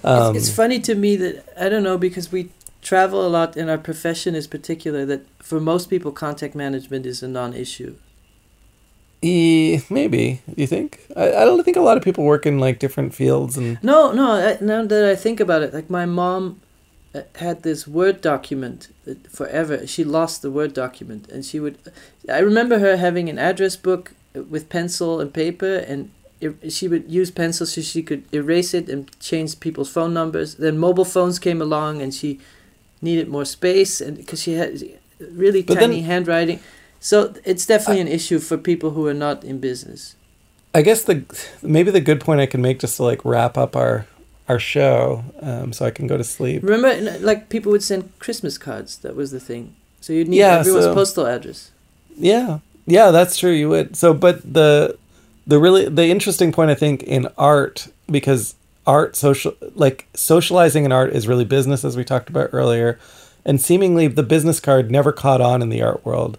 Um, 0.05 0.35
it's, 0.35 0.49
it's 0.49 0.57
funny 0.57 0.81
to 0.81 0.95
me 0.95 1.17
that 1.17 1.45
I 1.59 1.69
don't 1.69 1.83
know 1.83 1.99
because 1.99 2.33
we 2.33 2.51
travel 2.81 3.25
a 3.27 3.29
lot 3.29 3.57
and 3.57 3.71
our 3.71 3.79
profession 3.79 4.35
is 4.35 4.47
particular 4.49 5.05
that 5.07 5.21
for 5.39 5.61
most 5.61 5.89
people 5.89 6.11
contact 6.11 6.55
management 6.55 7.07
is 7.07 7.23
a 7.23 7.29
non-issue. 7.29 7.95
e- 9.23 9.81
maybe 9.91 10.41
you 10.57 10.67
think? 10.67 11.01
I, 11.17 11.29
I 11.29 11.45
don't 11.45 11.63
think 11.65 11.77
a 11.77 11.81
lot 11.81 11.97
of 11.97 12.03
people 12.03 12.25
work 12.25 12.47
in 12.47 12.59
like 12.59 12.79
different 12.79 13.15
fields, 13.15 13.57
and 13.57 13.79
No, 13.83 14.13
no. 14.13 14.33
I, 14.33 14.59
now 14.61 14.85
that 14.85 15.05
I 15.05 15.15
think 15.15 15.39
about 15.41 15.63
it, 15.63 15.73
like 15.73 15.89
my 15.91 16.07
mom 16.07 16.61
uh, 17.15 17.23
had 17.37 17.63
this 17.63 17.87
Word 17.87 18.21
document 18.21 18.89
forever. 19.31 19.87
She 19.87 20.03
lost 20.03 20.43
the 20.43 20.51
Word 20.51 20.73
document, 20.75 21.29
and 21.29 21.45
she 21.45 21.61
would. 21.61 21.79
I 22.29 22.39
remember 22.39 22.79
her 22.81 22.97
having 22.97 23.29
an 23.29 23.39
address 23.39 23.77
book 23.77 24.15
with 24.35 24.69
pencil 24.69 25.21
and 25.21 25.33
paper, 25.33 25.77
and 25.77 26.11
she 26.69 26.89
would 26.89 27.11
use 27.11 27.31
pencil 27.31 27.67
so 27.67 27.81
she 27.81 28.03
could 28.03 28.23
erase 28.33 28.75
it 28.75 28.89
and 28.89 29.11
change 29.21 29.61
people's 29.61 29.91
phone 29.91 30.13
numbers. 30.15 30.55
Then 30.57 30.79
mobile 30.79 31.05
phones 31.05 31.39
came 31.39 31.61
along, 31.63 32.03
and 32.03 32.13
she 32.15 32.39
needed 33.01 33.29
more 33.29 33.45
space, 33.45 34.01
and 34.01 34.17
because 34.17 34.43
she 34.43 34.53
had 34.55 34.83
really 35.21 35.63
But 35.63 35.75
tiny 35.75 35.97
then- 36.01 36.05
handwriting. 36.05 36.61
So 37.01 37.35
it's 37.45 37.67
definitely 37.67 38.01
an 38.01 38.09
issue 38.09 38.39
for 38.39 38.57
people 38.57 38.91
who 38.91 39.07
are 39.09 39.15
not 39.15 39.43
in 39.45 39.59
business. 39.59 40.15
I 40.75 40.83
guess 40.83 41.03
the 41.03 41.23
maybe 41.61 41.91
the 41.91 42.01
good 42.01 42.21
point 42.21 42.41
I 42.41 42.47
can 42.47 42.63
make 42.63 42.79
just 42.79 42.97
to 42.97 43.03
like 43.03 43.25
wrap 43.25 43.59
up 43.59 43.75
our 43.77 44.07
our 44.49 44.59
show, 44.59 45.23
um, 45.41 45.73
so 45.73 45.85
I 45.85 45.91
can 45.91 46.07
go 46.07 46.17
to 46.17 46.25
sleep. 46.25 46.63
Remember, 46.63 47.19
like 47.21 47.49
people 47.49 47.71
would 47.73 47.83
send 47.83 48.03
Christmas 48.19 48.57
cards. 48.59 48.97
That 48.99 49.15
was 49.17 49.31
the 49.31 49.41
thing. 49.41 49.75
So 50.01 50.13
you'd 50.13 50.29
need 50.29 50.39
Yeah, 50.39 50.59
everyone's 50.61 50.85
so- 50.87 50.95
postal 50.95 51.27
address. 51.27 51.71
Yeah, 52.17 52.59
yeah, 52.87 53.11
that's 53.11 53.37
true. 53.37 53.53
You 53.53 53.69
would. 53.69 53.97
So, 53.97 54.15
but 54.15 54.41
the 54.55 54.97
the 55.47 55.59
really 55.59 55.89
the 55.89 56.07
interesting 56.07 56.53
point 56.53 56.71
I 56.71 56.75
think 56.75 57.03
in 57.03 57.29
art 57.37 57.89
because 58.11 58.55
art 58.87 59.17
social 59.17 59.55
like 59.75 60.07
socializing 60.15 60.85
in 60.85 60.93
art 60.93 61.13
is 61.13 61.27
really 61.29 61.45
business 61.45 61.85
as 61.85 61.97
we 61.97 62.05
talked 62.05 62.29
about 62.29 62.51
earlier, 62.53 62.99
and 63.45 63.61
seemingly 63.61 64.07
the 64.09 64.23
business 64.23 64.61
card 64.61 64.91
never 64.91 65.13
caught 65.13 65.41
on 65.41 65.63
in 65.63 65.69
the 65.69 65.83
art 65.83 66.05
world, 66.05 66.39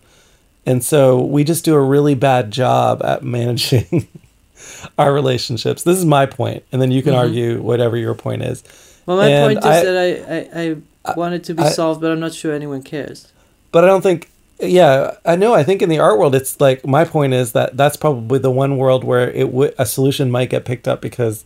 and 0.65 0.83
so 0.83 1.21
we 1.21 1.43
just 1.43 1.65
do 1.65 1.75
a 1.75 1.81
really 1.81 2.15
bad 2.15 2.51
job 2.51 3.01
at 3.03 3.23
managing 3.23 4.07
our 4.97 5.13
relationships. 5.13 5.83
This 5.83 5.97
is 5.97 6.05
my 6.05 6.25
point, 6.25 6.63
and 6.71 6.81
then 6.81 6.91
you 6.91 7.01
can 7.03 7.13
Mhm. 7.13 7.17
argue 7.19 7.61
whatever 7.61 7.97
your 7.97 8.13
point 8.15 8.41
is. 8.43 8.63
Well, 9.05 9.17
my 9.17 9.27
And 9.27 9.47
point 9.55 9.59
is 9.59 9.65
I- 9.65 9.83
that 9.83 9.97
I, 9.97 10.59
I, 10.61 10.61
I 10.71 10.75
I- 11.05 11.13
want 11.15 11.33
it 11.35 11.43
to 11.45 11.53
be 11.53 11.63
I- 11.63 11.69
solved, 11.69 11.99
but 12.01 12.11
I'm 12.11 12.19
not 12.21 12.33
sure 12.33 12.53
anyone 12.53 12.81
cares. 12.83 13.27
but 13.73 13.83
I 13.83 13.87
don't 13.87 14.01
think. 14.01 14.29
Yeah, 14.59 15.17
I 15.25 15.35
know. 15.35 15.53
I 15.53 15.63
think 15.63 15.81
in 15.81 15.89
the 15.89 15.99
art 15.99 16.17
world, 16.19 16.35
it's 16.35 16.59
like 16.61 16.85
my 16.85 17.03
point 17.05 17.33
is 17.33 17.51
that 17.53 17.75
that's 17.75 17.97
probably 17.97 18.39
the 18.39 18.51
one 18.51 18.77
world 18.77 19.03
where 19.03 19.29
it 19.31 19.51
would 19.51 19.73
a 19.77 19.85
solution 19.85 20.31
might 20.31 20.49
get 20.49 20.63
picked 20.65 20.87
up 20.87 21.01
because 21.01 21.43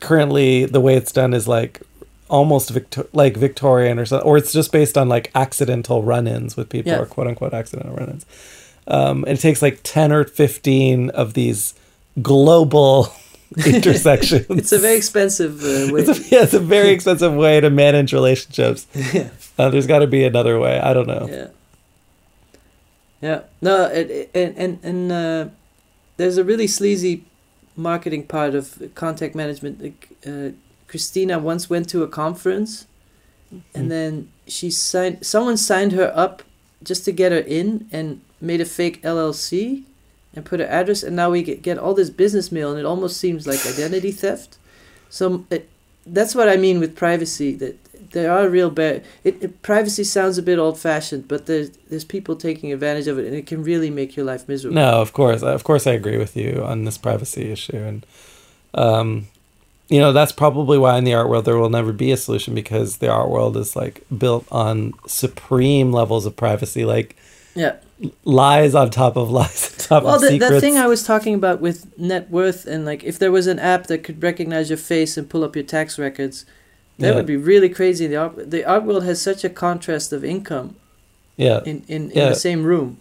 currently 0.00 0.64
the 0.66 0.80
way 0.80 0.94
it's 0.94 1.12
done 1.12 1.34
is 1.34 1.48
like 1.48 1.80
almost 2.28 2.70
Victor- 2.70 3.08
like 3.12 3.36
Victorian 3.36 3.98
or 3.98 4.06
something, 4.06 4.26
or 4.26 4.36
it's 4.36 4.52
just 4.52 4.72
based 4.72 4.96
on 4.96 5.08
like 5.08 5.30
accidental 5.34 6.02
run-ins 6.02 6.56
with 6.56 6.68
people 6.68 6.92
or 7.02 7.06
quote 7.06 7.26
unquote 7.26 7.52
accidental 7.54 7.94
run-ins. 7.94 8.24
Um, 8.86 9.24
and 9.26 9.36
it 9.38 9.40
takes 9.40 9.62
like 9.62 9.80
ten 9.82 10.12
or 10.12 10.24
fifteen 10.24 11.10
of 11.10 11.34
these 11.34 11.74
global 12.22 13.12
intersections. 13.66 14.46
It's 14.50 14.72
a 14.72 14.78
very 14.78 14.96
expensive 14.96 15.60
uh, 15.62 15.92
way. 15.92 16.00
It's 16.02 16.08
a, 16.08 16.22
yeah, 16.34 16.42
it's 16.44 16.54
a 16.54 16.60
very 16.60 16.90
expensive 16.90 17.34
way 17.34 17.60
to 17.60 17.68
manage 17.70 18.12
relationships. 18.12 18.86
yeah, 19.12 19.30
Uh, 19.58 19.68
there's 19.70 19.86
got 19.86 19.98
to 20.00 20.06
be 20.06 20.24
another 20.24 20.58
way. 20.58 20.78
I 20.80 20.94
don't 20.94 21.06
know. 21.06 21.26
yeah, 21.30 21.48
yeah. 23.20 23.42
No, 23.60 23.84
it, 23.86 24.10
it- 24.10 24.30
and 24.34 24.56
and 24.56 24.78
and 24.84 25.12
uh, 25.12 25.48
there's 26.16 26.38
a 26.38 26.44
really 26.44 26.66
sleazy 26.66 27.24
marketing 27.76 28.26
part 28.26 28.54
of 28.54 28.80
contact 28.94 29.34
management. 29.34 29.94
Uh, 30.26 30.50
Christina 30.88 31.38
once 31.38 31.70
went 31.70 31.88
to 31.90 32.02
a 32.02 32.08
conference, 32.08 32.86
Mm. 33.52 33.62
and 33.74 33.90
then 33.90 34.28
she 34.46 34.70
signed. 34.70 35.26
Someone 35.26 35.56
signed 35.56 35.92
her 35.92 36.12
up 36.14 36.42
just 36.84 37.04
to 37.04 37.12
get 37.12 37.32
her 37.32 37.38
in, 37.40 37.88
and 37.90 38.20
made 38.40 38.60
a 38.60 38.64
fake 38.64 39.02
LLC, 39.02 39.82
and 40.34 40.44
put 40.44 40.60
her 40.60 40.66
address. 40.66 41.02
And 41.02 41.16
now 41.16 41.30
we 41.30 41.42
get 41.42 41.60
get 41.62 41.76
all 41.78 41.94
this 41.94 42.10
business 42.10 42.52
mail, 42.52 42.70
and 42.70 42.78
it 42.78 42.86
almost 42.86 43.16
seems 43.16 43.46
like 43.46 43.66
identity 43.66 44.12
theft. 44.12 44.56
So 45.08 45.44
it, 45.50 45.68
that's 46.06 46.34
what 46.36 46.48
I 46.48 46.56
mean 46.56 46.78
with 46.80 46.94
privacy. 46.94 47.56
That 47.56 47.76
there 48.12 48.30
are 48.32 48.48
real 48.48 48.70
bad. 48.70 49.04
It, 49.24 49.42
it 49.42 49.62
privacy 49.62 50.04
sounds 50.04 50.38
a 50.38 50.42
bit 50.42 50.58
old 50.58 50.78
fashioned, 50.78 51.28
but 51.28 51.46
there's 51.46 51.70
there's 51.88 52.04
people 52.04 52.36
taking 52.36 52.72
advantage 52.72 53.06
of 53.06 53.18
it, 53.18 53.26
and 53.26 53.34
it 53.34 53.46
can 53.46 53.62
really 53.62 53.90
make 53.90 54.16
your 54.16 54.26
life 54.26 54.48
miserable. 54.48 54.74
No, 54.76 55.00
of 55.00 55.12
course, 55.12 55.42
of 55.42 55.64
course, 55.64 55.86
I 55.86 55.92
agree 55.92 56.18
with 56.18 56.36
you 56.36 56.62
on 56.64 56.84
this 56.84 56.98
privacy 56.98 57.50
issue, 57.50 57.76
and 57.76 58.06
um, 58.74 59.26
you 59.88 59.98
know 60.00 60.12
that's 60.12 60.32
probably 60.32 60.78
why 60.78 60.96
in 60.98 61.04
the 61.04 61.14
art 61.14 61.28
world 61.28 61.44
there 61.44 61.56
will 61.58 61.70
never 61.70 61.92
be 61.92 62.12
a 62.12 62.16
solution 62.16 62.54
because 62.54 62.98
the 62.98 63.08
art 63.08 63.28
world 63.28 63.56
is 63.56 63.74
like 63.74 64.02
built 64.16 64.46
on 64.50 64.92
supreme 65.06 65.92
levels 65.92 66.26
of 66.26 66.36
privacy, 66.36 66.84
like 66.84 67.16
Yeah. 67.54 67.76
lies 68.24 68.74
on 68.74 68.90
top 68.90 69.16
of 69.16 69.30
lies 69.30 69.72
on 69.72 69.78
top 69.86 70.04
Well, 70.04 70.14
of 70.16 70.20
the, 70.20 70.28
secrets. 70.28 70.52
that 70.52 70.60
thing 70.60 70.76
I 70.78 70.86
was 70.86 71.02
talking 71.04 71.34
about 71.34 71.60
with 71.60 71.86
net 71.98 72.30
worth 72.30 72.66
and 72.66 72.84
like 72.86 73.02
if 73.02 73.18
there 73.18 73.32
was 73.32 73.46
an 73.48 73.58
app 73.58 73.86
that 73.88 74.04
could 74.04 74.22
recognize 74.22 74.70
your 74.70 74.76
face 74.78 75.16
and 75.16 75.28
pull 75.28 75.42
up 75.42 75.56
your 75.56 75.64
tax 75.64 75.98
records, 75.98 76.44
that 77.00 77.08
Yeah. 77.08 77.14
would 77.16 77.26
be 77.26 77.36
really 77.36 77.68
crazy. 77.68 78.06
The 78.06 78.16
art 78.16 78.50
the 78.50 78.64
art 78.64 78.84
world 78.84 79.04
has 79.04 79.20
such 79.20 79.44
a 79.44 79.48
contrast 79.50 80.12
of 80.12 80.24
income 80.24 80.76
yeah, 81.36 81.60
in 81.64 81.82
in, 81.88 82.10
in 82.10 82.16
Yeah. 82.18 82.28
the 82.30 82.34
same 82.34 82.62
room. 82.64 82.98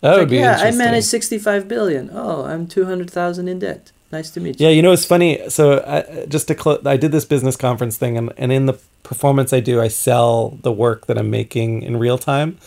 That 0.00 0.10
Like, 0.10 0.18
would 0.20 0.30
be 0.30 0.38
interesting. 0.38 0.66
yeah, 0.68 0.74
I 0.74 0.86
manage 0.86 1.04
65 1.04 1.66
billion. 1.68 2.10
Oh, 2.12 2.44
I'm 2.44 2.66
200,000 2.66 3.48
in 3.48 3.58
debt. 3.58 3.92
Nice 4.12 4.30
to 4.30 4.40
meet 4.40 4.60
you. 4.60 4.66
Yeah, 4.66 4.72
you 4.72 4.82
know 4.82 4.92
it's 4.92 5.04
funny. 5.06 5.40
So 5.48 5.82
I, 5.86 6.26
just 6.26 6.46
to 6.48 6.54
close, 6.54 6.80
I 6.86 6.96
did 6.96 7.10
this 7.12 7.24
business 7.24 7.56
conference 7.56 7.96
thing, 7.96 8.16
and, 8.18 8.32
and 8.36 8.52
in 8.52 8.66
the 8.66 8.74
performance 9.02 9.52
I 9.52 9.60
do, 9.60 9.80
I 9.80 9.88
sell 9.88 10.58
the 10.62 10.70
work 10.70 11.06
that 11.06 11.16
I'm 11.18 11.30
making 11.30 11.82
in 11.82 11.96
real 11.96 12.18
time, 12.18 12.58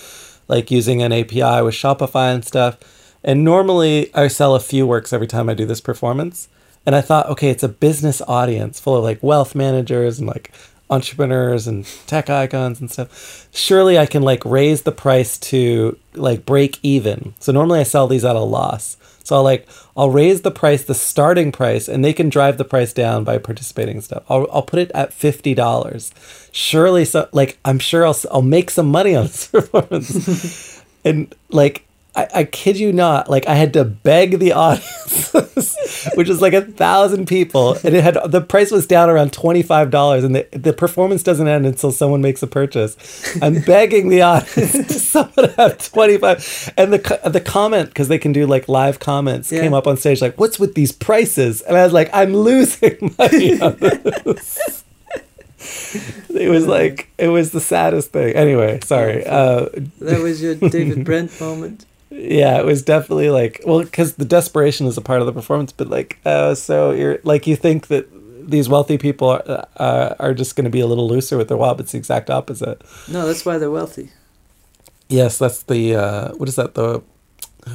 like 0.47 0.69
using 0.71 1.01
an 1.01 1.13
API 1.13 1.61
with 1.61 1.75
Shopify 1.75 2.33
and 2.33 2.43
stuff. 2.43 2.77
And 3.23 3.43
normally 3.43 4.09
I 4.13 4.27
sell 4.27 4.53
a 4.55 4.59
few 4.59 4.85
works 4.87 5.13
every 5.13 5.27
time 5.27 5.49
I 5.49 5.53
do 5.53 5.65
this 5.65 5.81
performance. 5.81 6.47
And 6.85 6.95
I 6.95 7.01
thought, 7.01 7.29
okay, 7.29 7.49
it's 7.49 7.63
a 7.63 7.69
business 7.69 8.21
audience 8.27 8.79
full 8.79 8.97
of 8.97 9.03
like 9.03 9.21
wealth 9.21 9.53
managers 9.53 10.19
and 10.19 10.27
like 10.27 10.51
entrepreneurs 10.89 11.67
and 11.67 11.85
tech 12.07 12.29
icons 12.29 12.79
and 12.79 12.89
stuff. 12.89 13.47
Surely 13.53 13.97
I 13.97 14.05
can 14.05 14.23
like 14.23 14.43
raise 14.43 14.81
the 14.83 14.91
price 14.91 15.37
to 15.37 15.97
like 16.13 16.45
break 16.45 16.79
even. 16.81 17.33
So 17.39 17.51
normally 17.51 17.79
I 17.79 17.83
sell 17.83 18.07
these 18.07 18.25
at 18.25 18.35
a 18.35 18.39
loss. 18.39 18.97
So 19.23 19.35
I'll 19.35 19.43
like 19.43 19.67
I'll 19.95 20.09
raise 20.09 20.41
the 20.41 20.49
price, 20.49 20.83
the 20.83 20.95
starting 20.95 21.51
price, 21.51 21.87
and 21.87 22.03
they 22.03 22.13
can 22.13 22.29
drive 22.29 22.57
the 22.57 22.65
price 22.65 22.93
down 22.93 23.23
by 23.23 23.37
participating 23.37 23.97
in 23.97 24.01
stuff. 24.01 24.23
I'll 24.27 24.47
I'll 24.51 24.63
put 24.63 24.79
it 24.79 24.89
at 24.95 25.13
fifty 25.13 25.53
dollars. 25.53 26.11
Surely, 26.51 27.05
so 27.05 27.29
like 27.31 27.59
I'm 27.63 27.77
sure 27.77 28.07
I'll 28.07 28.17
I'll 28.31 28.41
make 28.41 28.71
some 28.71 28.89
money 28.89 29.15
on 29.15 29.27
this 29.27 29.45
performance, 29.51 30.83
and 31.05 31.35
like 31.49 31.85
I, 32.19 32.39
I 32.39 32.43
kid 32.43 32.77
you 32.77 32.91
not, 32.91 33.29
like 33.29 33.47
I 33.47 33.55
had 33.55 33.73
to 33.73 33.83
beg 33.85 34.39
the 34.39 34.51
audience, 35.33 35.33
which 36.15 36.29
is 36.29 36.41
like 36.41 36.53
a 36.53 36.61
thousand 36.61 37.27
people, 37.27 37.75
and 37.83 37.95
it 37.95 38.03
had 38.03 38.17
the 38.27 38.41
price 38.41 38.71
was 38.71 38.85
down 38.87 39.09
around 39.09 39.31
twenty 39.33 39.63
five 39.63 39.89
dollars, 39.91 40.23
and 40.23 40.35
the 40.35 40.47
the 40.51 40.73
performance 40.73 41.23
doesn't 41.23 41.47
end 41.47 41.65
until 41.65 41.91
someone 41.91 42.21
makes 42.21 42.43
a 42.43 42.47
purchase. 42.47 42.97
I'm 43.41 43.61
begging 43.65 44.09
the 44.09 44.21
audience 44.21 44.71
to 44.73 44.93
someone 44.99 45.49
have 45.57 45.77
twenty 45.77 46.17
five, 46.17 46.73
and 46.77 46.91
the 46.93 47.19
the 47.29 47.41
comment 47.41 47.89
because 47.89 48.07
they 48.07 48.17
can 48.19 48.31
do 48.33 48.45
like 48.45 48.67
live 48.67 48.99
comments 48.99 49.51
Yeah. 49.51 49.61
came 49.61 49.73
up 49.73 49.87
on 49.87 49.97
stage 49.97 50.21
like, 50.21 50.39
"What's 50.39 50.59
with 50.59 50.75
these 50.75 50.91
prices?" 50.91 51.61
And 51.61 51.77
I 51.77 51.83
was 51.83 51.93
like, 51.93 52.09
"I'm 52.13 52.33
losing 52.35 53.15
money 53.17 53.59
on 53.61 53.77
this." 53.77 54.83
it 56.33 56.49
was 56.49 56.65
like 56.67 57.09
it 57.17 57.27
was 57.27 57.51
the 57.51 57.59
saddest 57.59 58.11
thing. 58.11 58.33
Anyway, 58.35 58.79
sorry. 58.83 59.25
Uh, 59.25 59.65
That 59.99 60.21
was 60.21 60.41
your 60.41 60.55
David 60.55 61.03
Brent 61.03 61.39
moment. 61.41 61.85
Yeah, 62.11 62.59
it 62.59 62.65
was 62.65 62.81
definitely 62.81 63.29
like 63.29 63.61
well, 63.65 63.83
because 63.83 64.15
the 64.15 64.25
desperation 64.25 64.87
is 64.87 64.97
a 64.97 65.01
part 65.01 65.21
of 65.21 65.27
the 65.27 65.33
performance, 65.33 65.71
but 65.71 65.89
like, 65.89 66.19
uh, 66.25 66.55
so 66.55 66.91
you're 66.91 67.19
like 67.23 67.47
you 67.47 67.55
think 67.55 67.87
that 67.87 68.07
these 68.49 68.67
wealthy 68.67 68.97
people 68.97 69.29
are 69.29 69.67
uh, 69.77 70.15
are 70.19 70.33
just 70.33 70.55
going 70.55 70.65
to 70.65 70.71
be 70.71 70.79
a 70.79 70.87
little 70.87 71.07
looser 71.07 71.37
with 71.37 71.47
their 71.47 71.57
wallet. 71.57 71.81
It's 71.81 71.91
the 71.91 71.97
exact 71.97 72.29
opposite. 72.29 72.81
No, 73.07 73.27
that's 73.27 73.45
why 73.45 73.57
they're 73.57 73.71
wealthy. 73.71 74.11
Yes, 75.07 75.37
that's 75.37 75.63
the 75.63 75.95
uh, 75.95 76.31
what 76.33 76.49
is 76.49 76.55
that 76.55 76.73
the 76.73 77.03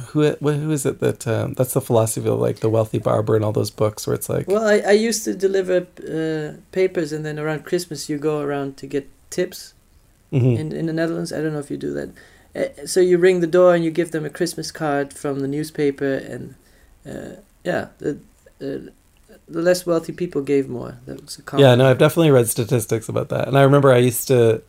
who 0.07 0.31
wh- 0.41 0.53
who 0.53 0.71
is 0.71 0.85
it 0.85 0.99
that 0.99 1.27
um, 1.27 1.53
that's 1.53 1.73
the 1.73 1.81
philosophy 1.81 2.27
of 2.27 2.39
like 2.39 2.59
the 2.59 2.69
wealthy 2.69 2.99
barber 2.99 3.35
and 3.35 3.45
all 3.45 3.51
those 3.51 3.71
books 3.71 4.05
where 4.05 4.15
it's 4.15 4.29
like 4.29 4.47
Well, 4.47 4.65
I, 4.65 4.79
I 4.79 4.91
used 4.91 5.23
to 5.25 5.33
deliver 5.33 5.87
uh, 6.03 6.59
papers, 6.71 7.11
and 7.11 7.25
then 7.25 7.39
around 7.39 7.63
Christmas 7.63 8.09
you 8.09 8.17
go 8.17 8.41
around 8.41 8.77
to 8.77 8.87
get 8.87 9.09
tips 9.29 9.73
mhm. 10.31 10.57
in 10.57 10.71
in 10.71 10.85
the 10.87 10.93
Netherlands. 10.93 11.31
I 11.31 11.41
don't 11.41 11.53
know 11.53 11.59
if 11.59 11.71
you 11.71 11.77
do 11.77 11.93
that. 11.93 12.09
Uh, 12.55 12.85
so 12.85 12.99
you 12.99 13.17
ring 13.17 13.41
the 13.41 13.47
door 13.47 13.75
and 13.75 13.83
you 13.83 13.91
give 13.91 14.11
them 14.11 14.25
a 14.25 14.29
Christmas 14.29 14.71
card 14.71 15.13
from 15.13 15.39
the 15.41 15.47
newspaper, 15.47 16.15
and 16.15 16.55
uh, 17.05 17.41
yeah, 17.63 17.87
the 17.97 18.19
the 18.59 18.91
less 19.47 19.85
wealthy 19.85 20.11
people 20.13 20.41
gave 20.41 20.69
more. 20.69 20.97
That 21.05 21.21
was 21.21 21.37
a 21.37 21.41
common. 21.41 21.65
Yeah, 21.65 21.75
no, 21.75 21.89
I've 21.89 21.97
definitely 21.97 22.31
read 22.31 22.47
statistics 22.47 23.09
about 23.09 23.29
that. 23.29 23.47
And 23.47 23.57
I 23.57 23.63
remember 23.63 23.91
I 23.91 23.97
used 23.97 24.27
to, 24.29 24.61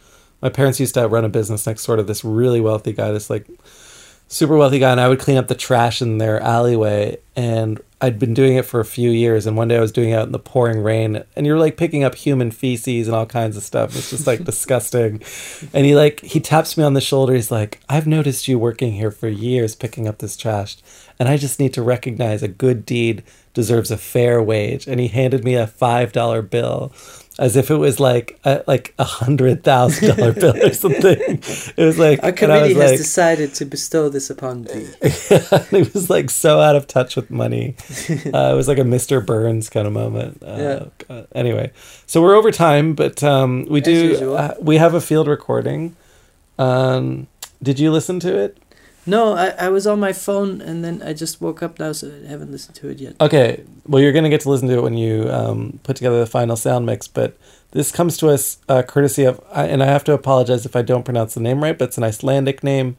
my 0.43 0.49
parents 0.49 0.80
used 0.80 0.95
to 0.95 1.07
run 1.09 1.24
a 1.24 1.28
business 1.28 1.66
next 1.66 1.87
door 1.87 1.97
to 1.97 2.03
this 2.03 2.24
really 2.24 2.61
wealthy 2.61 2.93
guy, 2.93 3.11
this 3.12 3.30
like 3.30 3.47
super 4.28 4.56
wealthy 4.56 4.78
guy, 4.78 4.90
and 4.90 5.00
I 5.00 5.08
would 5.08 5.20
clean 5.20 5.36
up 5.36 5.48
the 5.48 5.54
trash 5.54 6.02
in 6.02 6.18
their 6.18 6.40
alleyway. 6.40 7.18
And 7.34 7.80
I'd 8.00 8.18
been 8.18 8.34
doing 8.34 8.56
it 8.56 8.66
for 8.66 8.80
a 8.80 8.84
few 8.84 9.10
years. 9.10 9.46
And 9.46 9.56
one 9.56 9.68
day 9.68 9.76
I 9.76 9.80
was 9.80 9.92
doing 9.92 10.10
it 10.10 10.14
out 10.14 10.26
in 10.26 10.32
the 10.32 10.38
pouring 10.38 10.82
rain, 10.82 11.24
and 11.34 11.46
you're 11.46 11.58
like 11.58 11.76
picking 11.76 12.04
up 12.04 12.14
human 12.14 12.50
feces 12.50 13.08
and 13.08 13.16
all 13.16 13.26
kinds 13.26 13.56
of 13.56 13.62
stuff. 13.62 13.96
It's 13.96 14.10
just 14.10 14.26
like 14.26 14.44
disgusting. 14.44 15.22
And 15.72 15.86
he 15.86 15.94
like, 15.94 16.20
he 16.20 16.40
taps 16.40 16.76
me 16.76 16.84
on 16.84 16.94
the 16.94 17.00
shoulder. 17.00 17.34
He's 17.34 17.50
like, 17.50 17.80
I've 17.88 18.06
noticed 18.06 18.48
you 18.48 18.58
working 18.58 18.92
here 18.92 19.10
for 19.10 19.28
years 19.28 19.74
picking 19.74 20.06
up 20.06 20.18
this 20.18 20.36
trash. 20.36 20.76
And 21.18 21.28
I 21.28 21.36
just 21.36 21.58
need 21.58 21.72
to 21.74 21.82
recognize 21.82 22.42
a 22.42 22.48
good 22.48 22.84
deed 22.84 23.22
deserves 23.54 23.90
a 23.90 23.96
fair 23.96 24.42
wage. 24.42 24.86
And 24.86 25.00
he 25.00 25.08
handed 25.08 25.42
me 25.42 25.54
a 25.54 25.66
five 25.66 26.12
dollar 26.12 26.42
bill, 26.42 26.92
as 27.39 27.57
if 27.57 27.70
it 27.70 27.76
was 27.76 28.01
like 28.01 28.39
a, 28.45 28.64
like 28.66 28.95
a 28.99 29.05
hundred 29.05 29.62
thousand 29.62 30.16
dollar 30.16 30.32
bill 30.32 30.57
or 30.57 30.72
something. 30.84 31.18
It 31.76 31.84
was 31.84 31.99
like 31.99 32.22
Our 32.22 32.32
committee 32.32 32.74
has 32.74 32.91
like, 32.93 32.99
decided 32.99 33.55
to 33.55 33.64
bestow 33.64 34.09
this 34.09 34.30
upon 34.30 34.62
thee. 34.64 34.89
it 35.03 35.93
was 35.95 36.09
like 36.09 36.30
so 36.30 36.61
out 36.61 36.76
of 36.76 36.87
touch 36.87 37.16
with 37.16 37.30
money. 37.30 37.74
Uh, 38.26 38.53
it 38.53 38.57
was 38.57 38.68
like 38.68 38.78
a 38.78 38.82
Mr. 38.82 39.24
Burns 39.24 39.68
kind 39.70 39.87
of 39.87 39.93
moment. 39.93 40.43
Uh, 40.43 40.57
Yeah. 40.59 40.84
God. 41.09 41.28
Anyway, 41.34 41.70
so 42.07 42.20
we're 42.22 42.34
over 42.34 42.51
time, 42.51 42.95
but 42.95 43.22
um, 43.22 43.66
we 43.68 43.80
As 43.80 43.84
do. 43.84 44.34
Uh, 44.34 44.55
we 44.61 44.76
have 44.76 44.95
a 44.95 45.01
field 45.01 45.26
recording. 45.28 45.97
Um, 46.59 47.26
did 47.62 47.78
you 47.78 47.91
listen 47.91 48.20
to 48.20 48.37
it? 48.37 48.59
No, 49.09 49.34
I, 49.34 49.48
I 49.50 49.68
was 49.68 49.86
on 49.86 50.00
my 50.00 50.12
phone, 50.12 50.61
and 50.61 50.84
then 50.84 51.00
I 51.02 51.12
just 51.12 51.40
woke 51.40 51.62
up 51.62 51.78
now, 51.78 51.92
so 51.92 52.11
I 52.24 52.28
haven't 52.28 52.50
listened 52.50 52.74
to 52.76 52.88
it 52.88 52.98
yet. 52.98 53.14
Okay, 53.20 53.62
well, 53.86 54.02
you're 54.02 54.12
going 54.12 54.24
to 54.24 54.30
get 54.30 54.40
to 54.42 54.50
listen 54.50 54.66
to 54.68 54.74
it 54.78 54.82
when 54.82 54.94
you 54.96 55.30
um, 55.30 55.78
put 55.84 55.96
together 55.96 56.18
the 56.18 56.26
final 56.26 56.57
sound 56.57 56.86
mix, 56.86 57.07
but 57.07 57.36
this 57.70 57.92
comes 57.92 58.16
to 58.18 58.28
us 58.30 58.59
uh, 58.68 58.82
courtesy 58.82 59.24
of, 59.24 59.40
I- 59.52 59.66
and 59.66 59.82
I 59.82 59.86
have 59.86 60.02
to 60.04 60.12
apologize 60.12 60.66
if 60.66 60.74
I 60.74 60.82
don't 60.82 61.04
pronounce 61.04 61.34
the 61.34 61.40
name 61.40 61.62
right, 61.62 61.78
but 61.78 61.88
it's 61.90 61.98
an 61.98 62.04
Icelandic 62.04 62.64
name. 62.64 62.96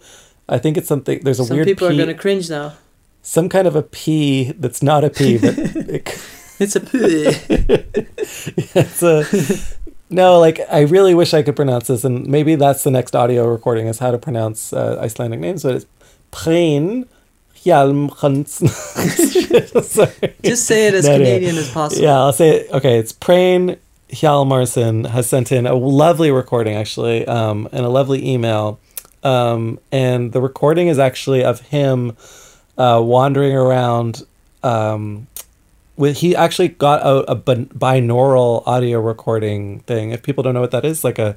I 0.47 0.57
think 0.59 0.77
it's 0.77 0.87
something, 0.87 1.19
there's 1.23 1.39
a 1.41 1.45
Some 1.45 1.57
weird 1.57 1.67
people 1.67 1.89
P, 1.89 1.93
are 1.93 1.97
going 1.97 2.15
to 2.15 2.21
cringe 2.21 2.49
now. 2.49 2.73
some 3.21 3.49
kind 3.49 3.67
of 3.67 3.75
a 3.75 3.83
P 3.83 4.53
that's 4.53 4.81
not 4.81 5.03
a 5.03 5.09
P, 5.09 5.37
but 5.37 5.57
it, 5.57 6.07
It's 6.59 6.75
a 6.75 6.79
P. 6.79 6.97
it's 8.75 9.03
a, 9.03 9.25
no, 10.09 10.39
like, 10.39 10.59
I 10.71 10.81
really 10.81 11.13
wish 11.13 11.33
I 11.33 11.43
could 11.43 11.55
pronounce 11.55 11.87
this, 11.87 12.03
and 12.05 12.25
maybe 12.27 12.55
that's 12.55 12.83
the 12.83 12.91
next 12.91 13.15
audio 13.15 13.45
recording 13.47 13.87
is 13.87 13.99
how 13.99 14.11
to 14.11 14.17
pronounce 14.17 14.71
uh, 14.71 14.97
Icelandic 15.01 15.39
names, 15.41 15.63
but 15.63 15.75
it's 15.75 15.85
Sorry. 19.83 20.35
Just 20.43 20.65
say 20.65 20.87
it 20.87 20.93
as 20.93 21.05
No, 21.05 21.17
no. 21.17 21.17
Canadian 21.17 21.57
as 21.57 21.71
possible. 21.71 22.03
Yeah, 22.03 22.17
I'll 22.17 22.33
say 22.33 22.61
it. 22.61 22.71
Okay, 22.71 22.97
it's 22.97 23.11
Prain 23.11 23.77
Hjalmarsson 24.09 25.07
has 25.07 25.27
sent 25.27 25.51
in 25.51 25.67
a 25.67 25.73
lovely 25.73 26.31
recording, 26.31 26.75
actually, 26.75 27.27
um, 27.27 27.67
and 27.71 27.85
a 27.85 27.89
lovely 27.89 28.25
email. 28.27 28.79
Um, 29.23 29.79
and 29.91 30.31
the 30.31 30.41
recording 30.41 30.87
is 30.87 30.99
actually 30.99 31.43
of 31.43 31.61
him 31.61 32.15
uh, 32.77 33.01
wandering 33.03 33.55
around. 33.55 34.25
Um, 34.63 35.27
with 35.97 36.17
he 36.17 36.35
actually 36.35 36.69
got 36.69 37.01
a, 37.01 37.31
a 37.31 37.35
binaural 37.35 38.63
audio 38.65 39.01
recording 39.01 39.79
thing. 39.81 40.11
If 40.11 40.21
people 40.23 40.43
don't 40.43 40.53
know 40.53 40.61
what 40.61 40.71
that 40.71 40.85
is, 40.85 41.03
like 41.03 41.19
a 41.19 41.35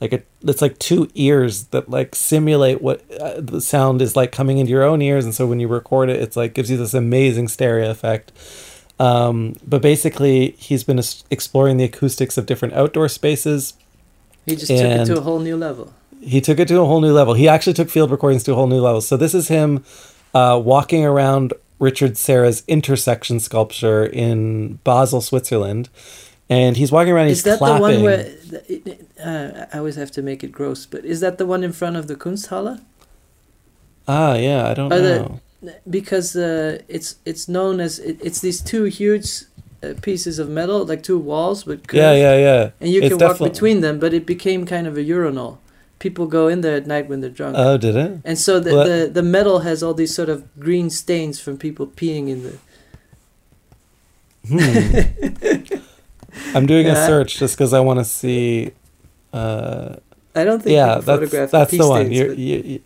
like 0.00 0.12
a 0.12 0.22
it's 0.42 0.62
like 0.62 0.78
two 0.78 1.10
ears 1.14 1.64
that 1.64 1.90
like 1.90 2.14
simulate 2.14 2.80
what 2.80 3.02
uh, 3.20 3.40
the 3.40 3.60
sound 3.60 4.00
is 4.00 4.14
like 4.14 4.30
coming 4.32 4.58
into 4.58 4.70
your 4.70 4.84
own 4.84 5.02
ears, 5.02 5.24
and 5.24 5.34
so 5.34 5.46
when 5.46 5.60
you 5.60 5.68
record 5.68 6.08
it, 6.08 6.20
it's 6.20 6.36
like 6.36 6.54
gives 6.54 6.70
you 6.70 6.76
this 6.76 6.94
amazing 6.94 7.48
stereo 7.48 7.90
effect. 7.90 8.32
Um, 9.00 9.54
but 9.66 9.82
basically, 9.82 10.52
he's 10.52 10.84
been 10.84 11.00
exploring 11.30 11.76
the 11.76 11.84
acoustics 11.84 12.36
of 12.36 12.46
different 12.46 12.74
outdoor 12.74 13.08
spaces. 13.08 13.74
He 14.46 14.56
just 14.56 14.68
took 14.68 14.80
it 14.80 15.04
to 15.06 15.18
a 15.18 15.20
whole 15.20 15.38
new 15.38 15.56
level. 15.56 15.92
He 16.20 16.40
took 16.40 16.58
it 16.58 16.68
to 16.68 16.80
a 16.80 16.84
whole 16.84 17.00
new 17.00 17.12
level. 17.12 17.34
He 17.34 17.48
actually 17.48 17.74
took 17.74 17.90
field 17.90 18.10
recordings 18.10 18.42
to 18.44 18.52
a 18.52 18.54
whole 18.54 18.66
new 18.66 18.80
level. 18.80 19.00
So 19.00 19.16
this 19.16 19.34
is 19.34 19.48
him 19.48 19.84
uh, 20.34 20.60
walking 20.62 21.04
around 21.04 21.52
Richard 21.78 22.16
Serra's 22.16 22.64
intersection 22.66 23.38
sculpture 23.38 24.04
in 24.04 24.74
Basel, 24.84 25.20
Switzerland, 25.20 25.88
and 26.50 26.76
he's 26.76 26.90
walking 26.92 27.12
around. 27.12 27.28
He's 27.28 27.38
Is 27.38 27.44
that 27.44 27.58
clapping. 27.58 27.76
the 27.76 27.92
one 27.94 28.02
where 28.02 28.22
the- 28.22 28.96
uh, 29.24 29.66
I 29.72 29.78
always 29.78 29.96
have 29.96 30.10
to 30.12 30.22
make 30.22 30.42
it 30.44 30.52
gross? 30.52 30.86
But 30.86 31.04
is 31.04 31.20
that 31.20 31.38
the 31.38 31.46
one 31.46 31.62
in 31.64 31.72
front 31.72 31.96
of 31.96 32.06
the 32.06 32.14
Kunsthalle? 32.16 32.80
Ah, 34.06 34.34
yeah, 34.36 34.68
I 34.70 34.74
don't 34.74 34.92
Are 34.92 35.00
the- 35.00 35.18
know. 35.18 35.40
Because 35.90 36.36
uh, 36.36 36.78
it's 36.88 37.16
it's 37.24 37.48
known 37.48 37.80
as 37.80 37.98
it, 37.98 38.16
it's 38.22 38.40
these 38.40 38.60
two 38.62 38.84
huge 38.84 39.28
uh, 39.82 39.94
pieces 40.02 40.38
of 40.38 40.48
metal, 40.48 40.84
like 40.86 41.02
two 41.02 41.18
walls 41.18 41.64
but 41.64 41.80
Yeah, 41.92 42.12
yeah, 42.14 42.36
yeah. 42.38 42.70
and 42.80 42.90
you 42.92 43.02
It's 43.02 43.16
can 43.16 43.26
walk 43.28 43.38
between 43.40 43.80
them. 43.80 43.98
But 43.98 44.12
it 44.14 44.24
became 44.24 44.64
kind 44.66 44.86
of 44.86 44.96
a 44.96 45.02
urinal. 45.02 45.58
People 45.98 46.26
go 46.26 46.46
in 46.46 46.60
there 46.60 46.76
at 46.76 46.86
night 46.86 47.08
when 47.08 47.20
they're 47.22 47.36
drunk. 47.40 47.56
Oh, 47.58 47.76
did 47.76 47.96
it? 47.96 48.20
And 48.24 48.38
so 48.38 48.60
the, 48.60 48.72
Well- 48.72 48.86
the 48.88 49.10
the 49.12 49.22
metal 49.22 49.58
has 49.60 49.82
all 49.82 49.94
these 49.94 50.14
sort 50.14 50.28
of 50.28 50.42
green 50.60 50.90
stains 50.90 51.40
from 51.40 51.58
people 51.58 51.86
peeing 51.88 52.28
in 52.28 52.42
the. 52.44 52.54
Hmm. 54.48 55.74
I'm 56.54 56.66
doing 56.66 56.86
a 56.86 56.94
search 56.94 57.38
just 57.38 57.56
because 57.56 57.72
I 57.72 57.80
want 57.80 57.98
to 58.00 58.04
see. 58.04 58.72
Uh, 59.32 59.96
I 60.34 60.44
don't 60.44 60.62
think 60.62 60.74
yeah, 60.74 60.94
that's 60.94 61.04
photograph 61.06 61.50
that's 61.50 61.70
the 61.76 61.88
one. 61.88 62.10
You're, 62.12 62.28
but- 62.28 62.38
you, 62.38 62.58
you, 62.64 62.80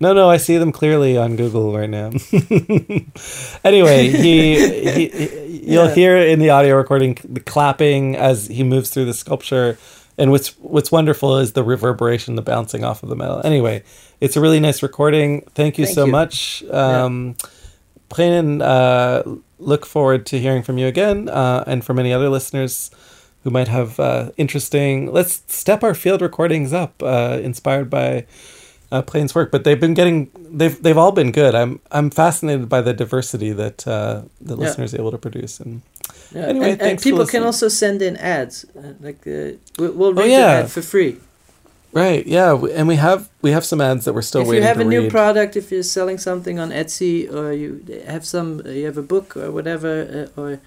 no, 0.00 0.12
no, 0.12 0.28
I 0.28 0.38
see 0.38 0.56
them 0.58 0.72
clearly 0.72 1.16
on 1.16 1.36
Google 1.36 1.72
right 1.76 1.88
now. 1.88 2.10
anyway, 3.64 4.08
he, 4.08 4.56
he, 4.56 5.08
he 5.08 5.60
you'll 5.72 5.86
Yeah. 5.88 5.94
hear 5.94 6.16
in 6.18 6.38
the 6.38 6.50
audio 6.50 6.76
recording 6.76 7.16
the 7.24 7.40
clapping 7.40 8.16
as 8.16 8.48
he 8.48 8.62
moves 8.64 8.90
through 8.90 9.04
the 9.06 9.14
sculpture. 9.14 9.78
and 10.18 10.30
what's 10.30 10.48
what's 10.58 10.90
wonderful 10.92 11.38
is 11.38 11.52
the 11.52 11.62
reverberation, 11.62 12.34
the 12.34 12.42
bouncing 12.42 12.84
off 12.84 13.02
of 13.02 13.08
the 13.08 13.16
metal. 13.16 13.40
Anyway, 13.44 13.82
it's 14.20 14.36
a 14.36 14.40
really 14.40 14.60
nice 14.60 14.82
recording. 14.82 15.42
Thank 15.54 15.78
you 15.78 15.86
Thank 15.86 15.94
so 15.94 16.04
you. 16.06 16.12
much. 16.12 16.62
Um, 16.70 17.36
Brennan, 18.08 18.62
uh, 18.62 19.22
look 19.64 19.86
forward 19.86 20.26
to 20.26 20.38
hearing 20.38 20.62
from 20.62 20.78
you 20.78 20.86
again, 20.86 21.28
uh, 21.28 21.64
and 21.66 21.84
from 21.84 21.98
any 21.98 22.12
other 22.12 22.28
listeners 22.28 22.90
who 23.42 23.50
might 23.50 23.68
have 23.68 23.98
uh, 24.00 24.30
interesting. 24.36 25.12
Let's 25.12 25.42
step 25.48 25.82
our 25.82 25.94
field 25.94 26.20
recordings 26.22 26.72
up, 26.72 27.02
uh, 27.02 27.38
inspired 27.42 27.88
by 27.90 28.26
uh, 28.92 29.02
Plain's 29.02 29.34
work. 29.34 29.50
But 29.50 29.64
they've 29.64 29.80
been 29.80 29.94
getting 29.94 30.30
they've 30.58 30.80
they've 30.82 30.98
all 30.98 31.12
been 31.12 31.32
good. 31.32 31.54
I'm 31.54 31.80
I'm 31.90 32.10
fascinated 32.10 32.68
by 32.68 32.80
the 32.80 32.92
diversity 32.94 33.52
that 33.52 33.86
uh, 33.86 34.22
the 34.40 34.54
Yeah. 34.56 34.60
listeners 34.64 34.94
able 34.94 35.10
to 35.10 35.18
produce. 35.18 35.60
And 35.60 35.82
Yeah. 36.34 36.46
Anyway, 36.48 36.70
and, 36.72 36.82
and 36.82 37.00
people 37.02 37.26
can 37.26 37.42
also 37.42 37.68
send 37.68 38.02
in 38.02 38.16
ads. 38.16 38.64
Uh, 38.76 38.92
like 39.00 39.26
uh, 39.26 39.56
we'll, 39.78 39.92
we'll 39.98 40.20
Oh, 40.20 40.24
yeah. 40.24 40.38
the 40.38 40.62
ad 40.64 40.70
for 40.70 40.82
free. 40.82 41.16
Right, 41.94 42.26
yeah, 42.26 42.54
and 42.72 42.86
we 42.88 42.96
have 42.96 43.28
we 43.42 43.50
have 43.52 43.64
some 43.64 43.80
ads 43.80 44.04
that 44.04 44.12
we're 44.12 44.22
still 44.22 44.42
if 44.42 44.48
waiting 44.48 44.62
If 44.62 44.64
you 44.64 44.68
have 44.68 44.86
a 44.86 44.90
new 44.90 45.10
product, 45.10 45.56
if 45.56 45.72
you're 45.72 45.82
selling 45.82 46.18
something 46.18 46.58
on 46.58 46.70
Etsy, 46.70 47.32
or 47.32 47.52
you 47.52 47.84
have 48.06 48.24
some, 48.26 48.62
you 48.66 48.86
have 48.86 48.98
a 48.98 49.02
book 49.02 49.36
or 49.36 49.50
whatever, 49.50 50.28
uh, 50.36 50.40
or 50.40 50.60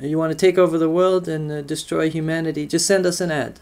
you 0.00 0.18
want 0.18 0.30
to 0.32 0.36
take 0.36 0.58
over 0.58 0.78
the 0.78 0.88
world 0.88 1.28
and 1.28 1.50
uh, 1.50 1.62
destroy 1.62 2.10
humanity, 2.10 2.66
just 2.66 2.86
send 2.86 3.06
us 3.06 3.20
an 3.20 3.30
ad. 3.30 3.60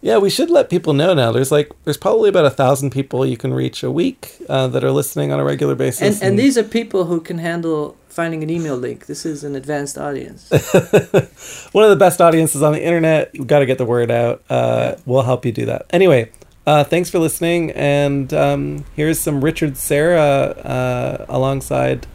Yeah, 0.00 0.18
we 0.18 0.30
should 0.30 0.48
let 0.48 0.70
people 0.70 0.92
know 0.92 1.12
now. 1.12 1.32
There's 1.32 1.50
like 1.50 1.72
there's 1.84 1.96
probably 1.96 2.28
about 2.28 2.44
a 2.44 2.50
thousand 2.50 2.90
people 2.90 3.26
you 3.26 3.36
can 3.36 3.52
reach 3.52 3.82
a 3.82 3.90
week 3.90 4.36
uh, 4.48 4.68
that 4.68 4.84
are 4.84 4.92
listening 4.92 5.32
on 5.32 5.40
a 5.40 5.44
regular 5.44 5.74
basis. 5.74 6.00
And 6.00 6.22
and 6.22 6.38
these 6.38 6.56
are 6.56 6.62
people 6.62 7.06
who 7.06 7.20
can 7.20 7.38
handle 7.38 7.96
finding 8.18 8.42
an 8.42 8.50
email 8.50 8.76
link. 8.76 9.06
This 9.06 9.24
is 9.24 9.44
an 9.44 9.54
advanced 9.54 9.96
audience. 9.96 10.50
one 11.70 11.84
of 11.84 11.90
the 11.90 11.96
best 11.96 12.20
audiences 12.20 12.64
on 12.64 12.72
the 12.72 12.82
internet. 12.82 13.32
You've 13.32 13.46
got 13.46 13.60
to 13.60 13.66
get 13.66 13.78
the 13.78 13.84
word 13.84 14.10
out. 14.10 14.42
Uh, 14.50 14.96
we'll 15.06 15.22
help 15.22 15.46
you 15.46 15.52
do 15.52 15.66
that. 15.66 15.86
Anyway, 15.90 16.32
uh, 16.66 16.82
thanks 16.82 17.10
for 17.10 17.20
listening. 17.20 17.70
And 17.70 18.34
um, 18.34 18.84
here's 18.96 19.20
some 19.20 19.40
Richard 19.44 19.76
Serra 19.76 20.20
uh, 20.20 21.26
alongside 21.28 22.08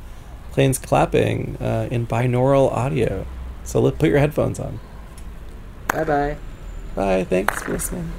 planes 0.51 0.77
Clapping 0.77 1.55
uh, 1.61 1.87
in 1.89 2.05
binaural 2.05 2.69
audio. 2.69 3.25
So 3.63 3.79
let 3.79 3.97
put 3.97 4.09
your 4.09 4.19
headphones 4.19 4.59
on. 4.59 4.81
bye 5.87 6.03
bye. 6.03 6.37
Bye. 6.95 7.23
Thanks 7.23 7.63
for 7.63 7.71
listening. 7.71 8.11